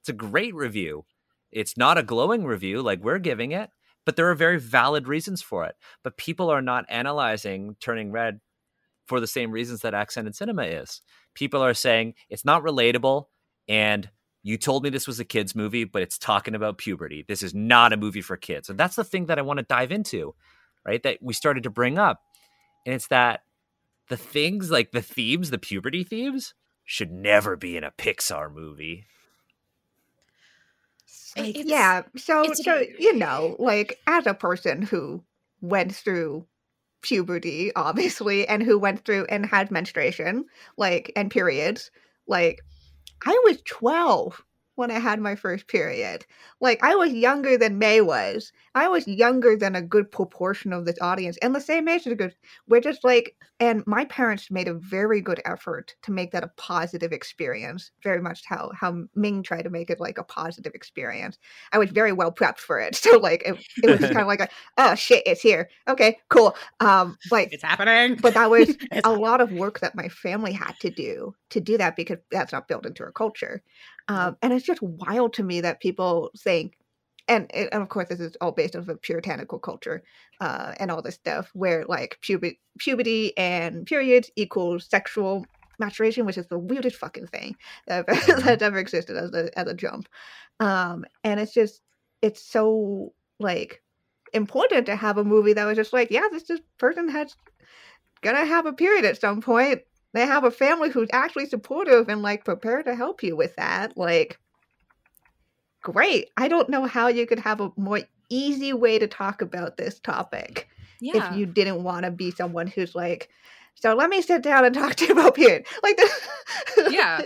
It's 0.01 0.09
a 0.09 0.13
great 0.13 0.53
review. 0.53 1.05
It's 1.51 1.77
not 1.77 1.97
a 1.97 2.03
glowing 2.03 2.43
review 2.45 2.81
like 2.81 3.01
we're 3.01 3.17
giving 3.17 3.53
it, 3.53 3.69
but 4.07 4.15
there 4.15 4.29
are 4.29 4.35
very 4.35 4.57
valid 4.57 5.05
reasons 5.05 5.41
for 5.41 5.65
it. 5.65 5.75
But 6.01 6.15
people 6.15 6.49
are 6.49 6.61
not 6.61 6.85
analyzing 6.87 7.75
Turning 7.81 8.09
Red 8.09 8.39
for 9.05 9.19
the 9.19 9.27
same 9.27 9.51
reasons 9.51 9.81
that 9.81 9.93
Accented 9.93 10.33
Cinema 10.33 10.63
is. 10.63 11.01
People 11.33 11.61
are 11.61 11.73
saying 11.73 12.13
it's 12.29 12.45
not 12.45 12.63
relatable 12.63 13.25
and 13.67 14.09
you 14.43 14.57
told 14.57 14.81
me 14.81 14.89
this 14.89 15.07
was 15.07 15.19
a 15.19 15.25
kids 15.25 15.55
movie, 15.55 15.83
but 15.83 16.03
it's 16.03 16.17
talking 16.17 16.55
about 16.55 16.77
puberty. 16.77 17.25
This 17.27 17.43
is 17.43 17.53
not 17.53 17.91
a 17.91 17.97
movie 17.97 18.21
for 18.21 18.37
kids. 18.37 18.69
And 18.69 18.79
that's 18.79 18.95
the 18.95 19.03
thing 19.03 19.25
that 19.25 19.39
I 19.39 19.41
want 19.41 19.57
to 19.57 19.65
dive 19.65 19.91
into, 19.91 20.35
right? 20.85 21.03
That 21.03 21.17
we 21.21 21.33
started 21.33 21.63
to 21.63 21.69
bring 21.69 21.97
up. 21.97 22.21
And 22.85 22.95
it's 22.95 23.07
that 23.07 23.41
the 24.07 24.15
things 24.15 24.71
like 24.71 24.93
the 24.93 25.01
themes, 25.01 25.49
the 25.49 25.57
puberty 25.57 26.05
themes, 26.05 26.53
should 26.85 27.11
never 27.11 27.57
be 27.57 27.75
in 27.75 27.83
a 27.83 27.91
Pixar 27.91 28.53
movie. 28.53 29.03
Like, 31.37 31.49
It's- 31.49 31.65
yeah. 31.65 32.03
So 32.15 32.45
so 32.53 32.83
you 32.99 33.15
know, 33.15 33.55
like 33.59 33.99
as 34.07 34.25
a 34.27 34.33
person 34.33 34.81
who 34.81 35.23
went 35.61 35.93
through 35.95 36.45
puberty, 37.01 37.71
obviously, 37.75 38.47
and 38.47 38.63
who 38.63 38.77
went 38.79 39.05
through 39.05 39.25
and 39.29 39.45
had 39.45 39.71
menstruation, 39.71 40.45
like 40.77 41.11
and 41.15 41.29
periods, 41.31 41.91
like 42.27 42.61
I 43.25 43.39
was 43.45 43.61
twelve 43.65 44.43
when 44.77 44.91
I 44.91 44.99
had 44.99 45.19
my 45.19 45.35
first 45.35 45.67
period. 45.67 46.25
Like 46.61 46.81
I 46.83 46.95
was 46.95 47.11
younger 47.11 47.57
than 47.57 47.79
Mei 47.79 47.99
was. 48.01 48.51
I 48.75 48.87
was 48.87 49.07
younger 49.07 49.57
than 49.57 49.75
a 49.75 49.81
good 49.81 50.11
proportion 50.11 50.71
of 50.71 50.85
this 50.85 50.97
audience, 51.01 51.35
and 51.41 51.53
the 51.55 51.59
same 51.59 51.87
age 51.87 52.05
as 52.05 52.13
a 52.13 52.15
good. 52.15 52.35
We're 52.67 52.79
just 52.81 53.03
like, 53.03 53.35
and 53.59 53.83
my 53.87 54.05
parents 54.05 54.51
made 54.51 54.67
a 54.67 54.75
very 54.75 55.19
good 55.19 55.41
effort 55.45 55.95
to 56.03 56.11
make 56.11 56.31
that 56.31 56.43
a 56.43 56.51
positive 56.57 57.11
experience. 57.11 57.91
Very 58.03 58.21
much 58.21 58.43
how 58.45 58.71
how 58.75 59.03
Ming 59.15 59.41
tried 59.41 59.63
to 59.63 59.71
make 59.71 59.89
it 59.89 59.99
like 59.99 60.19
a 60.19 60.23
positive 60.23 60.73
experience. 60.75 61.39
I 61.73 61.79
was 61.79 61.89
very 61.89 62.13
well 62.13 62.31
prepped 62.31 62.59
for 62.59 62.79
it, 62.79 62.95
so 63.03 63.17
like 63.17 63.41
it, 63.45 63.57
it 63.83 63.89
was 63.89 63.99
just 63.99 64.13
kind 64.13 64.21
of 64.21 64.27
like, 64.27 64.41
a, 64.41 64.49
oh 64.77 64.93
shit, 64.93 65.23
it's 65.25 65.41
here. 65.41 65.69
Okay, 65.87 66.19
cool. 66.29 66.55
Um, 66.79 67.17
like 67.31 67.51
It's 67.51 67.63
happening. 67.63 68.19
but 68.21 68.35
that 68.35 68.51
was 68.51 68.77
a 69.03 69.11
lot 69.11 69.41
of 69.41 69.51
work 69.51 69.79
that 69.79 69.95
my 69.95 70.07
family 70.07 70.51
had 70.53 70.73
to 70.81 70.91
do 70.91 71.33
to 71.49 71.59
do 71.59 71.77
that 71.79 71.95
because 71.95 72.19
that's 72.31 72.51
not 72.53 72.67
built 72.67 72.85
into 72.85 73.03
our 73.03 73.11
culture. 73.11 73.63
Um, 74.07 74.37
and 74.41 74.53
it's 74.53 74.65
just 74.65 74.81
wild 74.81 75.33
to 75.33 75.43
me 75.43 75.61
that 75.61 75.81
people 75.81 76.31
think, 76.37 76.77
and, 77.27 77.53
and 77.53 77.69
of 77.73 77.89
course 77.89 78.09
this 78.09 78.19
is 78.19 78.37
all 78.39 78.51
based 78.51 78.75
on 78.75 78.85
the 78.85 78.95
puritanical 78.95 79.59
culture 79.59 80.03
uh, 80.39 80.73
and 80.79 80.91
all 80.91 81.01
this 81.01 81.15
stuff, 81.15 81.49
where 81.53 81.85
like 81.87 82.17
puberty, 82.21 82.59
puberty 82.79 83.37
and 83.37 83.85
periods 83.85 84.31
equals 84.35 84.87
sexual 84.89 85.45
maturation, 85.79 86.25
which 86.25 86.37
is 86.37 86.47
the 86.47 86.59
weirdest 86.59 86.97
fucking 86.97 87.27
thing 87.27 87.55
that, 87.87 88.07
that's 88.43 88.63
ever 88.63 88.77
existed 88.77 89.17
as 89.17 89.33
a 89.33 89.57
as 89.57 89.67
a 89.67 89.73
jump. 89.73 90.07
Um, 90.59 91.05
and 91.23 91.39
it's 91.39 91.53
just 91.53 91.81
it's 92.21 92.41
so 92.41 93.13
like 93.39 93.81
important 94.33 94.85
to 94.87 94.95
have 94.95 95.17
a 95.17 95.23
movie 95.23 95.53
that 95.53 95.65
was 95.65 95.77
just 95.77 95.93
like, 95.93 96.11
yeah, 96.11 96.27
this 96.31 96.43
this 96.43 96.61
person 96.77 97.09
has 97.09 97.35
gonna 98.21 98.45
have 98.45 98.65
a 98.65 98.73
period 98.73 99.05
at 99.05 99.19
some 99.19 99.41
point. 99.41 99.81
They 100.17 100.25
have 100.25 100.43
a 100.43 100.49
family 100.49 100.89
who's 100.89 101.09
actually 101.13 101.45
supportive 101.45 102.09
and 102.09 102.23
like 102.23 102.43
prepared 102.43 102.85
to 102.85 102.95
help 102.95 103.21
you 103.21 103.35
with 103.35 103.55
that. 103.57 103.95
Like, 103.95 104.39
great. 105.83 106.31
I 106.35 106.47
don't 106.47 106.69
know 106.69 106.85
how 106.85 107.07
you 107.07 107.27
could 107.27 107.37
have 107.37 107.61
a 107.61 107.71
more 107.77 108.01
easy 108.27 108.73
way 108.73 108.97
to 108.97 109.05
talk 109.05 109.43
about 109.43 109.77
this 109.77 109.99
topic 109.99 110.69
yeah. 110.99 111.29
if 111.31 111.37
you 111.37 111.45
didn't 111.45 111.83
want 111.83 112.05
to 112.05 112.09
be 112.09 112.31
someone 112.31 112.65
who's 112.65 112.95
like, 112.95 113.29
so 113.75 113.93
let 113.93 114.09
me 114.09 114.23
sit 114.23 114.41
down 114.41 114.65
and 114.65 114.73
talk 114.73 114.95
to 114.95 115.05
you 115.05 115.11
about 115.11 115.35
period. 115.35 115.67
Like 115.83 115.97
this. 115.97 116.29
Yeah. 116.89 117.21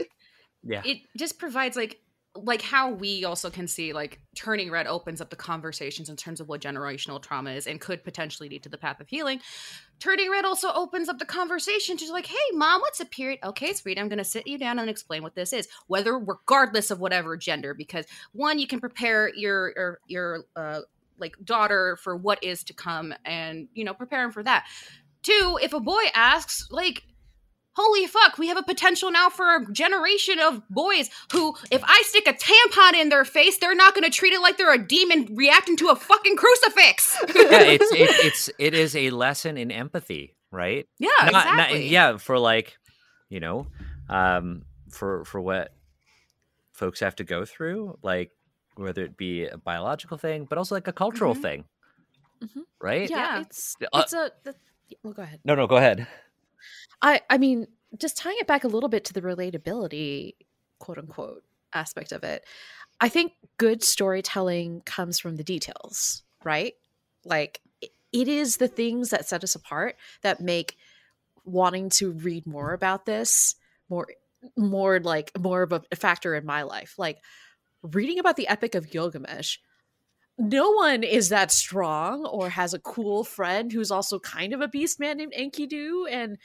Yeah. 0.62 0.82
it 0.84 0.98
just 1.16 1.40
provides 1.40 1.78
like 1.78 2.02
like 2.36 2.62
how 2.62 2.92
we 2.92 3.26
also 3.26 3.50
can 3.50 3.68
see 3.68 3.92
like 3.92 4.20
turning 4.36 4.72
red 4.72 4.88
opens 4.88 5.20
up 5.20 5.30
the 5.30 5.36
conversations 5.36 6.10
in 6.10 6.16
terms 6.16 6.40
of 6.40 6.48
what 6.48 6.62
generational 6.62 7.22
trauma 7.22 7.52
is 7.52 7.68
and 7.68 7.82
could 7.82 8.04
potentially 8.04 8.48
lead 8.48 8.64
to 8.64 8.70
the 8.70 8.78
path 8.78 9.02
of 9.02 9.10
healing. 9.10 9.42
Turning 10.00 10.32
red 10.32 10.46
also 10.46 10.72
opens 10.74 11.10
up 11.10 11.20
the 11.20 11.26
conversation 11.26 11.98
to 11.98 12.12
like 12.12 12.26
hey 12.26 12.38
mom 12.54 12.82
what's 12.82 13.00
a 13.00 13.06
period? 13.06 13.40
Okay 13.44 13.74
sweet 13.74 14.00
i'm 14.00 14.08
going 14.08 14.18
to 14.18 14.24
sit 14.24 14.48
you 14.48 14.58
down 14.58 14.80
and 14.80 14.90
explain 14.90 15.24
what 15.24 15.36
this 15.36 15.52
is 15.52 15.68
whether 15.88 16.18
regardless 16.18 16.90
of 16.90 17.00
whatever 17.00 17.36
gender 17.36 17.74
because 17.74 18.06
one 18.32 18.60
you 18.60 18.68
can 18.68 18.80
prepare 18.80 19.30
your 19.36 19.74
your, 19.76 20.00
your 20.08 20.44
uh, 20.56 20.82
like 21.22 21.38
daughter 21.46 21.96
for 21.98 22.18
what 22.18 22.44
is 22.44 22.64
to 22.66 22.74
come 22.74 23.14
and 23.24 23.70
you 23.74 23.86
know 23.86 23.94
prepare 23.94 24.24
him 24.24 24.32
for 24.32 24.44
that. 24.44 24.66
Two 25.24 25.60
if 25.62 25.72
a 25.72 25.80
boy 25.80 26.04
asks 26.16 26.68
like 26.72 27.04
holy 27.76 28.06
fuck, 28.08 28.38
we 28.38 28.48
have 28.48 28.58
a 28.58 28.64
potential 28.64 29.12
now 29.12 29.30
for 29.30 29.56
a 29.56 29.72
generation 29.72 30.40
of 30.40 30.62
boys 30.70 31.10
who, 31.32 31.56
if 31.72 31.82
I 31.86 32.02
stick 32.06 32.28
a 32.28 32.34
tampon 32.34 33.00
in 33.00 33.10
their 33.10 33.24
face, 33.26 33.58
they're 33.58 33.76
not 33.76 33.94
going 33.96 34.04
to 34.04 34.10
treat 34.10 34.34
it 34.34 34.42
like 34.42 34.58
they're 34.58 34.74
a 34.74 34.78
demon 34.88 35.28
reacting 35.36 35.78
to 35.78 35.88
a 35.90 35.96
fucking 35.96 36.36
crucifix. 36.36 37.18
yeah, 37.22 37.34
it's 37.62 37.92
it, 37.92 38.26
it's 38.26 38.50
it 38.60 38.74
is 38.74 38.96
a 38.96 39.10
lesson 39.12 39.58
in 39.58 39.72
empathy, 39.72 40.36
right? 40.52 40.88
Yeah, 41.00 41.10
Not- 41.24 41.32
not- 41.32 41.46
exactly. 41.54 41.88
yeah, 41.90 42.18
for 42.18 42.38
like, 42.38 42.78
you 43.30 43.40
know, 43.40 43.68
um, 44.10 44.64
for 44.90 45.24
for 45.26 45.40
what 45.40 45.74
folks 46.74 47.00
have 47.00 47.16
to 47.18 47.24
go 47.24 47.46
through, 47.46 47.98
like 48.04 48.32
whether 48.76 49.04
it 49.04 49.16
be 49.18 49.46
a 49.46 49.58
biological 49.58 50.18
thing, 50.18 50.46
but 50.50 50.58
also 50.58 50.76
like 50.76 50.88
a 50.88 50.94
cultural 50.94 51.36
Mhm. 51.36 51.42
thing, 51.42 51.66
Mhm. 52.44 52.64
right? 52.82 53.10
yeah, 53.10 53.18
Yeah. 53.36 53.42
it's 53.42 53.76
Uh, 53.82 54.00
it's 54.00 54.14
a 54.14 54.32
the, 54.44 54.56
well 55.04 55.14
go 55.14 55.22
ahead 55.22 55.40
No, 55.46 55.56
no, 55.56 55.68
go 55.68 55.78
ahead. 55.78 56.08
I 57.02 57.22
I 57.30 57.38
mean, 57.38 57.68
just 57.98 58.18
tying 58.18 58.38
it 58.40 58.48
back 58.48 58.64
a 58.64 58.70
little 58.70 58.90
bit 58.90 59.06
to 59.06 59.14
the 59.14 59.22
relatability, 59.22 60.36
quote 60.80 60.98
unquote, 60.98 61.44
aspect 61.74 62.12
of 62.12 62.24
it. 62.24 62.46
I 63.00 63.10
think 63.10 63.34
good 63.58 63.84
storytelling 63.84 64.82
comes 64.82 65.20
from 65.20 65.38
the 65.38 65.44
details, 65.44 66.24
right? 66.44 66.74
Like 67.26 67.62
it 67.82 68.28
is 68.28 68.58
the 68.58 68.68
things 68.68 69.10
that 69.10 69.28
set 69.28 69.44
us 69.44 69.56
apart 69.56 69.96
that 70.22 70.42
make 70.42 70.78
wanting 71.44 71.90
to 71.90 72.12
read 72.12 72.46
more 72.46 72.74
about 72.74 73.06
this 73.06 73.56
more 73.90 74.08
more 74.58 75.00
like 75.00 75.32
more 75.40 75.62
of 75.62 75.72
a 75.72 75.96
factor 75.96 76.34
in 76.36 76.46
my 76.46 76.64
life. 76.64 76.96
Like 76.98 77.20
reading 77.84 78.20
about 78.20 78.38
the 78.38 78.48
Epic 78.48 78.74
of 78.76 78.90
Gilgamesh 78.90 79.58
no 80.42 80.72
one 80.72 81.04
is 81.04 81.30
that 81.30 81.52
strong 81.52 82.26
or 82.26 82.50
has 82.50 82.74
a 82.74 82.80
cool 82.80 83.24
friend 83.24 83.72
who's 83.72 83.92
also 83.92 84.20
kind 84.20 84.54
of 84.54 84.62
a 84.62 84.68
beast 84.68 85.00
man 85.00 85.18
named 85.18 85.34
Enkidu 85.38 86.06
and 86.10 86.38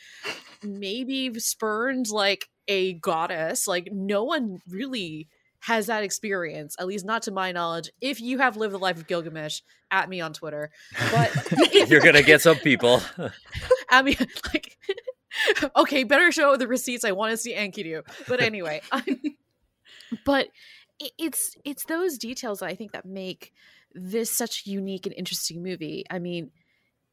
maybe 0.63 1.33
spurned 1.39 2.09
like 2.11 2.49
a 2.69 2.95
goddess. 2.95 3.67
Like 3.67 3.89
no 3.93 4.25
one 4.25 4.59
really 4.69 5.29
has 5.61 5.87
that 5.87 6.05
experience, 6.05 6.77
at 6.79 6.87
least 6.87 7.05
not 7.05 7.23
to 7.23 7.33
my 7.33 7.51
knowledge. 7.51 7.91
If 8.01 8.21
you 8.21 8.39
have 8.39 8.57
lived 8.57 8.75
the 8.75 8.79
life 8.79 8.99
of 8.99 9.07
Gilgamesh, 9.07 9.61
at 9.91 10.09
me 10.09 10.21
on 10.21 10.33
Twitter. 10.33 10.71
But 11.11 11.31
if- 11.53 11.91
You're 11.91 12.01
gonna 12.01 12.23
get 12.23 12.41
some 12.41 12.57
people. 12.57 13.01
I 13.91 14.03
mean, 14.03 14.17
like, 14.53 14.77
okay, 15.77 16.05
better 16.05 16.33
show 16.33 16.57
the 16.57 16.69
receipts. 16.69 17.05
I 17.05 17.13
want 17.13 17.33
to 17.33 17.37
see 17.37 17.55
Enkidu. 17.55 18.03
But 18.29 18.41
anyway, 18.41 18.81
but 20.25 20.49
it's 21.19 21.57
it's 21.65 21.85
those 21.85 22.19
details 22.19 22.61
that 22.61 22.67
I 22.67 22.75
think 22.75 22.93
that 22.93 23.05
make 23.05 23.53
this 23.97 24.31
such 24.31 24.67
a 24.67 24.71
unique 24.71 25.07
and 25.07 25.15
interesting 25.17 25.63
movie. 25.63 26.05
I 26.11 26.19
mean, 26.19 26.51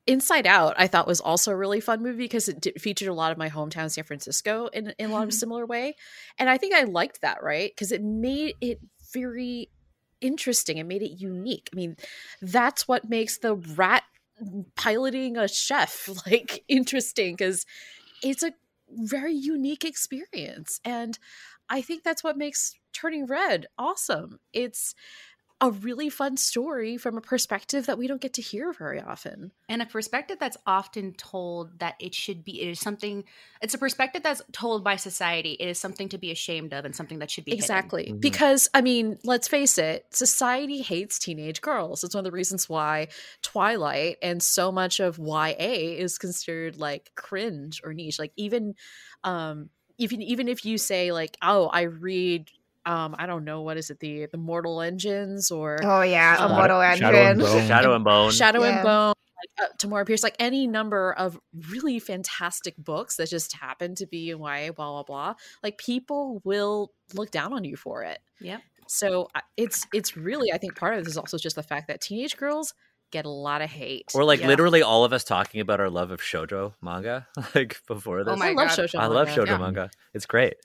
Inside 0.05 0.45
Out, 0.45 0.75
I 0.77 0.87
thought 0.87 1.07
was 1.07 1.21
also 1.21 1.51
a 1.51 1.55
really 1.55 1.79
fun 1.79 2.03
movie 2.03 2.25
because 2.25 2.49
it 2.49 2.59
did, 2.59 2.81
featured 2.81 3.07
a 3.07 3.13
lot 3.13 3.31
of 3.31 3.37
my 3.37 3.49
hometown, 3.49 3.89
San 3.89 4.03
Francisco, 4.03 4.67
in, 4.67 4.93
in 4.99 5.09
a 5.09 5.13
lot 5.13 5.23
of 5.23 5.29
mm-hmm. 5.29 5.37
similar 5.37 5.65
way, 5.65 5.95
and 6.37 6.49
I 6.49 6.57
think 6.57 6.75
I 6.75 6.83
liked 6.83 7.21
that, 7.21 7.41
right? 7.41 7.71
Because 7.73 7.93
it 7.93 8.03
made 8.03 8.55
it 8.59 8.79
very 9.13 9.69
interesting. 10.19 10.79
and 10.79 10.89
made 10.89 11.03
it 11.03 11.21
unique. 11.21 11.69
I 11.71 11.75
mean, 11.75 11.95
that's 12.41 12.87
what 12.87 13.09
makes 13.09 13.37
the 13.37 13.55
rat 13.55 14.03
piloting 14.75 15.37
a 15.37 15.47
chef 15.47 16.09
like 16.25 16.63
interesting 16.67 17.35
because 17.35 17.65
it's 18.21 18.43
a 18.43 18.53
very 18.89 19.33
unique 19.33 19.85
experience 19.85 20.79
and 20.83 21.17
i 21.69 21.81
think 21.81 22.03
that's 22.03 22.23
what 22.23 22.37
makes 22.37 22.75
turning 22.93 23.25
red 23.25 23.67
awesome 23.77 24.39
it's 24.51 24.95
a 25.63 25.71
really 25.71 26.09
fun 26.09 26.35
story 26.35 26.97
from 26.97 27.17
a 27.17 27.21
perspective 27.21 27.85
that 27.85 27.97
we 27.97 28.05
don't 28.05 28.19
get 28.19 28.33
to 28.33 28.41
hear 28.41 28.73
very 28.73 28.99
often. 28.99 29.51
And 29.69 29.81
a 29.81 29.85
perspective 29.85 30.35
that's 30.37 30.57
often 30.67 31.13
told 31.13 31.79
that 31.79 31.95
it 32.01 32.13
should 32.13 32.43
be 32.43 32.61
it 32.61 32.67
is 32.67 32.81
something 32.81 33.23
it's 33.61 33.73
a 33.73 33.77
perspective 33.77 34.23
that's 34.23 34.41
told 34.51 34.83
by 34.83 34.97
society. 34.97 35.53
It 35.53 35.69
is 35.69 35.79
something 35.79 36.09
to 36.09 36.17
be 36.17 36.31
ashamed 36.31 36.73
of 36.73 36.83
and 36.83 36.93
something 36.93 37.19
that 37.19 37.31
should 37.31 37.45
be 37.45 37.51
hidden. 37.51 37.63
exactly. 37.63 38.11
Mhm. 38.11 38.19
because 38.19 38.69
i 38.73 38.81
mean 38.81 39.17
let's 39.23 39.47
face 39.47 39.77
it 39.77 40.05
society 40.13 40.81
hates 40.81 41.17
teenage 41.17 41.61
girls. 41.61 42.03
It's 42.03 42.13
one 42.13 42.25
of 42.25 42.29
the 42.29 42.35
reasons 42.35 42.67
why 42.67 43.07
twilight 43.41 44.17
and 44.21 44.43
so 44.43 44.69
much 44.69 44.99
of 44.99 45.17
ya 45.17 45.45
is 45.47 46.17
considered 46.17 46.77
like 46.77 47.11
cringe 47.15 47.79
or 47.85 47.93
niche. 47.93 48.19
Like 48.19 48.33
even 48.35 48.75
um 49.23 49.69
even 49.97 50.21
even 50.21 50.49
if 50.49 50.65
you 50.65 50.77
say 50.77 51.13
like 51.13 51.37
oh 51.41 51.67
i 51.67 51.83
read 51.83 52.49
um 52.85 53.15
i 53.17 53.25
don't 53.25 53.43
know 53.45 53.61
what 53.61 53.77
is 53.77 53.89
it 53.89 53.99
the 53.99 54.27
the 54.31 54.37
mortal 54.37 54.81
engines 54.81 55.51
or 55.51 55.79
Oh 55.83 56.01
yeah, 56.01 56.37
Uh, 56.39 56.45
Immortal 56.47 56.81
Shadow 56.95 57.17
and 57.17 57.41
Engines. 57.41 57.49
Bone. 57.49 57.67
Shadow 57.67 57.95
and 57.95 58.03
Bone. 58.03 58.31
Shadow 58.31 58.61
Yeah. 58.63 58.69
and 58.75 58.83
Bone, 58.83 59.13
like, 59.57 59.69
uh, 59.69 59.73
Tamora 59.77 60.05
Pierce, 60.05 60.23
like 60.23 60.35
any 60.39 60.67
number 60.67 61.13
of 61.13 61.39
really 61.69 61.99
fantastic 61.99 62.75
books 62.77 63.15
that 63.17 63.29
just 63.29 63.53
happen 63.55 63.95
to 63.95 64.05
be 64.05 64.29
in 64.29 64.39
YA, 64.39 64.71
blah 64.71 64.91
blah 64.91 65.03
blah. 65.03 65.33
Like 65.63 65.77
people 65.77 66.41
will 66.43 66.91
look 67.13 67.31
down 67.31 67.53
on 67.53 67.63
you 67.63 67.75
for 67.75 68.03
it. 68.03 68.19
Yep. 68.41 68.61
So 68.87 69.27
it's 69.57 69.85
it's 69.93 70.15
really 70.17 70.51
I 70.51 70.57
think 70.57 70.75
part 70.75 70.93
of 70.97 71.03
this 71.03 71.11
is 71.13 71.17
also 71.17 71.37
just 71.37 71.55
the 71.55 71.63
fact 71.63 71.87
that 71.87 72.01
teenage 72.01 72.37
girls 72.37 72.73
get 73.11 73.25
a 73.25 73.29
lot 73.29 73.61
of 73.61 73.69
hate. 73.69 74.11
Or 74.15 74.23
like 74.23 74.39
Yeah. 74.41 74.47
literally 74.47 74.81
all 74.81 75.05
of 75.05 75.13
us 75.13 75.23
talking 75.23 75.61
about 75.61 75.79
our 75.79 75.89
love 75.89 76.11
of 76.11 76.19
shoujo 76.21 76.73
manga, 76.81 77.27
like 77.55 77.79
before 77.87 78.23
this. 78.23 78.33
Oh 78.33 78.37
my 78.37 78.47
I 78.49 78.53
love 78.53 78.69
God. 78.69 78.77
shoujo 78.79 78.99
I 78.99 79.05
love 79.07 79.27
manga. 79.27 79.41
shoujo 79.41 79.47
Yeah. 79.47 79.57
manga. 79.57 79.89
It's 80.13 80.25
great. 80.25 80.55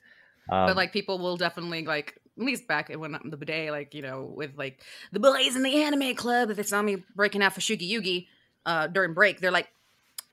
Um, 0.51 0.67
but 0.67 0.75
like 0.75 0.91
people 0.93 1.19
will 1.19 1.37
definitely 1.37 1.85
like 1.85 2.19
at 2.37 2.43
least 2.43 2.67
back 2.67 2.89
when 2.89 3.17
the 3.23 3.37
day 3.37 3.71
like 3.71 3.93
you 3.93 4.01
know 4.01 4.31
with 4.35 4.51
like 4.57 4.81
the 5.11 5.19
boys 5.19 5.55
in 5.55 5.63
the 5.63 5.83
anime 5.83 6.15
club 6.15 6.49
if 6.49 6.57
they 6.57 6.63
saw 6.63 6.81
me 6.81 7.03
breaking 7.15 7.43
out 7.43 7.53
for 7.53 7.59
Fushigi 7.59 7.89
Yugi 7.89 8.27
uh 8.65 8.87
during 8.87 9.13
break 9.13 9.39
they're 9.39 9.51
like 9.51 9.69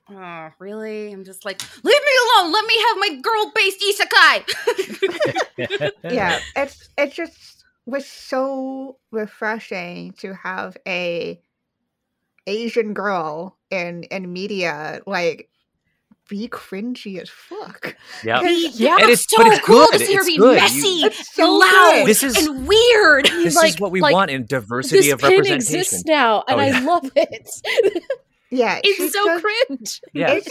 oh 0.09 0.49
really? 0.59 1.11
I'm 1.11 1.23
just 1.23 1.45
like 1.45 1.61
leave 1.83 2.01
me 2.01 2.11
alone. 2.39 2.51
Let 2.51 2.65
me 2.65 2.75
have 2.87 2.97
my 2.97 3.21
girl 3.21 3.51
based 3.55 3.81
isekai. 3.81 4.43
Yeah, 6.03 6.39
it's 6.55 6.89
it 6.97 7.13
just 7.13 7.65
was 7.85 8.05
so 8.05 8.97
refreshing 9.11 10.13
to 10.19 10.33
have 10.33 10.77
a 10.87 11.41
Asian 12.45 12.93
girl 12.93 13.57
in 13.71 14.03
in 14.03 14.31
media 14.31 15.01
like 15.07 15.49
be 16.27 16.47
cringy 16.49 17.19
as 17.19 17.29
fuck. 17.29 17.95
yeah. 18.23 18.41
Yeah. 18.41 18.93
And 18.95 19.03
it's- 19.03 19.25
so 19.29 19.37
but 19.43 19.47
it's 19.53 19.65
cool 19.65 19.85
good, 19.91 19.99
to 19.99 20.05
see 20.05 20.13
her 20.13 20.19
it's 20.21 20.29
be 20.29 20.37
good. 20.37 20.55
Messy 20.57 20.87
It's 21.03 21.33
so 21.35 21.43
and 21.43 21.59
loud. 21.59 22.07
This 22.07 22.23
is- 22.23 22.35
and 22.47 22.67
weird 22.67 23.25
This 23.25 23.55
Like- 23.55 23.69
is 23.75 23.79
what 23.79 23.91
we 23.91 24.01
like, 24.01 24.13
want 24.13 24.31
in 24.31 24.45
diversity 24.45 24.97
This 25.03 25.13
of 25.13 25.19
pin 25.19 25.29
representation. 25.41 25.55
exists 25.79 26.03
now, 26.05 26.43
oh, 26.47 26.57
and 26.57 26.75
Oh, 26.75 26.77
I 26.77 26.79
love 26.81 27.11
it. 27.15 27.49
Yeah, 28.49 28.79
it's 28.83 29.13
so 29.13 29.25
just- 29.25 29.43
cringe. 29.43 30.01
Yeah. 30.13 30.31
It's 30.33 30.49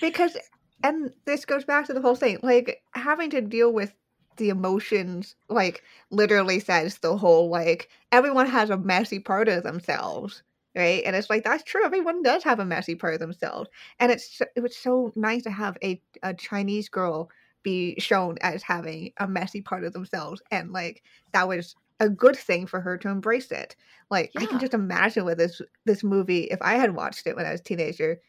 because, 0.00 0.36
and 0.82 1.12
this 1.24 1.44
goes 1.44 1.64
back 1.64 1.86
to 1.86 1.94
the 1.94 2.00
whole 2.00 2.16
thing, 2.16 2.38
like 2.42 2.82
having 2.92 3.30
to 3.30 3.40
deal 3.40 3.72
with 3.72 3.92
the 4.36 4.48
emotions, 4.48 5.36
like 5.48 5.82
literally 6.10 6.58
says 6.60 6.98
the 6.98 7.16
whole 7.16 7.48
like 7.50 7.88
everyone 8.12 8.46
has 8.48 8.68
a 8.70 8.76
messy 8.76 9.18
part 9.20 9.48
of 9.48 9.62
themselves, 9.62 10.42
right? 10.74 11.02
And 11.04 11.14
it's 11.16 11.30
like 11.30 11.44
that's 11.44 11.64
true. 11.64 11.84
Everyone 11.84 12.22
does 12.22 12.42
have 12.44 12.60
a 12.60 12.64
messy 12.64 12.94
part 12.94 13.14
of 13.14 13.20
themselves, 13.20 13.70
and 14.00 14.10
it's 14.12 14.40
it 14.56 14.60
was 14.60 14.76
so 14.76 15.12
nice 15.16 15.42
to 15.44 15.50
have 15.50 15.76
a 15.82 16.00
a 16.22 16.34
Chinese 16.34 16.88
girl 16.88 17.30
be 17.62 17.98
shown 17.98 18.36
as 18.42 18.62
having 18.62 19.12
a 19.18 19.26
messy 19.26 19.62
part 19.62 19.84
of 19.84 19.92
themselves, 19.92 20.42
and 20.50 20.72
like 20.72 21.02
that 21.32 21.48
was 21.48 21.74
a 22.00 22.08
good 22.08 22.36
thing 22.36 22.66
for 22.66 22.80
her 22.80 22.98
to 22.98 23.08
embrace 23.08 23.50
it. 23.50 23.76
Like 24.10 24.32
I 24.36 24.46
can 24.46 24.58
just 24.58 24.74
imagine 24.74 25.24
with 25.24 25.38
this 25.38 25.60
this 25.84 26.04
movie 26.04 26.44
if 26.44 26.60
I 26.60 26.74
had 26.74 26.94
watched 26.94 27.26
it 27.26 27.36
when 27.36 27.46
I 27.46 27.52
was 27.52 27.60
a 27.60 27.64
teenager 27.64 28.20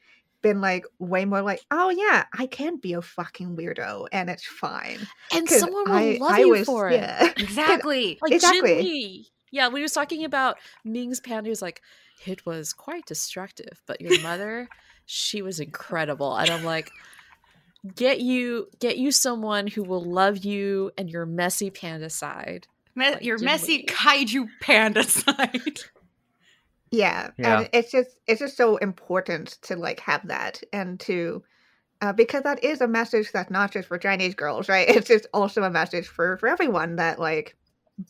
been 0.45 0.61
like 0.61 0.85
way 0.99 1.25
more 1.25 1.41
like, 1.41 1.59
oh 1.71 1.89
yeah, 1.89 2.25
I 2.37 2.45
can 2.45 2.77
be 2.77 2.93
a 2.93 3.01
fucking 3.01 3.57
weirdo 3.57 4.07
and 4.11 4.29
it's 4.29 4.45
fine. 4.45 4.99
And 5.33 5.49
someone 5.49 5.85
will 5.89 5.97
I, 5.97 6.17
love 6.21 6.31
I 6.31 6.39
you 6.41 6.49
was, 6.49 6.65
for 6.67 6.89
it. 6.89 7.01
yeah. 7.01 7.31
exactly 7.37 8.19
like 8.21 8.31
Exactly. 8.31 8.75
Jin 8.75 8.85
Lee. 8.85 9.27
Yeah, 9.55 9.67
when 9.67 9.77
he 9.77 9.83
was 9.83 9.93
talking 9.93 10.25
about 10.25 10.57
Ming's 10.83 11.21
panda, 11.21 11.47
he 11.47 11.49
was 11.49 11.61
like, 11.61 11.81
"It 12.25 12.45
was 12.45 12.73
quite 12.73 13.05
destructive, 13.05 13.81
but 13.87 14.01
your 14.01 14.19
mother, 14.21 14.67
she 15.05 15.41
was 15.41 15.61
incredible." 15.61 16.35
And 16.35 16.49
I'm 16.51 16.65
like, 16.65 16.91
"Get 17.95 18.19
you, 18.19 18.67
get 18.79 18.97
you 18.97 19.11
someone 19.11 19.67
who 19.67 19.81
will 19.83 20.03
love 20.03 20.43
you 20.43 20.91
and 20.97 21.09
your 21.09 21.25
messy 21.25 21.69
panda 21.69 22.09
side." 22.09 22.67
Me- 22.95 23.11
Like 23.11 23.23
your 23.23 23.37
messy 23.37 23.77
Lee. 23.77 23.85
kaiju 23.85 24.47
panda 24.59 25.03
side 25.21 25.79
Yeah, 26.91 27.29
Yeah. 27.37 27.59
and 27.59 27.69
it's 27.71 27.91
just 27.91 28.09
it's 28.27 28.39
just 28.41 28.57
so 28.57 28.75
important 28.77 29.57
to 29.63 29.77
like 29.77 30.01
have 30.01 30.27
that 30.27 30.61
and 30.73 30.99
to 31.01 31.43
uh, 32.01 32.11
because 32.11 32.43
that 32.43 32.61
is 32.61 32.81
a 32.81 32.87
message 32.87 33.31
that's 33.31 33.49
not 33.49 33.71
just 33.71 33.87
for 33.87 33.97
Chinese 33.97 34.35
girls, 34.35 34.67
right? 34.67 34.89
It's 34.89 35.07
just 35.07 35.27
also 35.33 35.63
a 35.63 35.69
message 35.69 36.07
for 36.07 36.35
for 36.37 36.49
everyone 36.49 36.97
that 36.97 37.19
like 37.19 37.55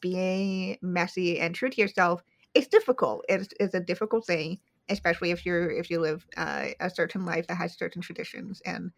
being 0.02 0.78
messy 0.82 1.40
and 1.40 1.56
true 1.56 1.70
to 1.70 1.82
yourself 1.82 2.24
it's 2.54 2.68
difficult. 2.68 3.26
It's, 3.28 3.50
it's 3.60 3.74
a 3.74 3.82
difficult 3.82 4.26
thing 4.26 4.60
especially 4.90 5.32
if 5.32 5.46
you're 5.46 5.70
if 5.72 5.90
you 5.90 6.00
live 6.00 6.26
uh, 6.38 6.68
a 6.80 6.90
certain 6.90 7.26
life 7.26 7.48
that 7.48 7.56
has 7.56 7.78
certain 7.78 8.02
traditions 8.02 8.62
and 8.66 8.92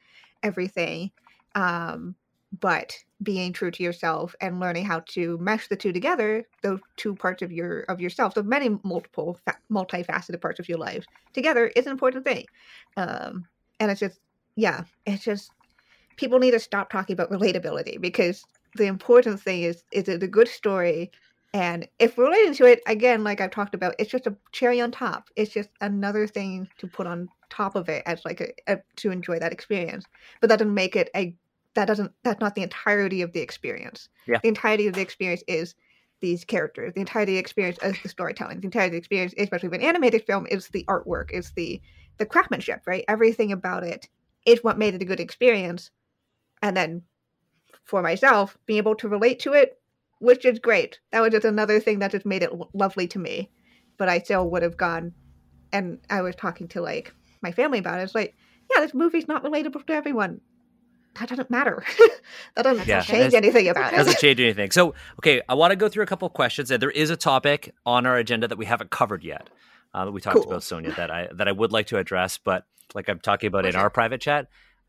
everything 0.44 1.12
um 1.56 2.16
but 2.60 2.94
being 3.22 3.52
true 3.52 3.72
to 3.72 3.84
yourself 3.84 4.36
and 4.40 4.60
learning 4.60 4.86
how 4.86 5.02
to 5.08 5.38
mesh 5.40 5.68
the 5.68 5.76
two 5.76 5.92
together 5.92 6.44
those 6.62 6.80
two 6.96 7.16
parts 7.16 7.42
of 7.42 7.52
your 7.52 7.82
of 7.84 8.00
yourself 8.00 8.34
the 8.34 8.44
many 8.44 8.70
multiple 8.84 9.40
fa- 9.46 9.58
multifaceted 9.72 10.42
parts 10.42 10.60
of 10.60 10.70
your 10.70 10.78
life 10.78 11.08
together 11.34 11.68
is 11.76 11.86
an 11.86 11.92
important 11.92 12.26
thing. 12.26 12.46
Um 12.96 13.48
and 13.80 13.92
it's 13.92 14.00
just 14.00 14.20
yeah 14.56 14.84
it's 15.06 15.24
just 15.24 15.52
people 16.16 16.40
need 16.40 16.52
to 16.52 16.60
stop 16.60 16.90
talking 16.90 17.14
about 17.14 17.32
relatability 17.32 18.00
because 18.00 18.46
the 18.76 18.86
important 18.86 19.40
thing 19.42 19.64
is 19.64 19.84
is 19.92 20.08
it 20.08 20.24
a 20.24 20.28
good 20.28 20.48
story? 20.48 21.12
And 21.54 21.88
if 22.00 22.18
relating 22.18 22.54
to 22.56 22.66
it 22.66 22.82
again 22.86 23.24
like 23.24 23.40
i've 23.42 23.52
talked 23.52 23.74
about 23.74 23.96
it's 23.98 24.12
just 24.12 24.28
a 24.28 24.36
cherry 24.52 24.82
on 24.82 24.92
top. 24.92 25.30
It's 25.36 25.52
just 25.52 25.70
another 25.82 26.28
thing 26.28 26.68
to 26.78 26.88
put 26.88 27.08
on 27.08 27.30
top 27.50 27.76
of 27.76 27.90
it 27.90 28.04
as 28.06 28.24
like 28.26 28.42
a, 28.42 28.74
a 28.74 28.80
to 28.98 29.12
enjoy 29.12 29.40
that 29.40 29.54
experience. 29.54 30.06
But 30.42 30.50
that 30.50 30.60
doesn't 30.60 30.74
make 30.74 30.96
it 30.96 31.10
a 31.16 31.36
that 31.74 31.86
doesn't 31.86 32.12
that's 32.24 32.42
not 32.42 32.56
the 32.56 32.64
entirety 32.64 33.22
of 33.22 33.34
the 33.34 33.40
experience. 33.40 34.10
Yeah. 34.28 34.40
the 34.42 34.50
entirety 34.50 34.88
of 34.88 34.94
the 34.96 35.02
experience 35.02 35.44
is 35.48 35.76
these 36.20 36.44
characters. 36.44 36.94
The 36.94 37.00
entirety 37.00 37.34
of 37.34 37.36
the 37.36 37.40
experience 37.40 37.78
is 37.82 38.02
the 38.02 38.10
storytelling. 38.10 38.60
The 38.60 38.66
entirety 38.66 38.90
of 38.90 38.92
the 38.94 38.98
experience 38.98 39.34
especially 39.38 39.70
with 39.70 39.82
an 39.82 39.88
animated 39.88 40.26
film 40.26 40.48
is 40.52 40.68
the 40.68 40.84
artwork 40.86 41.32
is 41.32 41.52
the 41.52 41.82
the 42.18 42.26
craftsmanship 42.26 42.82
right? 42.86 43.06
Everything 43.08 43.52
about 43.52 43.84
it 43.84 44.10
is 44.46 44.64
what 44.64 44.78
made 44.78 44.96
it 44.96 45.02
a 45.02 45.06
good 45.06 45.20
experience. 45.20 45.92
And 46.62 46.76
then 46.76 47.04
for 47.88 48.02
myself 48.02 48.58
being 48.66 48.78
able 48.78 48.96
to 48.96 49.10
relate 49.10 49.40
to 49.40 49.54
it 49.54 49.80
which 50.20 50.46
is 50.46 50.58
great. 50.58 51.00
That 51.12 51.22
was 51.22 51.30
just 51.32 51.46
another 51.46 51.80
thing 51.80 52.00
that 52.00 52.10
just 52.10 52.26
made 52.26 52.42
it 52.42 52.52
lo- 52.52 52.70
lovely 52.74 53.08
to 53.10 53.20
me. 53.20 53.52
But 53.98 54.10
i 54.10 54.20
still 54.20 54.50
would 54.50 54.64
have 54.64 54.78
gone 54.78 55.14
and 55.72 56.00
i 56.10 56.22
was 56.22 56.36
talking 56.36 56.68
to 56.70 56.82
like 56.82 57.14
my 57.42 57.52
family 57.52 57.80
about 57.80 58.00
it. 58.00 58.04
It's 58.04 58.16
like 58.16 58.36
yeah 58.74 58.82
this 58.82 58.94
movie's 58.94 59.28
not 59.28 59.44
relatable 59.44 59.86
to 59.86 59.94
everyone. 59.94 60.42
That 61.20 61.30
doesn't 61.30 61.50
matter. 61.50 61.84
That 62.56 62.64
doesn't 62.64 62.88
Yeah, 62.88 63.02
change 63.04 63.34
anything 63.34 63.68
about 63.68 63.94
it. 63.94 63.98
doesn't 63.98 64.18
change 64.18 64.40
anything. 64.40 64.72
So, 64.72 64.96
okay, 65.20 65.42
I 65.48 65.54
want 65.54 65.72
to 65.72 65.76
go 65.76 65.88
through 65.90 66.04
a 66.04 66.08
couple 66.08 66.26
of 66.26 66.34
questions, 66.34 66.72
and 66.72 66.82
there 66.82 66.92
is 66.92 67.10
a 67.12 67.16
topic 67.16 67.74
on 67.86 68.06
our 68.08 68.18
agenda 68.18 68.48
that 68.48 68.58
we 68.58 68.66
haven't 68.66 68.90
covered 68.90 69.24
yet. 69.24 69.50
Uh, 69.94 70.06
that 70.06 70.12
we 70.12 70.22
talked 70.22 70.36
Cool. 70.36 70.52
about 70.52 70.64
Sonya 70.64 70.94
that 70.98 71.10
I 71.12 71.30
that 71.34 71.48
I 71.48 71.52
would 71.52 71.72
like 71.72 71.88
to 71.88 71.98
address, 71.98 72.38
but 72.38 72.66
like 72.96 73.08
I'm 73.10 73.20
talking 73.20 73.48
about 73.48 73.66
in 73.66 73.76
our 73.76 73.90
private 73.90 74.22
chat, 74.22 74.48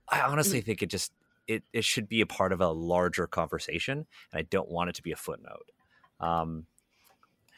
I 0.08 0.20
honestly 0.22 0.60
think 0.60 0.82
it 0.82 0.86
just 0.90 1.12
it 1.48 1.64
it 1.72 1.84
should 1.84 2.08
be 2.08 2.20
a 2.20 2.26
part 2.26 2.52
of 2.52 2.60
a 2.60 2.68
larger 2.68 3.26
conversation, 3.26 4.06
and 4.32 4.38
I 4.38 4.42
don't 4.42 4.68
want 4.70 4.90
it 4.90 4.94
to 4.96 5.02
be 5.02 5.12
a 5.12 5.16
footnote. 5.16 5.70
Um, 6.20 6.66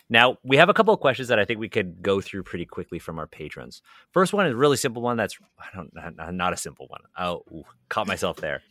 now 0.08 0.38
we 0.42 0.56
have 0.56 0.68
a 0.68 0.74
couple 0.74 0.92
of 0.94 1.00
questions 1.00 1.28
that 1.28 1.38
I 1.38 1.44
think 1.44 1.60
we 1.60 1.68
could 1.68 2.02
go 2.02 2.20
through 2.20 2.42
pretty 2.44 2.64
quickly 2.66 2.98
from 2.98 3.18
our 3.18 3.26
patrons. 3.26 3.82
First 4.12 4.32
one 4.32 4.46
is 4.46 4.52
a 4.54 4.56
really 4.56 4.76
simple 4.76 5.02
one. 5.02 5.16
That's 5.16 5.38
I 5.58 5.66
don't 5.76 5.92
not- 5.94 6.34
not 6.34 6.52
a 6.52 6.56
simple 6.56 6.86
one. 6.88 7.02
Oh, 7.18 7.42
ooh, 7.52 7.64
caught 7.88 8.06
myself 8.06 8.38
there. 8.38 8.62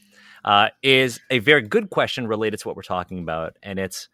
Uh, 0.44 0.70
is 0.82 1.20
a 1.30 1.40
very 1.40 1.62
good 1.62 1.90
question 1.90 2.26
related 2.28 2.60
to 2.62 2.68
what 2.68 2.76
we're 2.76 2.82
talking 2.82 3.20
about, 3.20 3.58
and 3.62 3.78
it's 3.78 4.08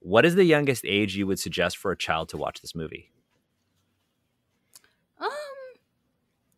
what 0.00 0.24
is 0.24 0.34
the 0.34 0.44
youngest 0.44 0.84
age 0.86 1.14
you 1.16 1.26
would 1.26 1.38
suggest 1.38 1.76
for 1.76 1.92
a 1.92 1.96
child 1.96 2.28
to 2.30 2.36
watch 2.36 2.60
this 2.60 2.74
movie? 2.74 3.10
Um, 5.20 5.28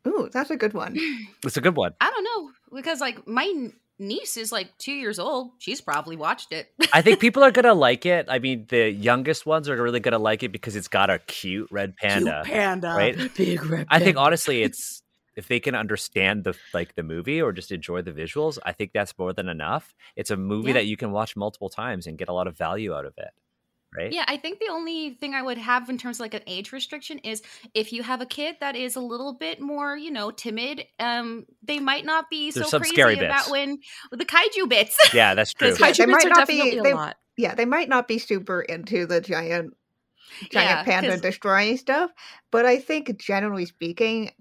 ooh 0.07 0.29
that's 0.33 0.51
a 0.51 0.57
good 0.57 0.73
one 0.75 0.97
It's 1.45 1.57
a 1.57 1.61
good 1.61 1.77
one. 1.77 1.95
I 2.01 2.11
don't 2.11 2.25
know 2.25 2.51
because 2.75 3.01
like 3.01 3.27
my 3.27 3.45
n- 3.45 3.73
niece 4.03 4.37
is 4.37 4.53
like 4.53 4.77
two 4.79 4.93
years 4.93 5.19
old. 5.19 5.53
She's 5.59 5.81
probably 5.81 6.17
watched 6.17 6.53
it. 6.53 6.69
I 6.93 7.01
think 7.01 7.21
people 7.27 7.43
are 7.43 7.51
gonna 7.51 7.73
like 7.75 8.05
it. 8.05 8.27
I 8.29 8.39
mean, 8.39 8.67
the 8.69 8.91
youngest 8.91 9.47
ones 9.47 9.69
are 9.69 9.83
really 9.83 10.01
gonna 10.01 10.19
like 10.19 10.43
it 10.43 10.51
because 10.53 10.77
it's 10.77 10.89
got 10.89 11.09
a 11.09 11.19
cute 11.21 11.69
red 11.71 11.97
panda. 11.97 12.43
panda, 12.45 12.89
right? 12.97 13.17
Big 13.37 13.63
red. 13.65 13.87
Panda. 13.89 13.95
I 13.95 13.99
think 14.01 14.17
honestly, 14.19 14.63
it's 14.63 15.03
if 15.35 15.49
they 15.49 15.61
can 15.61 15.75
understand 15.75 16.45
the 16.45 16.55
like 16.75 16.95
the 16.95 17.03
movie 17.03 17.41
or 17.41 17.53
just 17.53 17.73
enjoy 17.73 18.03
the 18.03 18.13
visuals, 18.13 18.59
I 18.67 18.73
think 18.73 18.91
that's 18.93 19.17
more 19.19 19.33
than 19.33 19.49
enough. 19.49 19.95
It's 20.17 20.31
a 20.31 20.37
movie 20.37 20.69
Yeah. 20.69 20.75
that 20.75 20.87
you 20.87 20.97
can 20.99 21.11
watch 21.13 21.37
multiple 21.37 21.71
times 21.71 22.07
and 22.07 22.19
get 22.19 22.29
a 22.29 22.33
lot 22.35 22.47
of 22.47 22.59
value 22.59 22.93
out 22.95 23.07
of 23.07 23.15
it. 23.17 23.31
Right? 23.95 24.11
Yeah, 24.13 24.25
I 24.27 24.39
think 24.39 24.59
the 24.59 24.69
only 24.71 25.11
thing 25.11 25.35
I 25.35 25.43
would 25.43 25.59
have 25.59 25.91
in 25.91 25.99
terms 25.99 26.17
of 26.17 26.21
like 26.21 26.33
an 26.35 26.41
age 26.47 26.73
restriction 26.73 27.19
is 27.19 27.43
if 27.75 27.93
you 27.93 28.03
have 28.03 28.23
a 28.23 28.27
kid 28.27 28.57
that 28.61 28.75
is 28.75 28.97
a 28.97 29.01
little 29.01 29.35
bit 29.35 29.61
more, 29.61 29.95
you 29.97 30.11
know, 30.11 30.31
timid, 30.31 30.87
um, 30.99 31.45
they 31.63 31.79
might 31.79 32.07
not 32.07 32.31
be 32.31 32.51
There's 32.51 32.65
so 32.67 32.71
some 32.71 32.81
crazy 32.81 32.95
scary 32.95 33.15
about 33.19 33.41
bits. 33.45 33.51
when 33.51 33.79
the 34.11 34.25
kaiju 34.25 34.69
bits. 34.69 34.97
Yeah, 35.13 35.35
that's 35.35 35.53
true. 35.55 35.69
Yeah, 35.69 35.75
Kaiju 35.75 35.97
they 35.99 36.07
bits 36.07 36.25
might 36.25 36.25
are 36.25 36.29
not 36.31 36.49
be- 36.49 36.57
definitely 36.57 36.79
a 36.79 36.83
they- 36.83 36.95
lot. 36.95 37.17
yeah 37.37 37.55
they 37.55 37.67
might 37.67 37.89
not 37.91 38.09
be 38.09 38.19
super 38.19 38.63
into 38.63 39.05
the 39.07 39.21
giant 39.21 39.77
giant 40.51 40.71
Yeah, 40.71 40.83
panda 40.85 41.11
'cause- 41.11 41.21
destroying 41.21 41.77
stuff 41.77 42.11
but 42.51 42.65
i 42.65 42.79
think 42.79 43.19
generally 43.19 43.67
speaking 43.67 44.33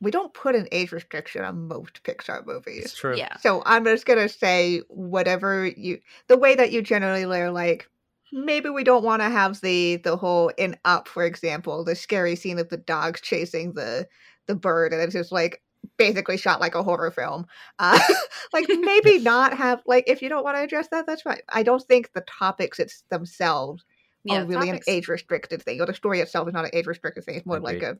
we 0.00 0.10
don't 0.10 0.34
put 0.34 0.54
an 0.54 0.68
age 0.72 0.92
restriction 0.92 1.42
on 1.42 1.68
most 1.68 2.02
pixar 2.04 2.44
movies 2.46 2.84
It's 2.84 2.94
true. 2.98 3.16
yeah. 3.16 3.36
So 3.38 3.62
I'm 3.64 3.84
just 3.84 4.04
gonna 4.04 4.28
say 4.28 4.80
whatever 4.88 5.66
you 5.66 6.00
the 6.28 6.36
way 6.36 6.54
that 6.54 6.70
you 6.72 6.82
generally 6.82 7.24
are 7.40 7.50
like 7.50 7.88
maybe 8.32 8.68
we 8.68 8.84
don't 8.84 9.04
want 9.04 9.22
to 9.22 9.28
have 9.30 9.60
the 9.60 9.96
the 9.96 10.16
whole 10.16 10.48
in 10.58 10.76
up 10.84 11.08
for 11.08 11.24
example 11.24 11.84
the 11.84 11.94
scary 11.94 12.34
scene 12.36 12.58
of 12.58 12.68
the 12.68 12.76
dogs 12.76 13.20
chasing 13.20 13.72
the 13.74 14.06
the 14.46 14.54
bird 14.54 14.92
and 14.92 15.00
it's 15.02 15.12
just 15.12 15.32
like 15.32 15.62
basically 15.98 16.36
shot 16.36 16.60
like 16.60 16.74
a 16.74 16.82
horror 16.82 17.10
film. 17.10 17.46
Uh 17.78 17.98
like 18.52 18.66
maybe 18.80 19.18
not 19.20 19.54
have 19.56 19.80
like 19.86 20.04
if 20.08 20.20
you 20.22 20.28
don't 20.28 20.42
want 20.44 20.56
to 20.56 20.62
address 20.62 20.88
that 20.88 21.06
that's 21.06 21.22
fine. 21.22 21.38
I 21.48 21.62
don't 21.62 21.82
think 21.82 22.12
the 22.12 22.22
topics 22.22 22.78
it's 22.80 23.04
themselves 23.10 23.84
Yeah, 24.24 24.42
are 24.42 24.44
really 24.46 24.66
topics- 24.68 24.88
an 24.88 24.94
age 24.94 25.08
restricted 25.08 25.62
thing 25.62 25.80
or 25.80 25.86
the 25.86 25.94
story 25.94 26.20
itself 26.20 26.48
is 26.48 26.54
not 26.54 26.64
an 26.64 26.70
age 26.72 26.86
restricted 26.86 27.24
thing 27.24 27.36
it's 27.36 27.46
more 27.46 27.60
like 27.60 27.82
a 27.82 27.96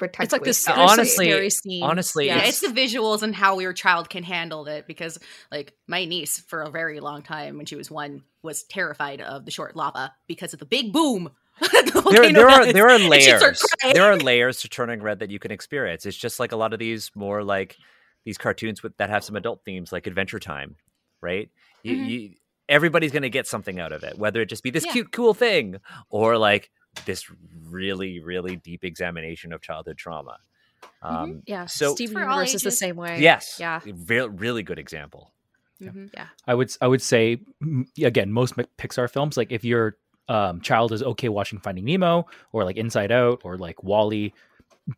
It's 0.00 0.32
like 0.32 0.44
this 0.44 0.60
scary 0.60 0.76
there's 0.78 0.90
honestly- 0.92 1.24
scary 1.26 1.50
scenes. 1.50 1.82
honestly, 1.82 2.26
Yeah, 2.26 2.36
yeah, 2.38 2.44
it's 2.48 2.60
the 2.60 2.68
visuals 2.68 3.22
and 3.22 3.34
how 3.34 3.58
your 3.60 3.72
child 3.72 4.10
can 4.10 4.22
handle 4.24 4.66
it 4.66 4.86
because 4.86 5.18
like 5.50 5.72
my 5.86 6.04
niece 6.04 6.38
for 6.40 6.62
a 6.62 6.70
very 6.70 7.00
long 7.00 7.22
time 7.22 7.56
when 7.56 7.66
she 7.66 7.76
was 7.76 7.90
one 7.90 8.22
was 8.42 8.62
terrified 8.64 9.20
of 9.20 9.44
the 9.44 9.50
short 9.50 9.74
lava 9.74 10.12
because 10.26 10.52
of 10.52 10.58
the 10.60 10.66
big 10.66 10.92
boom. 10.92 11.30
the 11.60 12.08
there, 12.10 12.30
there 12.32 12.48
are 12.50 12.70
there 12.72 12.86
are 12.86 12.90
And 12.96 13.14
she'd 13.14 13.22
start 13.38 13.42
layers. 13.82 13.94
There 13.94 14.04
are 14.04 14.16
layers 14.18 14.60
to 14.60 14.68
turning 14.68 15.02
red 15.02 15.20
that 15.20 15.30
you 15.30 15.38
can 15.38 15.50
experience. 15.50 16.04
It's 16.04 16.16
just 16.16 16.38
like 16.38 16.52
a 16.52 16.56
lot 16.56 16.74
of 16.74 16.78
these 16.78 17.10
more 17.14 17.42
like 17.42 17.76
these 18.26 18.36
cartoons 18.36 18.82
with 18.82 18.94
that 18.98 19.08
have 19.08 19.24
some 19.24 19.36
adult 19.36 19.64
themes, 19.64 19.92
like 19.92 20.06
Adventure 20.06 20.38
Time, 20.38 20.76
right? 21.22 21.48
You, 21.82 21.96
Mhm. 21.96 22.08
you, 22.08 22.30
everybody's 22.68 23.12
going 23.12 23.22
to 23.22 23.30
get 23.30 23.46
something 23.46 23.80
out 23.80 23.92
of 23.92 24.02
it, 24.02 24.18
whether 24.18 24.42
it 24.42 24.50
just 24.50 24.62
be 24.64 24.70
this 24.70 24.84
Yeah. 24.84 24.92
cute, 24.92 25.12
cool 25.12 25.32
thing 25.32 25.76
or 26.10 26.36
like 26.36 26.70
this 27.04 27.24
really, 27.68 28.20
really 28.20 28.56
deep 28.56 28.84
examination 28.84 29.52
of 29.52 29.60
childhood 29.62 29.96
trauma. 29.98 30.38
Um, 31.02 31.42
yeah. 31.46 31.66
So- 31.66 31.94
Steven 31.94 32.14
For 32.14 32.20
Universe 32.22 32.54
is 32.54 32.62
the 32.62 32.70
same 32.70 32.96
way. 32.96 33.20
Yes, 33.20 33.58
Yeah. 33.60 33.80
re- 33.84 34.20
really 34.28 34.62
good 34.62 34.78
example. 34.78 35.32
Mhm. 35.82 36.10
I 36.46 36.54
would 36.54 36.72
I 36.80 36.86
would 36.86 37.02
say 37.02 37.38
again 38.02 38.32
most 38.32 38.56
Pixar 38.78 39.10
films 39.10 39.36
like 39.36 39.52
if 39.52 39.62
your 39.62 39.98
um, 40.28 40.60
child 40.62 40.90
is 40.92 41.02
okay 41.02 41.28
watching 41.28 41.58
Finding 41.60 41.84
Nemo 41.84 42.26
or 42.52 42.64
like 42.64 42.76
Inside 42.78 43.12
Out 43.12 43.42
or 43.44 43.56
like 43.58 43.82
WALL-E, 43.84 44.32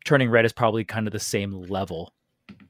Turning 0.05 0.31
Red 0.31 0.45
is 0.47 0.53
probably 0.53 0.85
kind 0.85 1.07
of 1.07 1.13
the 1.13 1.19
same 1.19 1.53
level 1.65 2.15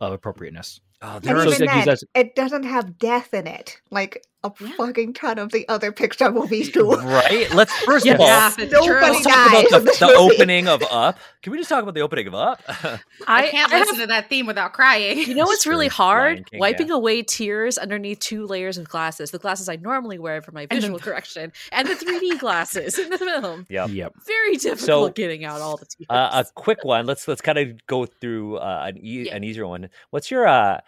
of 0.00 0.12
appropriateness. 0.12 0.80
Oh, 1.02 1.20
there 1.20 1.36
And 1.36 1.38
are 1.46 1.50
So 1.50 1.54
even 1.54 1.66
like, 1.68 1.84
then, 1.84 1.92
as- 1.92 2.04
it 2.14 2.34
doesn't 2.34 2.64
have 2.64 2.98
death 2.98 3.32
in 3.34 3.46
it, 3.46 3.80
like 3.90 4.24
a 4.44 4.52
Yeah. 4.60 4.70
fucking 4.76 5.14
ton 5.14 5.38
of 5.38 5.50
the 5.50 5.68
other 5.68 5.90
Pixar 5.90 6.32
movies 6.32 6.70
do. 6.70 6.92
right. 6.94 7.50
Let's 7.52 7.72
first 7.84 8.06
Yeah. 8.06 8.14
of 8.14 8.20
all, 8.20 8.26
Yeah, 8.28 8.46
it's 8.46 8.56
true. 8.56 8.66
Nobody 8.70 9.00
let's 9.12 9.24
talk 9.26 9.48
about 9.48 9.70
the, 9.84 9.96
the 10.06 10.14
opening 10.16 10.68
of 10.68 10.82
Up. 10.90 11.18
Can 11.42 11.50
we 11.52 11.58
just 11.58 11.68
talk 11.68 11.82
about 11.82 11.94
the 11.94 12.02
opening 12.02 12.28
of 12.28 12.34
Up? 12.34 12.62
I, 12.68 13.48
can't 13.48 13.72
I 13.72 13.78
have- 13.78 13.88
listen 13.88 13.96
to 13.98 14.06
that 14.06 14.28
theme 14.28 14.46
without 14.46 14.72
crying. 14.74 15.18
You 15.18 15.34
know 15.34 15.44
what's 15.44 15.66
really 15.66 15.88
hard? 15.88 16.48
King, 16.50 16.60
Wiping 16.60 16.88
yeah. 16.88 16.94
away 16.94 17.22
tears 17.22 17.78
underneath 17.78 18.20
two 18.20 18.46
layers 18.46 18.78
of 18.78 18.88
glasses. 18.88 19.32
The 19.32 19.38
glasses 19.38 19.68
I 19.68 19.74
normally 19.76 20.18
wear 20.20 20.40
for 20.40 20.52
my 20.52 20.62
And 20.62 20.70
the- 20.70 20.74
visual 20.76 20.98
correction, 21.00 21.52
and 21.72 21.88
the 21.88 21.94
3D 21.94 22.38
glasses 22.38 22.96
in 22.98 23.10
the 23.10 23.18
film. 23.18 23.66
Yep. 23.68 23.90
Yep. 23.90 24.12
Very 24.24 24.56
difficult 24.56 24.80
So, 24.80 25.08
getting 25.10 25.44
out 25.44 25.60
all 25.60 25.76
the 25.78 25.86
tears. 25.86 26.06
Uh, 26.08 26.44
a 26.44 26.46
quick 26.54 26.84
one. 26.84 27.06
Let's 27.06 27.26
let's 27.26 27.40
kind 27.40 27.58
of 27.58 27.84
go 27.88 28.06
through 28.06 28.58
uh, 28.58 28.84
an 28.86 28.98
e- 28.98 29.26
Yeah. 29.26 29.34
an 29.34 29.42
easier 29.42 29.66
one. 29.66 29.88
What's 30.10 30.30
your 30.30 30.46
uh, 30.46 30.80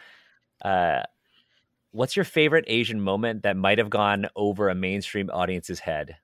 uh, 0.65 1.03
what's 1.93 2.17
your 2.17 2.25
favorite 2.25 2.65
Asian 2.69 3.01
moment 3.01 3.43
that 3.43 3.57
might 3.57 3.79
have 3.79 3.91
gone 3.91 4.27
over 4.37 4.69
a 4.69 4.75
mainstream 4.75 5.31
audience's 5.33 5.81
head, 5.81 6.17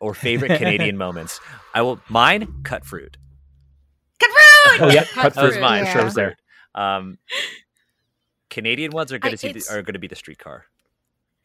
or 0.00 0.14
favorite 0.14 0.58
Canadian 0.58 0.96
moments? 1.04 1.40
I 1.74 1.82
will 1.82 2.00
mine. 2.08 2.62
Cut 2.62 2.84
fruit. 2.84 3.16
Cut 4.20 4.30
fruit! 4.30 4.82
Oh 4.82 4.90
yeah, 4.92 5.04
Cut 5.04 5.14
cut 5.14 5.34
That 5.34 5.42
was 5.44 5.52
fruit. 5.54 5.62
mine. 5.62 5.84
Yeah. 5.84 5.92
Sure 5.92 6.04
was 6.04 6.14
there. 6.14 6.36
Um, 6.74 7.18
Canadian 8.50 8.92
ones 8.92 9.12
are 9.12 9.18
going 9.18 9.36
to 9.36 9.38
see 9.38 9.52
are 9.72 9.82
going 9.82 9.94
to 9.94 9.98
be 9.98 10.06
the 10.08 10.16
streetcar. 10.16 10.66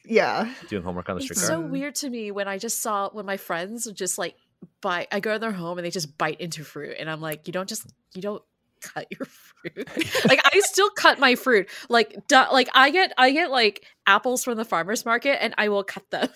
Yeah. 0.05 0.51
Doing 0.69 0.83
homework 0.83 1.09
on 1.09 1.15
the 1.15 1.21
streetcar 1.21 1.41
It's 1.41 1.45
streetcar. 1.47 1.65
so 1.65 1.71
weird 1.71 1.95
to 1.95 2.09
me 2.09 2.31
when 2.31 2.47
I 2.47 2.57
just 2.57 2.81
saw 2.81 3.09
when 3.11 3.25
my 3.25 3.37
friends 3.37 3.91
just 3.91 4.17
like 4.17 4.35
bite. 4.81 5.07
I 5.11 5.19
go 5.19 5.33
to 5.33 5.39
their 5.39 5.51
home 5.51 5.77
and 5.77 5.85
they 5.85 5.91
just 5.91 6.17
bite 6.17 6.39
into 6.41 6.63
fruit, 6.63 6.95
and 6.99 7.09
I'm 7.09 7.21
like, 7.21 7.47
you 7.47 7.53
don't 7.53 7.67
just 7.69 7.85
you 8.13 8.21
don't 8.21 8.41
cut 8.81 9.07
your 9.11 9.25
fruit. 9.25 9.87
like 10.25 10.39
I 10.43 10.59
still 10.61 10.89
cut 10.89 11.19
my 11.19 11.35
fruit. 11.35 11.69
Like 11.89 12.27
du- 12.27 12.47
like 12.51 12.69
I 12.73 12.89
get 12.91 13.13
I 13.17 13.31
get 13.31 13.51
like 13.51 13.85
apples 14.05 14.43
from 14.43 14.57
the 14.57 14.65
farmers 14.65 15.05
market 15.05 15.41
and 15.43 15.53
I 15.57 15.69
will 15.69 15.83
cut 15.83 16.09
them. 16.09 16.29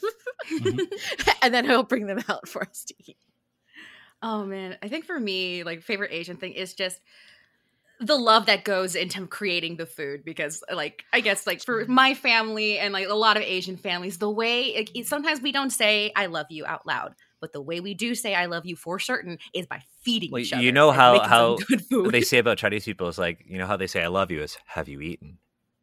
Mm-hmm. 0.51 1.29
and 1.41 1.53
then 1.53 1.69
I 1.69 1.75
will 1.75 1.83
bring 1.83 2.07
them 2.07 2.23
out 2.27 2.47
for 2.47 2.61
us 2.63 2.85
to 2.85 2.95
eat. 3.05 3.17
Oh 4.21 4.45
man, 4.45 4.77
I 4.81 4.87
think 4.87 5.05
for 5.05 5.19
me, 5.19 5.63
like 5.63 5.83
favorite 5.83 6.11
Asian 6.13 6.37
thing 6.37 6.53
is 6.53 6.73
just 6.73 6.99
the 7.99 8.15
love 8.17 8.47
that 8.47 8.63
goes 8.63 8.95
into 8.95 9.25
creating 9.27 9.77
the 9.77 9.85
food 9.85 10.25
because 10.25 10.63
like 10.73 11.03
I 11.13 11.21
guess 11.21 11.45
like 11.47 11.63
for 11.63 11.85
my 11.87 12.13
family 12.13 12.77
and 12.79 12.91
like 12.93 13.07
a 13.07 13.13
lot 13.13 13.37
of 13.37 13.43
Asian 13.43 13.77
families, 13.77 14.17
the 14.17 14.29
way 14.29 14.75
like, 14.75 14.97
it- 14.97 15.07
sometimes 15.07 15.41
we 15.41 15.51
don't 15.51 15.69
say 15.69 16.11
I 16.15 16.25
love 16.25 16.47
you 16.49 16.65
out 16.65 16.85
loud, 16.85 17.13
but 17.43 17.51
the 17.51 17.61
way 17.61 17.81
we 17.81 17.93
do 17.93 18.15
say 18.15 18.33
I 18.33 18.45
love 18.45 18.65
you 18.65 18.77
for 18.77 18.99
certain 18.99 19.37
is 19.53 19.65
by 19.67 19.81
feeding 20.01 20.31
Well, 20.31 20.41
each 20.41 20.53
you 20.53 20.71
know 20.71 20.91
how- 20.91 21.19
how 21.19 21.57
good 21.67 21.81
food. 21.85 22.03
What 22.05 22.13
they 22.13 22.21
say 22.21 22.37
about 22.37 22.57
Chinese 22.63 22.85
people 22.85 23.09
is 23.09 23.17
like, 23.17 23.43
you 23.45 23.57
know 23.57 23.67
how 23.67 23.75
they 23.75 23.87
say 23.87 24.01
"I 24.01 24.07
love 24.07 24.31
you" 24.31 24.41
is 24.41 24.57
"Have 24.65 24.87
you 24.87 25.01
eaten?" 25.01 25.39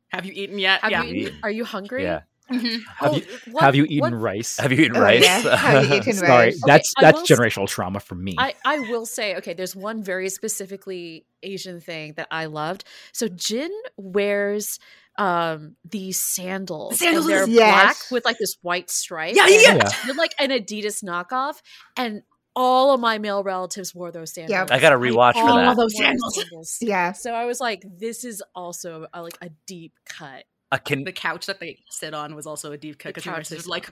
Have 0.08 0.24
you 0.24 0.32
eaten 0.34 0.58
yet? 0.58 0.80
Have 0.80 0.90
yeah. 0.90 1.02
you 1.04 1.14
eaten? 1.14 1.38
Are 1.42 1.50
you 1.50 1.64
hungry? 1.66 2.02
Yeah. 2.04 2.22
Mhm. 2.50 2.80
Have 2.98 3.12
Oh, 3.12 3.16
you 3.16 3.22
what- 3.52 3.62
have 3.64 3.74
you 3.76 3.84
eaten 3.84 4.14
what- 4.14 4.20
rice? 4.20 4.56
Have 4.56 4.72
you 4.72 4.80
eaten 4.84 4.96
Oh, 4.96 5.00
rice? 5.02 5.22
yeah. 5.22 5.56
Have 5.56 5.84
you 5.84 5.96
eaten 5.98 6.12
Sorry, 6.24 6.28
rice? 6.46 6.60
that's 6.66 6.94
I 6.96 7.02
that's 7.02 7.16
will 7.18 7.22
s- 7.22 7.30
generational 7.54 7.68
trauma 7.68 8.00
for 8.00 8.16
me. 8.16 8.34
I, 8.38 8.54
I 8.64 8.80
will 8.80 9.06
say, 9.06 9.36
okay, 9.36 9.52
there's 9.54 9.76
one 9.76 10.02
very 10.02 10.28
specifically 10.30 11.26
Asian 11.44 11.78
thing 11.80 12.14
that 12.16 12.26
I 12.30 12.46
loved. 12.46 12.82
So 13.12 13.28
Jin 13.28 13.70
wears 13.96 14.80
um 15.18 15.76
these 15.88 16.18
sandals. 16.18 16.98
Sandals 16.98 17.26
and 17.26 17.34
they're 17.34 17.46
with- 17.46 17.56
black 17.56 17.96
with 18.10 18.24
like 18.24 18.38
this 18.38 18.56
white 18.62 18.90
stripe. 18.90 19.34
Yeah, 19.36 19.46
yeah, 19.48 19.60
yeah. 19.74 19.88
They're 20.06 20.14
like 20.14 20.34
an 20.38 20.50
Adidas 20.50 21.02
knockoff. 21.04 21.60
And 21.96 22.22
all 22.56 22.92
of 22.94 23.00
my 23.00 23.18
male 23.18 23.42
relatives 23.44 23.94
wore 23.94 24.10
those 24.10 24.32
sandals. 24.34 24.50
Yep. 24.50 24.70
I 24.72 24.80
got 24.80 24.90
to 24.90 24.96
rewatch 24.96 25.34
for 25.34 25.40
all 25.48 25.56
that. 25.56 25.76
those 25.76 25.94
wore 25.94 26.04
sandals. 26.04 26.78
Yeah. 26.80 27.12
So 27.12 27.32
I 27.32 27.44
was 27.44 27.60
like, 27.60 27.84
this 27.98 28.24
is 28.24 28.42
also 28.54 29.06
a, 29.14 29.22
like 29.22 29.38
a 29.40 29.50
deep 29.66 29.92
cut. 30.04 30.44
Uh, 30.72 30.78
can 30.78 31.04
The 31.04 31.12
couch 31.12 31.46
that 31.46 31.58
they 31.60 31.78
sit 31.90 32.14
on 32.14 32.34
was 32.36 32.46
also 32.46 32.70
a 32.72 32.76
deep 32.78 32.98
cut 32.98 33.08
The 33.14 33.20
because 33.20 33.24
couch 33.32 33.48
just 33.48 33.52
is- 33.52 33.66
like 33.68 33.90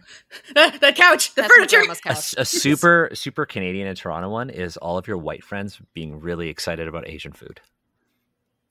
the 0.55 0.93
couch, 0.95 1.35
the 1.35 1.43
That's 1.43 1.55
furniture. 1.55 1.77
grandma's 1.79 1.99
a, 1.99 2.03
couch. 2.03 2.17
s- 2.17 2.35
a 2.39 2.45
super 2.45 3.11
super 3.15 3.47
Canadian 3.47 3.87
and 3.89 3.97
Toronto 3.97 4.29
one 4.29 4.49
is 4.51 4.77
all 4.77 4.97
of 4.99 5.07
your 5.09 5.19
white 5.19 5.43
friends 5.45 5.81
being 5.95 6.21
really 6.21 6.49
excited 6.49 6.87
about 6.89 7.09
Asian 7.09 7.33
food. 7.33 7.61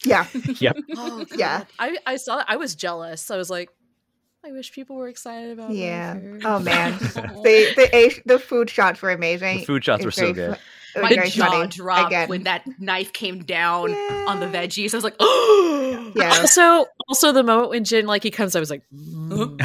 Yeah. 0.06 0.28
yep. 0.60 0.78
Oh, 0.98 1.26
Yeah. 1.36 1.66
I, 1.80 1.98
I 2.06 2.18
saw. 2.18 2.44
I 2.48 2.56
was 2.58 2.76
jealous. 2.76 3.30
I 3.32 3.38
was 3.38 3.50
like, 3.50 3.70
I 4.46 4.52
wish 4.52 4.72
people 4.72 4.96
were 4.96 5.08
excited 5.10 5.52
about 5.52 5.70
my 5.70 5.76
Yeah. 5.76 6.14
food. 6.16 6.42
Oh 6.46 6.60
man. 6.60 6.94
The 7.00 7.74
the 7.76 8.22
the 8.26 8.40
food 8.40 8.70
shots 8.70 9.02
were 9.02 9.10
amazing. 9.12 9.60
The 9.60 9.66
food 9.66 9.84
shots 9.84 10.02
It 10.04 10.06
were 10.06 10.12
so 10.12 10.34
good. 10.34 10.56
fu- 10.56 11.00
it 11.00 11.02
was 11.04 11.18
My 11.18 11.26
jaw 11.28 11.52
funny. 11.52 11.68
dropped 11.68 12.08
Again. 12.08 12.30
when 12.30 12.44
that 12.44 12.64
knife 12.80 13.14
came 13.14 13.44
down 13.44 13.92
on 14.28 14.40
the 14.40 14.48
veggies. 14.48 14.94
I 14.94 14.98
was 14.98 15.04
like, 15.04 15.16
oh, 15.20 16.12
Yeah. 16.16 16.30
Also, 16.40 16.86
also 17.08 17.32
the 17.34 17.44
moment 17.44 17.70
when 17.70 17.84
Jin 17.84 18.06
like 18.08 18.24
he 18.24 18.32
comes, 18.32 18.56
I 18.56 18.60
was 18.60 18.70
like, 18.72 18.84
"Mm." 18.94 19.60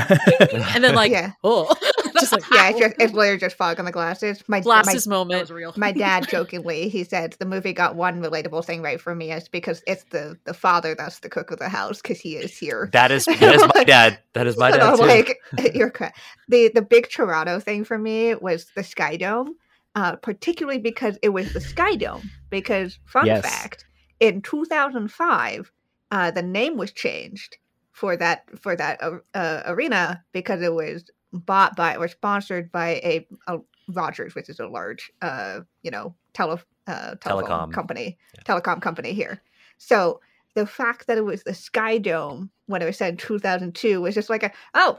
and 0.74 0.84
then 0.84 0.94
like, 0.94 1.10
Yeah. 1.12 1.32
oh, 1.44 1.74
just 2.23 2.32
like 2.32 2.44
Yeah, 2.51 2.70
it's 2.70 2.78
just 2.81 2.97
it's 3.01 3.12
literally 3.15 3.39
just 3.39 3.57
fog 3.57 3.78
on 3.78 3.85
the 3.86 3.93
glasses. 3.93 4.43
My 4.49 4.61
glasses 4.61 5.05
that 5.05 5.11
moment. 5.11 5.40
was 5.43 5.51
real. 5.53 5.73
my, 5.77 5.89
my 5.89 5.93
dad 5.93 6.28
jokingly 6.28 6.89
he 6.89 7.05
said 7.05 7.35
the 7.39 7.47
movie 7.47 7.73
got 7.74 7.97
one 7.97 8.23
relatable 8.23 8.65
thing 8.65 8.82
right 8.82 9.01
for 9.01 9.15
me. 9.15 9.32
It's 9.32 9.49
because 9.49 9.82
it's 9.86 10.05
the 10.05 10.39
the 10.44 10.55
father 10.55 10.94
that's 10.97 11.20
the 11.20 11.31
cook 11.31 11.51
of 11.51 11.59
the 11.59 11.69
house 11.69 12.03
because 12.03 12.20
he 12.20 12.36
is 12.36 12.57
here. 12.59 12.90
That 12.93 13.11
is 13.12 13.27
that 13.27 13.55
is 13.55 13.66
my 13.66 13.73
dad. 13.86 14.20
That 14.35 14.47
is 14.47 14.57
my 14.59 14.70
And 14.70 14.81
dad 14.81 14.97
too. 14.97 15.07
like, 15.09 15.39
you're 15.74 15.90
correct. 15.90 16.19
The 16.49 16.70
the 16.74 16.82
big 16.82 17.09
Toronto 17.11 17.61
thing 17.61 17.85
for 17.85 17.99
me 17.99 18.35
was 18.35 18.66
the 18.77 18.85
Sky 18.85 19.16
Dome, 19.16 19.57
uh, 19.94 20.16
particularly 20.16 20.78
because 20.81 21.19
it 21.23 21.31
was 21.31 21.53
the 21.53 21.61
Sky 21.61 21.97
Dome. 21.97 22.32
Because 22.51 22.99
fun 23.07 23.27
Yes. 23.27 23.43
fact, 23.43 23.85
in 24.20 24.43
2005, 24.43 25.73
uh, 26.11 26.31
the 26.31 26.43
name 26.43 26.77
was 26.77 26.93
changed 26.93 27.59
for 27.93 28.16
that 28.16 28.44
for 28.61 28.77
that 28.77 29.03
uh, 29.03 29.19
uh, 29.35 29.62
arena 29.66 30.24
because 30.32 30.62
it 30.62 30.74
was 30.74 31.05
bought 31.32 31.76
by 31.76 31.96
or 31.96 32.09
sponsored 32.09 32.70
by 32.72 32.90
a, 33.04 33.26
a 33.46 33.59
Rogers, 33.88 34.34
which 34.34 34.48
is 34.48 34.60
a 34.60 34.66
large, 34.66 35.10
uh, 35.22 35.60
you 35.82 35.90
know, 35.90 36.14
tele 36.34 36.60
uh, 36.86 37.14
telephone 37.16 37.68
Telecom. 37.68 37.72
company, 37.72 38.18
Yeah. 38.34 38.42
telecom 38.54 38.80
company 38.82 39.12
here. 39.12 39.40
So 39.78 40.20
the 40.54 40.66
fact 40.66 41.06
that 41.06 41.18
it 41.18 41.24
was 41.24 41.42
the 41.42 41.54
Sky 41.54 41.98
Dome 41.98 42.50
when 42.66 42.82
it 42.82 42.84
was 42.86 42.96
said 42.96 43.10
in 43.10 43.16
2002 43.16 44.00
was 44.00 44.14
just 44.14 44.30
like 44.30 44.42
a 44.42 44.52
oh 44.74 44.98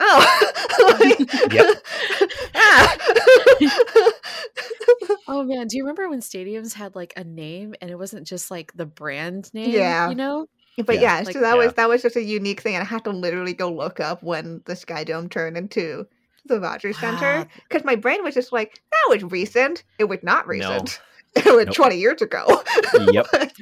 oh 0.00 1.16
Yep. 1.52 1.76
Ah. 2.54 2.96
Oh 5.28 5.42
man, 5.44 5.66
do 5.68 5.76
you 5.76 5.84
remember 5.84 6.08
when 6.08 6.20
stadiums 6.20 6.72
had 6.74 6.94
like 6.96 7.12
a 7.16 7.24
name 7.24 7.74
and 7.80 7.90
it 7.90 7.98
wasn't 7.98 8.26
just 8.26 8.50
like 8.50 8.72
the 8.74 8.86
brand 8.86 9.52
name? 9.54 9.70
Yeah. 9.70 10.08
you 10.08 10.14
know. 10.16 10.46
But 10.84 10.96
Yeah. 10.96 11.00
yeah, 11.00 11.16
Like- 11.24 11.32
so 11.34 11.40
that 11.40 11.54
Yeah. 11.56 11.64
was 11.64 11.72
that 11.74 11.88
was 11.88 12.02
just 12.02 12.16
a 12.16 12.22
unique 12.22 12.60
thing 12.62 12.74
and 12.74 12.82
i 12.82 12.86
had 12.86 13.04
to 13.04 13.10
literally 13.10 13.52
go 13.54 13.70
look 13.70 14.00
up 14.00 14.22
when 14.22 14.62
the 14.66 14.74
sky 14.76 15.04
dome 15.04 15.28
turned 15.28 15.56
into 15.56 16.06
the 16.46 16.58
rogers 16.58 16.98
center 16.98 17.46
because 17.68 17.84
my 17.84 17.96
brain 17.96 18.24
was 18.24 18.34
just 18.34 18.50
like 18.52 18.80
that 18.90 19.14
was 19.14 19.22
recent 19.30 19.84
it 19.98 20.04
was 20.04 20.20
not 20.22 20.46
No. 20.46 20.50
recent 20.50 21.00
it 21.36 21.44
was 21.54 21.66
Nope. 21.66 21.74
20 21.74 21.96
years 21.98 22.22
ago 22.22 22.62
Yep. 22.94 23.26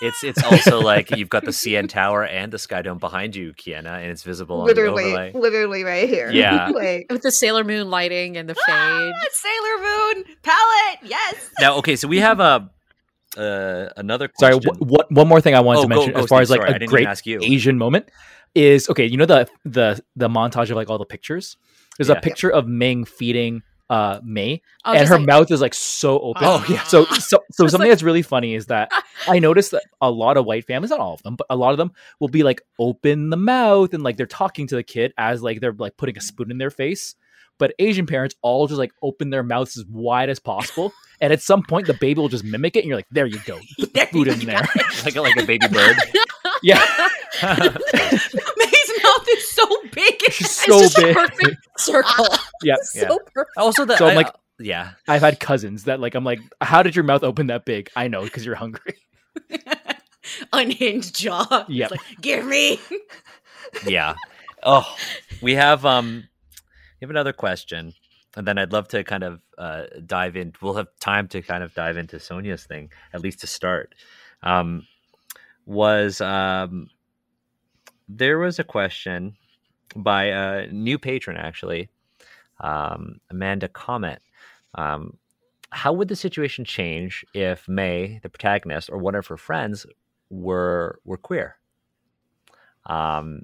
It's 0.00 0.22
it's 0.22 0.40
also 0.44 0.80
like 0.80 1.10
you've 1.16 1.28
got 1.28 1.44
the 1.44 1.50
CN 1.50 1.88
Tower 1.88 2.24
and 2.24 2.52
the 2.52 2.58
Sky 2.58 2.82
Dome 2.82 2.98
behind 2.98 3.34
you, 3.34 3.52
Kienna, 3.52 4.00
and 4.00 4.12
it's 4.12 4.22
visible 4.22 4.60
on 4.60 4.68
the 4.68 4.72
literally 4.72 5.06
overlay. 5.06 5.32
literally 5.34 5.82
right 5.82 6.08
here 6.08 6.30
Yeah. 6.30 6.68
like 6.74 7.06
With 7.10 7.22
the 7.22 7.32
Sailor 7.32 7.64
Moon 7.64 7.90
lighting 7.90 8.36
and 8.36 8.48
the 8.48 8.54
fade. 8.54 8.64
Ah, 8.68 9.12
Sailor 9.32 10.14
Moon 10.14 10.24
palette. 10.44 10.98
Yes. 11.02 11.50
Now, 11.58 11.74
okay, 11.78 11.96
so 11.96 12.06
we 12.06 12.18
have 12.18 12.38
a 12.38 12.70
uh, 13.36 13.88
another 13.96 14.28
Sorry, 14.38 14.54
question. 14.54 14.74
wh- 14.76 14.82
what 14.90 15.12
one 15.12 15.28
more 15.28 15.40
thing 15.40 15.54
I 15.54 15.60
wanted 15.60 15.80
Oh, 15.80 15.82
to 15.82 15.88
mention 15.88 16.12
go, 16.12 16.20
as 16.20 16.26
far 16.26 16.38
Steve, 16.38 16.42
as 16.42 16.50
like 16.50 16.60
sorry, 16.60 16.72
I 16.74 16.76
a 16.84 16.86
great 16.86 17.06
ask 17.06 17.26
you. 17.26 17.40
Asian 17.42 17.76
moment 17.78 18.08
is 18.54 18.88
okay. 18.88 19.04
You 19.06 19.16
know 19.18 19.26
the 19.26 19.48
the 19.64 20.02
the 20.16 20.28
montage 20.28 20.70
of 20.70 20.76
like 20.76 20.88
all 20.90 20.98
the 20.98 21.04
pictures. 21.04 21.56
There's 21.98 22.08
Yeah. 22.08 22.16
a 22.16 22.20
picture 22.20 22.50
of 22.50 22.66
Ming 22.66 23.04
feeding 23.04 23.62
uh 23.90 24.20
Mei, 24.22 24.60
Oh, 24.84 24.92
and 24.92 25.08
her 25.08 25.16
like- 25.18 25.26
mouth 25.26 25.50
is 25.50 25.60
like 25.60 25.72
so 25.74 26.18
open. 26.20 26.42
Oh, 26.44 26.64
yeah. 26.68 26.82
So 26.84 27.04
so 27.06 27.38
so 27.50 27.66
something 27.66 27.80
like- 27.80 27.90
that's 27.90 28.02
really 28.02 28.22
funny 28.22 28.54
is 28.54 28.66
that 28.66 28.90
I 29.26 29.38
noticed 29.38 29.70
that 29.72 29.82
a 30.00 30.10
lot 30.10 30.36
of 30.36 30.44
white 30.44 30.66
families, 30.66 30.90
not 30.90 31.00
all 31.00 31.14
of 31.14 31.22
them, 31.22 31.36
but 31.36 31.46
a 31.50 31.56
lot 31.56 31.72
of 31.72 31.78
them 31.78 31.92
will 32.20 32.28
be 32.28 32.42
like 32.42 32.62
open 32.78 33.30
the 33.30 33.36
mouth 33.36 33.94
and 33.94 34.02
like 34.02 34.16
they're 34.16 34.26
talking 34.26 34.66
to 34.68 34.74
the 34.76 34.82
kid 34.82 35.12
as 35.18 35.42
like 35.42 35.60
they're 35.60 35.72
like 35.72 35.96
putting 35.96 36.16
a 36.16 36.20
spoon 36.20 36.50
in 36.50 36.58
their 36.58 36.70
face. 36.70 37.14
But 37.58 37.74
Asian 37.78 38.06
parents 38.06 38.34
all 38.42 38.66
just 38.68 38.78
like 38.78 38.92
open 39.02 39.30
their 39.30 39.42
mouths 39.42 39.76
as 39.76 39.84
wide 39.86 40.30
as 40.30 40.38
possible, 40.38 40.92
and 41.20 41.32
at 41.32 41.42
some 41.42 41.62
point 41.62 41.86
the 41.86 41.94
baby 41.94 42.20
will 42.20 42.28
just 42.28 42.44
mimic 42.44 42.76
it, 42.76 42.80
and 42.80 42.88
you're 42.88 42.96
like, 42.98 43.08
"There 43.10 43.26
you 43.26 43.38
go, 43.44 43.58
put 43.78 43.92
the 43.94 44.06
food 44.06 44.28
in 44.28 44.38
there." 44.40 44.62
like 45.04 45.16
a, 45.16 45.20
like 45.20 45.36
a 45.36 45.44
baby 45.46 45.66
bird. 45.68 45.96
yeah, 46.62 46.84
Mei's 47.42 48.90
mouth 49.02 49.26
is 49.30 49.50
so 49.50 49.66
big. 49.92 50.20
she's 50.30 50.40
It's 50.46 50.64
so 50.64 50.80
just 50.80 50.96
big. 50.96 51.16
a 51.16 51.20
perfect 51.20 51.56
circle. 51.78 52.26
Yeah. 52.62 52.76
Yeah. 52.94 53.08
so 53.08 53.18
perfect. 53.34 53.50
also, 53.56 53.84
the 53.84 53.96
So 53.96 54.06
I'm 54.06 54.12
I- 54.12 54.22
like- 54.22 54.34
yeah, 54.60 54.90
I've 55.06 55.20
had 55.22 55.38
cousins 55.38 55.84
that 55.84 56.00
like 56.00 56.14
I'm 56.16 56.24
like, 56.24 56.40
how 56.60 56.82
did 56.82 56.96
your 56.96 57.04
mouth 57.04 57.22
open 57.22 57.46
that 57.46 57.64
big? 57.64 57.90
I 57.94 58.08
know 58.08 58.22
because 58.24 58.44
you're 58.44 58.56
hungry. 58.56 58.94
Unhinged 60.52 61.14
jaw. 61.16 61.64
Yeah. 61.68 61.88
Like, 61.90 62.00
give 62.20 62.44
me. 62.44 62.80
yeah. 63.86 64.14
Oh, 64.62 64.84
we 65.40 65.54
have 65.54 65.84
um, 65.86 66.28
we 67.00 67.04
have 67.04 67.10
another 67.10 67.32
question, 67.32 67.94
and 68.36 68.46
then 68.46 68.58
I'd 68.58 68.72
love 68.72 68.88
to 68.88 69.04
kind 69.04 69.22
of 69.22 69.40
uh, 69.56 69.84
dive 70.06 70.36
in. 70.36 70.52
We'll 70.60 70.74
have 70.74 70.88
time 71.00 71.28
to 71.28 71.42
kind 71.42 71.62
of 71.62 71.74
dive 71.74 71.96
into 71.96 72.18
Sonya's 72.18 72.64
thing 72.64 72.90
at 73.12 73.20
least 73.20 73.40
to 73.40 73.46
start. 73.46 73.94
Um, 74.42 74.86
was 75.66 76.20
um, 76.20 76.88
there 78.08 78.38
was 78.38 78.58
a 78.58 78.64
question 78.64 79.36
by 79.94 80.24
a 80.24 80.66
new 80.72 80.98
patron 80.98 81.36
actually, 81.36 81.88
um, 82.60 83.20
Amanda 83.30 83.68
Comment. 83.68 84.20
Um, 84.74 85.16
how 85.70 85.92
would 85.92 86.08
the 86.08 86.16
situation 86.16 86.64
change 86.64 87.24
if 87.34 87.68
Mei, 87.68 88.20
the 88.22 88.28
protagonist, 88.28 88.90
or 88.90 88.98
one 88.98 89.14
of 89.14 89.26
her 89.26 89.36
friends 89.36 89.86
were 90.30 90.98
were 91.04 91.18
queer? 91.18 91.56
Um. 92.86 93.42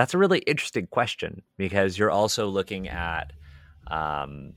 That's 0.00 0.14
a 0.14 0.18
really 0.18 0.40
interesting 0.40 0.86
question 0.86 1.42
because 1.56 1.98
you're 1.98 2.10
also 2.10 2.48
looking 2.48 2.88
at 2.88 3.32
um, 3.86 4.54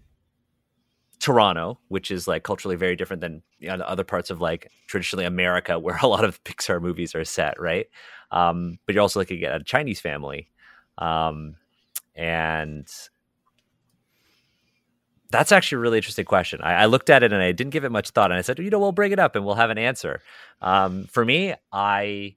Toronto, 1.19 1.79
which 1.89 2.11
is 2.11 2.27
like 2.27 2.43
culturally 2.43 2.75
very 2.75 2.95
different 2.95 3.21
than 3.21 3.41
you 3.59 3.67
know, 3.67 3.83
other 3.83 4.03
parts 4.03 4.29
of 4.29 4.41
like 4.41 4.71
traditionally 4.87 5.25
America, 5.25 5.77
where 5.79 5.99
a 6.01 6.07
lot 6.07 6.23
of 6.23 6.43
Pixar 6.43 6.81
movies 6.81 7.15
are 7.15 7.25
set, 7.25 7.59
right? 7.59 7.87
Um, 8.31 8.79
but 8.85 8.95
you're 8.95 9.01
also 9.01 9.19
looking 9.19 9.43
at 9.43 9.61
a 9.61 9.63
Chinese 9.63 9.99
family, 9.99 10.49
um, 10.97 11.55
and 12.15 12.87
that's 15.29 15.51
actually 15.51 15.77
a 15.77 15.79
really 15.79 15.97
interesting 15.97 16.25
question. 16.25 16.61
I, 16.61 16.83
I 16.83 16.85
looked 16.85 17.09
at 17.09 17.21
it 17.21 17.33
and 17.33 17.41
I 17.41 17.51
didn't 17.51 17.71
give 17.71 17.83
it 17.83 17.91
much 17.91 18.09
thought, 18.09 18.31
and 18.31 18.37
I 18.37 18.41
said, 18.41 18.59
you 18.59 18.69
know, 18.69 18.79
we'll 18.79 18.91
bring 18.91 19.11
it 19.11 19.19
up 19.19 19.35
and 19.35 19.45
we'll 19.45 19.55
have 19.55 19.69
an 19.69 19.77
answer. 19.77 20.21
Um, 20.61 21.05
for 21.11 21.25
me, 21.25 21.53
I 21.71 22.36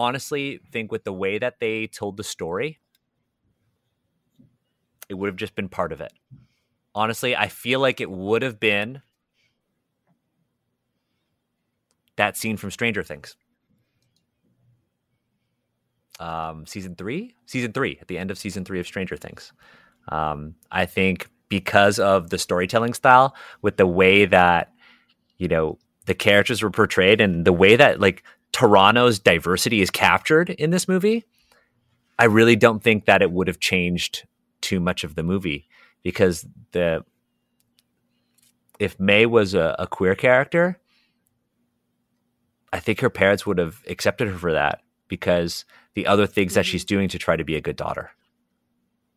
honestly 0.00 0.60
think 0.72 0.90
with 0.90 1.04
the 1.04 1.12
way 1.12 1.38
that 1.38 1.60
they 1.60 1.86
told 1.86 2.16
the 2.16 2.24
story, 2.24 2.78
it 5.08 5.14
would 5.14 5.26
have 5.28 5.36
just 5.36 5.54
been 5.54 5.68
part 5.68 5.92
of 5.92 6.00
it. 6.00 6.12
Honestly, 6.94 7.36
I 7.36 7.48
feel 7.48 7.80
like 7.80 8.00
it 8.00 8.10
would 8.10 8.42
have 8.42 8.58
been 8.58 9.02
that 12.16 12.36
scene 12.36 12.56
from 12.56 12.70
Stranger 12.70 13.02
Things. 13.02 13.36
Um, 16.18 16.66
season 16.66 16.94
three, 16.96 17.34
season 17.46 17.72
three, 17.72 17.98
at 18.00 18.08
the 18.08 18.18
end 18.18 18.30
of 18.30 18.38
season 18.38 18.64
three 18.64 18.80
of 18.80 18.86
Stranger 18.86 19.16
Things. 19.16 19.52
Um, 20.08 20.54
I 20.70 20.86
think 20.86 21.28
because 21.48 21.98
of 21.98 22.30
the 22.30 22.38
storytelling 22.38 22.94
style, 22.94 23.34
with 23.62 23.76
the 23.76 23.86
way 23.86 24.24
that 24.24 24.72
you 25.36 25.48
know 25.48 25.78
the 26.06 26.14
characters 26.14 26.62
were 26.62 26.70
portrayed 26.70 27.20
and 27.20 27.44
the 27.44 27.52
way 27.52 27.76
that 27.76 28.00
like 28.00 28.22
Toronto's 28.52 29.18
diversity 29.18 29.80
is 29.80 29.90
captured 29.90 30.50
in 30.50 30.70
this 30.70 30.88
movie, 30.88 31.24
I 32.18 32.24
really 32.24 32.56
don't 32.56 32.82
think 32.82 33.06
that 33.06 33.22
it 33.22 33.30
would 33.30 33.48
have 33.48 33.60
changed 33.60 34.26
too 34.60 34.80
much 34.80 35.04
of 35.04 35.14
the 35.14 35.22
movie 35.22 35.68
because 36.02 36.46
the 36.72 37.04
if 38.78 38.98
Mei 38.98 39.26
was 39.26 39.54
a, 39.54 39.76
a 39.78 39.86
queer 39.86 40.14
character, 40.14 40.78
I 42.72 42.80
think 42.80 43.00
her 43.00 43.10
parents 43.10 43.46
would 43.46 43.58
have 43.58 43.82
accepted 43.88 44.28
her 44.28 44.38
for 44.38 44.52
that 44.52 44.82
because 45.08 45.64
the 45.94 46.06
other 46.06 46.26
things 46.26 46.54
that 46.54 46.64
Mhm. 46.64 46.68
she's 46.68 46.84
doing 46.84 47.08
to 47.08 47.18
try 47.18 47.36
to 47.36 47.44
be 47.44 47.56
a 47.56 47.60
good 47.60 47.76
daughter. 47.76 48.10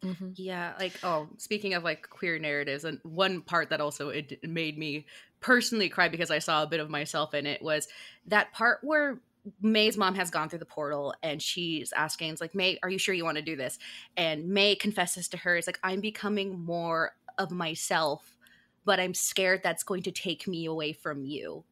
Mm-hmm. 0.03 0.29
Yeah, 0.35 0.73
like 0.79 0.99
oh, 1.03 1.29
speaking 1.37 1.73
of 1.73 1.83
like 1.83 2.09
queer 2.09 2.37
narratives, 2.37 2.83
and 2.83 2.99
one 3.03 3.41
part 3.41 3.69
that 3.69 3.81
also 3.81 4.09
it 4.09 4.43
made 4.47 4.77
me 4.77 5.05
personally 5.39 5.89
cry 5.89 6.09
because 6.09 6.31
I 6.31 6.39
saw 6.39 6.63
a 6.63 6.67
bit 6.67 6.79
of 6.79 6.89
myself 6.89 7.33
in 7.33 7.45
it 7.45 7.61
was 7.61 7.87
that 8.27 8.51
part 8.53 8.79
where 8.81 9.19
Mei's 9.61 9.97
mom 9.97 10.15
has 10.15 10.29
gone 10.29 10.49
through 10.49 10.59
the 10.59 10.65
portal 10.65 11.13
and 11.21 11.41
she's 11.41 11.91
asking, 11.91 12.31
it's 12.31 12.41
like, 12.41 12.55
Mei, 12.55 12.79
are 12.81 12.89
you 12.89 12.97
sure 12.97 13.13
you 13.13 13.25
want 13.25 13.37
to 13.37 13.43
do 13.43 13.57
this? 13.57 13.77
And 14.15 14.47
Mei 14.49 14.75
confesses 14.75 15.27
to 15.29 15.37
her, 15.37 15.57
it's 15.57 15.67
like, 15.67 15.79
I'm 15.83 15.99
becoming 15.99 16.59
more 16.59 17.15
of 17.37 17.51
myself, 17.51 18.37
but 18.85 18.99
I'm 19.01 19.13
scared 19.13 19.61
that's 19.61 19.83
going 19.83 20.03
to 20.03 20.11
take 20.11 20.47
me 20.47 20.65
away 20.65 20.93
from 20.93 21.25
you. 21.25 21.65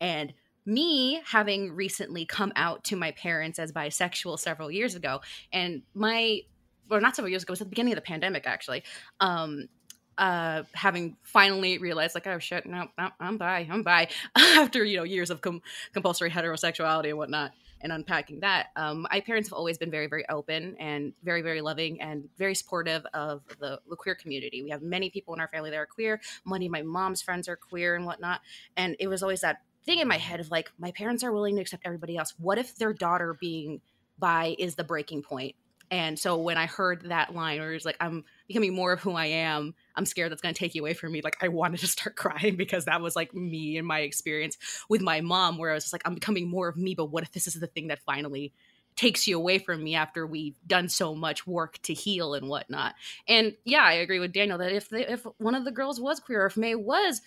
And 0.00 0.32
me 0.64 1.20
having 1.24 1.72
recently 1.72 2.24
come 2.24 2.52
out 2.54 2.84
to 2.84 2.94
my 2.94 3.10
parents 3.12 3.58
as 3.58 3.72
bisexual 3.72 4.38
several 4.38 4.70
years 4.70 4.94
ago, 4.94 5.20
and 5.52 5.82
my 5.94 6.42
or 6.90 7.00
not 7.00 7.16
several 7.16 7.30
years 7.30 7.42
ago, 7.42 7.52
it 7.52 7.54
was 7.54 7.60
at 7.60 7.66
the 7.66 7.70
beginning 7.70 7.92
of 7.92 7.96
the 7.96 8.02
pandemic 8.02 8.46
actually. 8.46 8.82
Um 9.20 9.68
uh 10.16 10.64
having 10.72 11.16
finally 11.22 11.78
realized 11.78 12.14
like 12.16 12.26
oh 12.26 12.40
shit 12.40 12.66
no, 12.66 12.88
no 12.98 13.08
i'm 13.20 13.38
bi 13.38 13.64
i'm 13.70 13.84
bi 13.84 14.08
after 14.36 14.84
you 14.84 14.96
know 14.96 15.04
years 15.04 15.30
of 15.30 15.40
com- 15.40 15.62
compulsory 15.92 16.28
heterosexuality 16.28 17.10
and 17.10 17.18
whatnot 17.18 17.52
and 17.80 17.92
unpacking 17.92 18.40
that 18.40 18.66
um 18.74 19.06
my 19.10 19.20
parents 19.20 19.48
have 19.48 19.52
always 19.52 19.78
been 19.78 19.90
very 19.90 20.08
very 20.08 20.28
open 20.28 20.76
and 20.80 21.12
very 21.22 21.42
very 21.42 21.60
loving 21.60 22.00
and 22.00 22.28
very 22.36 22.54
supportive 22.54 23.06
of 23.14 23.42
the, 23.60 23.80
the 23.88 23.96
queer 23.96 24.14
community. 24.14 24.62
We 24.62 24.70
have 24.70 24.82
many 24.82 25.10
people 25.10 25.34
in 25.34 25.40
our 25.40 25.48
family 25.48 25.70
that 25.70 25.76
are 25.76 25.86
queer. 25.86 26.20
Many 26.44 26.66
of 26.66 26.72
my 26.72 26.82
mom's 26.82 27.22
friends 27.22 27.48
are 27.48 27.56
queer 27.56 27.94
and 27.94 28.04
whatnot. 28.04 28.40
And 28.76 28.96
it 28.98 29.08
was 29.08 29.22
always 29.22 29.40
that 29.42 29.62
thing 29.84 30.00
in 30.00 30.08
my 30.08 30.18
head 30.18 30.40
of 30.40 30.50
like 30.50 30.70
my 30.78 30.90
parents 30.92 31.22
are 31.24 31.32
willing 31.32 31.56
to 31.56 31.62
accept 31.62 31.84
everybody 31.86 32.16
else. 32.16 32.34
What 32.38 32.58
if 32.58 32.76
their 32.76 32.92
daughter 32.92 33.36
being 33.40 33.80
bi 34.18 34.56
is 34.58 34.74
the 34.74 34.84
breaking 34.84 35.22
point 35.22 35.54
and 35.90 36.18
so 36.18 36.36
when 36.36 36.58
I 36.58 36.66
heard 36.66 37.08
that 37.08 37.34
line 37.34 37.60
where 37.60 37.72
it's 37.72 37.84
like, 37.84 37.96
I'm 38.00 38.24
becoming 38.46 38.74
more 38.74 38.92
of 38.92 39.00
who 39.00 39.12
I 39.12 39.26
am, 39.26 39.74
I'm 39.94 40.04
scared 40.04 40.30
that's 40.30 40.42
going 40.42 40.54
to 40.54 40.58
take 40.58 40.74
you 40.74 40.82
away 40.82 40.94
from 40.94 41.12
me. 41.12 41.22
Like, 41.22 41.36
I 41.42 41.48
wanted 41.48 41.80
to 41.80 41.86
start 41.86 42.16
crying 42.16 42.56
because 42.56 42.84
that 42.84 43.00
was 43.00 43.16
like 43.16 43.34
me 43.34 43.78
and 43.78 43.86
my 43.86 44.00
experience 44.00 44.58
with 44.88 45.00
my 45.00 45.20
mom, 45.20 45.58
where 45.58 45.70
I 45.70 45.74
was 45.74 45.84
just 45.84 45.92
like, 45.92 46.02
I'm 46.04 46.14
becoming 46.14 46.48
more 46.48 46.68
of 46.68 46.76
me, 46.76 46.94
but 46.94 47.06
what 47.06 47.22
if 47.22 47.32
this 47.32 47.46
is 47.46 47.54
the 47.54 47.66
thing 47.66 47.88
that 47.88 48.00
finally 48.00 48.52
takes 48.96 49.28
you 49.28 49.36
away 49.36 49.58
from 49.58 49.84
me 49.84 49.94
after 49.94 50.26
we've 50.26 50.56
done 50.66 50.88
so 50.88 51.14
much 51.14 51.46
work 51.46 51.78
to 51.82 51.94
heal 51.94 52.34
and 52.34 52.48
whatnot? 52.48 52.94
And 53.26 53.54
yeah, 53.64 53.82
I 53.82 53.94
agree 53.94 54.18
with 54.18 54.32
Daniel 54.32 54.58
that 54.58 54.72
if 54.72 54.90
the, 54.90 55.10
if 55.10 55.26
one 55.38 55.54
of 55.54 55.64
the 55.64 55.72
girls 55.72 56.00
was 56.00 56.20
queer, 56.20 56.42
or 56.42 56.46
if 56.46 56.56
Mei 56.56 56.74
was 56.74 57.22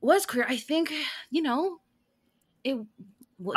was 0.00 0.24
queer, 0.24 0.46
I 0.48 0.56
think, 0.56 0.92
you 1.30 1.42
know, 1.42 1.80
it. 2.64 2.78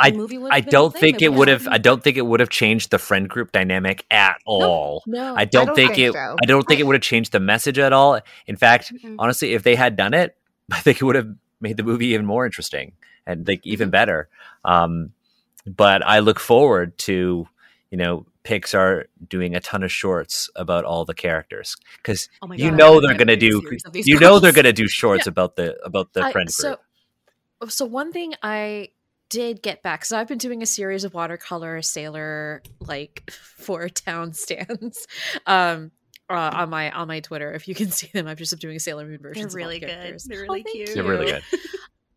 I- 0.00 0.12
I 0.50 0.60
don't 0.60 0.94
think 0.96 1.20
it 1.22 1.32
would 1.32 1.48
have. 1.48 1.66
I 1.68 1.78
don't 1.78 2.02
think 2.02 2.16
it 2.16 2.22
would 2.26 2.40
have 2.40 2.48
changed 2.48 2.90
the 2.90 2.98
friend 2.98 3.28
group 3.28 3.52
dynamic 3.52 4.06
at 4.10 4.36
all. 4.46 5.02
No, 5.06 5.34
I 5.34 5.44
don't, 5.44 5.66
don't 5.66 5.74
think, 5.76 5.94
think 5.94 6.08
it. 6.08 6.12
so. 6.14 6.36
I 6.42 6.46
don't 6.46 6.66
think 6.66 6.80
it 6.80 6.84
would 6.86 6.94
have 6.94 7.02
changed 7.02 7.32
the 7.32 7.40
message 7.40 7.78
at 7.78 7.92
all. 7.92 8.20
In 8.46 8.56
fact, 8.56 8.92
Mhm. 8.94 9.16
honestly, 9.18 9.52
if 9.54 9.62
they 9.62 9.74
had 9.74 9.96
done 9.96 10.14
it, 10.14 10.36
I 10.72 10.80
think 10.80 11.00
it 11.00 11.04
would 11.04 11.16
have 11.16 11.28
made 11.60 11.76
the 11.76 11.82
movie 11.82 12.06
even 12.08 12.24
more 12.26 12.46
interesting 12.46 12.92
and 13.26 13.46
like 13.46 13.60
even 13.66 13.88
Mhm. 13.88 13.92
better. 13.92 14.28
Um, 14.64 15.12
but 15.66 16.04
I 16.06 16.18
look 16.20 16.38
forward 16.40 16.96
to 16.98 17.48
you 17.90 17.98
know 17.98 18.26
Pixar 18.44 19.04
doing 19.28 19.54
a 19.54 19.60
ton 19.60 19.82
of 19.82 19.90
shorts 19.92 20.50
about 20.56 20.84
all 20.84 21.04
the 21.06 21.14
characters 21.14 21.76
because 21.96 22.28
Oh 22.42 22.52
you 22.52 22.70
know 22.70 23.00
they're 23.00 23.14
gonna 23.14 23.36
gonna 23.36 23.36
make 23.36 23.42
a 23.42 23.90
do. 23.90 24.02
You 24.04 24.18
know 24.20 24.38
they're 24.38 24.52
gonna 24.52 24.72
do 24.72 24.88
shorts 24.88 25.26
about 25.26 25.56
the 25.56 25.76
about 25.84 26.12
the 26.14 26.22
I- 26.24 26.32
friend 26.32 26.50
so, 26.50 26.76
group. 27.60 27.70
So 27.70 27.86
one 27.86 28.12
thing 28.12 28.34
I 28.42 28.90
did 29.34 29.62
get 29.62 29.82
back, 29.82 30.04
so 30.04 30.16
I've 30.16 30.28
been 30.28 30.38
doing 30.38 30.62
a 30.62 30.66
series 30.66 31.02
of 31.02 31.12
watercolor 31.12 31.82
sailor 31.82 32.62
like 32.80 33.28
four 33.58 33.88
town 33.88 34.32
stands. 34.44 35.06
Um 35.46 35.90
uh, 36.30 36.50
on 36.54 36.70
my 36.70 36.90
on 36.92 37.06
my 37.08 37.20
Twitter, 37.20 37.52
if 37.52 37.68
you 37.68 37.74
can 37.74 37.90
see 37.90 38.08
them, 38.14 38.26
I'm 38.26 38.36
just 38.36 38.56
doing 38.58 38.76
a 38.76 38.80
Sailor 38.80 39.04
Moon 39.04 39.18
version. 39.20 39.42
They're 39.42 39.50
versions. 39.50 39.54
of 39.54 39.56
really 39.56 39.78
the 39.80 39.86
good. 39.86 40.20
They're 40.26 40.38
Oh, 40.38 40.42
really 40.42 40.62
thank 40.62 40.74
cute. 40.76 40.94
They're 40.94 41.04
really 41.04 41.26
good. 41.26 41.42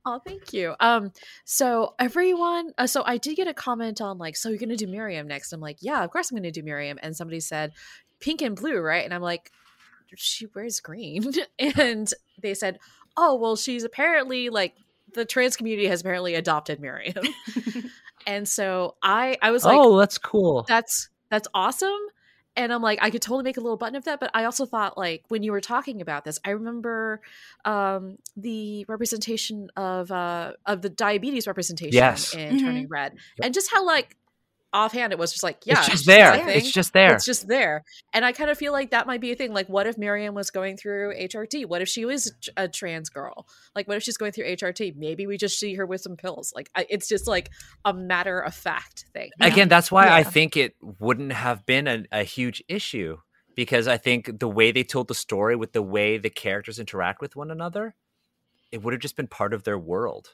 Oh, 0.09 0.21
thank 0.25 0.53
you. 0.53 0.73
Um, 0.79 1.11
so 1.43 1.93
everyone, 1.99 2.71
uh, 2.77 2.87
so 2.87 3.03
I 3.05 3.17
did 3.17 3.35
get 3.35 3.49
a 3.49 3.53
comment 3.53 3.99
on 3.99 4.17
like, 4.17 4.37
so 4.37 4.47
you're 4.47 4.57
gonna 4.57 4.77
do 4.77 4.87
Miriam 4.87 5.27
next? 5.27 5.51
I'm 5.51 5.59
like, 5.59 5.79
yeah, 5.81 6.01
of 6.01 6.09
course 6.11 6.31
I'm 6.31 6.37
gonna 6.37 6.49
do 6.49 6.63
Miriam. 6.63 6.97
And 7.03 7.13
somebody 7.13 7.41
said, 7.41 7.73
pink 8.21 8.41
and 8.41 8.55
blue, 8.55 8.79
right? 8.79 9.03
And 9.03 9.13
I'm 9.13 9.21
like, 9.21 9.51
she 10.15 10.45
wears 10.55 10.79
green, 10.79 11.33
and 11.59 12.09
they 12.41 12.53
said, 12.53 12.79
oh, 13.17 13.35
well, 13.35 13.57
she's 13.57 13.83
apparently 13.83 14.47
like 14.49 14.75
the 15.13 15.25
trans 15.25 15.55
community 15.55 15.87
has 15.87 16.01
apparently 16.01 16.35
adopted 16.35 16.79
Miriam, 16.79 17.25
and 18.27 18.47
so 18.47 18.95
I, 19.01 19.37
I 19.41 19.51
was 19.51 19.63
like, 19.63 19.77
oh, 19.79 19.97
that's 19.97 20.17
cool. 20.17 20.65
that's 20.67 21.09
that's 21.29 21.47
awesome 21.53 21.91
and 22.55 22.73
i'm 22.73 22.81
like 22.81 22.97
i 23.01 23.09
could 23.09 23.21
totally 23.21 23.43
make 23.43 23.57
a 23.57 23.59
little 23.59 23.77
button 23.77 23.95
of 23.95 24.05
that 24.05 24.19
but 24.19 24.31
i 24.33 24.45
also 24.45 24.65
thought 24.65 24.97
like 24.97 25.23
when 25.27 25.43
you 25.43 25.51
were 25.51 25.61
talking 25.61 26.01
about 26.01 26.23
this 26.23 26.39
i 26.45 26.49
remember 26.51 27.21
um 27.65 28.15
the 28.35 28.83
representation 28.87 29.69
of 29.75 30.09
uh 30.11 30.53
of 30.65 30.81
the 30.81 30.89
diabetes 30.89 31.45
representation 31.47 31.93
Yes. 31.97 32.33
in 32.33 32.55
Mhm. 32.55 32.63
turning 32.63 32.87
red 32.87 33.13
and 33.43 33.53
just 33.53 33.69
how 33.71 33.85
like 33.85 34.15
offhand 34.77 35.11
it 35.11 35.19
was 35.19 35.31
just 35.31 35.43
like 35.43 35.57
yeah 35.65 35.79
it's 35.79 35.87
just 35.87 35.97
she's 36.03 36.05
there. 36.05 36.33
a 36.33 36.37
thing. 36.37 36.57
It's 36.57 36.71
just 36.71 36.93
there. 36.93 37.13
It's 37.15 37.25
just 37.25 37.47
there. 37.47 37.83
And 38.13 38.23
I 38.23 38.31
kind 38.31 38.49
of 38.49 38.57
feel 38.57 38.71
like 38.71 38.91
that 38.91 39.07
might 39.07 39.21
be 39.21 39.31
a 39.31 39.35
thing. 39.35 39.53
Like, 39.53 39.67
what 39.67 39.87
if 39.87 39.97
Miriam 39.97 40.35
was 40.35 40.51
going 40.51 40.77
through 40.77 41.15
HRT? 41.15 41.65
What 41.65 41.81
if 41.81 41.89
she 41.89 42.05
was 42.05 42.31
a 42.55 42.67
a 42.67 42.69
trans 42.69 43.09
girl? 43.09 43.47
Like, 43.75 43.87
what 43.87 43.97
if 43.97 44.03
she's 44.03 44.17
going 44.17 44.31
through 44.31 44.45
HRT? 44.45 44.95
Maybe 44.95 45.25
we 45.25 45.37
just 45.37 45.59
see 45.59 45.73
her 45.75 45.85
with 45.85 46.01
some 46.01 46.15
pills. 46.15 46.53
Like, 46.55 46.69
I, 46.75 46.85
it's 46.89 47.07
just 47.07 47.27
like 47.27 47.49
a 47.85 47.93
matter 47.93 48.39
of 48.39 48.53
fact 48.53 49.05
thing. 49.13 49.31
you 49.39 49.47
know? 49.47 49.53
Again, 49.53 49.69
that's 49.69 49.91
why 49.91 50.09
I 50.09 50.23
think 50.23 50.57
it 50.57 50.75
wouldn't 50.99 51.33
have 51.33 51.65
been 51.65 51.87
a, 51.87 52.05
a 52.11 52.23
huge 52.23 52.63
issue 52.67 53.17
because 53.55 53.87
I 53.87 53.97
think 53.97 54.39
the 54.39 54.47
way 54.47 54.71
they 54.71 54.83
told 54.83 55.07
the 55.07 55.15
story 55.15 55.55
with 55.55 55.73
the 55.73 55.81
way 55.81 56.17
the 56.17 56.29
characters 56.29 56.77
interact 56.79 57.21
with 57.21 57.35
one 57.35 57.49
another, 57.49 57.95
it 58.71 58.83
would 58.83 58.93
have 58.93 59.01
just 59.01 59.15
been 59.15 59.27
part 59.27 59.53
of 59.53 59.63
their 59.63 59.79
world, 59.79 60.29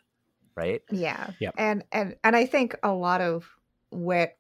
right? 0.56 0.82
Yeah. 0.92 1.32
Yep. 1.40 1.56
And 1.58 1.84
and 1.92 2.16
and 2.24 2.36
I 2.36 2.46
think 2.46 2.76
a 2.84 2.92
lot 2.92 3.22
of 3.22 3.50
what 3.94 4.38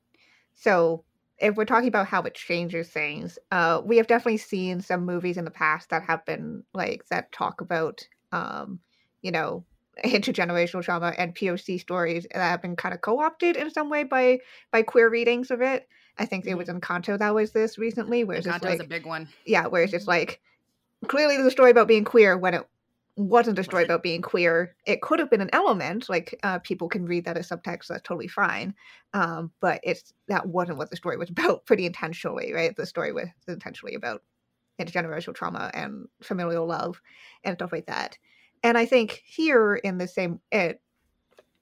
so 0.53 1.03
if 1.39 1.55
we're 1.55 1.65
talking 1.65 1.87
about 1.87 2.07
how 2.07 2.21
it 2.21 2.35
changes 2.35 2.89
things, 2.89 3.37
uh 3.51 3.81
we 3.83 3.97
have 3.97 4.07
definitely 4.07 4.37
seen 4.37 4.81
some 4.81 5.05
movies 5.05 5.37
in 5.37 5.45
the 5.45 5.51
past 5.51 5.89
that 5.89 6.03
have 6.03 6.25
been 6.25 6.63
like 6.73 7.05
that 7.09 7.31
talk 7.31 7.61
about 7.61 8.07
um, 8.33 8.79
you 9.21 9.31
know, 9.31 9.63
intergenerational 10.03 10.83
trauma 10.83 11.13
and 11.17 11.35
POC 11.35 11.79
stories 11.79 12.27
that 12.33 12.41
have 12.41 12.61
been 12.61 12.75
kind 12.75 12.93
of 12.93 13.01
co-opted 13.01 13.55
in 13.55 13.71
some 13.71 13.89
way 13.89 14.03
by 14.03 14.39
by 14.71 14.81
queer 14.81 15.09
readings 15.09 15.51
of 15.51 15.61
it. 15.61 15.87
I 16.17 16.25
think 16.25 16.45
it 16.45 16.55
was 16.55 16.69
in 16.69 16.79
Encanto 16.79 17.17
that 17.17 17.33
was 17.33 17.51
this 17.51 17.77
recently, 17.77 18.23
where 18.23 18.37
it's 18.37 18.47
Encanto 18.47 18.71
is 18.73 18.79
like 18.79 18.79
a 18.81 18.89
big 18.89 19.05
one. 19.05 19.29
yeah, 19.45 19.67
where 19.67 19.83
it's 19.83 19.91
just 19.91 20.07
like 20.07 20.41
clearly 21.07 21.35
there's 21.35 21.47
a 21.47 21.51
story 21.51 21.71
about 21.71 21.87
being 21.87 22.03
queer 22.03 22.37
when 22.37 22.53
it 22.53 22.67
wasn't 23.15 23.59
a 23.59 23.63
story 23.63 23.83
about 23.83 24.01
being 24.01 24.21
queer. 24.21 24.75
It 24.85 25.01
could 25.01 25.19
have 25.19 25.29
been 25.29 25.41
an 25.41 25.49
element, 25.53 26.09
like 26.09 26.37
uh, 26.43 26.59
people 26.59 26.89
can 26.89 27.05
read 27.05 27.25
that 27.25 27.37
as 27.37 27.49
subtext. 27.49 27.87
That's 27.87 28.01
totally 28.01 28.27
fine. 28.27 28.73
Um, 29.13 29.51
but 29.59 29.81
it's 29.83 30.13
that 30.27 30.47
wasn't 30.47 30.79
what 30.79 30.89
the 30.89 30.97
story 30.97 31.17
was 31.17 31.29
about. 31.31 31.65
Pretty 31.65 31.85
intentionally, 31.85 32.53
right? 32.53 32.75
The 32.75 32.85
story 32.85 33.13
was 33.13 33.27
intentionally 33.47 33.95
about 33.95 34.23
intergenerational 34.81 35.35
trauma 35.35 35.69
and 35.73 36.07
familial 36.23 36.65
love 36.65 36.99
and 37.43 37.55
stuff 37.55 37.71
like 37.71 37.85
that. 37.85 38.17
And 38.63 38.77
I 38.77 38.85
think 38.85 39.21
here 39.25 39.75
in 39.75 39.97
the 39.97 40.07
same, 40.07 40.39
it 40.51 40.81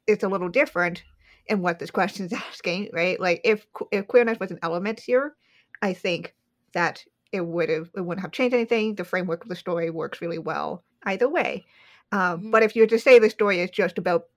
it's 0.08 0.24
a 0.24 0.30
little 0.30 0.50
different 0.50 1.04
in 1.48 1.62
what 1.62 1.80
this 1.80 1.92
question 2.00 2.26
is 2.26 2.34
asking, 2.34 2.92
right? 2.94 3.20
Like 3.20 3.42
if 3.44 3.66
if 3.92 4.08
queerness 4.08 4.40
was 4.40 4.52
an 4.52 4.60
element 4.64 5.02
here, 5.02 5.36
I 5.82 5.94
think 5.94 6.34
that 6.74 7.04
it 7.34 7.46
would 7.46 7.68
have 7.68 7.90
it 7.96 8.02
wouldn't 8.02 8.24
have 8.24 8.32
changed 8.32 8.54
anything. 8.54 8.96
The 8.96 9.04
framework 9.04 9.44
of 9.44 9.50
the 9.50 9.56
story 9.56 9.90
works 9.90 10.22
really 10.22 10.40
well 10.40 10.86
either 11.06 11.30
way. 11.30 11.66
Um, 12.12 12.44
Mhm. 12.44 12.52
But 12.52 12.64
if 12.64 12.76
you 12.76 12.84
were 12.84 12.88
to 12.88 13.00
say 13.00 13.20
the 13.20 13.30
story 13.30 13.60
is 13.62 13.70
just 13.70 13.98
about 13.98 14.28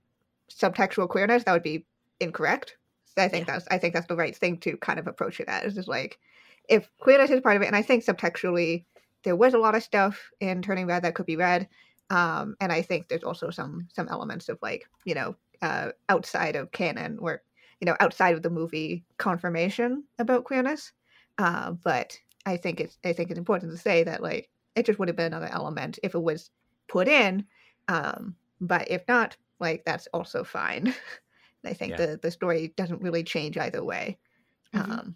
subtextual 0.49 1.09
queerness, 1.09 1.43
that 1.43 1.53
would 1.53 1.63
be 1.63 1.85
incorrect. 2.19 2.77
So 3.05 3.23
I 3.23 3.27
think 3.27 3.47
that's 3.47 3.67
I 3.71 3.77
think 3.77 3.93
that's 3.93 4.07
the 4.07 4.15
right 4.15 4.35
thing 4.35 4.57
to 4.59 4.77
kind 4.77 4.99
of 4.99 5.07
approach 5.07 5.39
it 5.39 5.47
as. 5.47 5.77
Is 5.77 5.87
like 5.87 6.19
if 6.69 6.89
queerness 6.99 7.31
is 7.31 7.41
part 7.41 7.55
of 7.55 7.61
it, 7.61 7.67
and 7.67 7.75
I 7.75 7.81
think 7.81 8.03
subtextually 8.03 8.85
there 9.23 9.35
was 9.35 9.53
a 9.53 9.57
lot 9.59 9.75
of 9.75 9.83
stuff 9.83 10.29
in 10.39 10.61
Turning 10.61 10.85
Red 10.87 11.03
that 11.03 11.15
could 11.15 11.25
be 11.25 11.35
read, 11.37 11.67
um, 12.09 12.55
and 12.61 12.71
I 12.71 12.81
think 12.81 13.07
there's 13.07 13.23
also 13.23 13.49
some 13.49 13.87
some 13.93 14.07
elements 14.09 14.49
of 14.49 14.59
like 14.61 14.85
you 15.05 15.15
know 15.15 15.35
uh, 15.61 15.91
outside 16.09 16.55
of 16.55 16.71
canon, 16.71 17.17
or 17.19 17.41
you 17.81 17.85
know, 17.85 17.95
outside 17.99 18.35
of 18.35 18.41
the 18.43 18.49
movie 18.49 19.03
confirmation 19.17 20.03
about 20.19 20.43
queerness. 20.45 20.91
Uh, 21.37 21.71
but 21.71 22.17
I 22.45 22.57
think 22.57 22.79
it's 22.79 22.97
I 23.03 23.13
think 23.13 23.29
it's 23.29 23.39
important 23.39 23.71
to 23.71 23.77
say 23.77 24.03
that 24.03 24.21
like 24.21 24.49
it 24.75 24.85
just 24.85 24.99
would 24.99 25.07
have 25.07 25.15
been 25.17 25.27
another 25.33 25.49
element 25.51 25.99
if 26.03 26.15
it 26.15 26.21
was 26.21 26.49
put 26.87 27.07
in. 27.07 27.45
Um, 27.87 28.35
but 28.61 28.89
if 28.89 29.03
not, 29.07 29.37
like 29.59 29.83
that's 29.85 30.07
also 30.13 30.43
fine. 30.43 30.93
I 31.65 31.73
think 31.73 31.91
Yeah. 31.91 32.05
the 32.05 32.19
the 32.21 32.31
story 32.31 32.73
doesn't 32.75 33.01
really 33.01 33.23
change 33.23 33.57
either 33.57 33.83
way. 33.83 34.17
Mhm. 34.73 34.89
Um, 34.99 35.15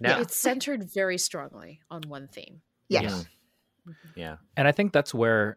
Now, 0.00 0.20
It's 0.20 0.36
centered 0.36 0.84
very 0.84 1.18
strongly 1.18 1.80
on 1.90 2.02
one 2.08 2.28
theme. 2.28 2.60
yes. 2.88 3.26
yeah, 4.14 4.36
And 4.56 4.68
I 4.68 4.72
think 4.72 4.92
that's 4.92 5.12
where 5.14 5.56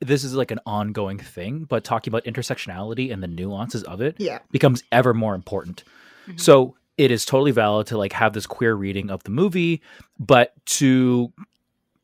this 0.00 0.24
is 0.24 0.34
like 0.34 0.50
an 0.50 0.58
ongoing 0.66 1.18
thing, 1.18 1.64
but 1.64 1.84
talking 1.84 2.10
about 2.10 2.24
intersectionality 2.24 3.12
and 3.12 3.22
the 3.22 3.28
nuances 3.28 3.82
of 3.84 4.00
it 4.00 4.16
Yeah. 4.18 4.40
becomes 4.50 4.82
ever 4.90 5.14
more 5.14 5.34
important. 5.34 5.84
Mhm. 6.26 6.40
So 6.40 6.76
it 6.96 7.10
is 7.10 7.24
totally 7.24 7.50
valid 7.52 7.86
to 7.88 7.98
like 7.98 8.12
have 8.14 8.32
this 8.32 8.46
queer 8.46 8.74
reading 8.74 9.10
of 9.10 9.22
the 9.24 9.30
movie, 9.30 9.80
but 10.18 10.52
to 10.78 11.32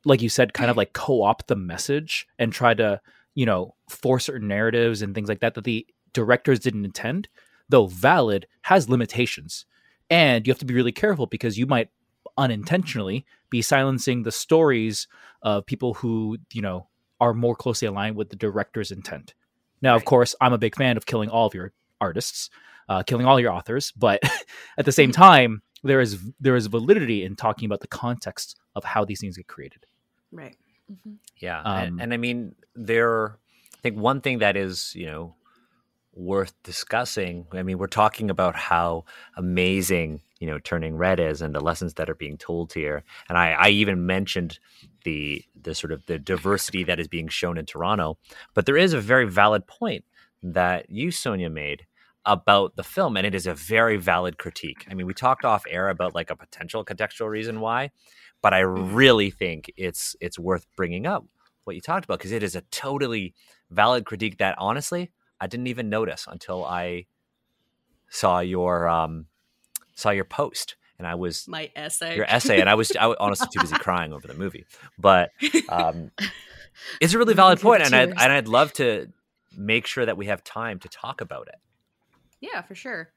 like 0.05 0.23
you 0.23 0.29
said, 0.29 0.55
kind 0.55 0.71
of 0.71 0.77
like 0.77 0.93
co-opt 0.93 1.49
the 1.49 1.57
message 1.57 2.27
and 2.39 2.53
try 2.53 2.75
to, 2.75 3.01
you 3.35 3.47
know, 3.47 3.75
force 3.89 4.25
certain 4.27 4.49
narratives 4.49 5.03
and 5.03 5.15
things 5.15 5.29
like 5.29 5.41
that 5.41 5.55
that 5.55 5.65
the 5.65 5.87
directors 6.13 6.59
didn't 6.59 6.85
intend, 6.85 7.29
though 7.69 7.87
valid, 7.87 8.47
has 8.63 8.89
limitations. 8.89 9.65
And 10.11 10.47
you 10.47 10.51
have 10.51 10.59
to 10.59 10.67
be 10.67 10.75
really 10.75 10.93
careful 10.93 11.27
because 11.27 11.59
you 11.59 11.67
might 11.67 11.89
unintentionally 12.37 13.25
be 13.51 13.63
silencing 13.63 14.23
the 14.23 14.33
stories 14.33 15.07
of 15.43 15.67
people 15.67 15.95
who, 15.95 16.39
you 16.53 16.63
know, 16.63 16.89
are 17.21 17.35
more 17.35 17.55
closely 17.55 17.87
aligned 17.87 18.17
with 18.17 18.31
the 18.31 18.37
director's 18.37 18.91
intent. 18.91 19.35
Now, 19.81 19.97
of 19.97 20.05
course, 20.05 20.35
I'm 20.41 20.53
a 20.53 20.59
big 20.59 20.77
fan 20.77 20.97
of 20.97 21.07
killing 21.07 21.29
all 21.29 21.47
of 21.47 21.55
your 21.55 21.73
artists, 22.01 22.51
uh, 22.89 23.03
killing 23.03 23.27
all 23.27 23.39
your 23.39 23.53
authors, 23.53 23.93
but 23.93 24.21
at 24.79 24.85
the 24.85 24.93
same 24.93 25.13
time, 25.13 25.63
there 25.85 26.01
is 26.01 26.19
there 26.41 26.57
is 26.57 26.67
validity 26.67 27.25
in 27.25 27.35
talking 27.35 27.67
about 27.67 27.81
the 27.81 27.89
context 27.89 28.59
of 28.75 28.85
how 28.85 29.05
these 29.05 29.21
things 29.21 29.37
get 29.37 29.49
created. 29.49 29.87
Right. 30.33 30.57
yeah, 31.39 31.61
Um, 31.61 31.77
and, 31.77 32.03
and 32.03 32.15
I 32.15 32.17
mean, 32.17 32.55
there. 32.75 33.39
I 33.75 33.79
think 33.83 33.97
one 33.97 34.21
thing 34.21 34.39
that 34.39 34.57
is 34.57 34.95
you 34.95 35.07
know 35.07 35.35
worth 36.15 36.55
discussing. 36.63 37.47
I 37.53 37.63
mean, 37.63 37.79
we're 37.79 37.87
talking 37.87 38.31
about 38.31 38.57
how 38.57 39.05
amazing 39.37 40.21
you 40.41 40.47
know 40.47 40.59
turning 40.59 40.97
red 40.97 41.21
is 41.21 41.43
and 41.43 41.55
the 41.55 41.61
lessons 41.61 41.95
that 41.95 42.11
are 42.11 42.15
being 42.15 42.39
told 42.39 42.73
here. 42.73 43.05
And 43.29 43.39
I, 43.39 43.53
I 43.53 43.69
even 43.69 44.07
mentioned 44.07 44.59
the 45.05 45.45
the 45.61 45.75
sort 45.75 45.93
of 45.93 46.07
the 46.07 46.19
diversity 46.19 46.85
that 46.85 47.01
is 47.01 47.09
being 47.09 47.29
shown 47.29 47.59
in 47.59 47.67
Toronto. 47.67 48.19
But 48.55 48.67
there 48.67 48.77
is 48.77 48.93
a 48.93 49.01
very 49.01 49.29
valid 49.29 49.67
point 49.67 50.05
that 50.43 50.91
you, 50.91 51.11
Sonya, 51.11 51.51
made 51.51 51.87
about 52.25 52.77
the 52.77 52.85
film, 52.85 53.17
and 53.17 53.27
it 53.27 53.35
is 53.35 53.47
a 53.47 53.55
very 53.55 53.97
valid 53.97 54.39
critique. 54.39 54.87
I 54.91 54.95
mean, 54.95 55.07
we 55.07 55.15
talked 55.15 55.45
off 55.45 55.65
air 55.69 55.89
about 55.89 56.15
like 56.15 56.31
a 56.31 56.37
potential 56.37 56.85
contextual 56.85 57.29
reason 57.29 57.61
why, 57.61 57.91
but 58.43 58.53
I 58.53 58.61
really 58.61 59.31
think 59.31 59.73
it's 59.77 60.15
it's 60.21 60.39
worth 60.39 60.67
bringing 60.77 61.07
up 61.07 61.25
what 61.65 61.77
you 61.77 61.81
talked 61.81 62.05
about 62.05 62.19
because 62.19 62.33
it 62.33 62.43
is 62.43 62.57
a 62.57 62.63
totally 62.73 63.35
valid 63.71 64.05
critique 64.05 64.39
that 64.39 64.57
honestly 64.59 65.11
I 65.41 65.47
didn't 65.47 65.69
even 65.69 65.89
notice 65.89 66.27
until 66.29 66.65
I 66.65 67.07
saw 68.11 68.41
your 68.41 68.89
um 68.89 69.27
saw 69.95 70.11
your 70.11 70.25
post 70.25 70.77
and 70.99 71.07
I 71.07 71.15
was 71.15 71.47
My 71.49 71.71
essay. 71.75 72.17
your 72.17 72.27
essay 72.29 72.61
and 72.61 72.69
I 72.69 72.75
was 72.75 72.95
I 72.97 73.07
was 73.07 73.17
honestly 73.21 73.49
too 73.53 73.61
busy 73.61 73.77
crying 73.77 74.13
over 74.13 74.27
the 74.27 74.35
movie 74.35 74.67
but 74.99 75.31
um 75.69 76.11
it's 77.01 77.15
a 77.15 77.19
really 77.19 77.35
valid 77.35 77.61
point 77.61 77.83
and 77.83 77.95
I 77.95 78.03
and 78.03 78.33
I'd 78.33 78.49
love 78.49 78.73
to 78.75 79.09
make 79.57 79.87
sure 79.87 80.05
that 80.05 80.17
we 80.17 80.27
have 80.27 80.43
time 80.43 80.79
to 80.81 80.89
talk 80.89 81.21
about 81.21 81.49
it 81.49 81.57
Yeah, 82.41 82.63
for 82.63 82.75
sure. 82.75 83.13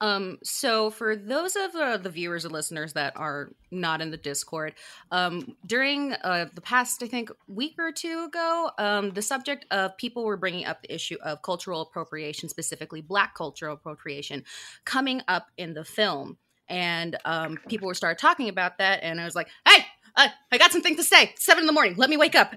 Um, 0.00 0.38
so 0.42 0.90
for 0.90 1.14
those 1.14 1.56
of 1.56 1.74
uh, 1.74 1.96
the 1.98 2.10
viewers 2.10 2.44
and 2.44 2.52
listeners 2.52 2.94
that 2.94 3.16
are 3.16 3.50
not 3.70 4.00
in 4.00 4.10
the 4.10 4.16
Discord, 4.16 4.74
um, 5.10 5.56
during 5.66 6.14
uh, 6.14 6.46
the 6.54 6.60
past, 6.62 7.02
I 7.02 7.06
think, 7.06 7.30
week 7.46 7.74
or 7.78 7.92
two 7.92 8.24
ago, 8.24 8.70
um, 8.78 9.10
the 9.10 9.22
subject 9.22 9.66
of 9.70 9.96
people 9.98 10.24
were 10.24 10.38
bringing 10.38 10.64
up 10.64 10.82
the 10.82 10.94
issue 10.94 11.16
of 11.22 11.42
cultural 11.42 11.82
appropriation, 11.82 12.48
specifically 12.48 13.02
Black 13.02 13.34
cultural 13.34 13.74
appropriation, 13.74 14.44
coming 14.84 15.22
up 15.28 15.48
in 15.58 15.74
the 15.74 15.84
film, 15.84 16.38
and 16.68 17.16
um, 17.24 17.58
people 17.68 17.88
were 17.88 17.94
started 17.94 18.18
talking 18.18 18.48
about 18.48 18.78
that, 18.78 19.00
and 19.02 19.20
I 19.20 19.24
was 19.24 19.34
like, 19.34 19.48
"Hey, 19.68 19.84
uh, 20.16 20.28
I 20.50 20.58
got 20.58 20.72
something 20.72 20.96
to 20.96 21.02
say. 21.02 21.34
Seven 21.36 21.62
in 21.62 21.66
the 21.66 21.72
morning. 21.72 21.94
Let 21.96 22.08
me 22.08 22.16
wake 22.16 22.36
up." 22.36 22.54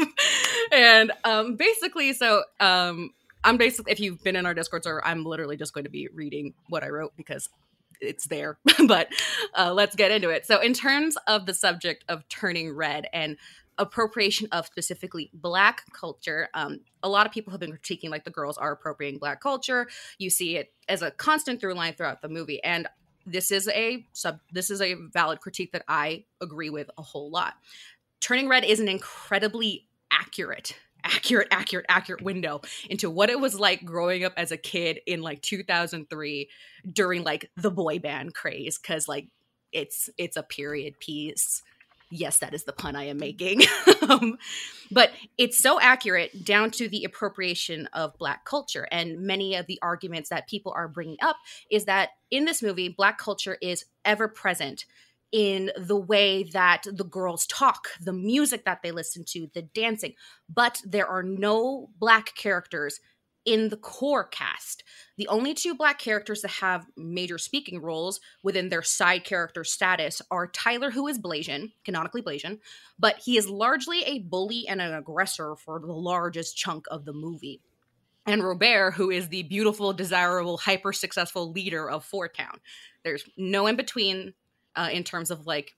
and 0.72 1.12
um, 1.24 1.56
basically, 1.56 2.12
so 2.12 2.44
um, 2.60 3.10
I'm 3.44 3.56
basically, 3.56 3.92
if 3.92 4.00
you've 4.00 4.22
been 4.22 4.36
in 4.36 4.46
our 4.46 4.54
Discord 4.54 4.84
server, 4.84 5.04
I'm 5.04 5.24
literally 5.24 5.56
just 5.56 5.72
going 5.72 5.84
to 5.84 5.90
be 5.90 6.08
reading 6.12 6.54
what 6.68 6.82
I 6.82 6.88
wrote 6.88 7.12
because 7.16 7.48
it's 8.00 8.26
there. 8.26 8.58
but 8.86 9.08
uh, 9.56 9.72
let's 9.72 9.96
get 9.96 10.10
into 10.10 10.30
it. 10.30 10.46
So, 10.46 10.60
in 10.60 10.74
terms 10.74 11.16
of 11.26 11.46
the 11.46 11.54
subject 11.54 12.04
of 12.08 12.28
turning 12.28 12.74
red 12.74 13.06
and 13.12 13.36
appropriation 13.78 14.48
of 14.52 14.66
specifically 14.66 15.30
Black 15.32 15.84
culture, 15.92 16.48
um, 16.54 16.80
a 17.02 17.08
lot 17.08 17.26
of 17.26 17.32
people 17.32 17.50
have 17.52 17.60
been 17.60 17.72
critiquing 17.72 18.10
like 18.10 18.24
the 18.24 18.30
girls 18.30 18.58
are 18.58 18.72
appropriating 18.72 19.18
Black 19.18 19.40
culture. 19.40 19.88
You 20.18 20.30
see 20.30 20.56
it 20.56 20.72
as 20.88 21.02
a 21.02 21.10
constant 21.10 21.60
through 21.60 21.74
line 21.74 21.94
throughout 21.94 22.22
the 22.22 22.28
movie, 22.28 22.62
and 22.62 22.88
this 23.26 23.50
is 23.50 23.68
a 23.68 24.04
sub. 24.12 24.40
This 24.52 24.70
is 24.70 24.80
a 24.80 24.94
valid 25.12 25.40
critique 25.40 25.72
that 25.72 25.84
I 25.88 26.24
agree 26.40 26.70
with 26.70 26.90
a 26.98 27.02
whole 27.02 27.30
lot. 27.30 27.54
Turning 28.20 28.48
Red 28.48 28.64
is 28.64 28.80
an 28.80 28.88
incredibly 28.88 29.88
accurate 30.10 30.76
accurate 31.14 31.48
accurate 31.50 31.86
accurate 31.88 32.22
window 32.22 32.60
into 32.88 33.10
what 33.10 33.30
it 33.30 33.40
was 33.40 33.58
like 33.58 33.84
growing 33.84 34.24
up 34.24 34.32
as 34.36 34.50
a 34.52 34.56
kid 34.56 35.00
in 35.06 35.22
like 35.22 35.40
2003 35.42 36.48
during 36.90 37.22
like 37.22 37.50
the 37.56 37.70
boy 37.70 37.98
band 37.98 38.34
craze 38.34 38.78
cuz 38.78 39.08
like 39.08 39.28
it's 39.72 40.10
it's 40.18 40.36
a 40.36 40.42
period 40.42 40.98
piece. 41.00 41.62
Yes 42.10 42.40
that 42.40 42.52
is 42.52 42.64
the 42.64 42.72
pun 42.72 42.96
i 42.96 43.04
am 43.04 43.18
making. 43.18 43.62
Um, 44.08 44.36
but 44.90 45.12
it's 45.38 45.56
so 45.56 45.80
accurate 45.80 46.44
down 46.44 46.72
to 46.72 46.88
the 46.88 47.04
appropriation 47.04 47.86
of 47.92 48.18
black 48.18 48.44
culture 48.44 48.88
and 48.90 49.20
many 49.20 49.54
of 49.54 49.66
the 49.66 49.78
arguments 49.80 50.28
that 50.30 50.48
people 50.48 50.72
are 50.74 50.88
bringing 50.88 51.18
up 51.22 51.36
is 51.70 51.84
that 51.84 52.10
in 52.28 52.44
this 52.44 52.62
movie 52.62 52.88
black 52.88 53.16
culture 53.16 53.56
is 53.62 53.84
ever 54.04 54.26
present 54.26 54.86
in 55.32 55.72
the 55.76 55.96
way 55.96 56.44
that 56.44 56.84
the 56.92 57.04
girls 57.04 57.46
talk, 57.46 57.88
the 58.00 58.12
music 58.12 58.64
that 58.66 58.82
they 58.82 58.92
listen 58.92 59.24
to, 59.24 59.48
the 59.54 59.62
dancing, 59.62 60.14
but 60.48 60.80
there 60.84 61.06
are 61.06 61.22
no 61.22 61.88
black 61.98 62.34
characters 62.36 63.00
in 63.44 63.70
the 63.70 63.76
core 63.76 64.24
cast. 64.24 64.84
The 65.16 65.26
only 65.28 65.54
two 65.54 65.74
black 65.74 65.98
characters 65.98 66.42
that 66.42 66.50
have 66.52 66.86
major 66.96 67.38
speaking 67.38 67.80
roles 67.80 68.20
within 68.42 68.68
their 68.68 68.82
side 68.82 69.24
character 69.24 69.64
status 69.64 70.22
are 70.30 70.46
Tyler, 70.46 70.90
who 70.90 71.08
is 71.08 71.18
Blasian, 71.18 71.72
canonically 71.84 72.22
Blasian, 72.22 72.60
but 72.98 73.18
he 73.18 73.36
is 73.36 73.48
largely 73.48 74.04
a 74.04 74.20
bully 74.20 74.66
and 74.68 74.80
an 74.80 74.94
aggressor 74.94 75.56
for 75.56 75.80
the 75.80 75.92
largest 75.92 76.56
chunk 76.56 76.86
of 76.90 77.04
the 77.04 77.12
movie. 77.12 77.60
And 78.26 78.42
Robaire, 78.42 78.92
who 78.92 79.10
is 79.10 79.28
the 79.28 79.42
beautiful, 79.42 79.92
desirable, 79.92 80.56
hyper 80.56 80.92
successful 80.92 81.50
leader 81.50 81.90
of 81.90 82.04
Four 82.04 82.28
Town. 82.28 82.60
There's 83.02 83.24
no 83.36 83.66
in 83.66 83.74
between 83.74 84.34
uh, 84.76 84.88
in 84.92 85.04
terms 85.04 85.30
of 85.30 85.46
like 85.46 85.74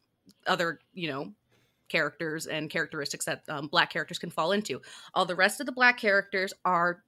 other 0.46 0.80
you 0.92 1.08
know 1.08 1.32
characters 1.88 2.46
and 2.46 2.70
characteristics 2.70 3.26
that 3.26 3.42
um, 3.48 3.68
black 3.68 3.90
characters 3.90 4.18
can 4.18 4.30
fall 4.30 4.52
into. 4.52 4.80
All 5.14 5.26
the 5.26 5.36
rest 5.36 5.60
of 5.60 5.66
the 5.66 5.72
black 5.72 5.98
characters 5.98 6.52
are 6.64 7.02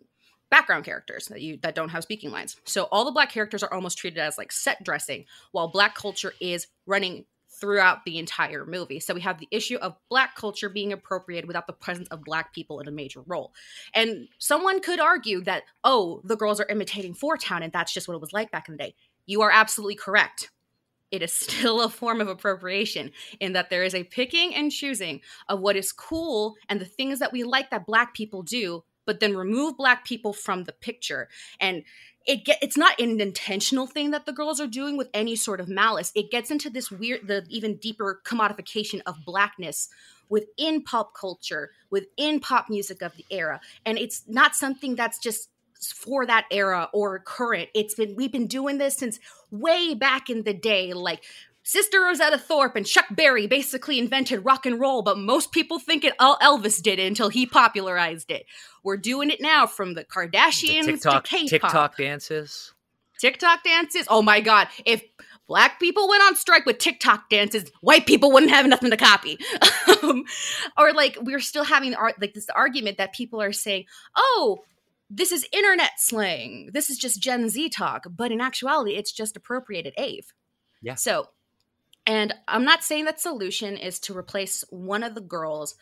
background 0.50 0.84
characters 0.84 1.26
that 1.26 1.40
you 1.40 1.58
that 1.62 1.74
don't 1.74 1.88
have 1.88 2.02
speaking 2.02 2.30
lines. 2.30 2.56
So 2.64 2.84
all 2.84 3.04
the 3.04 3.10
black 3.10 3.30
characters 3.30 3.62
are 3.62 3.72
almost 3.72 3.98
treated 3.98 4.18
as 4.18 4.38
like 4.38 4.52
set 4.52 4.82
dressing 4.84 5.24
while 5.52 5.68
black 5.68 5.94
culture 5.94 6.34
is 6.40 6.66
running 6.86 7.24
throughout 7.60 8.04
the 8.04 8.18
entire 8.18 8.66
movie. 8.66 9.00
So 9.00 9.14
we 9.14 9.22
have 9.22 9.38
the 9.38 9.48
issue 9.50 9.76
of 9.76 9.96
black 10.10 10.36
culture 10.36 10.68
being 10.68 10.92
appropriated 10.92 11.48
without 11.48 11.66
the 11.66 11.72
presence 11.72 12.06
of 12.08 12.22
black 12.22 12.52
people 12.52 12.80
in 12.80 12.88
a 12.88 12.90
major 12.90 13.22
role. 13.26 13.54
And 13.94 14.28
someone 14.38 14.80
could 14.80 15.00
argue 15.00 15.40
that 15.42 15.62
oh 15.82 16.20
the 16.24 16.36
girls 16.36 16.60
are 16.60 16.68
imitating 16.68 17.14
Four 17.14 17.38
and 17.50 17.72
that's 17.72 17.92
just 17.92 18.08
what 18.08 18.14
it 18.14 18.20
was 18.20 18.32
like 18.32 18.50
back 18.50 18.68
in 18.68 18.76
the 18.76 18.84
day. 18.84 18.94
You 19.24 19.42
are 19.42 19.50
absolutely 19.50 19.96
correct 19.96 20.50
it 21.10 21.22
is 21.22 21.32
still 21.32 21.82
a 21.82 21.88
form 21.88 22.20
of 22.20 22.28
appropriation 22.28 23.12
in 23.40 23.52
that 23.52 23.70
there 23.70 23.84
is 23.84 23.94
a 23.94 24.04
picking 24.04 24.54
and 24.54 24.72
choosing 24.72 25.20
of 25.48 25.60
what 25.60 25.76
is 25.76 25.92
cool 25.92 26.56
and 26.68 26.80
the 26.80 26.84
things 26.84 27.18
that 27.18 27.32
we 27.32 27.44
like 27.44 27.70
that 27.70 27.86
black 27.86 28.14
people 28.14 28.42
do 28.42 28.82
but 29.06 29.20
then 29.20 29.36
remove 29.36 29.78
black 29.78 30.04
people 30.04 30.32
from 30.32 30.64
the 30.64 30.72
picture. 30.72 31.28
And 31.58 31.84
it 32.26 32.44
get 32.44 32.58
it's 32.60 32.76
not 32.76 33.00
an 33.00 33.20
intentional 33.20 33.86
thing 33.86 34.10
that 34.10 34.26
the 34.26 34.32
girls 34.32 34.60
are 34.60 34.66
doing 34.66 34.96
with 34.96 35.08
any 35.14 35.36
sort 35.36 35.60
of 35.60 35.68
malice. 35.68 36.12
It 36.14 36.30
gets 36.30 36.50
into 36.50 36.68
this 36.68 36.90
weird 36.90 37.28
the 37.28 37.46
even 37.48 37.76
deeper 37.76 38.20
commodification 38.26 39.00
of 39.06 39.24
blackness 39.24 39.88
within 40.28 40.82
pop 40.82 41.14
culture 41.14 41.70
within 41.88 42.40
pop 42.40 42.68
music 42.68 43.00
of 43.00 43.16
the 43.16 43.24
era. 43.30 43.60
And 43.86 43.96
it's 43.96 44.24
not 44.26 44.56
something 44.56 44.96
that's 44.96 45.20
just 45.20 45.50
for 45.80 46.26
that 46.26 46.46
era 46.50 46.88
or 46.92 47.18
current 47.18 47.68
it's 47.74 47.94
been 47.94 48.14
we've 48.16 48.32
been 48.32 48.46
doing 48.46 48.78
this 48.78 48.96
since 48.96 49.18
way 49.50 49.94
back 49.94 50.28
in 50.30 50.42
the 50.42 50.54
day 50.54 50.92
like 50.92 51.22
Sister 51.68 52.00
Rosetta 52.00 52.38
Tharpe 52.38 52.76
and 52.76 52.86
Chuck 52.86 53.06
Berry 53.10 53.48
basically 53.48 53.98
invented 53.98 54.44
rock 54.44 54.66
and 54.66 54.78
roll, 54.78 55.02
but 55.02 55.18
most 55.18 55.50
people 55.50 55.80
think 55.80 56.04
it 56.04 56.14
all 56.20 56.38
Elvis 56.38 56.80
did 56.80 57.00
it 57.00 57.08
until 57.08 57.28
he 57.28 57.44
popularized 57.44 58.30
it. 58.30 58.46
We're 58.84 58.96
doing 58.96 59.30
it 59.30 59.40
now 59.40 59.66
from 59.66 59.94
the 59.94 60.02
The 60.02 60.06
Kardashians 60.06 60.84
TikTok 60.84 61.24
to 61.24 61.28
K-pop. 61.28 61.48
TikTok 61.50 61.96
dances. 61.96 62.72
TikTok 63.18 63.64
dances. 63.64 64.06
Oh 64.08 64.22
my 64.22 64.40
god! 64.40 64.68
If 64.84 65.02
black 65.48 65.80
people 65.80 66.08
went 66.08 66.22
on 66.22 66.36
strike 66.36 66.66
with 66.66 66.78
TikTok 66.78 67.28
dances, 67.30 67.68
white 67.80 68.06
people 68.06 68.30
wouldn't 68.30 68.52
have 68.52 68.66
nothing 68.66 68.90
to 68.90 68.96
copy. 68.96 69.36
um, 70.04 70.24
or 70.78 70.92
like 70.92 71.18
we're 71.20 71.40
still 71.40 71.64
having 71.64 71.96
ar- 71.96 72.14
like 72.20 72.34
this 72.34 72.48
argument 72.50 72.98
that 72.98 73.12
people 73.12 73.42
are 73.42 73.52
saying, 73.52 73.86
"Oh, 74.14 74.60
this 75.08 75.32
is 75.32 75.46
internet 75.52 75.92
slang. 75.98 76.70
This 76.72 76.90
is 76.90 76.98
just 76.98 77.20
Gen 77.20 77.48
Z 77.48 77.68
talk," 77.70 78.06
but 78.10 78.32
in 78.32 78.40
actuality, 78.40 78.96
it's 78.96 79.12
just 79.12 79.36
appropriated 79.36 79.94
AAVE. 79.98 80.26
Yeah. 80.82 80.94
So, 80.94 81.28
and 82.06 82.34
I'm 82.48 82.64
not 82.64 82.84
saying 82.84 83.04
that 83.06 83.20
solution 83.20 83.76
is 83.76 83.98
to 84.00 84.16
replace 84.16 84.64
one 84.70 85.02
of 85.02 85.14
the 85.14 85.20
girls 85.20 85.76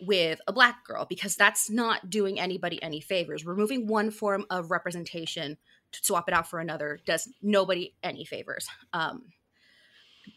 with 0.00 0.40
a 0.46 0.52
black 0.52 0.84
girl 0.84 1.06
because 1.08 1.36
that's 1.36 1.70
not 1.70 2.10
doing 2.10 2.38
anybody 2.38 2.82
any 2.82 3.00
favors. 3.00 3.46
Removing 3.46 3.86
one 3.86 4.10
form 4.10 4.44
of 4.50 4.70
representation 4.70 5.56
to 5.92 6.04
swap 6.04 6.28
it 6.28 6.34
out 6.34 6.48
for 6.48 6.60
another 6.60 7.00
does 7.06 7.28
nobody 7.42 7.94
any 8.02 8.24
favors. 8.24 8.66
Um, 8.92 9.26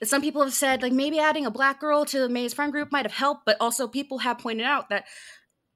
some 0.03 0.21
people 0.21 0.43
have 0.43 0.53
said 0.53 0.81
like 0.81 0.93
maybe 0.93 1.19
adding 1.19 1.45
a 1.45 1.51
black 1.51 1.79
girl 1.79 2.05
to 2.05 2.19
the 2.19 2.29
Mei's 2.29 2.53
friend 2.53 2.71
group 2.71 2.91
might 2.91 3.05
have 3.05 3.13
helped, 3.13 3.45
but 3.45 3.57
also 3.59 3.87
people 3.87 4.19
have 4.19 4.37
pointed 4.37 4.65
out 4.65 4.89
that 4.89 5.05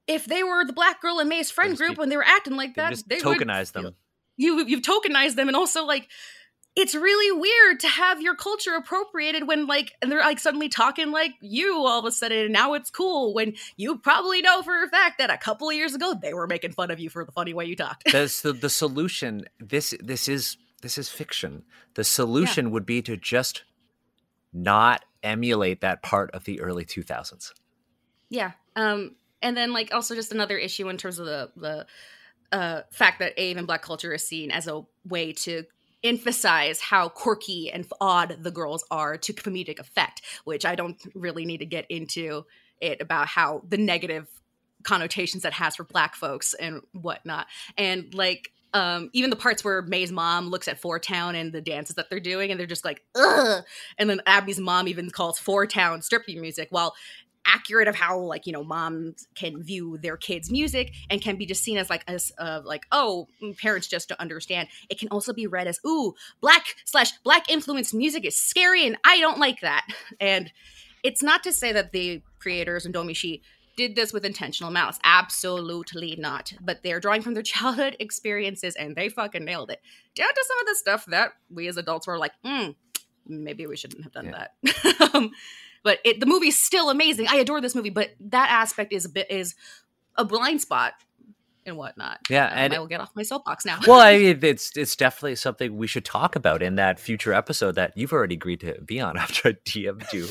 if 0.08 0.26
they 0.26 0.44
were 0.44 0.66
the 0.66 0.74
black 0.74 1.02
girl 1.02 1.20
and 1.20 1.30
Mei's 1.30 1.52
friend 1.52 1.78
group 1.78 1.98
when 1.98 2.10
they 2.10 2.18
were 2.18 2.26
acting 2.26 2.56
like 2.56 2.76
that, 2.76 3.02
they 3.08 3.16
would 3.24 3.40
tokenize 3.40 3.72
them. 3.72 3.96
you 4.38 4.66
you've 4.66 4.82
tokenized 4.82 5.36
them 5.36 5.48
and 5.48 5.56
also 5.56 5.86
like 5.86 6.08
it's 6.74 6.96
really 6.96 7.38
weird 7.38 7.82
to 7.82 7.88
have 7.88 8.22
your 8.22 8.34
culture 8.34 8.76
appropriated 8.76 9.46
when 9.46 9.68
like 9.68 9.92
and 10.02 10.10
they're 10.12 10.20
like 10.20 10.40
suddenly 10.40 10.70
talking 10.70 11.12
like 11.12 11.34
you 11.42 11.76
all 11.86 12.00
of 12.00 12.06
a 12.06 12.12
sudden 12.12 12.46
and 12.46 12.54
now 12.54 12.74
it's 12.74 12.90
cool 12.90 13.34
when 13.34 13.54
you 13.76 13.98
probably 13.98 14.42
know 14.42 14.62
for 14.62 14.84
a 14.84 14.88
fact 14.88 15.18
that 15.18 15.30
a 15.30 15.38
couple 15.38 15.70
of 15.70 15.76
years 15.76 15.94
ago 15.94 16.16
they 16.22 16.34
were 16.34 16.48
making 16.48 16.72
fun 16.72 16.90
of 16.90 16.98
you 17.00 17.10
for 17.10 17.26
the 17.26 17.32
funny 17.34 17.54
way 17.54 17.66
you 17.66 17.76
talked 17.76 18.10
That's 18.12 18.42
the, 18.46 18.54
the 18.54 18.70
solution. 18.70 19.46
This 19.60 19.94
this 20.02 20.28
is 20.30 20.58
this 20.82 20.98
is 20.98 21.10
fiction. 21.10 21.64
The 21.96 22.04
solution 22.06 22.72
would 22.72 22.86
be 22.86 23.02
to 23.04 23.18
just 23.18 23.64
not 24.54 25.04
emulate 25.24 25.82
that 25.82 26.02
part 26.02 26.32
of 26.32 26.46
the 26.46 26.60
early 26.62 26.84
2000s. 26.86 27.52
yeah 28.30 28.52
um 28.76 29.16
and 29.42 29.56
then 29.56 29.74
like 29.74 29.94
also 29.94 30.16
just 30.16 30.32
another 30.32 30.58
issue 30.58 30.90
in 30.90 30.98
terms 30.98 31.20
of 31.20 31.26
the 31.26 31.52
the 31.56 31.86
uh 32.52 32.82
fact 32.92 33.20
that 33.20 33.38
AAVE 33.38 33.58
and 33.58 33.68
black 33.68 33.82
culture 33.82 34.14
is 34.14 34.26
seen 34.28 34.52
as 34.52 34.68
a 34.68 34.82
way 35.06 35.34
to 35.34 35.64
emphasize 36.04 36.82
how 36.82 37.10
quirky 37.10 37.72
and 37.72 37.86
odd 38.02 38.38
the 38.42 38.52
girls 38.52 38.84
are 38.90 39.18
to 39.18 39.34
comedic 39.34 39.78
effect 39.78 40.24
which 40.46 40.66
i 40.66 40.74
don't 40.74 40.98
really 41.14 41.46
need 41.46 41.60
to 41.60 41.66
get 41.66 41.86
into 41.90 42.44
it 42.80 43.00
about 43.00 43.28
how 43.28 43.62
the 43.70 43.78
negative 43.78 44.28
connotations 44.84 45.44
that 45.44 45.54
has 45.54 45.76
for 45.76 45.84
black 45.84 46.16
folks 46.16 46.56
and 46.56 46.82
whatnot 46.94 47.46
and 47.78 48.16
like 48.16 48.52
um, 48.74 49.10
even 49.14 49.30
the 49.30 49.36
parts 49.36 49.64
where 49.64 49.82
Mei's 49.82 50.12
mom 50.12 50.48
looks 50.48 50.68
at 50.68 50.80
Four 50.80 51.00
Town 51.00 51.36
and 51.36 51.52
the 51.52 51.62
dances 51.62 51.96
that 51.96 52.10
they're 52.10 52.20
doing, 52.20 52.52
and 52.52 52.60
they're 52.60 52.68
just 52.68 52.86
like, 52.86 53.04
ugh. 53.16 53.64
And 53.98 54.10
then 54.10 54.22
Abby's 54.26 54.60
mom 54.60 54.88
even 54.88 55.10
calls 55.10 55.40
Four 55.40 55.68
Town 55.68 56.02
stripping 56.02 56.40
music. 56.40 56.68
While 56.72 56.96
accurate 57.46 57.88
of 57.88 57.96
how 57.96 58.18
like 58.20 58.46
you 58.46 58.54
know 58.54 58.64
moms 58.64 59.28
can 59.36 59.62
view 59.64 59.98
their 60.02 60.18
kids 60.18 60.52
music 60.52 60.94
and 61.10 61.22
can 61.22 61.36
be 61.38 61.46
just 61.46 61.64
seen 61.64 61.78
as 61.78 61.90
like 61.90 62.04
as 62.08 62.32
uh, 62.38 62.62
like 62.64 62.86
oh 62.92 63.28
parents 63.62 63.88
just 63.88 64.08
to 64.10 64.22
understand. 64.22 64.68
It 64.90 65.00
can 65.00 65.10
also 65.10 65.34
be 65.34 65.48
read 65.48 65.68
as 65.68 65.80
ooh 65.86 66.14
black 66.40 66.64
slash 66.86 67.12
black 67.24 67.50
influenced 67.50 67.94
music 67.94 68.26
is 68.26 68.40
scary 68.40 68.86
and 68.86 68.98
i 69.06 69.20
don't 69.20 69.40
like 69.40 69.62
that. 69.62 69.86
And 70.20 70.52
it's 71.04 71.24
not 71.24 71.44
to 71.44 71.52
say 71.52 71.72
that 71.72 71.92
the 71.92 72.22
creators 72.40 72.86
and 72.86 72.94
Domee 72.94 73.14
Shi 73.16 73.42
did 73.78 73.96
this 73.96 74.14
with 74.14 74.26
intentional 74.26 74.72
malice. 74.72 75.00
Absolutely 75.04 76.16
not. 76.18 76.54
But 76.62 76.84
they're 76.84 77.00
drawing 77.00 77.22
from 77.22 77.34
their 77.34 77.44
childhood 77.56 77.96
experiences 78.00 78.76
and 78.76 78.96
they 78.96 79.10
fucking 79.10 79.44
nailed 79.46 79.72
it. 79.72 79.82
Down 80.14 80.28
to 80.28 80.46
some 80.48 80.60
of 80.60 80.66
the 80.68 80.76
stuff 80.76 81.06
that 81.08 81.32
we 81.50 81.68
as 81.68 81.78
adults 81.78 82.06
were 82.08 82.18
like 82.18 82.34
hmm 82.46 82.72
maybe 83.26 83.66
we 83.68 83.78
shouldn't 83.78 84.04
have 84.04 84.14
done 84.14 84.26
Yeah. 84.26 84.48
that. 84.64 85.12
Um, 85.16 85.32
but 85.84 86.00
it, 86.04 86.20
the 86.20 86.26
movie's 86.26 86.60
still 86.60 86.90
amazing. 86.90 87.28
I 87.30 87.36
adore 87.38 87.62
this 87.62 87.76
movie, 87.76 87.90
but 87.90 88.10
that 88.20 88.50
aspect 88.50 88.94
is 88.94 89.06
a 89.06 89.10
bit 89.10 89.30
is 89.32 89.56
a 90.18 90.26
blind 90.26 90.62
spot 90.62 90.94
and 91.64 91.78
whatnot. 91.78 92.18
Yeah, 92.28 92.48
Um, 92.48 92.54
and 92.56 92.74
I 92.74 92.80
will 92.80 92.88
get 92.88 93.02
off 93.02 93.12
my 93.16 93.22
soapbox 93.22 93.66
now. 93.66 93.80
well, 93.86 94.00
I 94.00 94.18
mean, 94.18 94.40
it's 94.42 94.76
it's 94.76 94.96
definitely 94.96 95.36
something 95.36 95.78
we 95.78 95.86
should 95.86 96.04
talk 96.06 96.36
about 96.36 96.64
in 96.64 96.76
that 96.76 97.00
future 97.00 97.34
episode 97.34 97.76
that 97.76 97.94
you've 97.96 98.12
already 98.14 98.34
agreed 98.36 98.62
to 98.62 98.82
be 98.82 99.00
on 99.00 99.16
after 99.18 99.50
I 99.50 99.52
DM'd 99.66 100.12
you. 100.12 100.26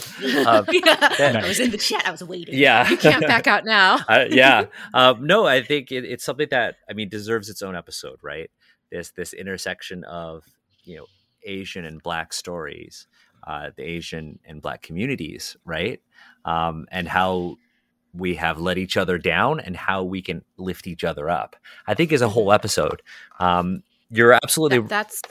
Um, 0.44 0.66
yeah, 0.72 1.40
I 1.42 1.46
was 1.46 1.60
in 1.60 1.70
the 1.70 1.78
chat. 1.78 2.02
I 2.06 2.10
was 2.10 2.22
waiting. 2.24 2.58
yeah, 2.58 2.88
You 2.90 2.96
can't 2.96 3.24
back 3.26 3.46
out 3.46 3.64
now. 3.64 3.98
uh, 4.08 4.24
yeah. 4.28 4.64
Um, 4.92 5.24
no, 5.24 5.46
I 5.46 5.62
think 5.62 5.92
it, 5.92 6.04
it's 6.04 6.24
something 6.24 6.48
that 6.50 6.76
I 6.88 6.94
mean 6.94 7.08
deserves 7.08 7.48
its 7.48 7.62
own 7.62 7.76
episode, 7.76 8.18
right? 8.22 8.50
This 8.90 9.12
this 9.12 9.32
intersection 9.32 10.02
of 10.04 10.42
you 10.82 10.96
know 10.96 11.06
Asian 11.44 11.84
and 11.84 12.02
Black 12.02 12.32
stories, 12.32 13.06
uh, 13.46 13.70
the 13.76 13.82
Asian 13.82 14.38
and 14.44 14.60
Black 14.62 14.82
communities, 14.82 15.56
right? 15.64 16.00
Um, 16.44 16.86
and 16.90 17.08
how 17.08 17.56
we 18.12 18.34
have 18.34 18.58
let 18.60 18.76
each 18.78 18.96
other 18.96 19.18
down 19.18 19.60
and 19.60 19.76
how 19.76 20.02
we 20.02 20.20
can 20.22 20.42
lift 20.56 20.86
each 20.86 21.04
other 21.04 21.28
up. 21.30 21.56
I 21.86 21.94
think 21.94 22.10
is 22.12 22.22
a 22.22 22.28
whole 22.28 22.52
episode. 22.52 23.02
Um, 23.38 23.82
you're 24.10 24.32
absolutely 24.32 24.78
That- 24.78 24.88
that's 24.88 25.22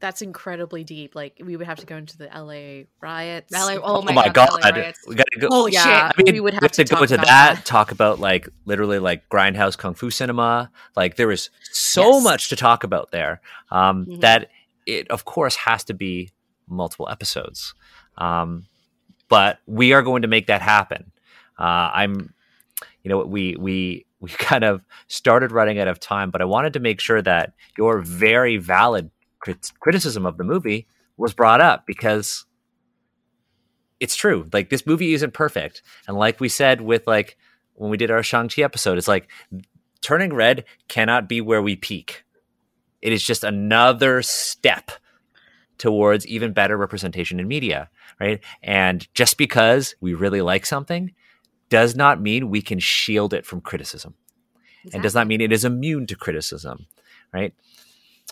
that's 0.00 0.22
incredibly 0.22 0.84
deep. 0.84 1.16
Like 1.16 1.40
we 1.44 1.56
would 1.56 1.66
have 1.66 1.78
to 1.80 1.86
go 1.86 1.96
into 1.96 2.16
the 2.16 2.26
LA 2.26 2.84
riots. 3.00 3.52
LA 3.52 3.74
oh 3.74 3.80
Oh 3.98 4.02
my, 4.02 4.12
my 4.12 4.28
god, 4.28 4.48
god, 4.62 4.94
we 5.08 5.16
gotta 5.16 5.40
go. 5.40 5.48
Holy 5.48 5.72
yeah, 5.72 5.82
shit. 6.10 6.14
I 6.18 6.22
mean, 6.22 6.34
we 6.34 6.40
would 6.40 6.54
have 6.54 6.70
to, 6.70 6.84
go 6.84 6.88
talk 6.96 7.02
into 7.02 7.14
about 7.14 7.26
that, 7.26 7.64
Talk 7.64 7.90
about 7.90 8.20
like 8.20 8.48
literally 8.64 9.00
like 9.00 9.28
grindhouse 9.28 9.76
kung 9.76 9.94
fu 9.94 10.10
cinema. 10.10 10.70
Like 10.94 11.16
there 11.16 11.32
is 11.32 11.50
so 11.72 12.12
Yes. 12.12 12.22
much 12.24 12.48
to 12.50 12.56
talk 12.56 12.84
about 12.84 13.10
there. 13.10 13.40
Um, 13.72 14.06
Mhm. 14.06 14.20
That 14.20 14.50
it 14.86 15.08
of 15.10 15.24
course 15.24 15.56
has 15.56 15.82
to 15.84 15.94
be 15.94 16.30
multiple 16.70 17.08
episodes. 17.10 17.74
Um, 18.16 18.66
but 19.28 19.58
we 19.66 19.92
are 19.92 20.02
going 20.02 20.22
to 20.22 20.28
make 20.28 20.46
that 20.46 20.62
happen. 20.62 21.12
Uh, 21.58 21.90
I'm, 21.92 22.34
you 23.02 23.10
know, 23.10 23.24
we 23.24 23.56
we 23.56 24.06
we 24.20 24.30
kind 24.38 24.64
of 24.64 24.84
started 25.06 25.52
running 25.52 25.78
out 25.78 25.88
of 25.88 26.00
time, 26.00 26.30
but 26.30 26.40
I 26.40 26.46
wanted 26.46 26.72
to 26.74 26.80
make 26.80 27.00
sure 27.00 27.22
that 27.22 27.52
your 27.76 28.00
very 28.00 28.56
valid 28.56 29.10
crit- 29.40 29.72
criticism 29.80 30.26
of 30.26 30.36
the 30.36 30.44
movie 30.44 30.86
was 31.16 31.34
brought 31.34 31.60
up 31.60 31.86
because 31.86 32.46
it's 34.00 34.16
true. 34.16 34.48
Like 34.52 34.70
this 34.70 34.86
movie 34.86 35.14
isn't 35.14 35.34
perfect, 35.34 35.82
and 36.06 36.16
like 36.16 36.40
we 36.40 36.48
said 36.48 36.80
with 36.80 37.06
like 37.06 37.36
when 37.74 37.90
we 37.90 37.96
did 37.96 38.10
our 38.10 38.22
Shang 38.22 38.48
Chi 38.48 38.62
episode, 38.62 38.98
it's 38.98 39.08
like 39.08 39.28
turning 40.00 40.32
red 40.32 40.64
cannot 40.88 41.28
be 41.28 41.40
where 41.40 41.62
we 41.62 41.76
peak. 41.76 42.24
It 43.00 43.12
is 43.12 43.22
just 43.22 43.44
another 43.44 44.22
step 44.22 44.90
towards 45.78 46.26
even 46.26 46.52
better 46.52 46.76
representation 46.76 47.40
in 47.40 47.48
media, 47.48 47.88
right? 48.20 48.40
And 48.62 49.06
just 49.14 49.38
because 49.38 49.94
we 50.00 50.14
really 50.14 50.42
like 50.42 50.66
something 50.66 51.14
does 51.68 51.94
not 51.94 52.20
mean 52.20 52.50
we 52.50 52.62
can 52.62 52.78
shield 52.78 53.32
it 53.32 53.46
from 53.46 53.60
criticism 53.60 54.14
and 54.92 55.02
does 55.02 55.14
not 55.14 55.26
mean 55.26 55.40
it 55.40 55.52
is 55.52 55.64
immune 55.64 56.06
to 56.06 56.16
criticism, 56.16 56.86
right? 57.32 57.54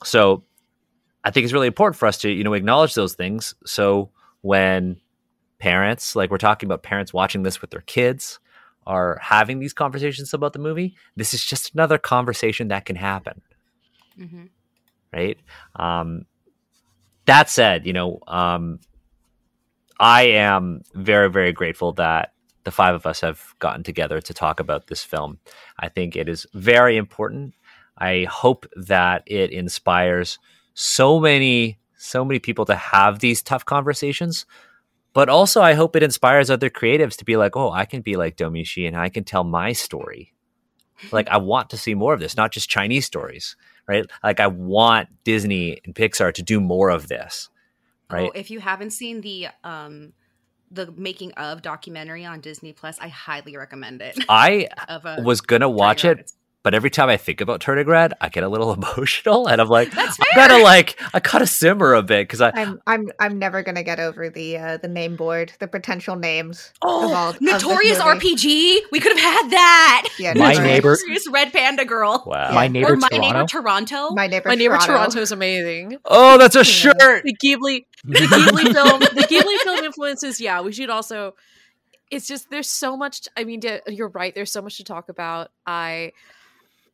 So 0.05 0.45
I 1.25 1.31
think 1.31 1.45
it's 1.45 1.53
really 1.53 1.67
important 1.67 1.99
for 1.99 2.07
us 2.07 2.19
to, 2.19 2.31
you 2.31 2.45
know, 2.45 2.55
acknowledge 2.55 2.95
those 2.95 3.15
things. 3.15 3.55
So 3.65 4.11
when 4.43 5.01
parents, 5.59 6.17
like 6.17 6.31
we're 6.31 6.39
talking 6.39 6.67
about 6.67 6.83
parents 6.83 7.13
watching 7.13 7.43
this 7.43 7.61
with 7.61 7.71
their 7.71 7.83
kids, 7.83 8.39
are 8.87 9.19
having 9.21 9.59
these 9.59 9.73
conversations 9.73 10.33
about 10.33 10.53
the 10.53 10.61
movie, 10.61 10.95
this 11.17 11.35
is 11.35 11.45
just 11.45 11.75
another 11.75 11.99
conversation 11.99 12.69
that 12.69 12.85
can 12.85 12.95
happen, 12.95 13.43
Mhm. 14.17 14.51
right? 15.13 15.39
Um, 15.75 16.27
that 17.27 17.51
said, 17.51 17.87
you 17.87 17.93
know, 17.93 18.21
um, 18.27 18.81
I 19.99 20.23
am 20.25 20.83
very, 20.95 21.31
very 21.31 21.53
grateful 21.53 21.93
that 21.95 22.33
the 22.65 22.71
five 22.71 22.95
of 22.95 23.07
us 23.07 23.21
have 23.21 23.55
gotten 23.59 23.83
together 23.83 24.21
to 24.21 24.35
talk 24.35 24.61
about 24.61 24.89
this 24.89 25.05
film. 25.05 25.39
I 25.79 25.89
think 25.89 26.17
it 26.17 26.29
is 26.29 26.47
very 26.53 26.97
important. 26.97 27.55
I 27.97 28.27
hope 28.29 28.67
that 28.77 29.23
it 29.27 29.51
inspires 29.51 30.39
so 30.75 31.19
many, 31.21 31.79
so 31.97 32.25
many 32.25 32.39
people 32.39 32.65
to 32.67 32.75
have 32.75 33.21
these 33.21 33.43
tough 33.43 33.65
conversations. 33.65 34.47
But 35.13 35.29
also, 35.31 35.63
I 35.63 35.73
hope 35.73 35.97
it 35.97 36.03
inspires 36.03 36.51
other 36.51 36.69
creatives 36.69 37.17
to 37.17 37.25
be 37.25 37.37
like, 37.37 37.57
oh, 37.57 37.71
I 37.71 37.87
can 37.87 38.03
be 38.03 38.17
like 38.17 38.37
Domee 38.37 38.65
Shi 38.65 38.87
and 38.87 38.97
I 38.97 39.09
can 39.09 39.25
tell 39.25 39.45
my 39.45 39.73
story. 39.73 40.35
like, 41.13 41.29
I 41.29 41.39
want 41.39 41.71
to 41.71 41.79
see 41.79 41.95
more 41.95 42.13
of 42.13 42.21
this, 42.21 42.37
not 42.37 42.53
just 42.53 42.69
Chinese 42.69 43.07
stories, 43.07 43.57
right? 43.87 44.07
Like, 44.23 44.41
I 44.41 44.47
want 44.47 45.09
Disney 45.25 45.81
and 45.85 45.95
Pixar 45.95 46.33
to 46.35 46.43
do 46.43 46.61
more 46.61 46.91
of 46.91 47.09
this, 47.09 47.49
right? 48.11 48.29
Oh, 48.29 48.39
if 48.39 48.51
you 48.51 48.61
haven't 48.61 48.91
seen 48.91 49.21
the 49.21 49.49
um 49.65 50.13
the 50.71 50.91
making 50.93 51.33
of 51.33 51.63
documentary 51.63 52.25
on 52.25 52.41
Disney 52.41 52.73
Plus, 52.73 52.99
I 53.01 53.09
highly 53.09 53.57
recommend 53.57 54.03
it. 54.03 54.19
I 54.29 54.69
was 55.19 55.41
gonna 55.41 55.71
watch 55.71 56.05
it. 56.05 56.33
But 56.67 56.75
every 56.75 56.91
time 56.91 57.09
I 57.09 57.17
think 57.17 57.41
about 57.41 57.61
turning 57.61 57.87
red, 57.87 58.13
I 58.21 58.29
get 58.29 58.43
a 58.43 58.49
little 58.49 58.73
emotional, 58.81 59.47
and 59.47 59.61
I'm 59.61 59.69
like, 59.69 59.93
That's 59.93 60.19
I 60.19 60.25
fair. 60.35 60.49
gotta 60.49 60.65
like, 60.65 61.01
I 61.15 61.21
gotta 61.21 61.47
simmer 61.47 61.95
a 61.95 62.03
bit 62.03 62.25
because 62.27 62.41
I, 62.41 62.51
I'm 62.57 62.81
I'm 62.89 63.09
I'm 63.21 63.39
never 63.39 63.63
gonna 63.63 63.85
get 63.85 64.01
over 64.01 64.31
the 64.31 64.59
uh, 64.59 64.77
the 64.79 64.89
name 64.89 65.15
board, 65.15 65.53
the 65.61 65.69
potential 65.69 66.17
names 66.17 66.73
Oh, 66.83 67.15
all 67.15 67.29
of 67.31 67.39
this 67.39 67.53
Notorious 67.63 68.01
movie. 68.05 68.35
RPG. 68.35 68.79
We 68.91 68.99
could 68.99 69.17
have 69.17 69.21
had 69.45 69.51
that. 69.53 70.09
Yeah, 70.19 70.35
My 70.35 70.55
neighbor- 70.55 70.97
Notorious 71.01 71.29
Red 71.31 71.53
Panda 71.53 71.85
Girl. 71.85 72.25
wow. 72.27 72.53
My 72.53 72.67
neighbor 72.67 72.95
or 72.95 72.97
my 72.97 73.09
Toronto. 73.11 73.29
neighbor 73.33 73.47
Toronto. 73.47 74.11
My 74.17 74.27
neighbor, 74.27 74.49
My 74.49 74.55
neighbor 74.57 74.75
Toronto. 74.79 74.93
Toronto 74.97 75.21
is 75.21 75.31
amazing. 75.31 75.99
Oh, 76.05 76.37
that's 76.37 76.57
a 76.57 76.59
Yeah. 76.59 76.63
shirt. 76.65 77.23
The 77.23 77.37
Ghibli, 77.45 77.87
the 78.05 78.19
Ghibli 78.19 78.73
film, 78.73 78.99
the 78.99 79.25
Ghibli 79.31 79.57
film 79.63 79.85
influences. 79.85 80.41
Yeah, 80.41 80.63
we 80.63 80.73
should 80.73 80.91
also. 80.91 81.37
It's 82.11 82.27
just 82.27 82.51
there's 82.51 82.69
so 82.69 82.97
much. 82.97 83.29
I 83.37 83.45
mean, 83.45 83.61
to- 83.61 83.83
you're 83.87 84.09
right. 84.09 84.35
There's 84.35 84.51
so 84.51 84.63
much 84.63 84.79
to 84.79 84.85
talk 84.85 85.09
about. 85.09 85.53
I, 85.65 86.11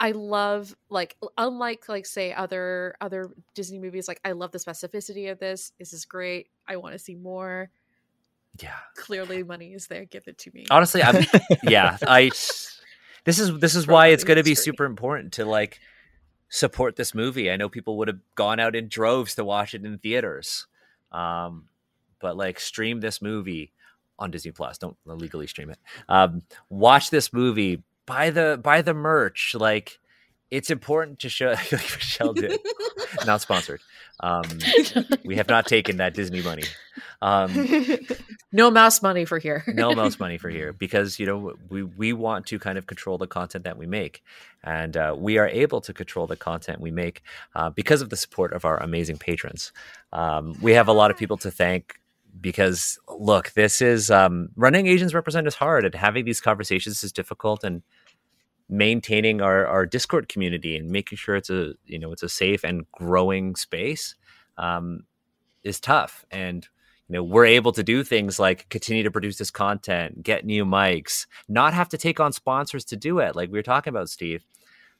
I 0.03 0.11
love 0.11 0.74
like 0.91 1.16
unlike 1.39 1.89
like 1.89 2.07
say 2.07 2.35
other 2.35 2.97
other 3.01 3.31
Disney 3.55 3.79
movies. 3.79 4.09
Like 4.09 4.20
I 4.24 4.33
love 4.33 4.51
the 4.51 4.59
specificity 4.59 5.31
of 5.31 5.39
this. 5.39 5.70
This 5.79 5.93
is 5.93 6.05
great. 6.05 6.49
I 6.66 6.74
want 6.74 6.95
to 6.95 6.99
see 6.99 7.15
more. 7.15 7.70
Yeah. 8.61 8.74
Clearly, 8.97 9.45
money 9.45 9.73
is 9.74 9.87
there. 9.87 10.05
Give 10.05 10.27
it 10.27 10.39
to 10.39 10.51
me. 10.53 10.66
Honestly, 10.73 11.05
I'm. 11.05 11.24
yeah, 11.62 11.99
I. 12.07 12.33
This 13.24 13.39
is 13.39 13.57
this 13.61 13.77
is 13.77 13.87
why 13.87 14.09
it's 14.09 14.24
going 14.24 14.39
to 14.39 14.43
be 14.43 14.57
super 14.57 14.85
important 14.87 15.35
to 15.35 15.45
like 15.45 15.79
support 16.49 16.97
this 16.97 17.15
movie. 17.15 17.49
I 17.49 17.57
know 17.57 17.69
people 17.69 17.97
would 17.99 18.09
have 18.09 18.19
gone 18.35 18.59
out 18.59 18.74
in 18.74 18.89
droves 18.89 19.37
to 19.37 19.45
watch 19.45 19.73
it 19.73 19.85
in 19.85 19.99
theaters, 19.99 20.66
um, 21.12 21.66
but 22.20 22.37
like 22.37 22.59
stream 22.59 22.99
this 22.99 23.23
movie 23.23 23.73
on 24.19 24.33
Disney 24.33 24.51
Plus. 24.51 24.79
Don't 24.79 24.97
illegally 25.07 25.47
stream 25.47 25.70
it. 25.70 25.79
Um, 26.09 26.43
watch 26.69 27.11
this 27.11 27.33
movie. 27.33 27.85
Buy 28.07 28.31
the 28.31 28.59
buy 28.62 28.83
the 28.83 28.95
merch. 28.95 29.55
Like 29.59 29.99
it's 30.51 30.70
important 30.70 31.19
to 31.20 31.29
show. 31.29 31.49
like 31.73 31.73
Michelle 31.73 32.35
did. 32.35 32.61
Not 33.27 33.41
sponsored. 33.41 33.81
Um, 34.20 34.45
we 35.24 35.37
have 35.37 35.49
not 35.49 35.66
taken 35.66 35.97
that 35.97 36.15
Disney 36.15 36.43
money. 36.43 36.62
Um, 37.20 37.99
no 38.53 38.70
mouse 38.70 39.03
money 39.03 39.24
for 39.24 39.39
here. 39.39 39.65
no 39.66 39.95
mouse 39.95 40.19
money 40.19 40.39
for 40.39 40.49
here 40.49 40.73
because 40.73 41.19
you 41.19 41.27
know 41.27 41.55
we 41.69 41.83
we 41.83 42.12
want 42.12 42.47
to 42.47 42.59
kind 42.59 42.79
of 42.79 42.87
control 42.87 43.19
the 43.19 43.27
content 43.27 43.65
that 43.65 43.77
we 43.77 43.87
make 43.87 44.23
and 44.62 44.97
uh, 44.97 45.15
we 45.16 45.39
are 45.39 45.49
able 45.49 45.81
to 45.81 45.93
control 45.93 46.27
the 46.27 46.37
content 46.37 46.81
we 46.81 46.91
make 46.91 47.23
uh, 47.55 47.70
because 47.70 48.03
of 48.03 48.11
the 48.11 48.16
support 48.16 48.53
of 48.53 48.65
our 48.65 48.81
amazing 48.83 49.16
patrons 49.16 49.73
um, 50.12 50.57
we 50.61 50.73
have 50.73 50.89
a 50.89 50.93
lot 50.93 51.11
of 51.11 51.16
people 51.16 51.37
to 51.39 51.51
thank 51.51 51.99
because 52.41 52.99
look 53.19 53.53
this 53.53 53.83
is 53.83 54.11
um, 54.11 54.49
running 54.57 54.87
asians 54.87 55.15
represent 55.15 55.47
is 55.47 55.55
hard 55.55 55.85
and 55.85 55.95
having 55.95 56.25
these 56.25 56.41
conversations 56.41 57.05
is 57.05 57.13
difficult 57.13 57.63
and 57.63 57.83
maintaining 58.69 59.43
our, 59.43 59.67
our 59.67 59.85
discord 59.85 60.29
community 60.29 60.77
and 60.77 60.91
making 60.91 61.19
sure 61.19 61.37
it's 61.37 61.51
a 61.51 61.75
you 61.85 61.99
know 61.99 62.11
it's 62.11 62.23
a 62.23 62.29
safe 62.29 62.65
and 62.65 62.91
growing 62.93 63.55
space 63.55 64.15
um, 64.57 65.05
is 65.63 65.79
tough. 65.79 66.25
And 66.31 66.67
you 67.09 67.15
know 67.15 67.23
we're 67.23 67.45
able 67.45 67.73
to 67.73 67.83
do 67.83 68.03
things 68.03 68.39
like 68.39 68.69
continue 68.71 69.03
to 69.03 69.11
produce 69.11 69.37
this 69.37 69.51
content 69.51 70.23
get 70.23 70.47
new 70.47 70.65
mics 70.65 71.27
not 71.49 71.75
have 71.75 71.89
to 71.91 71.99
take 71.99 72.21
on 72.21 72.33
sponsors 72.33 72.85
to 72.87 72.97
do 72.97 73.19
it 73.19 73.37
like 73.37 73.51
we 73.51 73.59
were 73.59 73.63
talking 73.63 73.91
about 73.91 74.09
steve 74.09 74.47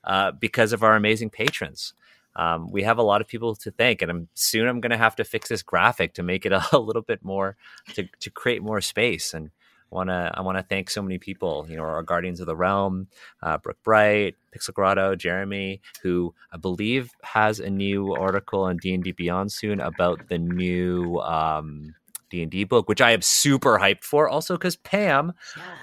uh, 0.05 0.33
because 0.33 0.73
of 0.73 0.83
our 0.83 0.95
amazing 0.97 1.31
patrons 1.31 1.95
um, 2.37 2.71
we 2.71 2.83
have 2.83 2.99
a 2.99 3.03
lot 3.03 3.21
of 3.21 3.29
people 3.29 3.55
to 3.55 3.71
thank 3.71 4.03
and 4.03 4.11
i'm 4.11 4.29
soon 4.35 4.67
i'm 4.67 4.81
going 4.81 4.91
to 4.91 4.97
have 4.97 5.17
to 5.17 5.25
fix 5.25 5.49
this 5.49 5.63
graphic 5.63 6.15
to 6.15 6.23
make 6.23 6.47
it 6.47 6.53
a, 6.73 6.79
little 6.79 7.03
bit 7.03 7.23
more 7.25 7.57
to, 7.95 8.09
to 8.21 8.31
create 8.31 8.63
more 8.63 8.81
space 8.81 9.35
and 9.35 9.51
want 9.91 10.09
to 10.09 10.31
i 10.35 10.41
want 10.41 10.57
to 10.57 10.63
thank 10.63 10.89
so 10.89 11.03
many 11.03 11.19
people 11.19 11.67
you 11.69 11.77
know 11.77 11.83
our 11.83 12.03
guardians 12.03 12.41
of 12.41 12.47
the 12.47 12.57
realm 12.57 13.07
uh, 13.43 13.59
brooke 13.59 13.77
bright 13.85 14.37
pixel 14.57 14.73
grotto 14.73 15.15
jeremy 15.15 15.83
who 16.03 16.35
i 16.53 16.57
believe 16.57 17.11
has 17.23 17.61
a 17.61 17.69
new 17.69 18.13
article 18.15 18.63
on 18.63 18.79
d&d 18.79 19.13
beyond 19.13 19.53
soon 19.53 19.81
about 19.81 20.29
the 20.29 20.39
new 20.39 21.19
um, 21.19 21.95
d&d 22.31 22.65
book 22.65 22.89
which 22.89 23.03
i 23.03 23.11
am 23.11 23.21
super 23.21 23.79
hyped 23.79 24.03
for 24.03 24.31
also 24.31 24.55
because 24.55 24.77
pam 24.77 25.35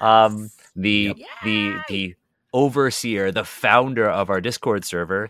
um, 0.01 0.49
the 0.75 1.13
Yep. 1.15 1.27
the 1.43 1.75
the 1.89 2.15
overseer 2.51 3.31
the 3.31 3.43
founder 3.43 4.09
of 4.09 4.31
our 4.31 4.41
discord 4.41 4.83
server 4.83 5.29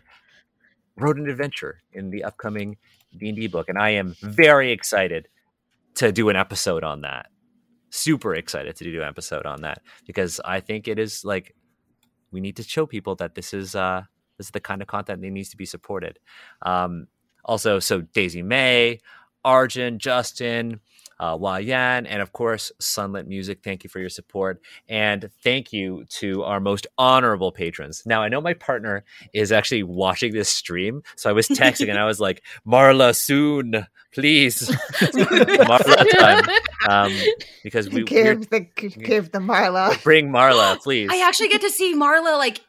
wrote 1.00 1.18
an 1.18 1.30
adventure 1.30 1.82
in 1.92 2.10
the 2.10 2.24
upcoming 2.24 2.78
d&d 3.18 3.48
book 3.48 3.70
and 3.70 3.78
i 3.78 3.90
am 3.90 4.16
very 4.22 4.72
excited 4.72 5.28
to 6.00 6.14
do 6.14 6.30
an 6.30 6.36
episode 6.38 6.84
on 6.86 7.02
that. 7.02 7.28
Super 7.90 8.34
excited 8.34 8.76
to 8.78 8.84
do 8.86 9.02
an 9.02 9.08
episode 9.08 9.46
on 9.46 9.62
that 9.62 9.82
because 10.06 10.40
i 10.46 10.60
think 10.60 10.88
it 10.88 11.00
is 11.00 11.26
like 11.26 11.56
we 12.32 12.40
need 12.40 12.56
to 12.56 12.64
show 12.64 12.86
people 12.86 13.16
that 13.16 13.36
this 13.36 13.54
is 13.54 13.76
uh 13.76 14.04
this 14.38 14.48
is 14.48 14.52
the 14.52 14.60
kind 14.60 14.82
of 14.82 14.88
content 14.88 15.22
that 15.22 15.30
needs 15.30 15.50
to 15.50 15.58
be 15.58 15.66
supported. 15.66 16.20
Um 16.62 17.08
also 17.44 17.80
so 17.80 18.02
daisy 18.02 18.42
may 18.42 19.00
arjun 19.44 19.98
justin 19.98 20.80
uh, 21.20 21.38
Hua 21.38 21.58
Yan, 21.58 22.06
and 22.06 22.22
of 22.22 22.32
course, 22.34 22.72
Sunlit 22.80 23.28
Music. 23.28 23.60
Thank 23.64 23.84
you 23.84 23.90
for 23.90 24.00
your 24.00 24.10
support. 24.10 24.62
And 24.88 25.30
thank 25.44 25.74
you 25.74 26.06
to 26.10 26.44
our 26.44 26.60
most 26.60 26.88
honorable 26.98 27.52
patrons. 27.52 28.04
Now, 28.06 28.22
I 28.22 28.30
know 28.30 28.40
my 28.41 28.54
partner 28.54 29.04
is 29.34 29.52
actually 29.52 29.84
watching 29.84 30.34
this 30.34 30.50
stream. 30.50 31.04
So 31.16 31.30
I 31.30 31.34
was 31.34 31.48
texting 31.48 31.90
and 31.90 32.00
I 32.00 32.06
was 32.06 32.20
like, 32.20 32.44
Marla, 32.66 33.16
soon, 33.16 33.86
please. 34.14 34.70
Marla 35.00 36.10
time. 36.18 36.46
Um, 36.88 37.14
because 37.64 37.90
we 37.90 38.04
we're- 38.04 38.06
give 38.06 38.50
the 38.50 38.62
give 38.62 39.32
the 39.32 39.40
Marla. 39.40 40.02
bring 40.04 40.30
Marla, 40.30 40.80
please. 40.84 41.10
I 41.12 41.28
actually 41.28 41.50
get 41.50 41.62
to 41.62 41.70
see 41.70 41.94
Marla 41.96 42.38
like 42.38 42.62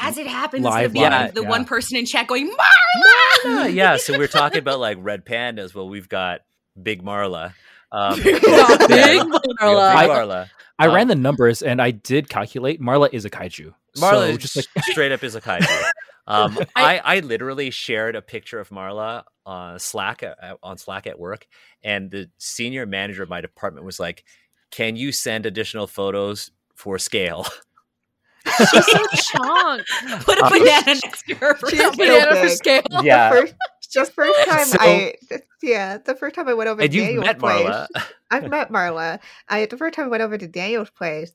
as 0.00 0.16
it 0.16 0.26
happens 0.28 0.64
Live, 0.64 0.90
instead 0.92 1.12
of 1.12 1.20
live, 1.20 1.34
the 1.34 1.42
yeah. 1.42 1.48
one 1.48 1.64
person 1.64 1.96
in 1.96 2.06
chat 2.06 2.28
going 2.28 2.48
Marla. 2.48 3.44
yeah, 3.44 3.66
yeah. 3.66 3.96
So 3.96 4.16
we're 4.16 4.28
talking 4.28 4.58
about 4.58 4.78
like 4.80 4.96
red 5.00 5.24
pandas. 5.24 5.74
Well, 5.74 5.88
we've 5.88 6.08
got 6.08 6.40
Big 6.80 7.02
Marla. 7.02 7.54
Um, 7.92 8.20
Big 8.22 8.36
Marla. 8.42 8.88
Big 8.88 9.20
Marla. 9.60 10.50
I 10.78 10.86
Um, 10.86 10.94
ran 10.94 11.08
the 11.08 11.14
numbers 11.16 11.62
and 11.62 11.80
I 11.82 11.90
did 11.90 12.28
calculate 12.28 12.80
Marla 12.80 13.08
is 13.12 13.24
a 13.24 13.30
kaiju. 13.30 13.74
Marla 13.96 14.30
so 14.32 14.36
just 14.36 14.56
like 14.56 14.66
straight 14.84 15.10
up 15.12 15.24
is 15.24 15.34
a 15.34 15.40
kaiju. 15.40 15.82
Um, 16.26 16.58
I- 16.76 16.98
I, 16.98 17.16
I 17.16 17.20
literally 17.20 17.70
shared 17.70 18.14
a 18.16 18.22
picture 18.22 18.60
of 18.60 18.68
Marla 18.68 19.24
on 19.46 19.78
Slack 19.78 20.22
at, 20.22 20.36
at- 20.42 20.58
on 20.62 20.76
Slack 20.78 21.06
at 21.06 21.18
work, 21.18 21.46
and 21.82 22.10
the 22.10 22.30
senior 22.38 22.84
manager 22.86 23.22
of 23.22 23.28
my 23.30 23.40
department 23.40 23.86
was 23.86 23.98
like, 23.98 24.24
"Can 24.70 24.94
you 24.94 25.10
send 25.10 25.46
additional 25.46 25.86
photos 25.86 26.50
for 26.74 26.98
scale?" 26.98 27.46
She's 28.58 28.68
so 28.86 29.06
chunk. 29.14 29.82
Put 30.24 30.38
a 30.38 30.44
Uh, 30.44 30.50
banana 30.50 30.82
next 31.02 31.22
to 31.28 31.34
her. 31.36 31.54
For 31.54 31.70
She's 31.70 31.80
some 31.80 31.94
so 31.94 32.02
reason. 32.02 32.18
Banana 32.20 32.40
for 32.42 32.48
scale. 32.50 32.82
yeah, 33.02 33.30
First, 33.30 33.54
just 33.92 34.12
first 34.12 34.38
time 34.48 34.66
So- 34.66 34.78
I 34.80 35.14
yeah 35.62 35.98
the 35.98 36.14
first 36.14 36.34
time 36.34 36.48
I 36.48 36.54
went 36.54 36.68
over 36.68 36.82
and 36.82 36.90
to 36.90 36.96
you 36.96 37.04
Daniel's 37.04 37.26
met 37.26 37.38
place. 37.38 37.66
Marla. 37.66 37.86
I've 38.30 38.48
met 38.50 38.70
Marla. 38.70 39.18
I 39.48 39.66
the 39.66 39.76
first 39.76 39.94
time 39.94 40.06
I 40.06 40.08
went 40.08 40.22
over 40.22 40.36
to 40.38 40.46
Daniel's 40.48 40.90
place, 40.90 41.32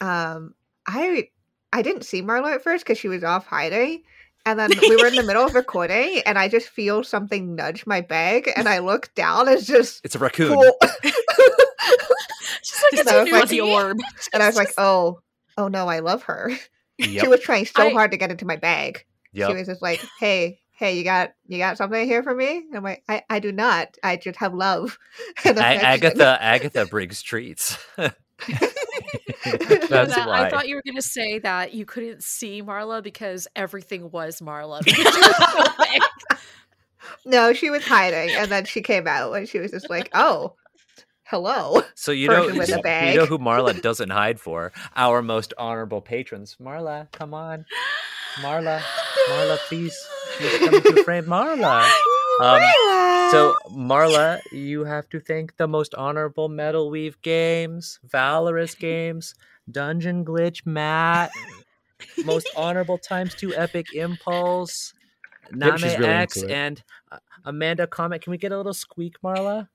um, 0.00 0.54
I 0.86 1.28
I 1.72 1.82
didn't 1.82 2.02
see 2.04 2.22
Marla 2.22 2.54
at 2.54 2.62
first 2.62 2.84
because 2.84 2.98
she 2.98 3.08
was 3.08 3.22
off 3.24 3.46
hiding, 3.46 4.02
and 4.46 4.58
then 4.58 4.70
we 4.80 4.96
were 4.96 5.06
in 5.08 5.16
the 5.16 5.22
middle 5.24 5.44
of 5.44 5.54
recording, 5.54 6.20
and 6.26 6.38
I 6.38 6.48
just 6.48 6.68
feel 6.68 7.02
something 7.04 7.54
nudge 7.56 7.86
my 7.86 8.00
bag, 8.00 8.50
and 8.56 8.68
I 8.68 8.78
look 8.78 9.12
down, 9.14 9.48
it's 9.48 9.66
just 9.66 10.00
It's 10.04 10.14
a 10.14 10.18
raccoon. 10.18 10.54
full- 10.54 10.78
She's 12.62 12.82
like, 12.82 12.90
Just 12.92 13.00
it's 13.02 13.10
so 13.10 13.18
a 13.18 13.22
it's 13.22 13.32
like- 13.32 13.40
Fuzzy 13.42 13.60
orb. 13.60 13.98
and 14.32 14.42
I 14.42 14.46
was 14.46 14.56
like, 14.56 14.72
oh, 14.78 15.20
oh 15.58 15.68
no, 15.68 15.88
I 15.88 15.98
love 16.00 16.22
her. 16.24 16.50
She 17.00 17.26
was 17.28 17.40
trying 17.40 17.66
so 17.66 17.82
I- 17.82 17.90
hard 17.92 18.12
to 18.12 18.16
get 18.16 18.30
into 18.30 18.46
my 18.46 18.56
bag. 18.56 19.04
She 19.34 19.42
was 19.42 19.66
just 19.66 19.82
like, 19.82 20.02
hey. 20.18 20.58
Hey, 20.76 20.98
you 20.98 21.04
got 21.04 21.32
you 21.46 21.58
got 21.58 21.78
something 21.78 22.06
here 22.06 22.22
for 22.22 22.34
me? 22.34 22.58
And 22.58 22.76
I'm 22.76 22.82
like, 22.84 23.02
I, 23.08 23.22
I 23.30 23.38
do 23.38 23.50
not. 23.50 23.96
I 24.02 24.16
just 24.16 24.38
have 24.38 24.52
love. 24.54 24.98
and 25.44 25.58
A- 25.58 25.62
Agatha 25.62 26.38
Agatha 26.40 26.86
brings 26.86 27.22
treats. 27.22 27.78
That's 27.96 28.18
That- 29.88 30.24
why. 30.26 30.44
I 30.44 30.50
thought 30.50 30.68
you 30.68 30.76
were 30.76 30.82
going 30.82 30.96
to 30.96 31.02
say 31.02 31.38
that 31.40 31.72
you 31.72 31.86
couldn't 31.86 32.22
see 32.22 32.62
Marla 32.62 33.02
because 33.02 33.48
everything 33.56 34.10
was 34.10 34.40
Marla. 34.40 34.82
No, 37.24 37.52
she 37.52 37.70
was 37.70 37.84
hiding, 37.84 38.30
and 38.36 38.50
then 38.50 38.64
she 38.64 38.82
came 38.82 39.08
out, 39.08 39.32
and 39.32 39.48
she 39.48 39.58
was 39.58 39.72
just 39.72 39.90
like, 39.90 40.08
"Oh, 40.14 40.54
hello." 41.24 41.82
So 41.94 42.12
you 42.12 42.28
know, 42.28 42.44
person 42.44 42.58
with 42.58 42.68
a 42.68 43.10
you 43.10 43.18
know 43.18 43.26
who 43.26 43.38
Marla 43.38 43.80
doesn't 43.80 44.10
hide 44.10 44.38
for? 44.38 44.72
Our 44.94 45.22
most 45.22 45.52
honorable 45.58 46.00
patrons. 46.00 46.56
Marla, 46.62 47.10
come 47.12 47.34
on, 47.34 47.64
Marla, 48.36 48.80
Marla, 49.28 49.58
please, 49.68 49.98
please 50.36 50.58
come 50.58 50.74
into 50.74 51.04
frame, 51.04 51.24
Marla. 51.24 51.88
Um, 52.38 52.60
so 53.30 53.56
Marla, 53.70 54.42
you 54.52 54.84
have 54.84 55.08
to 55.08 55.20
thank 55.20 55.56
the 55.56 55.66
most 55.66 55.94
honorable 55.94 56.50
Metal 56.50 56.90
Weave 56.90 57.18
Games, 57.22 57.98
Valorous 58.04 58.74
Games, 58.74 59.34
Dungeon 59.70 60.22
Glitch, 60.22 60.66
Matt, 60.66 61.30
most 62.26 62.46
honorable 62.54 62.98
times 62.98 63.34
two 63.34 63.54
Epic 63.54 63.94
Impulse, 63.94 64.92
Yep, 65.56 65.80
really 65.80 66.06
X, 66.06 66.42
and 66.42 66.82
uh, 67.10 67.18
Amanda 67.46 67.86
Comment. 67.86 68.20
Can 68.20 68.32
we 68.32 68.36
get 68.36 68.52
a 68.52 68.56
little 68.58 68.74
squeak, 68.74 69.14
Marla? 69.24 69.68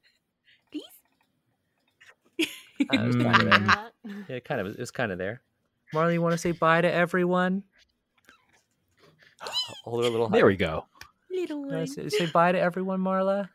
Uh, 2.40 2.44
it 2.80 3.08
was 3.08 3.16
kind 3.16 3.42
of 3.42 3.50
there. 3.50 3.60
Mm. 3.60 3.88
Yeah, 4.28 4.36
it 4.38 4.46
kind 4.46 4.60
of 4.62 4.68
it 4.68 4.80
was 4.80 4.92
kind 4.92 5.12
of 5.12 5.18
there. 5.20 5.42
Marley, 5.94 6.14
you 6.14 6.22
want 6.22 6.34
to 6.34 6.38
say 6.38 6.52
bye 6.52 6.82
to 6.82 6.92
everyone? 6.92 7.64
Hold 9.86 10.04
her 10.04 10.10
a 10.10 10.12
little 10.12 10.30
There 10.30 10.46
we 10.46 10.56
go. 10.56 10.86
Little 11.30 11.74
Uh, 11.74 11.86
say, 11.86 12.10
say 12.10 12.26
bye 12.28 12.52
to 12.52 12.60
everyone, 12.60 13.00
Marla. 13.00 13.50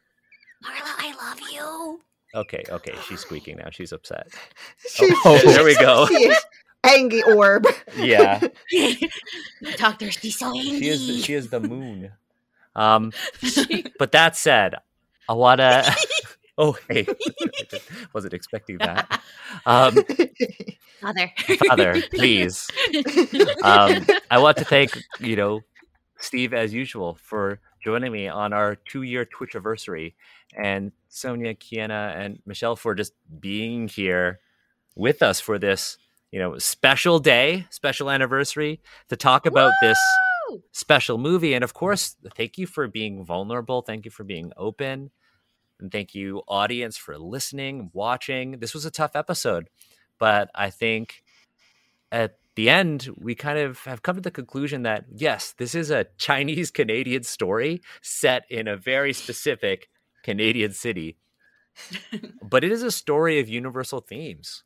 Marla, 0.64 0.92
I 0.98 1.14
love 1.20 1.40
you. 1.52 2.00
Okay, 2.34 2.64
okay. 2.70 2.94
She's 3.06 3.20
squeaking 3.20 3.58
now. 3.58 3.68
She's 3.70 3.92
upset. 3.92 4.28
She's, 4.88 5.12
Oh, 5.24 5.38
there 5.44 5.64
we 5.64 5.74
go. 5.76 6.06
She 6.08 6.14
is 6.28 6.38
angry 6.84 7.22
orb. 7.22 7.66
Yeah, 7.96 8.40
Doctor, 9.76 10.10
she's 10.10 10.38
so 10.38 10.46
angry. 10.56 10.78
she 10.80 10.88
is. 10.88 11.06
The, 11.06 11.18
she 11.22 11.34
is 11.34 11.48
the 11.50 11.60
moon. 11.60 12.12
Um, 12.74 13.12
She- 13.40 13.86
but 13.98 14.12
that 14.12 14.36
said, 14.36 14.74
I 15.28 15.32
wanna. 15.34 15.84
oh, 16.58 16.76
hey, 16.88 17.06
I 17.08 17.78
wasn't 18.12 18.34
expecting 18.34 18.78
that. 18.78 19.20
Um, 19.64 19.94
Father. 21.00 21.32
Father, 21.68 22.02
please. 22.10 22.66
Um, 23.62 24.06
I 24.30 24.38
want 24.38 24.56
to 24.58 24.64
thank 24.64 24.98
you 25.20 25.36
know 25.36 25.60
Steve 26.18 26.54
as 26.54 26.72
usual 26.72 27.18
for 27.20 27.60
joining 27.84 28.12
me 28.12 28.28
on 28.28 28.52
our 28.52 28.74
two-year 28.74 29.24
Twitch 29.24 29.54
anniversary, 29.54 30.16
and 30.56 30.92
Sonya, 31.08 31.54
Kienna, 31.54 32.16
and 32.16 32.40
Michelle 32.46 32.76
for 32.76 32.94
just 32.94 33.12
being 33.40 33.88
here 33.88 34.40
with 34.94 35.22
us 35.22 35.40
for 35.40 35.58
this 35.58 35.98
you 36.32 36.38
know 36.38 36.58
special 36.58 37.18
day, 37.18 37.66
special 37.70 38.10
anniversary 38.10 38.80
to 39.08 39.16
talk 39.16 39.46
about 39.46 39.72
this 39.80 39.98
special 40.72 41.18
movie. 41.18 41.54
And 41.54 41.64
of 41.64 41.74
course, 41.74 42.16
thank 42.36 42.58
you 42.58 42.66
for 42.66 42.88
being 42.88 43.24
vulnerable. 43.24 43.82
Thank 43.82 44.04
you 44.04 44.10
for 44.10 44.24
being 44.24 44.52
open. 44.56 45.10
And 45.80 45.92
thank 45.92 46.14
you, 46.14 46.42
audience, 46.48 46.96
for 46.96 47.18
listening, 47.18 47.90
watching. 47.92 48.58
This 48.60 48.72
was 48.72 48.86
a 48.86 48.90
tough 48.90 49.14
episode, 49.14 49.68
but 50.18 50.50
I 50.54 50.70
think 50.70 51.22
at 52.10 52.38
the 52.56 52.68
end, 52.70 53.08
we 53.16 53.34
kind 53.34 53.58
of 53.58 53.78
have 53.84 54.02
come 54.02 54.16
to 54.16 54.22
the 54.22 54.30
conclusion 54.30 54.82
that 54.82 55.04
yes, 55.14 55.54
this 55.56 55.74
is 55.74 55.90
a 55.90 56.06
Chinese 56.18 56.70
Canadian 56.72 57.22
story 57.22 57.80
set 58.02 58.44
in 58.50 58.66
a 58.66 58.76
very 58.76 59.12
specific 59.12 59.88
Canadian 60.24 60.72
city, 60.72 61.16
but 62.42 62.64
it 62.64 62.72
is 62.72 62.82
a 62.82 62.90
story 62.90 63.38
of 63.38 63.48
universal 63.48 64.00
themes. 64.00 64.64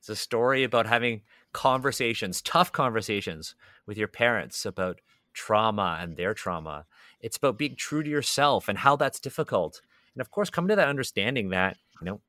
It's 0.00 0.08
a 0.08 0.16
story 0.16 0.64
about 0.64 0.86
having 0.86 1.22
conversations, 1.52 2.42
tough 2.42 2.72
conversations 2.72 3.54
with 3.86 3.96
your 3.96 4.08
parents 4.08 4.66
about 4.66 5.00
trauma 5.32 5.98
and 6.00 6.16
their 6.16 6.34
trauma. 6.34 6.86
It's 7.20 7.36
about 7.36 7.58
being 7.58 7.76
true 7.76 8.02
to 8.02 8.10
yourself 8.10 8.68
and 8.68 8.78
how 8.78 8.96
that's 8.96 9.20
difficult. 9.20 9.80
And 10.14 10.20
of 10.20 10.30
course, 10.30 10.50
coming 10.50 10.68
to 10.68 10.76
that 10.76 10.88
understanding 10.88 11.50
that, 11.50 11.76
you 12.00 12.04
know, 12.04 12.20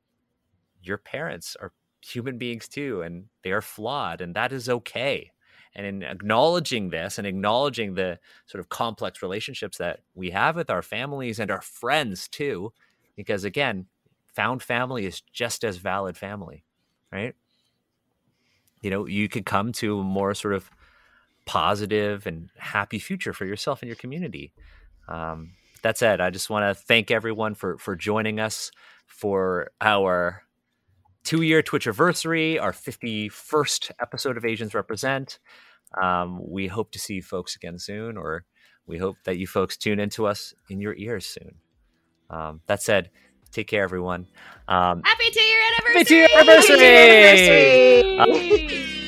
your 0.81 0.97
parents 0.97 1.57
are 1.59 1.73
human 2.01 2.37
beings 2.37 2.67
too, 2.67 3.01
and 3.01 3.25
they 3.43 3.51
are 3.51 3.61
flawed, 3.61 4.21
and 4.21 4.35
that 4.35 4.51
is 4.51 4.69
okay. 4.69 5.31
And 5.75 5.85
in 5.85 6.03
acknowledging 6.03 6.89
this 6.89 7.17
and 7.17 7.27
acknowledging 7.27 7.93
the 7.93 8.19
sort 8.47 8.59
of 8.59 8.69
complex 8.69 9.21
relationships 9.21 9.77
that 9.77 9.99
we 10.15 10.31
have 10.31 10.55
with 10.55 10.69
our 10.69 10.81
families 10.81 11.39
and 11.39 11.51
our 11.51 11.61
friends 11.61 12.27
too, 12.27 12.73
because 13.15 13.43
again, 13.43 13.85
found 14.27 14.63
family 14.63 15.05
is 15.05 15.21
just 15.21 15.63
as 15.63 15.77
valid 15.77 16.17
family, 16.17 16.63
right? 17.11 17.35
You 18.81 18.89
know, 18.89 19.05
you 19.05 19.29
could 19.29 19.45
come 19.45 19.71
to 19.73 19.99
a 19.99 20.03
more 20.03 20.33
sort 20.33 20.53
of 20.53 20.69
positive 21.45 22.25
and 22.25 22.49
happy 22.57 22.99
future 22.99 23.33
for 23.33 23.45
yourself 23.45 23.81
and 23.81 23.87
your 23.87 23.95
community. 23.95 24.53
Um, 25.07 25.51
that 25.81 25.97
said, 25.97 26.21
I 26.21 26.29
just 26.29 26.49
want 26.49 26.63
to 26.63 26.83
thank 26.83 27.11
everyone 27.11 27.55
for 27.55 27.77
for 27.77 27.95
joining 27.95 28.39
us 28.39 28.71
for 29.07 29.71
our 29.81 30.43
two 31.29 31.43
year 31.43 31.61
Twitch 31.61 31.85
anniversary, 31.85 32.57
our 32.57 32.71
51st 32.71 33.91
episode 34.01 34.35
of 34.35 34.45
Asians 34.45 34.73
Represent. 34.73 35.37
Um, 36.01 36.39
we 36.43 36.65
hope 36.65 36.89
to 36.93 36.99
see 36.99 37.13
you 37.13 37.21
folks 37.21 37.55
again 37.55 37.77
soon, 37.77 38.17
or 38.17 38.45
we 38.87 38.97
hope 38.97 39.15
that 39.25 39.37
you 39.37 39.45
folks 39.45 39.77
tune 39.77 39.99
into 39.99 40.25
us 40.25 40.55
in 40.71 40.81
your 40.81 40.95
ears 40.95 41.27
soon. 41.27 41.57
Um, 42.31 42.61
that 42.65 42.81
said, 42.81 43.11
take 43.51 43.67
care, 43.67 43.83
everyone. 43.83 44.25
Um, 44.67 45.03
Happy 45.03 45.29
two 45.31 45.39
year 45.39 45.61
Happy 45.93 46.03
two-year 46.03 46.27
anniversary! 46.35 46.79
anniversary! 46.79 48.19
Anniversary! 48.19 48.95